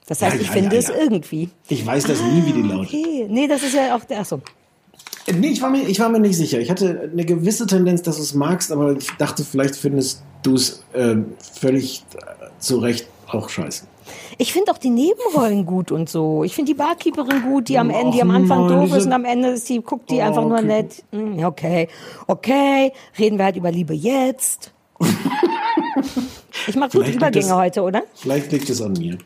Das 0.10 0.22
heißt, 0.22 0.36
Ja, 0.36 0.42
ich 0.42 0.48
ja, 0.48 0.54
finde 0.54 0.76
ja, 0.76 0.80
es 0.82 0.90
irgendwie. 0.90 1.50
Ich 1.70 1.86
weiß 1.86 2.04
das 2.04 2.20
nie, 2.22 2.44
wie 2.46 2.52
die 2.52 2.62
lautet. 2.64 2.90
Okay. 2.90 3.28
Nee, 3.30 3.48
das 3.48 3.64
ist 3.64 3.76
ja 3.76 3.96
auch 3.96 4.04
der. 4.04 4.20
Achso. 4.20 4.42
Nee, 5.32 5.50
ich 5.50 5.62
war, 5.62 5.70
mir, 5.70 5.84
ich 5.88 6.00
war 6.00 6.10
mir 6.10 6.20
nicht 6.20 6.36
sicher. 6.36 6.60
Ich 6.60 6.72
hatte 6.72 7.10
eine 7.14 7.24
gewisse 7.24 7.68
Tendenz, 7.68 8.02
dass 8.02 8.18
du 8.18 8.24
es 8.24 8.34
magst, 8.34 8.72
aber 8.72 8.98
ich 8.98 9.08
dachte, 9.20 9.44
vielleicht 9.44 9.76
findest 9.76 10.24
du 10.42 10.56
es 10.56 10.84
äh, 10.94 11.16
völlig 11.54 12.04
äh, 12.18 12.48
zu 12.60 12.80
Recht 12.80 13.06
auch 13.28 13.48
scheiße. 13.50 13.86
Ich 14.40 14.52
finde 14.54 14.72
auch 14.72 14.80
die 14.80 14.90
Nebenrollen 14.90 15.68
gut 15.68 15.92
und 15.92 16.10
so. 16.10 16.44
Ich 16.44 16.56
finde 16.56 16.72
die 16.72 16.78
Barkeeperin 16.78 17.44
gut, 17.44 17.70
die 17.70 17.78
am 17.78 17.92
Ende, 17.92 18.14
die 18.14 18.22
am 18.24 18.32
Anfang 18.32 18.62
Mann, 18.62 18.70
doof 18.88 18.96
ist 18.98 19.06
und 19.06 19.14
am 19.14 19.26
Ende 19.26 19.50
ist 19.50 19.70
die, 19.70 19.80
guckt 19.84 20.10
die 20.10 20.16
Oh, 20.16 20.22
einfach 20.22 20.42
nur 20.42 20.54
okay. 20.58 20.66
nett. 20.66 21.04
Hm, 21.12 21.44
Okay, 21.46 21.88
okay, 22.26 22.92
reden 23.20 23.38
wir 23.38 23.46
halt 23.46 23.58
über 23.58 23.72
Liebe 23.72 23.94
jetzt. 23.94 24.72
ich 26.68 26.76
mache 26.76 26.90
gute 26.98 27.12
Übergänge 27.12 27.46
das- 27.48 27.56
heute, 27.56 27.82
oder? 27.84 28.02
Vielleicht 28.16 28.52
liegt 28.52 28.70
es 28.70 28.82
an 28.82 28.94
mir. 28.94 29.18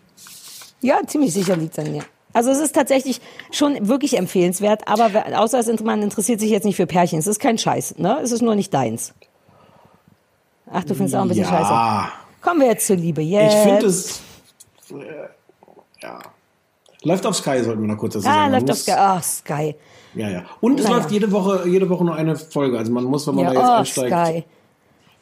Ja, 0.84 1.00
ziemlich 1.08 1.34
sicher 1.34 1.56
liegt 1.56 1.78
an 1.80 1.92
mir. 1.92 2.04
Also 2.34 2.50
es 2.52 2.60
ist 2.60 2.74
tatsächlich 2.76 3.22
schon 3.52 3.88
wirklich 3.88 4.18
empfehlenswert, 4.18 4.88
aber 4.88 5.10
außer 5.40 5.60
es, 5.60 5.82
man 5.82 6.02
interessiert 6.02 6.40
sich 6.40 6.50
jetzt 6.50 6.64
nicht 6.66 6.76
für 6.76 6.88
Pärchen. 6.88 7.20
Es 7.20 7.28
ist 7.28 7.40
kein 7.40 7.58
Scheiß, 7.58 7.96
ne? 7.98 8.20
Es 8.24 8.32
ist 8.32 8.42
nur 8.42 8.56
nicht 8.56 8.74
deins. 8.74 9.14
Ach, 10.72 10.84
du 10.84 10.96
findest 10.96 11.16
auch 11.16 11.22
ein 11.22 11.28
bisschen 11.28 11.46
scheiße. 11.46 11.70
ja, 11.72 12.12
Kommen 12.42 12.62
wir 12.62 12.68
jetzt 12.68 12.88
zur 12.88 12.96
Liebe 12.96 13.22
jetzt. 13.22 13.54
ich 13.56 13.60
finde 13.62 13.86
es. 13.86 14.22
Äh, 14.92 14.96
ja. 16.02 16.20
Läuft 17.04 17.26
auf 17.26 17.36
Sky, 17.36 17.64
sollten 17.64 17.82
wir 17.82 17.88
noch 17.94 17.98
kurz 17.98 18.14
dazu 18.14 18.28
Ah, 18.28 18.32
sagen. 18.34 18.52
Man 18.52 18.62
läuft 18.62 18.72
auf 18.72 18.78
Sky. 18.78 18.92
Ach, 18.98 19.24
Sky. 19.24 19.76
Ja, 20.16 20.30
ja. 20.30 20.44
Und 20.62 20.80
es 20.80 20.86
Naja. 20.86 20.98
läuft 20.98 21.12
jede 21.12 21.32
Woche, 21.32 21.68
jede 21.68 21.90
Woche 21.90 22.04
nur 22.04 22.16
eine 22.16 22.36
Folge. 22.36 22.78
Also 22.78 22.92
man 22.92 23.04
muss, 23.04 23.28
wenn 23.28 23.36
man 23.36 23.46
da 23.46 23.52
jetzt 23.52 23.62
Ja, 23.62 23.70
oh, 23.70 23.80
einsteigt. 23.80 24.28
Sky. 24.28 24.44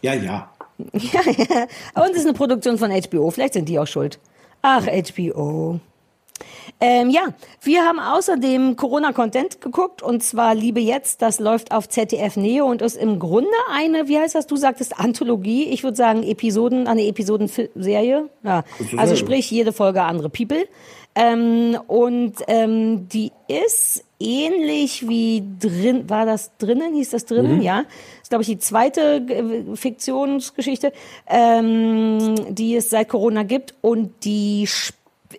Ja, 0.01 0.13
ja. 0.13 0.49
Ja, 0.93 1.21
ja. 1.21 2.03
Und 2.03 2.11
es 2.11 2.17
ist 2.17 2.25
eine 2.25 2.33
Produktion 2.33 2.77
von 2.79 2.89
HBO. 2.91 3.29
Vielleicht 3.29 3.53
sind 3.53 3.69
die 3.69 3.77
auch 3.77 3.85
schuld. 3.85 4.19
Ach, 4.61 4.85
HBO. 4.85 5.79
Ähm, 6.79 7.09
ja, 7.09 7.21
wir 7.61 7.83
haben 7.83 7.99
außerdem 7.99 8.75
Corona-Content 8.75 9.61
geguckt 9.61 10.01
und 10.01 10.23
zwar 10.23 10.55
Liebe 10.55 10.79
jetzt, 10.79 11.21
das 11.21 11.39
läuft 11.39 11.71
auf 11.71 11.87
ZDF 11.87 12.37
Neo 12.37 12.65
und 12.65 12.81
ist 12.81 12.97
im 12.97 13.19
Grunde 13.19 13.51
eine, 13.71 14.07
wie 14.07 14.17
heißt 14.17 14.33
das, 14.33 14.47
du 14.47 14.55
sagtest 14.55 14.99
Anthologie, 14.99 15.65
ich 15.65 15.83
würde 15.83 15.97
sagen 15.97 16.23
Episoden, 16.23 16.87
eine 16.87 17.05
Episodenserie. 17.05 18.29
Ja, 18.43 18.63
also 18.97 19.15
sprich 19.15 19.51
jede 19.51 19.73
Folge 19.73 20.01
andere 20.01 20.29
People. 20.29 20.67
Ähm, 21.13 21.77
und 21.87 22.35
ähm, 22.47 23.07
die 23.09 23.31
ist 23.47 24.03
ähnlich 24.21 25.07
wie 25.07 25.43
drin, 25.59 26.09
war 26.09 26.25
das 26.25 26.55
drinnen, 26.57 26.93
hieß 26.93 27.09
das 27.09 27.25
drinnen, 27.25 27.57
Mhm. 27.57 27.61
ja. 27.61 27.83
Das 27.83 28.23
ist, 28.23 28.29
glaube 28.29 28.43
ich, 28.43 28.47
die 28.49 28.59
zweite 28.59 29.01
äh, 29.27 29.75
Fiktionsgeschichte, 29.75 30.93
ähm, 31.27 32.35
die 32.49 32.75
es 32.75 32.89
seit 32.89 33.09
Corona 33.09 33.43
gibt 33.43 33.73
und 33.81 34.23
die 34.23 34.67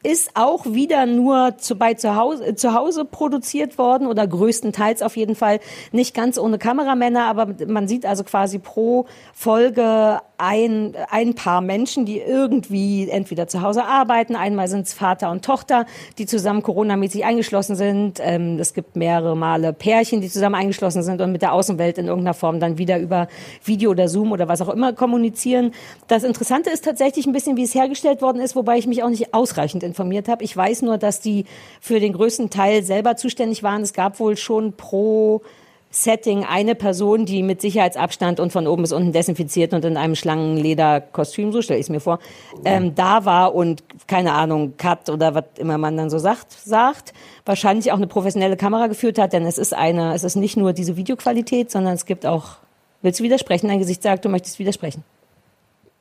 ist 0.02 0.32
auch 0.34 0.66
wieder 0.66 1.06
nur 1.06 1.58
zu, 1.58 1.76
bei 1.76 1.94
zu 1.94 2.16
Hause, 2.16 2.46
äh, 2.46 2.54
zu 2.54 2.74
Hause 2.74 3.04
produziert 3.04 3.78
worden 3.78 4.06
oder 4.06 4.26
größtenteils 4.26 5.02
auf 5.02 5.16
jeden 5.16 5.36
Fall 5.36 5.60
nicht 5.92 6.14
ganz 6.14 6.38
ohne 6.38 6.58
Kameramänner, 6.58 7.26
aber 7.26 7.54
man 7.66 7.88
sieht 7.88 8.06
also 8.06 8.24
quasi 8.24 8.58
pro 8.58 9.06
Folge 9.34 10.20
ein, 10.38 10.96
ein 11.08 11.34
paar 11.34 11.60
Menschen, 11.60 12.04
die 12.04 12.18
irgendwie 12.18 13.08
entweder 13.08 13.46
zu 13.46 13.62
Hause 13.62 13.84
arbeiten, 13.84 14.34
einmal 14.34 14.66
sind 14.66 14.86
es 14.86 14.92
Vater 14.92 15.30
und 15.30 15.44
Tochter, 15.44 15.86
die 16.18 16.26
zusammen 16.26 16.62
Corona-mäßig 16.62 17.24
eingeschlossen 17.24 17.76
sind. 17.76 18.18
Ähm, 18.20 18.58
es 18.58 18.74
gibt 18.74 18.96
mehrere 18.96 19.36
Male 19.36 19.72
Pärchen, 19.72 20.20
die 20.20 20.28
zusammen 20.28 20.56
eingeschlossen 20.56 21.04
sind 21.04 21.20
und 21.20 21.30
mit 21.30 21.42
der 21.42 21.52
Außenwelt 21.52 21.96
in 21.98 22.08
irgendeiner 22.08 22.34
Form 22.34 22.58
dann 22.58 22.76
wieder 22.76 22.98
über 22.98 23.28
Video 23.64 23.92
oder 23.92 24.08
Zoom 24.08 24.32
oder 24.32 24.48
was 24.48 24.60
auch 24.60 24.68
immer 24.68 24.92
kommunizieren. 24.94 25.72
Das 26.08 26.24
Interessante 26.24 26.70
ist 26.70 26.84
tatsächlich 26.84 27.26
ein 27.26 27.32
bisschen, 27.32 27.56
wie 27.56 27.62
es 27.62 27.74
hergestellt 27.76 28.20
worden 28.20 28.40
ist, 28.40 28.56
wobei 28.56 28.78
ich 28.78 28.88
mich 28.88 29.04
auch 29.04 29.10
nicht 29.10 29.32
ausreichend 29.34 29.84
informiert 29.92 30.28
habe. 30.28 30.42
Ich 30.42 30.56
weiß 30.56 30.82
nur, 30.82 30.98
dass 30.98 31.20
die 31.20 31.44
für 31.80 32.00
den 32.00 32.12
größten 32.12 32.50
Teil 32.50 32.82
selber 32.82 33.16
zuständig 33.16 33.62
waren. 33.62 33.82
Es 33.82 33.92
gab 33.92 34.18
wohl 34.18 34.36
schon 34.36 34.72
pro 34.72 35.42
Setting 35.94 36.44
eine 36.44 36.74
Person, 36.74 37.26
die 37.26 37.42
mit 37.42 37.60
Sicherheitsabstand 37.60 38.40
und 38.40 38.50
von 38.50 38.66
oben 38.66 38.80
bis 38.80 38.92
unten 38.92 39.12
desinfiziert 39.12 39.74
und 39.74 39.84
in 39.84 39.98
einem 39.98 40.14
Schlangenlederkostüm, 40.14 41.52
so 41.52 41.60
stelle 41.60 41.78
ich 41.78 41.84
es 41.84 41.90
mir 41.90 42.00
vor, 42.00 42.18
ähm, 42.64 42.94
da 42.94 43.26
war 43.26 43.54
und 43.54 43.84
keine 44.06 44.32
Ahnung, 44.32 44.78
Cut 44.78 45.10
oder 45.10 45.34
was 45.34 45.44
immer 45.58 45.76
man 45.76 45.98
dann 45.98 46.08
so 46.08 46.18
sagt, 46.18 46.50
sagt, 46.64 47.12
wahrscheinlich 47.44 47.92
auch 47.92 47.98
eine 47.98 48.06
professionelle 48.06 48.56
Kamera 48.56 48.86
geführt 48.86 49.18
hat, 49.18 49.34
denn 49.34 49.44
es 49.44 49.58
ist 49.58 49.74
eine, 49.74 50.14
es 50.14 50.24
ist 50.24 50.34
nicht 50.34 50.56
nur 50.56 50.72
diese 50.72 50.96
Videoqualität, 50.96 51.70
sondern 51.70 51.92
es 51.92 52.06
gibt 52.06 52.24
auch, 52.24 52.56
willst 53.02 53.20
du 53.20 53.24
widersprechen? 53.24 53.68
Dein 53.68 53.78
Gesicht 53.78 54.02
sagt, 54.02 54.24
du 54.24 54.30
möchtest 54.30 54.58
widersprechen. 54.58 55.04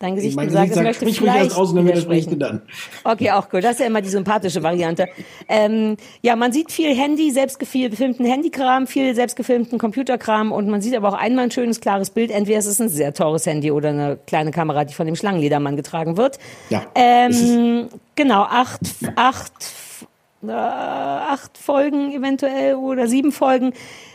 Dein 0.01 0.15
Gesicht 0.15 0.35
mein 0.35 0.49
sagt, 0.49 0.69
Gesicht 0.69 0.71
es 0.71 0.75
sagt, 0.75 0.87
möchte 0.87 1.05
sprich 1.05 1.21
ruhig 1.21 1.43
erst 1.43 1.57
aus 1.57 1.75
dann 1.75 1.85
widersprechen. 1.85 2.39
dann. 2.39 2.63
Okay, 3.03 3.29
auch 3.29 3.47
cool. 3.53 3.61
Das 3.61 3.73
ist 3.73 3.81
ja 3.81 3.85
immer 3.85 4.01
die 4.01 4.09
sympathische 4.09 4.63
Variante. 4.63 5.07
Ähm, 5.47 5.95
ja, 6.23 6.35
man 6.35 6.51
sieht 6.51 6.71
viel 6.71 6.95
Handy, 6.95 7.29
selbstgefilmten 7.29 8.25
Handykram, 8.25 8.87
viel 8.87 9.13
selbstgefilmten 9.13 9.77
Computerkram 9.77 10.51
und 10.51 10.67
man 10.67 10.81
sieht 10.81 10.95
aber 10.95 11.09
auch 11.09 11.13
einmal 11.13 11.45
ein 11.45 11.51
schönes, 11.51 11.81
klares 11.81 12.09
Bild. 12.09 12.31
Entweder 12.31 12.57
es 12.57 12.65
ist 12.65 12.81
ein 12.81 12.89
sehr 12.89 13.13
teures 13.13 13.45
Handy 13.45 13.69
oder 13.69 13.89
eine 13.89 14.17
kleine 14.25 14.49
Kamera, 14.49 14.85
die 14.85 14.95
von 14.95 15.05
dem 15.05 15.15
Schlangenledermann 15.15 15.75
getragen 15.75 16.17
wird. 16.17 16.39
Ja, 16.71 16.87
Ähm, 16.95 17.89
genau, 18.15 18.41
acht, 18.41 18.81
acht, 19.15 19.53
äh, 20.47 20.51
acht 20.51 21.59
Folgen 21.59 22.11
eventuell 22.11 22.73
oder 22.73 23.07
sieben 23.07 23.31
Folgen 23.31 23.73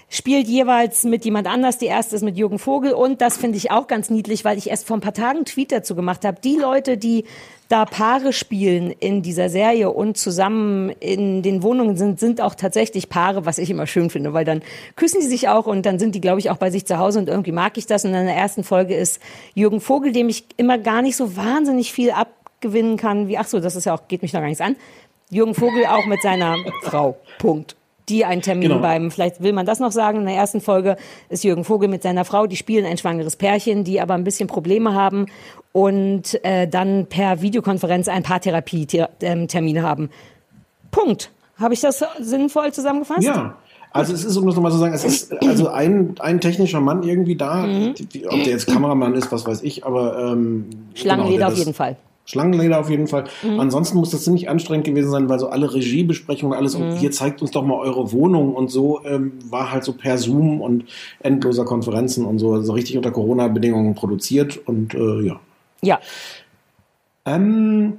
spielt 0.08 0.46
jeweils 0.46 1.04
mit 1.04 1.24
jemand 1.24 1.46
anders. 1.48 1.78
Die 1.78 1.86
erste 1.86 2.16
ist 2.16 2.22
mit 2.22 2.36
Jürgen 2.36 2.58
Vogel 2.58 2.92
und 2.92 3.20
das 3.20 3.36
finde 3.36 3.56
ich 3.56 3.70
auch 3.70 3.86
ganz 3.86 4.10
niedlich, 4.10 4.44
weil 4.44 4.58
ich 4.58 4.70
erst 4.70 4.86
vor 4.86 4.96
ein 4.96 5.00
paar 5.00 5.14
Tagen 5.14 5.38
einen 5.38 5.44
Tweet 5.44 5.72
dazu 5.72 5.94
gemacht 5.94 6.24
habe. 6.24 6.40
Die 6.40 6.56
Leute, 6.56 6.96
die 6.96 7.24
da 7.68 7.84
Paare 7.84 8.32
spielen 8.32 8.92
in 8.92 9.22
dieser 9.22 9.48
Serie 9.48 9.90
und 9.90 10.16
zusammen 10.16 10.90
in 11.00 11.42
den 11.42 11.64
Wohnungen 11.64 11.96
sind, 11.96 12.20
sind 12.20 12.40
auch 12.40 12.54
tatsächlich 12.54 13.08
Paare, 13.08 13.44
was 13.44 13.58
ich 13.58 13.70
immer 13.70 13.88
schön 13.88 14.08
finde, 14.08 14.32
weil 14.32 14.44
dann 14.44 14.62
küssen 14.94 15.20
die 15.20 15.26
sich 15.26 15.48
auch 15.48 15.66
und 15.66 15.84
dann 15.84 15.98
sind 15.98 16.14
die, 16.14 16.20
glaube 16.20 16.38
ich, 16.38 16.50
auch 16.50 16.58
bei 16.58 16.70
sich 16.70 16.86
zu 16.86 16.98
Hause 16.98 17.18
und 17.18 17.28
irgendwie 17.28 17.52
mag 17.52 17.76
ich 17.76 17.86
das. 17.86 18.04
Und 18.04 18.14
in 18.14 18.26
der 18.26 18.36
ersten 18.36 18.62
Folge 18.62 18.94
ist 18.94 19.20
Jürgen 19.54 19.80
Vogel, 19.80 20.12
dem 20.12 20.28
ich 20.28 20.44
immer 20.56 20.78
gar 20.78 21.02
nicht 21.02 21.16
so 21.16 21.36
wahnsinnig 21.36 21.92
viel 21.92 22.12
abgewinnen 22.12 22.96
kann, 22.96 23.26
wie, 23.26 23.38
ach 23.38 23.48
so, 23.48 23.58
das 23.58 23.74
ist 23.74 23.86
ja 23.86 23.94
auch, 23.94 24.06
geht 24.06 24.22
mich 24.22 24.32
noch 24.32 24.40
gar 24.40 24.48
nichts 24.48 24.60
an. 24.60 24.76
Jürgen 25.30 25.54
Vogel 25.54 25.86
auch 25.86 26.06
mit 26.06 26.22
seiner 26.22 26.56
Frau. 26.82 27.16
Punkt. 27.38 27.74
Die 28.08 28.24
einen 28.24 28.40
Termin 28.42 28.68
Genau. 28.68 28.80
beim, 28.80 29.10
vielleicht 29.10 29.42
will 29.42 29.52
man 29.52 29.66
das 29.66 29.80
noch 29.80 29.90
sagen, 29.90 30.20
in 30.20 30.26
der 30.26 30.36
ersten 30.36 30.60
Folge 30.60 30.96
ist 31.28 31.42
Jürgen 31.42 31.64
Vogel 31.64 31.88
mit 31.88 32.02
seiner 32.04 32.24
Frau, 32.24 32.46
die 32.46 32.54
spielen 32.56 32.86
ein 32.86 32.98
schwangeres 32.98 33.34
Pärchen, 33.36 33.82
die 33.82 34.00
aber 34.00 34.14
ein 34.14 34.22
bisschen 34.22 34.46
Probleme 34.46 34.94
haben 34.94 35.26
und 35.72 36.42
äh, 36.44 36.68
dann 36.68 37.06
per 37.06 37.42
Videokonferenz 37.42 38.06
ein 38.08 38.22
Paartherapie-Termin 38.22 39.82
haben. 39.82 40.10
Punkt. 40.90 41.30
Habe 41.58 41.74
ich 41.74 41.80
das 41.80 42.04
sinnvoll 42.20 42.72
zusammengefasst? 42.72 43.22
Ja. 43.22 43.56
Also 43.92 44.12
es 44.12 44.24
ist, 44.24 44.36
um 44.36 44.44
das 44.46 44.54
nochmal 44.54 44.72
zu 44.72 44.78
sagen, 44.78 44.92
es 44.92 45.04
ist 45.04 45.32
also 45.42 45.68
ein, 45.68 46.14
ein 46.18 46.40
technischer 46.40 46.80
Mann 46.82 47.02
irgendwie 47.02 47.34
da, 47.34 47.66
Mhm. 47.66 47.94
ob 48.28 48.42
der 48.44 48.52
jetzt 48.52 48.66
Kameramann 48.66 49.14
ist, 49.14 49.32
was 49.32 49.46
weiß 49.46 49.62
ich, 49.62 49.86
aber 49.86 50.32
ähm, 50.32 50.66
Schlangenleder 50.94 51.36
genau, 51.46 51.52
auf 51.52 51.56
jeden 51.58 51.72
Fall. 51.72 51.96
Schlangenleder 52.26 52.78
auf 52.80 52.90
jeden 52.90 53.06
Fall. 53.06 53.24
Mhm. 53.42 53.60
Ansonsten 53.60 53.96
muss 53.98 54.10
das 54.10 54.24
ziemlich 54.24 54.48
anstrengend 54.50 54.84
gewesen 54.86 55.10
sein, 55.10 55.28
weil 55.28 55.38
so 55.38 55.48
alle 55.48 55.72
Regiebesprechungen, 55.72 56.56
alles, 56.58 56.76
Mhm. 56.76 56.82
und 56.84 56.96
hier 56.98 57.10
zeigt 57.12 57.40
uns 57.40 57.52
doch 57.52 57.64
mal 57.64 57.78
eure 57.78 58.12
Wohnung 58.12 58.54
und 58.54 58.70
so, 58.70 59.00
ähm, 59.04 59.32
war 59.48 59.72
halt 59.72 59.84
so 59.84 59.92
per 59.94 60.18
Zoom 60.18 60.60
und 60.60 60.84
endloser 61.20 61.64
Konferenzen 61.64 62.24
und 62.26 62.38
so, 62.38 62.60
so 62.60 62.72
richtig 62.74 62.96
unter 62.96 63.12
Corona-Bedingungen 63.12 63.94
produziert 63.94 64.58
und 64.66 64.92
äh, 64.94 65.20
ja. 65.22 65.40
Ja. 65.82 66.00
Ähm, 67.24 67.94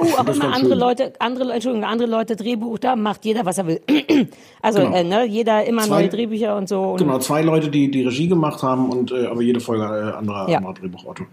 Oh, 0.00 0.04
auch 0.18 0.26
immer 0.26 0.44
andere 0.54 0.70
schön. 0.70 0.78
Leute, 0.78 1.12
andere 1.18 1.52
Entschuldigung, 1.52 1.88
andere 1.88 2.08
Leute 2.08 2.36
Drehbuch, 2.36 2.78
da 2.78 2.96
macht 2.96 3.24
jeder, 3.24 3.44
was 3.44 3.58
er 3.58 3.66
will. 3.66 3.80
Also, 4.62 4.80
Genau. 4.80 4.94
äh, 4.96 5.04
ne, 5.04 5.24
jeder 5.26 5.64
immer 5.64 5.82
Zwei- 5.82 6.00
neue 6.02 6.08
Drehbücher 6.10 6.56
und 6.56 6.68
so. 6.68 6.80
Und 6.82 6.98
Genau, 6.98 7.18
zwei 7.18 7.40
Leute, 7.42 7.70
die 7.70 7.90
die 7.90 8.02
Regie 8.04 8.28
gemacht 8.28 8.62
haben 8.62 8.90
und 8.90 9.10
äh, 9.12 9.26
aber 9.26 9.40
jede 9.42 9.60
Folge 9.60 9.84
äh, 9.84 10.16
anderer, 10.16 10.48
Ja. 10.50 10.58
anderer 10.58 10.74
Drehbuchautor. 10.74 11.26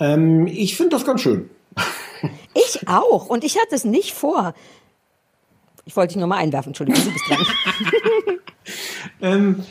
Ähm, 0.00 0.46
ich 0.46 0.76
finde 0.76 0.90
das 0.96 1.04
ganz 1.04 1.20
schön. 1.22 1.48
Ich 2.54 2.88
auch. 2.88 3.28
Und 3.28 3.44
ich 3.44 3.56
hatte 3.56 3.74
es 3.76 3.84
nicht 3.84 4.12
vor. 4.12 4.52
Ich 5.84 5.96
wollte 5.96 6.08
dich 6.14 6.18
nur 6.18 6.26
mal 6.26 6.38
einwerfen, 6.38 6.70
Entschuldigung, 6.70 7.02
du 7.04 7.10
bist 7.12 7.24
dran. 7.30 7.38
Ähm, 9.22 9.64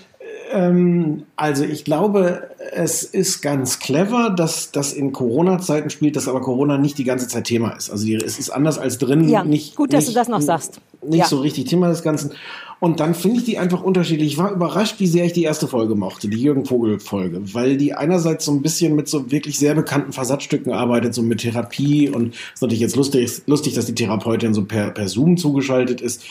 also 1.36 1.64
ich 1.64 1.84
glaube, 1.84 2.50
es 2.74 3.04
ist 3.04 3.42
ganz 3.42 3.80
clever, 3.80 4.30
dass 4.30 4.72
das 4.72 4.94
in 4.94 5.12
Corona-Zeiten 5.12 5.90
spielt, 5.90 6.16
dass 6.16 6.28
aber 6.28 6.42
Corona 6.42 6.78
nicht 6.78 6.98
die 6.98 7.04
ganze 7.04 7.28
Zeit 7.28 7.46
Thema 7.46 7.72
ist. 7.72 7.90
Also 7.90 8.08
es 8.08 8.40
ist 8.40 8.50
anders 8.50 8.78
als 8.78 8.98
drin. 8.98 9.28
Ja, 9.28 9.44
nicht, 9.44 9.76
gut, 9.76 9.94
dass 9.94 10.06
nicht, 10.06 10.16
du 10.16 10.20
das 10.20 10.28
noch 10.28 10.42
sagst. 10.42 10.80
Nicht 11.06 11.20
Ja. 11.20 11.26
so 11.26 11.40
richtig 11.40 11.66
Thema 11.66 11.90
des 11.90 12.02
Ganzen. 12.04 12.32
Und 12.80 13.00
dann 13.00 13.16
finde 13.16 13.38
ich 13.38 13.44
die 13.44 13.58
einfach 13.58 13.82
unterschiedlich. 13.82 14.34
Ich 14.34 14.38
war 14.38 14.52
überrascht, 14.52 15.00
wie 15.00 15.08
sehr 15.08 15.26
ich 15.26 15.34
die 15.34 15.44
erste 15.44 15.68
Folge 15.68 15.96
mochte, 15.96 16.28
die 16.28 16.38
Jürgen 16.38 16.66
Vogel-Folge, 16.66 17.42
weil 17.54 17.76
die 17.76 17.96
einerseits 17.96 18.46
so 18.46 18.52
ein 18.52 18.62
bisschen 18.62 18.96
mit 18.96 19.08
so 19.08 19.32
wirklich 19.32 19.58
sehr 19.58 19.74
bekannten 19.74 20.14
Versatzstücken 20.14 20.72
arbeitet, 20.72 21.16
so 21.16 21.24
mit 21.24 21.40
Therapie 21.42 22.10
und 22.10 22.36
es 22.36 22.40
ist 22.56 22.62
natürlich 22.62 22.82
jetzt 22.82 22.96
lustig, 22.96 23.42
lustig, 23.48 23.74
dass 23.74 23.88
die 23.88 23.96
Therapeutin 23.96 24.54
so 24.54 24.64
per, 24.64 24.92
per 24.92 25.08
Zoom 25.08 25.38
zugeschaltet 25.38 26.02
ist. 26.02 26.24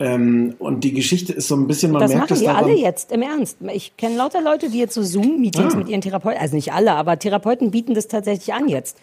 Ähm, 0.00 0.54
und 0.58 0.82
die 0.82 0.92
Geschichte 0.92 1.32
ist 1.32 1.46
so 1.48 1.54
ein 1.56 1.66
bisschen, 1.68 1.92
man 1.92 2.00
Das 2.02 2.12
merkt 2.12 2.30
machen 2.30 2.40
die 2.40 2.46
daran, 2.46 2.64
alle 2.64 2.74
jetzt, 2.74 3.12
im 3.12 3.22
Ernst. 3.22 3.58
Ich 3.72 3.96
kenne 3.96 4.16
lauter 4.16 4.42
Leute, 4.42 4.68
die 4.70 4.78
jetzt 4.78 4.94
so 4.94 5.02
Zoom-Meetings 5.02 5.74
Ah. 5.74 5.76
mit 5.78 5.88
ihren 5.88 6.00
Therapeuten, 6.00 6.40
also 6.40 6.56
nicht 6.56 6.72
alle, 6.72 6.92
aber 6.94 7.18
Therapeuten 7.18 7.70
bieten 7.70 7.94
das 7.94 8.08
tatsächlich 8.08 8.52
an 8.52 8.68
jetzt. 8.68 8.96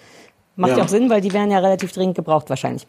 Macht 0.58 0.72
ja, 0.72 0.78
Ja. 0.80 0.84
auch 0.84 0.90
Sinn, 0.90 1.10
weil 1.10 1.22
die 1.22 1.32
werden 1.32 1.50
ja 1.50 1.60
relativ 1.60 1.94
dringend 1.94 2.16
gebraucht 2.16 2.50
wahrscheinlich. 2.50 2.86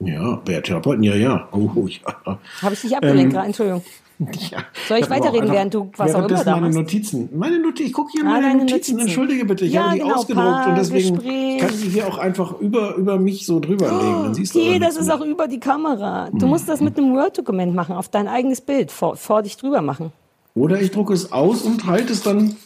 Ja, 0.00 0.42
bei 0.44 0.60
Therapeuten, 0.60 1.04
ja, 1.04 1.14
ja. 1.14 1.48
Oh, 1.52 1.86
ja. 1.86 2.38
Habe 2.60 2.74
ich 2.74 2.80
dich 2.82 2.94
abgelenkt 2.96 3.22
Ähm, 3.24 3.30
gerade? 3.30 3.46
Entschuldigung. 3.46 3.82
ja. 4.50 4.58
Soll 4.88 4.98
ich 4.98 5.04
aber 5.04 5.16
weiterreden, 5.16 5.50
während 5.52 5.74
du 5.74 5.90
was 5.96 6.14
auch 6.14 6.24
immer 6.26 6.42
da 6.42 6.52
meine 6.52 6.66
machst? 6.66 6.78
Notizen. 6.78 7.28
Meine 7.34 7.58
Notizen. 7.58 7.86
Ich 7.88 7.92
gucke 7.92 8.12
hier 8.12 8.22
Ah, 8.22 8.30
meine 8.40 8.54
Notizen. 8.54 8.70
Notizen. 8.72 8.98
Entschuldige 9.00 9.44
bitte, 9.44 9.66
ich 9.66 9.72
Ja, 9.74 9.84
habe 9.84 9.94
die 9.94 10.00
genau, 10.00 10.14
ausgedruckt 10.14 10.66
und 10.68 10.74
deswegen 10.78 11.14
Paargespräch. 11.16 11.58
kann 11.60 11.70
ich 11.70 11.82
die 11.82 11.88
hier 11.90 12.06
auch 12.08 12.16
einfach 12.18 12.58
über, 12.60 12.94
über 12.96 13.18
mich 13.18 13.44
so 13.44 13.60
drüber 13.60 13.88
legen. 13.88 14.22
Dann 14.24 14.34
siehst 14.34 14.54
du 14.54 14.58
Okay, 14.60 14.78
das 14.78 14.96
ist 14.96 15.06
mehr. 15.06 15.16
auch 15.16 15.20
über 15.20 15.48
die 15.48 15.60
Kamera. 15.60 16.30
Du 16.32 16.42
Hm. 16.42 16.48
musst 16.48 16.68
das 16.68 16.80
mit 16.80 16.96
einem 16.96 17.14
Word-Dokument 17.14 17.74
machen, 17.74 17.94
auf 17.94 18.08
dein 18.08 18.26
eigenes 18.28 18.60
Bild, 18.62 18.90
vor, 18.90 19.16
vor 19.16 19.42
dich 19.42 19.56
drüber 19.58 19.82
machen. 19.82 20.12
Oder 20.54 20.80
ich 20.80 20.90
drucke 20.90 21.12
es 21.12 21.32
aus 21.32 21.60
und 21.62 21.84
halte 21.86 22.14
es 22.14 22.22
dann 22.22 22.56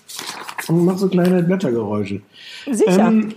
und 0.68 0.84
mache 0.84 0.98
so 0.98 1.08
kleine 1.08 1.42
Blättergeräusche. 1.42 2.20
Sicher. 2.70 3.08
Ähm, 3.08 3.34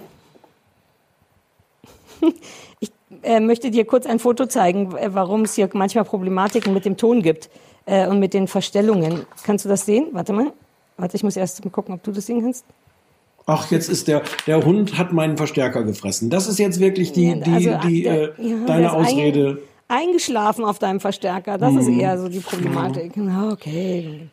Ich 2.80 2.92
äh, 3.24 3.40
möchte 3.40 3.72
dir 3.72 3.86
kurz 3.86 4.06
ein 4.06 4.20
Foto 4.20 4.46
zeigen, 4.46 4.96
äh, 4.96 5.14
warum 5.14 5.42
es 5.44 5.56
hier 5.56 5.70
manchmal 5.74 6.04
Problematiken 6.06 6.74
mit 6.74 6.86
dem 6.86 6.98
Ton 6.98 7.22
gibt 7.22 7.50
äh, 7.86 8.08
und 8.08 8.20
mit 8.20 8.34
den 8.34 8.48
Verstellungen. 8.48 9.26
Kannst 9.44 9.66
du 9.66 9.70
das 9.70 9.86
sehen? 9.86 10.08
Warte 10.12 10.34
mal. 10.34 10.52
Warte, 10.98 11.16
ich 11.18 11.24
muss 11.24 11.36
erst 11.36 11.64
mal 11.66 11.72
gucken, 11.72 11.94
ob 11.96 12.04
du 12.04 12.12
das 12.12 12.26
sehen 12.28 12.42
kannst. 12.42 12.66
ach, 13.46 13.72
jetzt 13.72 13.90
ist 13.90 14.08
der, 14.08 14.22
der 14.48 14.64
Hund 14.64 14.98
hat 14.98 15.12
meinen 15.12 15.36
Verstärker 15.38 15.84
gefressen. 15.84 16.30
Das 16.30 16.48
ist 16.48 16.60
jetzt 16.60 16.80
wirklich 16.80 17.12
die, 17.12 17.40
die, 17.42 17.52
also, 17.52 17.88
die, 17.88 18.04
der- 18.04 18.40
äh, 18.40 18.48
ja, 18.50 18.56
deine 18.66 18.86
ist 18.88 18.94
Ausrede. 18.94 19.58
Eingeschlafen 19.90 20.64
auf 20.66 20.80
deinem 20.80 21.00
Verstärker. 21.02 21.58
Das 21.58 21.74
ist 21.76 21.88
Mhm. 21.88 22.00
eher 22.00 22.18
so 22.18 22.30
die 22.30 22.40
Problematik. 22.40 23.12
Na, 23.16 23.52
Okay. 23.52 24.30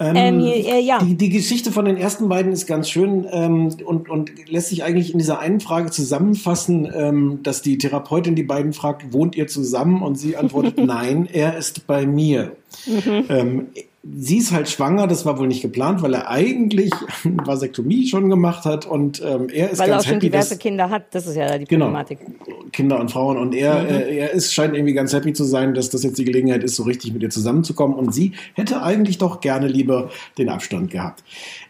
Ähm, 0.00 0.40
äh, 0.40 0.80
ja. 0.80 0.98
Die, 0.98 1.16
die 1.16 1.28
Geschichte 1.28 1.72
von 1.72 1.84
den 1.84 1.96
ersten 1.96 2.28
beiden 2.28 2.52
ist 2.52 2.66
ganz 2.66 2.88
schön 2.88 3.26
ähm, 3.30 3.70
und, 3.84 4.08
und 4.08 4.48
lässt 4.48 4.68
sich 4.68 4.84
eigentlich 4.84 5.12
in 5.12 5.18
dieser 5.18 5.40
einen 5.40 5.60
Frage 5.60 5.90
zusammenfassen, 5.90 6.90
ähm, 6.94 7.40
dass 7.42 7.62
die 7.62 7.78
Therapeutin 7.78 8.34
die 8.34 8.42
beiden 8.44 8.72
fragt, 8.72 9.12
wohnt 9.12 9.36
ihr 9.36 9.48
zusammen? 9.48 10.02
Und 10.02 10.16
sie 10.16 10.36
antwortet, 10.36 10.78
nein, 10.84 11.28
er 11.32 11.56
ist 11.56 11.86
bei 11.86 12.06
mir. 12.06 12.56
Mhm. 12.86 13.68
Sie 14.16 14.38
ist 14.38 14.52
halt 14.52 14.68
schwanger, 14.68 15.06
das 15.06 15.26
war 15.26 15.38
wohl 15.38 15.48
nicht 15.48 15.60
geplant, 15.62 16.02
weil 16.02 16.14
er 16.14 16.30
eigentlich 16.30 16.92
eine 17.24 17.36
Vasektomie 17.46 18.06
schon 18.08 18.28
gemacht 18.30 18.64
hat 18.64 18.86
und 18.86 19.20
ähm, 19.24 19.48
er 19.48 19.70
ist 19.70 19.78
Weil 19.78 19.88
er 19.88 19.92
ganz 19.94 20.04
auch 20.04 20.06
schon 20.06 20.14
happy, 20.14 20.26
diverse 20.30 20.50
dass 20.50 20.58
Kinder 20.58 20.90
hat, 20.90 21.14
das 21.14 21.26
ist 21.26 21.36
ja 21.36 21.58
die 21.58 21.64
Genau. 21.66 21.86
Problematik. 21.86 22.18
Kinder 22.72 23.00
und 23.00 23.10
Frauen 23.10 23.36
und 23.36 23.54
er, 23.54 23.82
Mhm. 23.82 23.88
äh, 23.88 24.16
er 24.18 24.30
ist, 24.32 24.52
scheint 24.54 24.74
irgendwie 24.74 24.94
ganz 24.94 25.12
happy 25.12 25.32
zu 25.32 25.44
sein, 25.44 25.74
dass 25.74 25.90
das 25.90 26.02
jetzt 26.02 26.18
die 26.18 26.24
Gelegenheit 26.24 26.62
ist, 26.64 26.76
so 26.76 26.82
richtig 26.84 27.12
mit 27.12 27.22
ihr 27.22 27.30
zusammenzukommen 27.30 27.96
und 27.96 28.14
sie 28.14 28.32
hätte 28.54 28.82
eigentlich 28.82 29.18
doch 29.18 29.40
gerne 29.40 29.66
lieber 29.68 30.10
den 30.38 30.48
Abstand 30.48 30.90
gehabt. 30.90 31.22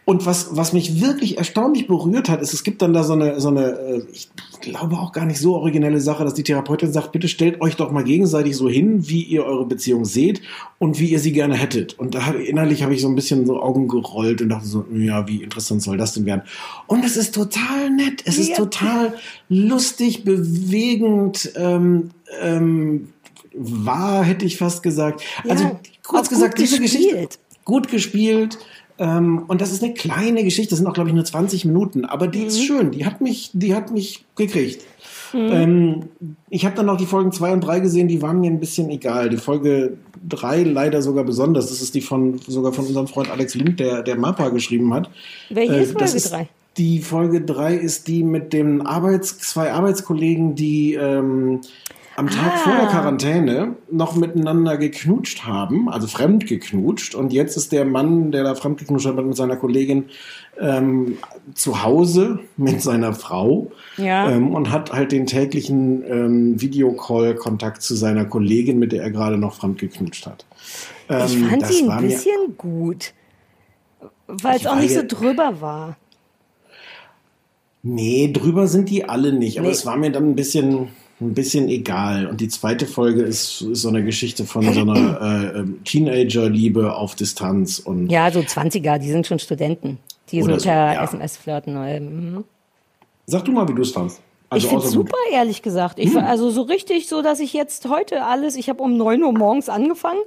Und 0.09 0.25
was, 0.25 0.55
was 0.55 0.73
mich 0.73 1.01
wirklich 1.01 1.37
erstaunlich 1.37 1.85
berührt 1.87 2.29
hat, 2.29 2.41
ist, 2.41 2.53
es 2.53 2.63
gibt 2.63 2.81
dann 2.81 2.93
da 2.93 3.03
so 3.03 3.13
eine, 3.13 3.39
so 3.39 3.49
eine, 3.49 3.65
äh, 3.79 4.01
ich 4.11 4.29
glaube 4.59 4.95
auch 4.97 5.11
gar 5.11 5.25
nicht 5.25 5.39
so 5.39 5.55
originelle 5.55 5.99
Sache, 6.01 6.23
dass 6.23 6.33
die 6.33 6.41
Therapeutin 6.43 6.91
sagt, 6.91 7.11
bitte 7.11 7.27
stellt 7.27 7.61
euch 7.61 7.75
doch 7.75 7.91
mal 7.91 8.03
gegenseitig 8.03 8.55
so 8.57 8.67
hin, 8.67 9.07
wie 9.07 9.21
ihr 9.21 9.45
eure 9.45 9.65
Beziehung 9.67 10.05
seht 10.05 10.41
und 10.79 10.99
wie 10.99 11.11
ihr 11.11 11.19
sie 11.19 11.31
gerne 11.31 11.55
hättet. 11.55 11.97
Und 11.99 12.15
da 12.15 12.31
innerlich 12.31 12.81
habe 12.81 12.93
ich 12.95 13.01
so 13.01 13.07
ein 13.07 13.15
bisschen 13.15 13.45
so 13.45 13.61
Augen 13.61 13.87
gerollt 13.87 14.41
und 14.41 14.49
dachte 14.49 14.65
so, 14.67 14.83
ja, 14.93 15.27
wie 15.27 15.43
interessant 15.43 15.83
soll 15.83 15.97
das 15.97 16.13
denn 16.15 16.25
werden? 16.25 16.41
Und 16.87 17.05
es 17.05 17.15
ist 17.15 17.35
total 17.35 17.91
nett, 17.91 18.23
es 18.25 18.39
ist 18.39 18.49
Ja. 18.49 18.55
total 18.57 19.13
lustig, 19.47 20.23
bewegend, 20.23 21.51
ähm, 21.55 22.09
ähm, 22.41 23.09
wahr, 23.53 24.23
hätte 24.23 24.45
ich 24.45 24.57
fast 24.57 24.81
gesagt. 24.83 25.21
Also 25.47 25.65
Ja, 25.65 25.79
kurz 26.03 26.27
auch 26.27 26.29
gesagt, 26.31 26.55
gut 26.55 26.63
diese 26.65 26.79
Geschichte 26.81 27.07
gespielt. 27.09 27.39
gut 27.63 27.87
gespielt. 27.89 28.57
Ähm, 28.99 29.43
und 29.47 29.61
das 29.61 29.71
ist 29.71 29.81
eine 29.83 29.93
kleine 29.93 30.43
Geschichte, 30.43 30.71
das 30.71 30.79
sind 30.79 30.87
auch, 30.87 30.93
glaube 30.93 31.09
ich, 31.09 31.15
nur 31.15 31.23
20 31.25 31.65
Minuten, 31.65 32.05
aber 32.05 32.27
die 32.27 32.39
Mhm. 32.39 32.45
ist 32.47 32.61
schön, 32.63 32.91
die 32.91 33.05
hat 33.05 33.21
mich, 33.21 33.49
die 33.53 33.73
hat 33.73 33.91
mich 33.91 34.25
gekriegt. 34.35 34.83
Ähm, 35.33 36.05
ich 36.49 36.65
habe 36.65 36.75
dann 36.75 36.87
noch 36.87 36.97
die 36.97 37.05
Folgen 37.05 37.31
2 37.31 37.53
und 37.53 37.61
3 37.61 37.79
gesehen, 37.81 38.07
die 38.07 38.21
waren 38.21 38.41
mir 38.41 38.49
ein 38.49 38.59
bisschen 38.59 38.89
egal. 38.89 39.29
Die 39.29 39.37
Folge 39.37 39.97
3 40.27 40.63
leider 40.63 41.01
sogar 41.03 41.23
besonders. 41.23 41.69
Das 41.69 41.81
ist 41.81 41.93
die 41.93 42.01
von 42.01 42.39
sogar 42.47 42.73
von 42.73 42.85
unserem 42.87 43.07
Freund 43.07 43.29
Alex 43.29 43.53
Lind, 43.55 43.79
der, 43.79 44.01
der 44.01 44.17
Mappa 44.17 44.49
geschrieben 44.49 44.91
hat. 44.93 45.09
Welche 45.51 45.73
Äh, 45.75 45.83
ist 45.83 45.91
Folge 45.93 46.15
ist- 46.17 46.31
3? 46.31 46.49
Die 46.77 46.99
Folge 46.99 47.41
3 47.41 47.75
ist 47.75 48.07
die 48.07 48.23
mit 48.23 48.53
den 48.53 48.81
Arbeits-, 48.81 49.37
zwei 49.39 49.71
Arbeitskollegen, 49.71 50.55
die 50.55 50.95
ähm, 50.95 51.59
am 52.19 52.29
Tag 52.29 52.53
Ah. 52.53 52.57
vor 52.57 52.75
der 52.75 52.87
Quarantäne 52.87 53.75
noch 53.89 54.15
miteinander 54.15 54.77
geknutscht 54.77 55.45
haben, 55.45 55.89
also 55.89 56.05
fremd 56.07 56.45
geknutscht. 56.45 57.15
Und 57.15 57.33
jetzt 57.33 57.57
ist 57.57 57.71
der 57.71 57.85
Mann, 57.85 58.31
der 58.31 58.43
da 58.43 58.53
fremd 58.55 58.77
geknutscht 58.79 59.07
hat 59.07 59.15
mit 59.15 59.35
seiner 59.35 59.55
Kollegin, 59.55 60.05
ähm, 60.59 61.17
zu 61.55 61.81
Hause 61.83 62.39
mit 62.57 62.81
seiner 62.81 63.13
Frau 63.13 63.71
Ja. 63.97 64.29
ähm, 64.29 64.53
und 64.53 64.71
hat 64.71 64.91
halt 64.91 65.11
den 65.11 65.25
täglichen 65.25 66.03
ähm, 66.07 66.61
Videocall-Kontakt 66.61 67.81
zu 67.81 67.95
seiner 67.95 68.25
Kollegin, 68.25 68.77
mit 68.77 68.91
der 68.91 69.01
er 69.03 69.11
gerade 69.11 69.37
noch 69.37 69.55
fremd 69.55 69.79
geknutscht 69.79 70.25
hat. 70.27 70.45
Ich 71.07 71.35
Ähm, 71.37 71.45
fand 71.49 71.61
das 71.63 71.69
sie 71.77 71.89
ein 71.89 72.01
bisschen 72.03 72.57
gut. 72.57 73.13
Weil 74.27 74.55
es 74.57 74.61
Ich 74.61 74.67
auch 74.67 74.75
nicht 74.75 74.93
so 74.93 75.01
drüber 75.07 75.59
war. 75.59 75.97
Nee, 77.81 78.31
drüber 78.33 78.67
sind 78.67 78.89
die 78.89 79.05
alle 79.07 79.31
nicht. 79.33 79.57
Aber 79.57 79.67
Nee. 79.67 79.73
es 79.73 79.85
war 79.85 79.95
mir 79.97 80.11
dann 80.11 80.29
ein 80.31 80.35
bisschen, 80.35 80.89
ein 81.21 81.33
bisschen 81.33 81.67
egal. 81.67 82.27
Und 82.27 82.39
die 82.41 82.47
zweite 82.47 82.85
Folge 82.85 83.21
ist, 83.21 83.61
ist 83.61 83.81
so 83.81 83.89
eine 83.89 84.03
Geschichte 84.03 84.45
von 84.45 84.73
so 84.73 84.81
einer 84.81 85.21
äh, 85.53 85.59
ähm, 85.59 85.83
Teenager-Liebe 85.83 86.95
auf 86.95 87.15
Distanz. 87.15 87.79
Und 87.79 88.09
Ja, 88.09 88.31
so 88.31 88.39
20er, 88.39 88.97
die 88.99 89.09
sind 89.09 89.27
schon 89.27 89.39
Studenten. 89.39 89.97
Die 90.31 90.43
Oder 90.43 90.59
so 90.59 90.69
ja. 90.69 91.03
SMS 91.03 91.37
flirten. 91.37 91.73
Mhm. 91.73 92.43
sag 93.25 93.45
du 93.45 93.51
mal, 93.51 93.67
wie 93.67 93.73
du 93.73 93.81
es 93.81 93.91
fandst. 93.91 94.21
Also 94.51 94.65
ich 94.65 94.69
finde 94.69 94.83
gut. 94.85 94.93
super, 94.93 95.17
ehrlich 95.31 95.61
gesagt. 95.61 95.99
Ich, 95.99 96.15
Also 96.17 96.49
so 96.49 96.63
richtig 96.63 97.07
so, 97.07 97.21
dass 97.21 97.39
ich 97.39 97.53
jetzt 97.53 97.87
heute 97.87 98.23
alles, 98.25 98.55
ich 98.55 98.69
habe 98.69 98.81
um 98.81 98.97
9 98.97 99.21
Uhr 99.23 99.31
morgens 99.33 99.69
angefangen, 99.69 100.19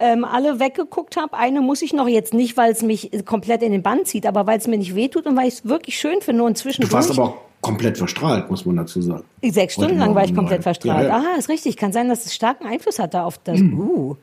ähm, 0.00 0.24
alle 0.24 0.58
weggeguckt 0.60 1.16
habe. 1.16 1.36
Eine 1.36 1.60
muss 1.60 1.82
ich 1.82 1.92
noch 1.92 2.08
jetzt 2.08 2.34
nicht, 2.34 2.56
weil 2.56 2.72
es 2.72 2.82
mich 2.82 3.10
komplett 3.24 3.62
in 3.62 3.72
den 3.72 3.82
Bann 3.82 4.04
zieht, 4.04 4.26
aber 4.26 4.46
weil 4.46 4.58
es 4.58 4.66
mir 4.66 4.78
nicht 4.78 4.94
wehtut 4.94 5.26
und 5.26 5.36
weil 5.36 5.48
ich 5.48 5.54
es 5.54 5.64
wirklich 5.64 5.98
schön 5.98 6.20
finde 6.20 6.42
und 6.44 6.56
Du 6.56 6.62
zwischendurch. 6.62 6.92
warst 6.92 7.10
aber 7.10 7.24
auch 7.24 7.36
komplett 7.60 7.98
verstrahlt, 7.98 8.50
muss 8.50 8.64
man 8.64 8.76
dazu 8.76 9.02
sagen. 9.02 9.24
Sechs 9.42 9.74
Stunden 9.74 9.98
lang 9.98 10.14
war 10.14 10.24
ich 10.24 10.34
komplett 10.34 10.62
verstrahlt. 10.62 11.08
Ja, 11.08 11.08
ja. 11.08 11.16
Aha, 11.16 11.38
ist 11.38 11.48
richtig. 11.48 11.76
Kann 11.76 11.92
sein, 11.92 12.08
dass 12.08 12.26
es 12.26 12.34
starken 12.34 12.66
Einfluss 12.66 12.98
hatte 12.98 13.22
auf 13.22 13.38
das. 13.38 13.58
Mhm. 13.58 13.78
Uh. 13.78 14.16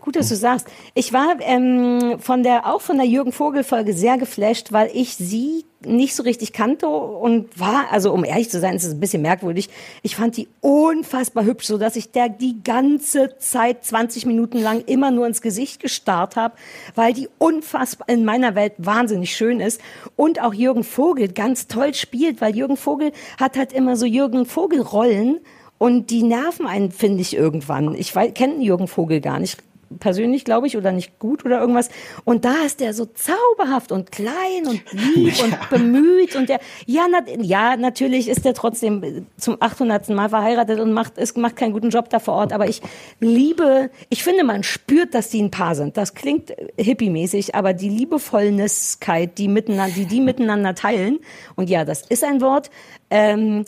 Gut, 0.00 0.16
dass 0.16 0.28
du 0.28 0.36
sagst. 0.36 0.66
Ich 0.94 1.12
war 1.12 1.36
ähm, 1.40 2.18
von 2.18 2.42
der 2.42 2.66
auch 2.66 2.80
von 2.80 2.96
der 2.96 3.06
Jürgen 3.06 3.32
Vogel 3.32 3.64
Folge 3.64 3.92
sehr 3.92 4.18
geflasht, 4.18 4.72
weil 4.72 4.90
ich 4.92 5.16
sie 5.16 5.64
nicht 5.86 6.14
so 6.14 6.22
richtig 6.22 6.52
kannte 6.52 6.88
und 6.88 7.58
war, 7.58 7.86
also 7.90 8.12
um 8.12 8.24
ehrlich 8.24 8.50
zu 8.50 8.60
sein, 8.60 8.76
ist 8.76 8.84
es 8.84 8.94
ein 8.94 9.00
bisschen 9.00 9.22
merkwürdig. 9.22 9.68
Ich 10.02 10.16
fand 10.16 10.36
die 10.36 10.48
unfassbar 10.60 11.44
hübsch, 11.44 11.66
so 11.66 11.78
dass 11.78 11.96
ich 11.96 12.10
der 12.10 12.28
die 12.28 12.62
ganze 12.62 13.36
Zeit 13.38 13.84
20 13.84 14.26
Minuten 14.26 14.58
lang 14.58 14.82
immer 14.86 15.10
nur 15.10 15.26
ins 15.26 15.42
Gesicht 15.42 15.80
gestarrt 15.80 16.36
habe, 16.36 16.54
weil 16.94 17.12
die 17.12 17.28
unfassbar 17.38 18.08
in 18.08 18.24
meiner 18.24 18.54
Welt 18.54 18.74
wahnsinnig 18.78 19.36
schön 19.36 19.60
ist 19.60 19.80
und 20.16 20.40
auch 20.40 20.54
Jürgen 20.54 20.84
Vogel 20.84 21.28
ganz 21.28 21.66
toll 21.66 21.94
spielt, 21.94 22.40
weil 22.40 22.56
Jürgen 22.56 22.76
Vogel 22.76 23.12
hat 23.38 23.56
halt 23.56 23.72
immer 23.72 23.96
so 23.96 24.06
Jürgen 24.06 24.46
Vogel 24.46 24.80
Rollen 24.80 25.40
und 25.78 26.10
die 26.10 26.22
nerven 26.22 26.66
einen, 26.66 26.90
finde 26.90 27.20
ich, 27.20 27.36
irgendwann. 27.36 27.94
Ich 27.94 28.14
kenne 28.34 28.62
Jürgen 28.62 28.88
Vogel 28.88 29.20
gar 29.20 29.38
nicht 29.38 29.58
persönlich, 29.98 30.44
glaube 30.44 30.66
ich, 30.66 30.76
oder 30.76 30.92
nicht 30.92 31.18
gut 31.18 31.44
oder 31.44 31.60
irgendwas. 31.60 31.88
Und 32.24 32.44
da 32.44 32.64
ist 32.64 32.80
der 32.80 32.94
so 32.94 33.06
zauberhaft 33.06 33.92
und 33.92 34.12
klein 34.12 34.66
und 34.66 34.82
lieb 34.92 35.34
und 35.42 35.70
bemüht 35.70 36.36
und 36.36 36.48
der, 36.48 36.60
ja, 36.86 37.06
na, 37.10 37.20
ja, 37.40 37.76
natürlich 37.76 38.28
ist 38.28 38.44
der 38.44 38.54
trotzdem 38.54 39.26
zum 39.36 39.56
800. 39.60 40.08
Mal 40.10 40.28
verheiratet 40.28 40.80
und 40.80 40.92
macht, 40.92 41.18
es 41.18 41.36
macht 41.36 41.56
keinen 41.56 41.72
guten 41.72 41.90
Job 41.90 42.08
da 42.10 42.18
vor 42.18 42.34
Ort. 42.34 42.52
Aber 42.52 42.68
ich 42.68 42.80
liebe, 43.20 43.90
ich 44.08 44.22
finde, 44.22 44.44
man 44.44 44.62
spürt, 44.62 45.14
dass 45.14 45.30
die 45.30 45.42
ein 45.42 45.50
Paar 45.50 45.74
sind. 45.74 45.96
Das 45.96 46.14
klingt 46.14 46.52
hippie-mäßig, 46.78 47.54
aber 47.54 47.72
die 47.72 47.88
Liebevollnesskeit, 47.88 49.38
die 49.38 49.48
miteinander, 49.48 49.94
die 49.94 50.06
die 50.06 50.20
miteinander 50.20 50.74
teilen. 50.74 51.18
Und 51.56 51.70
ja, 51.70 51.84
das 51.84 52.02
ist 52.02 52.24
ein 52.24 52.40
Wort. 52.40 52.70
Ähm, 53.10 53.64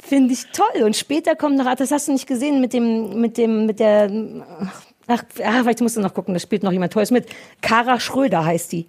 Finde 0.00 0.32
ich 0.32 0.46
toll. 0.52 0.84
Und 0.84 0.96
später 0.96 1.34
kommt 1.34 1.56
noch, 1.56 1.74
das 1.74 1.90
hast 1.90 2.08
du 2.08 2.12
nicht 2.12 2.28
gesehen, 2.28 2.60
mit 2.60 2.72
dem, 2.72 3.20
mit 3.20 3.36
dem, 3.36 3.66
mit 3.66 3.80
der, 3.80 4.10
ach, 4.62 4.82
ah, 5.08 5.18
vielleicht 5.62 5.80
musst 5.80 5.96
du 5.96 6.00
noch 6.00 6.14
gucken, 6.14 6.34
da 6.34 6.40
spielt 6.40 6.62
noch 6.62 6.72
jemand 6.72 6.92
Tolles 6.92 7.10
mit. 7.10 7.26
Kara 7.60 7.98
Schröder 7.98 8.44
heißt 8.44 8.72
die. 8.72 8.86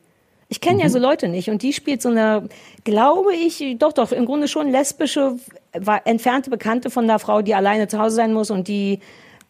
Ich 0.51 0.61
kenne 0.61 0.81
ja 0.81 0.89
so 0.89 0.97
Leute 0.97 1.27
nicht 1.27 1.49
und 1.49 1.61
die 1.61 1.73
spielt 1.73 2.01
so 2.01 2.09
eine, 2.09 2.49
glaube 2.83 3.35
ich, 3.35 3.63
doch, 3.77 3.93
doch, 3.93 4.11
im 4.11 4.25
Grunde 4.25 4.47
schon 4.47 4.71
lesbische, 4.71 5.35
war 5.73 6.07
entfernte 6.07 6.49
Bekannte 6.49 6.89
von 6.89 7.05
der 7.05 7.19
Frau, 7.19 7.43
die 7.43 7.53
alleine 7.53 7.87
zu 7.87 7.99
Hause 7.99 8.15
sein 8.15 8.33
muss 8.33 8.49
und 8.49 8.67
die 8.67 8.99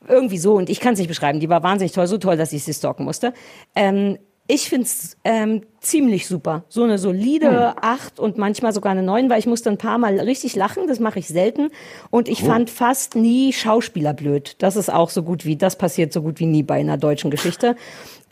irgendwie 0.08 0.38
so, 0.38 0.56
und 0.56 0.70
ich 0.70 0.82
kann 0.82 0.94
es 0.94 1.00
nicht 1.00 1.08
beschreiben, 1.08 1.40
die 1.40 1.50
war 1.50 1.64
wahnsinnig 1.64 1.94
toll, 1.94 2.08
so 2.08 2.18
toll, 2.18 2.36
dass 2.36 2.52
ich 2.52 2.64
sie 2.64 2.74
stalken 2.74 3.06
musste. 3.06 3.34
Ähm, 3.76 4.18
ich 4.52 4.68
finde 4.68 4.86
es 4.86 5.16
ähm, 5.26 5.62
ziemlich 5.80 6.26
super. 6.26 6.64
So 6.70 6.84
eine 6.84 6.98
solide 6.98 7.76
acht 7.84 8.20
und 8.20 8.40
manchmal 8.40 8.74
sogar 8.74 8.94
eine 8.94 9.04
neun, 9.04 9.30
weil 9.30 9.38
ich 9.38 9.46
musste 9.46 9.70
ein 9.70 9.78
paar 9.78 10.00
Mal 10.00 10.20
richtig 10.20 10.56
lachen, 10.56 10.88
das 10.88 11.00
mache 11.00 11.20
ich 11.20 11.28
selten. 11.28 11.70
Und 12.10 12.28
ich 12.28 12.44
fand 12.44 12.72
fast 12.72 13.16
nie 13.16 13.54
Schauspieler 13.54 14.16
blöd. 14.16 14.56
Das 14.58 14.76
ist 14.76 14.92
auch 14.92 15.12
so 15.12 15.22
gut 15.22 15.46
wie, 15.46 15.56
das 15.56 15.78
passiert 15.78 16.12
so 16.12 16.24
gut 16.24 16.40
wie 16.40 16.48
nie 16.48 16.64
bei 16.64 16.80
einer 16.80 16.98
deutschen 16.98 17.30
Geschichte. 17.30 17.76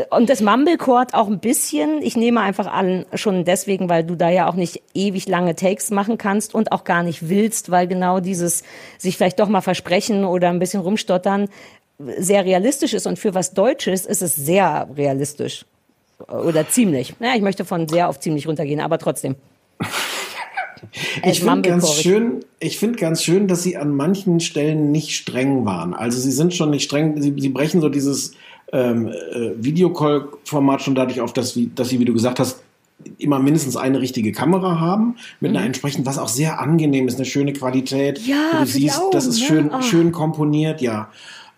Und 0.09 0.31
das 0.31 0.41
Mumblecore 0.41 1.05
auch 1.13 1.27
ein 1.27 1.39
bisschen, 1.39 2.01
ich 2.01 2.17
nehme 2.17 2.41
einfach 2.41 2.65
an, 2.65 3.05
schon 3.13 3.45
deswegen, 3.45 3.87
weil 3.87 4.03
du 4.03 4.15
da 4.15 4.31
ja 4.31 4.49
auch 4.49 4.55
nicht 4.55 4.81
ewig 4.95 5.27
lange 5.27 5.55
Takes 5.55 5.91
machen 5.91 6.17
kannst 6.17 6.55
und 6.55 6.71
auch 6.71 6.83
gar 6.83 7.03
nicht 7.03 7.29
willst, 7.29 7.69
weil 7.69 7.87
genau 7.87 8.21
dieses 8.21 8.63
sich 8.97 9.17
vielleicht 9.17 9.39
doch 9.39 9.49
mal 9.49 9.61
versprechen 9.61 10.25
oder 10.25 10.49
ein 10.49 10.57
bisschen 10.57 10.81
rumstottern 10.81 11.47
sehr 12.17 12.43
realistisch 12.43 12.95
ist. 12.95 13.05
Und 13.05 13.19
für 13.19 13.35
was 13.35 13.53
Deutsches 13.53 14.07
ist 14.07 14.23
es 14.23 14.35
sehr 14.35 14.89
realistisch. 14.95 15.65
Oder 16.27 16.67
ziemlich. 16.67 17.13
Ja, 17.19 17.35
ich 17.35 17.41
möchte 17.41 17.63
von 17.65 17.87
sehr 17.87 18.09
auf 18.09 18.19
ziemlich 18.19 18.47
runtergehen, 18.47 18.79
aber 18.79 18.97
trotzdem. 18.97 19.35
Ich 21.23 21.39
finde 21.41 21.67
ganz 21.69 21.91
schön, 21.93 22.45
ich 22.59 22.77
finde 22.77 22.99
ganz 22.99 23.23
schön, 23.23 23.47
dass 23.47 23.63
sie 23.63 23.77
an 23.77 23.95
manchen 23.95 24.39
Stellen 24.39 24.91
nicht 24.91 25.15
streng 25.15 25.65
waren. 25.65 25.95
Also 25.95 26.19
sie 26.19 26.31
sind 26.31 26.53
schon 26.53 26.69
nicht 26.69 26.83
streng, 26.83 27.19
sie, 27.19 27.33
sie 27.35 27.49
brechen 27.49 27.81
so 27.81 27.89
dieses 27.89 28.33
ähm, 28.71 29.07
äh, 29.07 29.51
Videocall-Format 29.57 30.81
schon 30.83 30.95
dadurch 30.95 31.19
auf, 31.19 31.33
dass, 31.33 31.55
wie, 31.55 31.71
dass 31.73 31.89
sie, 31.89 31.99
wie 31.99 32.05
du 32.05 32.13
gesagt 32.13 32.39
hast, 32.39 32.61
immer 33.17 33.39
mindestens 33.39 33.75
eine 33.75 34.01
richtige 34.01 34.31
Kamera 34.31 34.79
haben, 34.79 35.15
mit 35.39 35.55
einer 35.55 35.65
entsprechend, 35.65 36.05
was 36.05 36.17
auch 36.17 36.27
sehr 36.27 36.59
angenehm 36.59 37.07
ist, 37.07 37.15
eine 37.15 37.25
schöne 37.25 37.53
Qualität. 37.53 38.19
Ja, 38.25 38.59
du 38.59 38.65
siehst, 38.65 38.99
Augen, 38.99 39.11
das 39.11 39.25
ist 39.25 39.39
ne? 39.39 39.45
schön, 39.45 39.71
Ah. 39.71 39.81
schön 39.81 40.11
komponiert, 40.11 40.81
ja. 40.81 41.09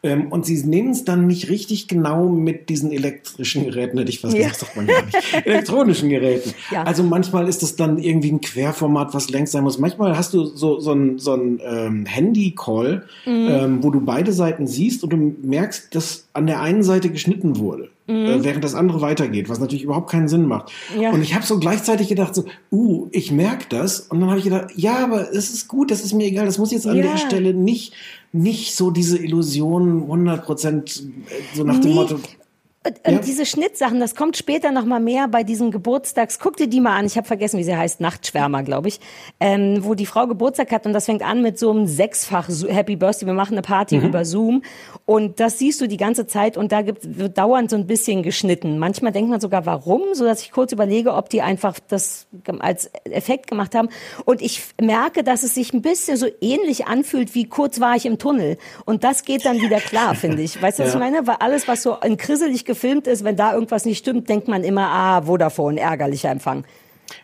Ähm, 0.01 0.31
und 0.31 0.45
sie 0.45 0.55
nehmen 0.65 0.91
es 0.91 1.03
dann 1.03 1.27
nicht 1.27 1.49
richtig 1.49 1.87
genau 1.89 2.29
mit 2.29 2.69
diesen 2.69 2.91
elektrischen 2.91 3.65
Geräten, 3.65 3.97
hätte 3.97 4.09
ich 4.09 4.19
fast 4.21 4.33
Ja. 4.35 4.43
gesagt, 4.43 4.59
sagt 4.61 4.75
man 4.77 4.87
gar 4.87 5.05
nicht. 5.05 5.17
Elektronischen 5.45 6.09
Geräten. 6.09 6.53
Ja. 6.71 6.83
Also 6.83 7.03
manchmal 7.03 7.49
ist 7.49 7.61
das 7.63 7.75
dann 7.75 7.97
irgendwie 7.97 8.31
ein 8.31 8.39
Querformat, 8.41 9.13
was 9.13 9.29
längs 9.29 9.51
sein 9.51 9.63
muss. 9.63 9.77
Manchmal 9.77 10.17
hast 10.17 10.33
du 10.33 10.45
so, 10.45 10.79
so 10.79 10.93
ein, 10.93 11.19
so 11.19 11.33
ein 11.33 11.59
ähm, 11.63 12.05
Handy-Call, 12.05 13.03
Mhm. 13.25 13.47
ähm, 13.49 13.83
wo 13.83 13.89
du 13.91 14.01
beide 14.01 14.31
Seiten 14.31 14.67
siehst 14.67 15.03
und 15.03 15.09
du 15.11 15.17
merkst, 15.17 15.93
dass 15.93 16.27
an 16.33 16.47
der 16.47 16.61
einen 16.61 16.83
Seite 16.83 17.09
geschnitten 17.09 17.57
wurde. 17.57 17.89
Äh, 18.09 18.43
während 18.43 18.63
das 18.63 18.73
andere 18.75 19.01
weitergeht, 19.01 19.47
was 19.49 19.59
natürlich 19.59 19.83
überhaupt 19.83 20.09
keinen 20.09 20.27
Sinn 20.27 20.45
macht. 20.47 20.71
Ja. 20.99 21.11
Und 21.11 21.21
ich 21.21 21.35
habe 21.35 21.45
so 21.45 21.59
gleichzeitig 21.59 22.07
gedacht, 22.07 22.33
so, 22.35 22.45
uh, 22.71 23.07
ich 23.11 23.31
merke 23.31 23.65
das. 23.69 23.99
Und 24.01 24.19
dann 24.19 24.29
habe 24.29 24.39
ich 24.39 24.45
gedacht, 24.45 24.71
ja, 24.75 24.97
aber 25.03 25.31
es 25.33 25.51
ist 25.53 25.67
gut, 25.67 25.91
das 25.91 26.01
ist 26.01 26.13
mir 26.13 26.25
egal, 26.25 26.45
das 26.45 26.57
muss 26.57 26.71
jetzt 26.71 26.87
an 26.87 26.97
Ja. 26.97 27.03
der 27.03 27.17
Stelle 27.17 27.53
nicht, 27.53 27.93
nicht 28.31 28.75
so 28.75 28.91
diese 28.91 29.17
Illusion 29.17 30.03
100 30.03 30.43
Prozent 30.45 31.03
so 31.55 31.63
nach 31.63 31.79
dem 31.79 31.89
Nee. 31.91 31.95
Motto. 31.95 32.19
Ja. 33.07 33.19
diese 33.19 33.45
Schnittsachen, 33.45 33.99
das 33.99 34.15
kommt 34.15 34.37
später 34.37 34.71
noch 34.71 34.85
mal 34.85 34.99
mehr 34.99 35.27
bei 35.27 35.43
diesen 35.43 35.71
Geburtstags. 35.71 36.39
Guck 36.39 36.57
dir 36.57 36.67
die 36.67 36.79
mal 36.81 36.95
an. 36.97 37.05
Ich 37.05 37.17
habe 37.17 37.27
vergessen, 37.27 37.57
wie 37.59 37.63
sie 37.63 37.75
heißt. 37.75 37.99
Nachtschwärmer, 38.01 38.63
glaube 38.63 38.87
ich. 38.87 38.99
Ähm, 39.39 39.79
wo 39.83 39.93
die 39.95 40.05
Frau 40.05 40.27
Geburtstag 40.27 40.71
hat 40.71 40.85
und 40.85 40.93
das 40.93 41.05
fängt 41.05 41.21
an 41.23 41.41
mit 41.41 41.57
so 41.59 41.71
einem 41.71 41.87
sechsfach 41.87 42.49
Happy 42.67 42.95
Birthday. 42.95 43.25
Wir 43.27 43.33
machen 43.33 43.53
eine 43.53 43.61
Party 43.61 43.97
Mhm. 43.97 44.05
über 44.05 44.25
Zoom 44.25 44.63
und 45.05 45.39
das 45.39 45.57
siehst 45.59 45.81
du 45.81 45.87
die 45.87 45.97
ganze 45.97 46.27
Zeit 46.27 46.57
und 46.57 46.71
da 46.71 46.81
gibt, 46.81 47.17
wird 47.17 47.37
dauernd 47.37 47.69
so 47.69 47.75
ein 47.75 47.87
bisschen 47.87 48.23
geschnitten. 48.23 48.77
Manchmal 48.79 49.11
denkt 49.11 49.29
man 49.29 49.39
sogar, 49.39 49.65
warum, 49.65 50.01
so 50.13 50.25
dass 50.25 50.41
ich 50.41 50.51
kurz 50.51 50.71
überlege, 50.71 51.13
ob 51.13 51.29
die 51.29 51.41
einfach 51.41 51.79
das 51.87 52.27
als 52.59 52.89
Effekt 53.05 53.47
gemacht 53.47 53.75
haben. 53.75 53.89
Und 54.25 54.41
ich 54.41 54.61
merke, 54.81 55.23
dass 55.23 55.43
es 55.43 55.55
sich 55.55 55.73
ein 55.73 55.81
bisschen 55.81 56.17
so 56.17 56.27
ähnlich 56.41 56.87
anfühlt 56.87 57.35
wie 57.35 57.45
kurz 57.45 57.79
war 57.79 57.95
ich 57.95 58.05
im 58.05 58.17
Tunnel. 58.17 58.57
Und 58.85 59.03
das 59.03 59.23
geht 59.23 59.45
dann 59.45 59.59
wieder 59.61 59.77
klar, 59.79 60.15
finde 60.15 60.41
ich. 60.41 60.61
Weißt 60.61 60.79
du, 60.79 60.83
was 60.83 60.93
Ja. 60.93 60.95
ich 60.95 60.99
meine? 60.99 61.27
Weil 61.27 61.37
alles, 61.39 61.67
was 61.67 61.83
so 61.83 61.95
in 62.03 62.17
krisselig 62.17 62.65
gefilmt 62.79 63.07
ist, 63.07 63.23
wenn 63.23 63.35
da 63.35 63.53
irgendwas 63.53 63.85
nicht 63.85 63.97
stimmt, 63.97 64.29
denkt 64.29 64.47
man 64.47 64.63
immer, 64.63 64.87
ah, 64.87 65.21
Vodafone, 65.23 65.79
ärgerlicher 65.79 66.31
Empfang. 66.31 66.63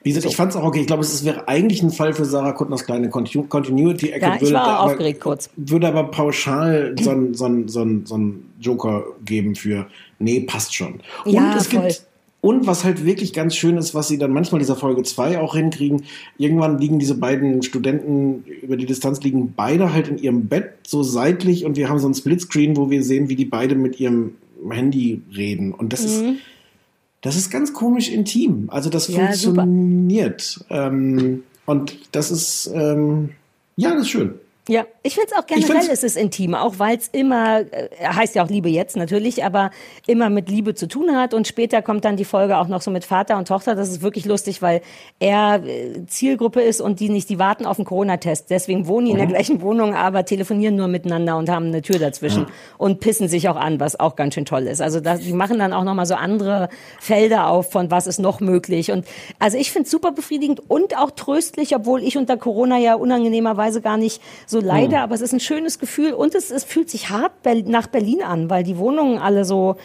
Wie 0.04 0.10
gesagt, 0.10 0.26
ich 0.26 0.36
fand 0.36 0.52
es 0.52 0.58
auch 0.58 0.64
okay. 0.64 0.82
Ich 0.82 0.88
glaube, 0.88 1.04
es 1.04 1.24
wäre 1.24 1.48
eigentlich 1.48 1.82
ein 1.84 1.92
Fall 1.92 2.14
für 2.14 2.26
Sarah 2.26 2.54
Kuttners 2.54 2.86
kleine 2.86 3.08
Continu- 3.10 3.48
Continuity-Ecke. 3.48 4.26
Ja, 4.26 4.36
ich 4.36 4.42
würde 4.42 4.54
war 4.56 4.64
auch 4.80 4.84
aber- 4.84 4.92
aufgeregt 4.92 5.22
kurz. 5.22 5.50
Würde 5.56 5.88
aber 5.88 6.06
pauschal 6.06 6.96
so 7.00 7.12
einen 7.12 7.34
so 7.36 7.48
so 7.68 7.86
so 8.04 8.20
Joker 8.60 9.04
geben 9.24 9.56
für, 9.56 9.86
nee, 10.20 10.40
passt 10.42 10.74
schon. 10.76 11.02
Ja, 11.26 11.52
und 11.52 11.58
es 11.58 11.68
voll. 11.68 11.82
gibt, 11.84 12.02
und 12.42 12.68
was 12.68 12.84
halt 12.84 13.06
wirklich 13.06 13.32
ganz 13.34 13.56
schön 13.56 13.78
ist, 13.78 13.94
was 13.96 14.08
sie 14.08 14.18
dann 14.18 14.32
manchmal 14.32 14.60
dieser 14.60 14.76
Folge 14.76 15.04
2 15.04 15.40
auch 15.40 15.56
hinkriegen, 15.56 16.04
irgendwann 16.38 16.78
liegen 16.80 17.00
diese 17.00 17.16
beiden 17.16 17.62
Studenten 17.64 18.44
über 18.64 18.78
die 18.78 18.86
Distanz 18.88 19.22
liegen 19.22 19.54
beide 19.56 19.94
halt 19.94 20.08
in 20.08 20.18
ihrem 20.18 20.48
Bett 20.48 20.74
so 20.86 21.04
seitlich 21.04 21.64
und 21.66 21.76
wir 21.78 21.90
haben 21.90 22.00
so 22.00 22.08
ein 22.08 22.14
Splitscreen, 22.14 22.76
wo 22.76 22.90
wir 22.90 23.02
sehen, 23.04 23.30
wie 23.30 23.36
die 23.36 23.46
beide 23.46 23.76
mit 23.76 24.00
ihrem 24.00 24.36
Handy 24.72 25.22
reden. 25.36 25.74
Und 25.74 25.94
das 25.94 26.04
ist, 26.04 26.24
das 27.22 27.36
ist 27.36 27.50
ganz 27.50 27.74
komisch 27.74 28.10
intim. 28.10 28.70
Also 28.70 28.90
das 28.90 29.10
Mhm. 29.10 29.16
Ja, 29.16 29.20
funktioniert. 29.28 30.66
Ähm, 30.70 31.44
und 31.66 31.98
das 32.12 32.32
ist, 32.32 32.70
ähm, 32.74 33.30
ja, 33.76 33.92
das 33.94 34.04
ist 34.04 34.10
schön. 34.10 34.36
Ja, 34.68 34.84
ich 35.04 35.14
finde 35.14 35.30
es 35.32 35.38
auch 35.38 35.46
generell 35.46 35.82
find's- 35.82 35.90
ist 35.90 36.04
es 36.04 36.16
intim, 36.16 36.56
auch 36.56 36.80
weil 36.80 36.98
es 36.98 37.08
immer, 37.10 37.60
äh, 37.60 37.88
heißt 38.04 38.34
ja 38.34 38.44
auch 38.44 38.50
Liebe 38.50 38.68
jetzt 38.68 38.98
natürlich, 38.98 39.44
aber 39.46 39.70
immer 40.08 40.32
mit 40.32 40.50
Liebe 40.50 40.74
zu 40.74 40.88
tun 40.88 41.16
hat. 41.16 41.36
Und 41.36 41.48
später 41.48 41.84
kommt 41.84 42.04
dann 42.04 42.18
die 42.18 42.26
Folge 42.26 42.58
auch 42.58 42.68
noch 42.68 42.82
so 42.82 42.90
mit 42.90 43.06
Vater 43.06 43.38
und 43.38 43.48
Tochter. 43.48 43.76
Das 43.76 43.90
ist 43.90 44.02
wirklich 44.02 44.26
lustig, 44.26 44.64
weil 44.64 44.82
er 45.20 45.62
äh, 45.64 46.08
Zielgruppe 46.08 46.62
ist 46.62 46.82
und 46.82 47.00
die 47.00 47.10
nicht, 47.10 47.30
die 47.30 47.38
warten 47.38 47.68
auf 47.68 47.76
den 47.76 47.86
Corona-Test. 47.86 48.50
Deswegen 48.50 48.88
wohnen 48.88 49.06
die 49.06 49.12
in 49.12 49.18
der 49.20 49.28
gleichen 49.28 49.62
Wohnung, 49.62 49.94
aber 49.94 50.26
telefonieren 50.26 50.76
nur 50.76 50.88
miteinander 50.88 51.38
und 51.38 51.48
haben 51.48 51.68
eine 51.68 51.84
Tür 51.84 52.00
dazwischen 52.00 52.48
und 52.80 53.00
pissen 53.02 53.28
sich 53.28 53.48
auch 53.50 53.58
an, 53.58 53.80
was 53.80 54.00
auch 54.00 54.16
ganz 54.16 54.34
schön 54.34 54.46
toll 54.46 54.64
ist. 54.64 54.82
Also 54.82 55.00
das, 55.00 55.20
die 55.20 55.34
machen 55.34 55.60
dann 55.60 55.74
auch 55.74 55.84
nochmal 55.84 56.08
so 56.08 56.16
andere 56.16 56.70
Felder 57.00 57.50
auf, 57.50 57.72
von 57.72 57.92
was 57.92 58.08
ist 58.08 58.18
noch 58.18 58.40
möglich. 58.40 58.92
Und 58.92 59.06
also 59.38 59.60
ich 59.60 59.72
finde 59.72 59.86
es 59.86 59.92
super 59.92 60.12
befriedigend 60.12 60.60
und 60.68 60.98
auch 60.98 61.12
tröstlich, 61.12 61.76
obwohl 61.76 62.02
ich 62.02 62.18
unter 62.18 62.36
Corona 62.36 62.80
ja 62.80 62.96
unangenehmerweise 62.96 63.80
gar 63.82 63.98
nicht 63.98 64.24
so 64.48 64.55
leide, 64.60 65.00
aber 65.00 65.16
es 65.16 65.22
ist 65.22 65.34
ein 65.34 65.40
schönes 65.40 65.80
Gefühl 65.80 66.14
und 66.14 66.36
es, 66.36 66.52
es 66.52 66.64
fühlt 66.64 66.90
sich 66.90 67.10
hart 67.10 67.34
nach 67.66 67.88
Berlin 67.88 68.22
an, 68.24 68.50
weil 68.50 68.64
die 68.64 68.78
Wohnungen 68.78 69.18
alle 69.18 69.46
so, 69.46 69.76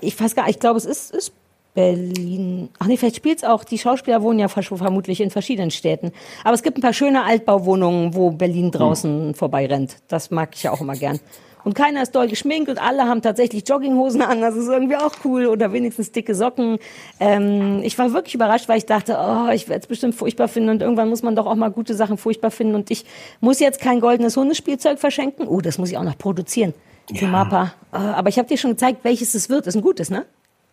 ich 0.00 0.18
weiß 0.20 0.34
gar 0.34 0.44
nicht, 0.44 0.56
ich 0.56 0.60
glaube, 0.60 0.78
es 0.78 0.84
ist, 0.84 1.14
ist 1.14 1.32
Berlin. 1.74 2.68
Ach 2.78 2.86
nee, 2.86 2.96
vielleicht 2.96 3.16
spielt's 3.16 3.44
auch, 3.44 3.64
die 3.64 3.78
Schauspieler 3.78 4.22
wohnen 4.22 4.38
ja 4.38 4.48
vermutlich 4.48 5.20
in 5.20 5.30
verschiedenen 5.30 5.70
Städten. 5.70 6.12
Aber 6.44 6.54
es 6.54 6.62
gibt 6.62 6.78
ein 6.78 6.82
paar 6.82 6.92
schöne 6.92 7.24
Altbauwohnungen, 7.24 8.14
wo 8.14 8.30
Berlin 8.30 8.70
draußen 8.70 9.34
vorbeirennt. 9.34 9.96
Das 10.08 10.30
mag 10.30 10.50
ich 10.54 10.64
ja 10.64 10.72
auch 10.72 10.80
immer 10.80 10.96
gern. 10.96 11.20
Und 11.64 11.74
keiner 11.74 12.02
ist 12.02 12.12
doll 12.14 12.28
geschminkt 12.28 12.68
und 12.70 12.78
alle 12.80 13.04
haben 13.04 13.22
tatsächlich 13.22 13.68
Jogginghosen 13.68 14.22
an. 14.22 14.40
Das 14.40 14.56
ist 14.56 14.68
irgendwie 14.68 14.96
auch 14.96 15.12
cool. 15.24 15.46
Oder 15.46 15.72
wenigstens 15.72 16.12
dicke 16.12 16.34
Socken. 16.34 16.78
Ähm, 17.18 17.80
ich 17.82 17.98
war 17.98 18.12
wirklich 18.12 18.34
überrascht, 18.34 18.68
weil 18.68 18.78
ich 18.78 18.86
dachte, 18.86 19.16
oh, 19.20 19.50
ich 19.52 19.68
werde 19.68 19.80
es 19.82 19.86
bestimmt 19.86 20.14
furchtbar 20.14 20.48
finden. 20.48 20.70
Und 20.70 20.82
irgendwann 20.82 21.08
muss 21.08 21.22
man 21.22 21.36
doch 21.36 21.46
auch 21.46 21.54
mal 21.54 21.70
gute 21.70 21.94
Sachen 21.94 22.16
furchtbar 22.18 22.50
finden. 22.50 22.74
Und 22.74 22.90
ich 22.90 23.04
muss 23.40 23.60
jetzt 23.60 23.80
kein 23.80 24.00
goldenes 24.00 24.36
Hundespielzeug 24.36 24.98
verschenken. 24.98 25.46
Oh, 25.48 25.60
das 25.60 25.78
muss 25.78 25.90
ich 25.90 25.98
auch 25.98 26.04
noch 26.04 26.16
produzieren. 26.18 26.74
Für 27.14 27.24
Ja. 27.24 27.30
Mappa. 27.30 27.72
Äh, 27.92 27.96
Aber 27.96 28.28
ich 28.28 28.38
habe 28.38 28.48
dir 28.48 28.56
schon 28.56 28.70
gezeigt, 28.70 29.00
welches 29.02 29.34
es 29.34 29.48
wird. 29.50 29.66
Ist 29.66 29.74
ein 29.76 29.82
gutes, 29.82 30.10
ne? 30.10 30.26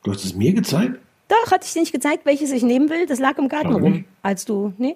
Du 0.03 0.11
hast 0.11 0.23
es 0.23 0.35
mir 0.35 0.53
gezeigt? 0.53 0.99
Doch, 1.27 1.51
hatte 1.51 1.65
ich 1.65 1.73
dir 1.73 1.81
nicht 1.81 1.91
gezeigt, 1.91 2.25
welches 2.25 2.51
ich 2.51 2.63
nehmen 2.63 2.89
will? 2.89 3.05
Das 3.05 3.19
lag 3.19 3.37
im 3.37 3.49
Garten 3.49 3.69
Glaub 3.69 3.81
rum. 3.81 4.05
Als 4.21 4.45
du, 4.45 4.71
nee? 4.77 4.95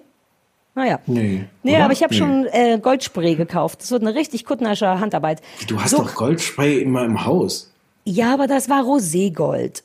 Naja. 0.74 1.00
Nee. 1.06 1.44
Nee, 1.62 1.74
oder? 1.76 1.84
aber 1.84 1.92
ich 1.92 2.02
habe 2.02 2.14
Nee. 2.14 2.18
schon 2.18 2.46
äh, 2.46 2.78
Goldspray 2.80 3.34
gekauft. 3.34 3.82
Das 3.82 3.90
wird 3.90 4.02
eine 4.02 4.14
richtig 4.14 4.44
kuttnersche 4.44 5.00
Handarbeit. 5.00 5.42
Du 5.68 5.80
hast 5.80 5.90
So- 5.90 5.98
doch 5.98 6.14
Goldspray 6.14 6.80
immer 6.80 7.04
im 7.04 7.24
Haus. 7.26 7.70
Ja, 8.04 8.32
aber 8.34 8.46
das 8.46 8.68
war 8.68 8.82
Roségold. 8.82 9.82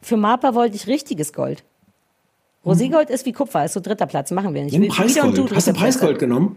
Für 0.00 0.16
Mapa 0.16 0.54
wollte 0.54 0.76
ich 0.76 0.86
richtiges 0.86 1.32
Gold. 1.32 1.64
Roségold 2.64 3.08
ist 3.10 3.26
wie 3.26 3.32
Kupfer, 3.32 3.64
ist 3.64 3.72
so 3.74 3.80
dritter 3.80 4.06
Platz, 4.06 4.30
machen 4.30 4.54
wir 4.54 4.62
nicht. 4.64 4.74
Und 4.74 4.88
Preisgold. 4.88 5.36
du 5.36 5.48
Hast 5.54 5.66
du. 5.68 5.72
Preisgold 5.72 6.18
genommen? 6.18 6.56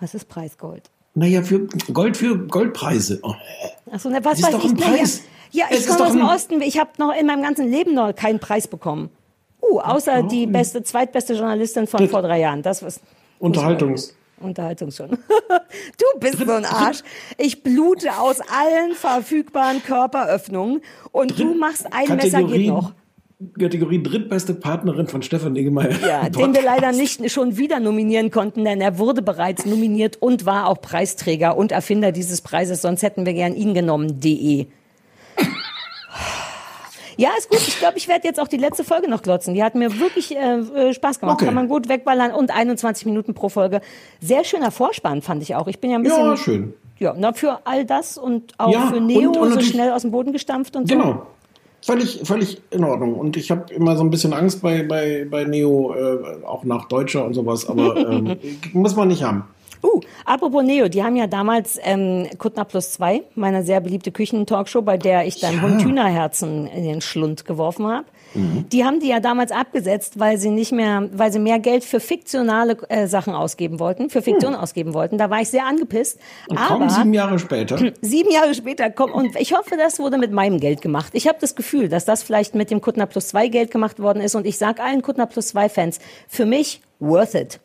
Was 0.00 0.14
ist 0.14 0.28
Preisgold? 0.28 0.82
Naja, 1.14 1.42
für 1.42 1.66
Gold 1.92 2.16
für 2.16 2.36
Goldpreise. 2.36 3.20
Oh, 3.22 3.34
Achso, 3.90 4.08
ne, 4.10 4.24
was 4.24 4.38
Das 4.38 4.40
ist 4.40 4.44
weiß 4.46 4.52
doch 4.52 4.64
ich? 4.64 4.70
ein 4.72 4.76
Preis. 4.76 5.22
Ja, 5.52 5.66
Es 5.70 5.80
ich 5.80 5.86
komme 5.86 6.04
aus 6.06 6.12
dem 6.12 6.24
Osten. 6.24 6.60
Ich 6.62 6.78
habe 6.80 6.90
noch 6.98 7.14
in 7.14 7.26
meinem 7.26 7.42
ganzen 7.42 7.70
Leben 7.70 7.94
noch 7.94 8.12
keinen 8.14 8.40
Preis 8.40 8.66
bekommen. 8.66 9.10
Uh, 9.70 9.80
außer 9.80 10.22
die 10.24 10.46
beste, 10.46 10.82
zweitbeste 10.82 11.34
Journalistin 11.34 11.86
von 11.86 12.08
vor 12.08 12.22
drei 12.22 12.40
Jahren. 12.40 12.62
Das 12.62 12.82
was 12.82 13.00
Unterhaltungs. 14.40 14.96
Schon. 14.96 15.10
du 15.10 16.20
bist 16.20 16.38
so 16.38 16.52
ein 16.52 16.64
Arsch. 16.64 17.02
Ich 17.38 17.62
blute 17.62 18.18
aus 18.18 18.40
allen 18.40 18.92
verfügbaren 18.92 19.82
Körperöffnungen 19.82 20.82
und 21.12 21.38
du 21.38 21.54
machst 21.54 21.86
ein 21.92 22.16
Messer 22.16 22.42
geht 22.42 22.66
noch. 22.66 22.92
Kategorie 23.58 24.02
drittbeste 24.02 24.54
Partnerin 24.54 25.06
von 25.06 25.22
Stefan 25.22 25.52
Niggemeier. 25.52 25.94
Ja, 26.06 26.28
den 26.28 26.54
wir 26.54 26.62
leider 26.62 26.92
nicht 26.92 27.30
schon 27.30 27.56
wieder 27.56 27.80
nominieren 27.80 28.30
konnten, 28.30 28.64
denn 28.64 28.80
er 28.80 28.98
wurde 28.98 29.22
bereits 29.22 29.66
nominiert 29.66 30.16
und 30.20 30.46
war 30.46 30.68
auch 30.68 30.80
Preisträger 30.80 31.56
und 31.56 31.72
Erfinder 31.72 32.12
dieses 32.12 32.40
Preises, 32.42 32.82
sonst 32.82 33.02
hätten 33.02 33.26
wir 33.26 33.34
gern 33.34 33.54
ihn 33.54 33.74
genommen. 33.74 34.20
De. 34.20 34.66
Ja, 37.16 37.30
ist 37.38 37.48
gut. 37.48 37.60
Ich 37.66 37.78
glaube, 37.78 37.96
ich 37.98 38.08
werde 38.08 38.26
jetzt 38.26 38.40
auch 38.40 38.48
die 38.48 38.56
letzte 38.56 38.84
Folge 38.84 39.08
noch 39.08 39.22
glotzen. 39.22 39.54
Die 39.54 39.62
hat 39.62 39.74
mir 39.74 39.98
wirklich 40.00 40.34
äh, 40.36 40.58
äh, 40.58 40.94
Spaß 40.94 41.20
gemacht. 41.20 41.34
Okay. 41.36 41.46
Kann 41.46 41.54
man 41.54 41.68
gut 41.68 41.88
wegballern 41.88 42.32
und 42.32 42.50
21 42.54 43.06
Minuten 43.06 43.34
pro 43.34 43.48
Folge. 43.48 43.80
Sehr 44.20 44.44
schöner 44.44 44.70
Vorspann 44.70 45.22
fand 45.22 45.42
ich 45.42 45.54
auch. 45.54 45.66
Ich 45.68 45.80
bin 45.80 45.90
ja 45.90 45.96
ein 45.98 46.02
bisschen 46.02 46.24
Ja, 46.24 46.36
schön. 46.36 46.74
ja, 46.98 47.14
na, 47.16 47.32
für 47.32 47.60
all 47.64 47.84
das 47.84 48.18
und 48.18 48.52
auch 48.58 48.72
Ja, 48.72 48.86
für 48.88 49.00
Neo 49.00 49.30
und- 49.30 49.38
und 49.38 49.52
so 49.54 49.60
schnell 49.60 49.90
aus 49.92 50.02
dem 50.02 50.10
Boden 50.10 50.32
gestampft 50.32 50.76
und 50.76 50.88
so. 50.88 50.94
Genau. 50.96 51.26
Völlig, 51.82 52.20
völlig 52.24 52.62
in 52.70 52.82
Ordnung. 52.82 53.14
Und 53.14 53.36
ich 53.36 53.50
habe 53.50 53.72
immer 53.74 53.94
so 53.96 54.02
ein 54.04 54.08
bisschen 54.10 54.32
Angst 54.32 54.62
bei, 54.62 54.82
bei, 54.82 55.26
bei 55.30 55.44
Neo, 55.44 55.94
äh, 55.94 56.44
auch 56.46 56.64
nach 56.64 56.86
Deutscher 56.86 57.24
und 57.26 57.34
sowas, 57.34 57.68
aber 57.68 57.96
ähm, 58.10 58.36
muss 58.72 58.96
man 58.96 59.08
nicht 59.08 59.22
haben. 59.22 59.44
Uh, 59.84 60.00
apropos 60.24 60.62
Neo, 60.62 60.88
die 60.88 61.04
haben 61.04 61.14
ja 61.14 61.26
damals 61.26 61.78
ähm, 61.82 62.26
Kuttner 62.38 62.64
Plus 62.64 62.92
2, 62.92 63.22
meine 63.34 63.62
sehr 63.62 63.80
beliebte 63.80 64.12
Küchen-Talkshow, 64.12 64.80
bei 64.80 64.96
der 64.96 65.26
ich 65.26 65.40
deinem 65.40 65.60
Hund 65.60 65.84
Hühnerherzen 65.84 66.66
in 66.66 66.84
den 66.84 67.02
Schlund 67.02 67.44
geworfen 67.44 67.86
habe. 67.86 68.06
Mhm. 68.32 68.66
Die 68.70 68.84
haben 68.84 69.00
die 69.00 69.08
ja 69.08 69.20
damals 69.20 69.52
abgesetzt, 69.52 70.18
weil 70.18 70.38
sie 70.38 70.48
nicht 70.48 70.72
mehr, 70.72 71.08
weil 71.12 71.30
sie 71.32 71.38
mehr 71.38 71.58
Geld 71.58 71.84
für 71.84 72.00
fiktionale 72.00 72.78
äh, 72.88 73.06
Sachen 73.06 73.34
ausgeben 73.34 73.78
wollten, 73.78 74.08
für 74.08 74.22
Fiktion 74.22 74.54
ausgeben 74.54 74.94
wollten. 74.94 75.18
Da 75.18 75.28
war 75.28 75.42
ich 75.42 75.50
sehr 75.50 75.66
angepisst. 75.66 76.18
Und 76.48 76.58
Aber 76.58 76.88
sieben 76.88 77.12
Jahre 77.12 77.38
später. 77.38 77.92
sieben 78.00 78.30
Jahre 78.30 78.54
später 78.54 78.88
kommt 78.90 79.12
und 79.12 79.36
ich 79.38 79.54
hoffe, 79.54 79.76
das 79.76 79.98
wurde 79.98 80.16
mit 80.16 80.32
meinem 80.32 80.60
Geld 80.60 80.80
gemacht. 80.80 81.10
Ich 81.12 81.28
habe 81.28 81.38
das 81.40 81.54
Gefühl, 81.54 81.90
dass 81.90 82.06
das 82.06 82.22
vielleicht 82.22 82.54
mit 82.54 82.70
dem 82.70 82.80
Kuttner 82.80 83.04
Plus 83.06 83.28
2 83.28 83.48
Geld 83.48 83.70
gemacht 83.70 84.00
worden 84.00 84.22
ist 84.22 84.34
und 84.34 84.46
ich 84.46 84.56
sag 84.56 84.80
allen 84.80 85.02
Kuttner 85.02 85.26
Plus 85.26 85.48
2 85.48 85.68
Fans, 85.68 85.98
für 86.26 86.46
mich 86.46 86.80
worth 87.00 87.34
it. 87.34 87.60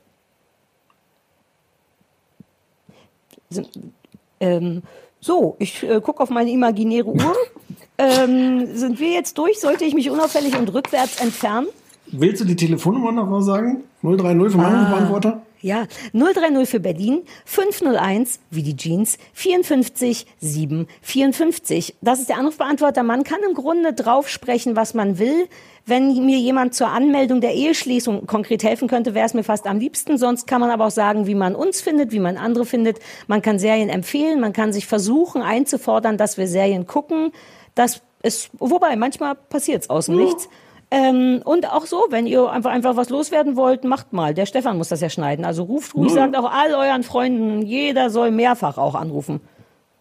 Ähm, 4.40 4.84
so, 5.20 5.56
ich 5.60 5.84
äh, 5.84 6.00
gucke 6.02 6.22
auf 6.22 6.30
meine 6.30 6.52
imaginäre 6.52 7.08
Uhr. 7.08 7.36
ähm, 7.98 8.68
sind 8.76 9.00
wir 9.00 9.12
jetzt 9.12 9.38
durch? 9.38 9.60
Sollte 9.60 9.86
ich 9.86 9.94
mich 9.94 10.10
unauffällig 10.10 10.58
und 10.58 10.74
rückwärts 10.74 11.20
entfernen? 11.22 11.68
Willst 12.12 12.42
du 12.42 12.46
die 12.46 12.56
Telefonnummer 12.56 13.12
noch 13.12 13.28
mal 13.28 13.42
sagen? 13.42 13.84
030 14.02 14.52
vom 14.52 14.62
Anrufbeantworter? 14.62 15.42
Ja, 15.61 15.88
030 16.14 16.69
für 16.69 16.80
Berlin, 16.80 17.23
501 17.44 18.40
wie 18.49 18.64
die 18.64 18.77
Jeans, 18.77 19.18
54 19.34 20.26
7 20.40 20.88
54. 21.02 21.95
Das 22.02 22.22
ist 22.22 22.30
der 22.30 22.38
Anrufbeantworter. 22.38 23.03
Man 23.03 23.23
kann 23.23 23.40
im 23.48 23.53
Grunde 23.53 23.94
drauf 23.94 24.30
sprechen, 24.30 24.77
was 24.77 24.94
man 24.94 25.19
will. 25.19 25.48
Wenn 25.86 26.26
mir 26.26 26.38
jemand 26.38 26.76
zur 26.76 26.88
Anmeldung 26.88 27.41
der 27.41 27.56
Eheschließung 27.56 28.26
konkret 28.26 28.64
helfen 28.64 28.88
könnte, 28.88 29.14
wäre 29.15 29.26
es 29.26 29.34
mir 29.34 29.44
fast 29.44 29.68
am 29.68 29.80
liebsten. 29.80 30.18
Sonst 30.18 30.48
kann 30.48 30.61
man 30.61 30.69
aber 30.69 30.86
auch 30.86 30.91
sagen, 30.91 31.27
wie 31.27 31.36
man 31.36 31.56
uns 31.56 31.81
findet, 31.81 32.14
wie 32.14 32.19
man 32.19 32.38
andere 32.38 32.65
findet. 32.65 32.99
Man 33.27 33.41
kann 33.41 33.60
Serien 33.60 33.90
empfehlen, 33.90 34.40
man 34.40 34.53
kann 34.53 34.72
sich 34.72 34.88
versuchen 34.88 35.41
einzufordern, 35.41 36.18
dass 36.18 36.38
wir 36.38 36.48
Serien 36.48 36.88
gucken. 36.88 37.31
Das 37.76 38.02
Es, 38.22 38.49
wobei, 38.60 38.95
manchmal 38.95 39.36
passiert 39.36 39.84
es 39.84 39.90
außen 39.90 40.15
nichts. 40.15 40.49
Ähm, 40.91 41.41
und 41.45 41.72
auch 41.72 41.86
so, 41.86 42.06
wenn 42.10 42.26
ihr 42.26 42.49
einfach, 42.49 42.72
einfach 42.72 42.95
was 42.95 43.10
loswerden 43.10 43.56
wollt, 43.56 43.84
macht 43.84 44.11
mal. 44.11 44.34
Der 44.34 44.45
Stefan 44.48 44.78
muss 44.78 44.90
das 44.90 45.02
ja 45.02 45.10
schneiden. 45.10 45.45
Also 45.45 45.64
ruft 45.64 45.94
ruhig, 45.95 46.11
sagt 46.11 46.36
auch 46.36 46.52
all 46.52 46.74
euren 46.74 47.03
Freunden, 47.03 47.61
jeder 47.61 48.10
soll 48.10 48.32
mehrfach 48.32 48.78
auch 48.80 48.95
anrufen. 48.95 49.40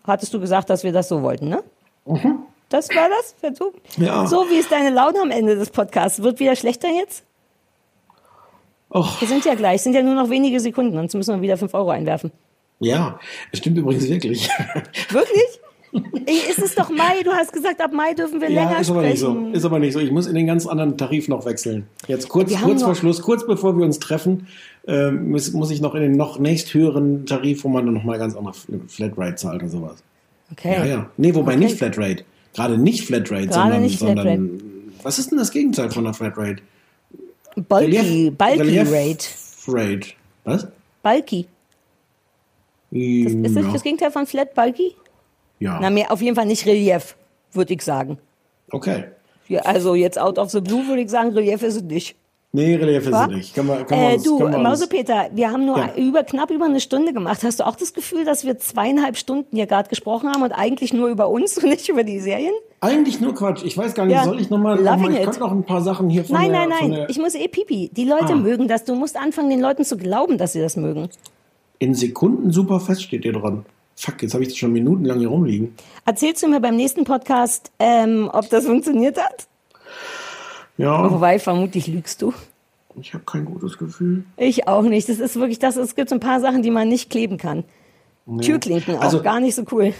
Hattest 0.04 0.32
du 0.32 0.40
gesagt, 0.40 0.70
dass 0.70 0.84
wir 0.84 0.92
das 0.92 1.08
so 1.08 1.22
wollten, 1.22 1.48
ne? 1.50 1.62
Das 2.70 2.88
war 2.90 3.08
das? 3.10 3.34
Ja. 3.98 4.26
so 4.26 4.48
wie 4.48 4.54
ist 4.56 4.72
deine 4.72 4.88
Laune 4.90 5.20
am 5.20 5.30
Ende 5.30 5.56
des 5.56 5.68
Podcasts? 5.70 6.22
Wird 6.22 6.40
wieder 6.40 6.56
schlechter 6.56 6.88
jetzt? 6.88 7.24
Och, 8.90 9.20
Wir 9.20 9.28
sind 9.28 9.44
ja 9.44 9.54
gleich, 9.54 9.82
sind 9.82 9.92
ja 9.94 10.02
nur 10.02 10.14
noch 10.14 10.30
wenige 10.30 10.58
Sekunden, 10.60 10.94
sonst 10.96 11.12
müssen 11.14 11.34
wir 11.34 11.42
wieder 11.42 11.58
5 11.58 11.74
Euro 11.74 11.90
einwerfen. 11.90 12.32
ja, 12.80 13.18
es 13.52 13.58
stimmt 13.58 13.76
übrigens 13.76 14.08
wirklich. 14.08 14.48
Wirklich? 15.10 15.57
Ist 16.26 16.58
es 16.58 16.74
doch 16.74 16.90
Mai? 16.90 17.22
Du 17.24 17.30
hast 17.30 17.52
gesagt, 17.52 17.80
ab 17.80 17.92
Mai 17.92 18.12
dürfen 18.14 18.40
wir 18.40 18.50
ja, 18.50 18.64
länger 18.64 18.80
ist 18.80 18.90
aber 18.90 19.02
nicht 19.02 19.18
so. 19.18 19.32
sprechen. 19.32 19.54
Ist 19.54 19.64
aber 19.64 19.78
nicht 19.78 19.92
so. 19.92 20.00
Ich 20.00 20.10
muss 20.10 20.26
in 20.26 20.34
den 20.34 20.46
ganz 20.46 20.66
anderen 20.66 20.96
Tarif 20.96 21.28
noch 21.28 21.46
wechseln. 21.46 21.86
Jetzt 22.06 22.28
kurz, 22.28 22.50
Wir 22.50 22.58
kurz 22.58 22.82
vor 22.82 22.94
Schluss, 22.94 23.22
kurz 23.22 23.46
bevor 23.46 23.76
wir 23.76 23.84
uns 23.84 23.98
treffen, 23.98 24.46
ähm, 24.86 25.30
muss, 25.30 25.52
muss 25.52 25.70
ich 25.70 25.80
noch 25.80 25.94
in 25.94 26.02
den 26.02 26.12
noch 26.12 26.38
nächsthöheren 26.38 27.26
Tarif, 27.26 27.64
wo 27.64 27.68
man 27.68 27.86
dann 27.86 27.94
noch 27.94 28.04
mal 28.04 28.18
ganz 28.18 28.36
andere 28.36 28.54
Flatrate 28.88 29.36
zahlt 29.36 29.62
oder 29.62 29.70
sowas. 29.70 30.02
Okay. 30.52 30.74
Ja, 30.78 30.84
ja. 30.84 31.10
Nee, 31.16 31.34
wobei 31.34 31.52
Okay. 31.52 31.64
nicht 31.64 31.78
Flatrate. 31.78 32.24
Gerade 32.54 32.78
nicht 32.78 33.06
Flatrate, 33.06 33.48
Gerade 33.48 33.52
sondern, 33.52 33.82
nicht 33.82 33.98
sondern 33.98 34.60
was 35.02 35.18
ist 35.18 35.30
denn 35.30 35.38
das 35.38 35.50
Gegenteil 35.50 35.90
von 35.90 36.04
einer 36.04 36.14
Flatrate? 36.14 36.62
Bulky, 37.54 38.30
bulky 38.30 38.60
Relief 38.60 38.92
Rate. 38.92 39.28
Rate. 39.68 40.08
Was? 40.44 40.66
Bulky. 41.02 41.46
Ist 42.90 43.36
das 43.44 43.54
ja. 43.54 43.72
das 43.72 43.82
Gegenteil 43.82 44.10
von 44.10 44.26
Flat 44.26 44.54
Bulky? 44.54 44.94
Ja. 45.60 45.78
Na, 45.80 45.90
mehr 45.90 46.10
auf 46.12 46.20
jeden 46.22 46.36
Fall 46.36 46.46
nicht 46.46 46.66
Relief, 46.66 47.16
würde 47.52 47.74
ich 47.74 47.82
sagen. 47.82 48.18
Okay. 48.70 49.04
Ja, 49.48 49.60
also 49.62 49.94
jetzt 49.94 50.18
out 50.18 50.38
of 50.38 50.50
the 50.50 50.60
blue 50.60 50.86
würde 50.86 51.02
ich 51.02 51.10
sagen, 51.10 51.30
Relief 51.30 51.62
ist 51.62 51.76
es 51.76 51.82
nicht. 51.82 52.16
Nee, 52.52 52.76
Relief 52.76 53.06
ist 53.06 53.14
es 53.14 53.26
nicht. 53.28 53.54
Kann 53.54 53.66
man, 53.66 53.86
kann 53.86 53.98
man 53.98 54.10
Äh, 54.10 54.14
uns- 54.14 54.22
du, 54.24 54.38
kann 54.38 54.50
man 54.50 54.60
uns- 54.60 54.68
Mausepeter, 54.68 55.28
wir 55.34 55.50
haben 55.50 55.66
nur 55.66 55.76
Ja. 55.78 55.94
über 55.96 56.22
knapp 56.24 56.50
über 56.50 56.64
eine 56.64 56.80
Stunde 56.80 57.12
gemacht. 57.12 57.42
Hast 57.42 57.60
du 57.60 57.66
auch 57.66 57.76
das 57.76 57.92
Gefühl, 57.92 58.24
dass 58.24 58.44
wir 58.46 58.58
zweieinhalb 58.58 59.18
Stunden 59.18 59.54
hier 59.54 59.66
gerade 59.66 59.88
gesprochen 59.90 60.30
haben 60.30 60.42
und 60.42 60.52
eigentlich 60.52 60.94
nur 60.94 61.08
über 61.08 61.28
uns 61.28 61.58
und 61.58 61.68
nicht 61.68 61.88
über 61.90 62.04
die 62.04 62.20
Serien? 62.20 62.54
Eigentlich 62.80 63.20
nur 63.20 63.34
Quatsch. 63.34 63.64
Ich 63.64 63.76
weiß 63.76 63.94
gar 63.94 64.06
nicht, 64.06 64.14
Ja, 64.14 64.24
soll 64.24 64.40
ich 64.40 64.48
nochmal, 64.48 64.76
noch 64.76 64.96
mal, 64.96 65.10
ich 65.12 65.22
könnte 65.24 65.40
noch 65.40 65.52
ein 65.52 65.64
paar 65.64 65.82
Sachen 65.82 66.08
hier 66.08 66.24
von 66.24 66.36
Nein, 66.36 66.50
der, 66.52 66.60
nein, 66.66 66.68
nein. 66.80 66.90
der, 66.92 67.10
Ich 67.10 67.18
muss 67.18 67.34
eh 67.34 67.48
pipi. 67.48 67.90
Die 67.94 68.04
Leute 68.04 68.32
Ah. 68.32 68.36
mögen 68.36 68.66
das. 68.68 68.84
Du 68.84 68.94
musst 68.94 69.16
anfangen, 69.18 69.50
den 69.50 69.60
Leuten 69.60 69.84
zu 69.84 69.96
glauben, 69.98 70.38
dass 70.38 70.52
sie 70.52 70.60
das 70.60 70.76
mögen. 70.76 71.08
in 71.80 71.94
Sekunden 71.94 72.50
super 72.50 72.80
fest 72.80 73.02
steht 73.04 73.22
hier 73.24 73.32
dran. 73.34 73.64
Fuck, 74.00 74.22
jetzt 74.22 74.32
habe 74.34 74.44
ich 74.44 74.50
das 74.50 74.58
schon 74.58 74.72
minutenlang 74.72 75.18
hier 75.18 75.28
rumliegen. 75.28 75.74
Erzählst 76.04 76.42
du 76.42 76.48
mir 76.48 76.60
beim 76.60 76.76
nächsten 76.76 77.04
Podcast, 77.04 77.72
ähm, 77.80 78.30
ob 78.32 78.48
das 78.48 78.64
funktioniert 78.66 79.18
hat? 79.18 79.48
Ja, 80.76 81.10
Wobei, 81.10 81.40
vermutlich 81.40 81.88
lügst 81.88 82.22
du. 82.22 82.32
ich 83.00 83.12
habe 83.12 83.24
kein 83.24 83.44
gutes 83.44 83.76
Gefühl. 83.78 84.22
Ich 84.36 84.68
auch 84.68 84.82
nicht. 84.82 85.08
Das 85.08 85.18
ist 85.18 85.34
wirklich 85.36 85.58
das. 85.58 85.76
Es 85.76 85.96
gibt 85.96 86.10
so 86.10 86.14
ein 86.16 86.20
paar 86.20 86.40
Sachen, 86.40 86.62
die 86.62 86.70
man 86.70 86.88
nicht 86.88 87.10
kleben 87.10 87.36
kann. 87.38 87.64
Türklinken 88.40 88.96
auch 88.96 89.00
Also- 89.00 89.22
gar 89.22 89.40
nicht 89.40 89.54
so 89.56 89.64
cool. 89.72 89.92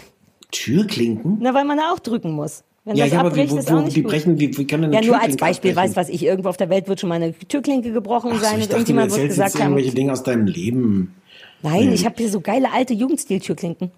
Türklinken? 0.53 1.39
Na, 1.41 1.53
weil 1.55 1.65
man 1.65 1.77
da 1.79 1.91
auch 1.93 1.99
drücken 1.99 2.31
muss. 2.33 2.63
Wenn 2.85 2.97
Ja, 2.97 3.05
das 3.05 3.13
ja, 3.15 3.21
aber 3.21 3.29
wie, 3.35 3.41
abbricht, 3.43 3.53
wo, 3.53 3.59
ist 3.59 3.73
auch 3.73 3.85
nicht 3.85 3.95
gut. 3.97 4.05
brechen, 4.07 4.39
wie, 4.41 4.57
wie 4.57 4.67
kann 4.67 4.81
denn 4.83 4.95
eine 4.95 5.03
Ja, 5.05 5.07
nur 5.07 5.17
als 5.17 5.25
Türklinke 5.27 5.45
Beispiel, 5.45 5.71
abbrechen? 5.73 5.91
weiß 5.91 5.97
was 5.97 6.09
ich, 6.09 6.23
irgendwo 6.25 6.49
auf 6.49 6.57
der 6.57 6.71
Welt 6.71 6.89
wird 6.89 7.01
schon 7.01 7.09
mal 7.09 7.17
eine 7.17 7.35
Türklinke 7.35 7.93
gebrochen 7.93 8.31
Ach 8.33 8.39
so, 8.39 8.45
sein 8.45 8.59
ich 8.59 8.63
und 8.65 8.73
dachte, 8.73 8.85
du 8.85 8.93
irgendjemand 8.93 9.17
wird 9.17 9.29
gesagt 9.29 9.55
haben, 9.57 9.61
irgendwelche 9.73 9.95
Dinge 9.95 10.13
aus 10.13 10.23
deinem 10.23 10.47
Leben. 10.47 11.15
Nein, 11.63 11.93
ich 11.93 12.05
habe 12.05 12.15
hier 12.17 12.29
so 12.29 12.41
geile 12.41 12.73
alte 12.73 12.95
Jugendstil-Türklinken. 12.95 13.91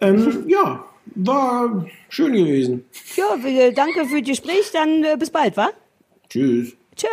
Ähm, 0.00 0.44
ja, 0.48 0.84
war 1.14 1.86
schön 2.08 2.32
gewesen. 2.32 2.84
Ja, 3.16 3.34
äh, 3.44 3.72
danke 3.72 4.06
für 4.06 4.20
das 4.20 4.28
Gespräch, 4.28 4.70
dann 4.72 5.04
äh, 5.04 5.16
bis 5.18 5.30
bald, 5.30 5.56
wa? 5.56 5.70
Tschüss. 6.28 6.76
Tschö. 6.96 7.08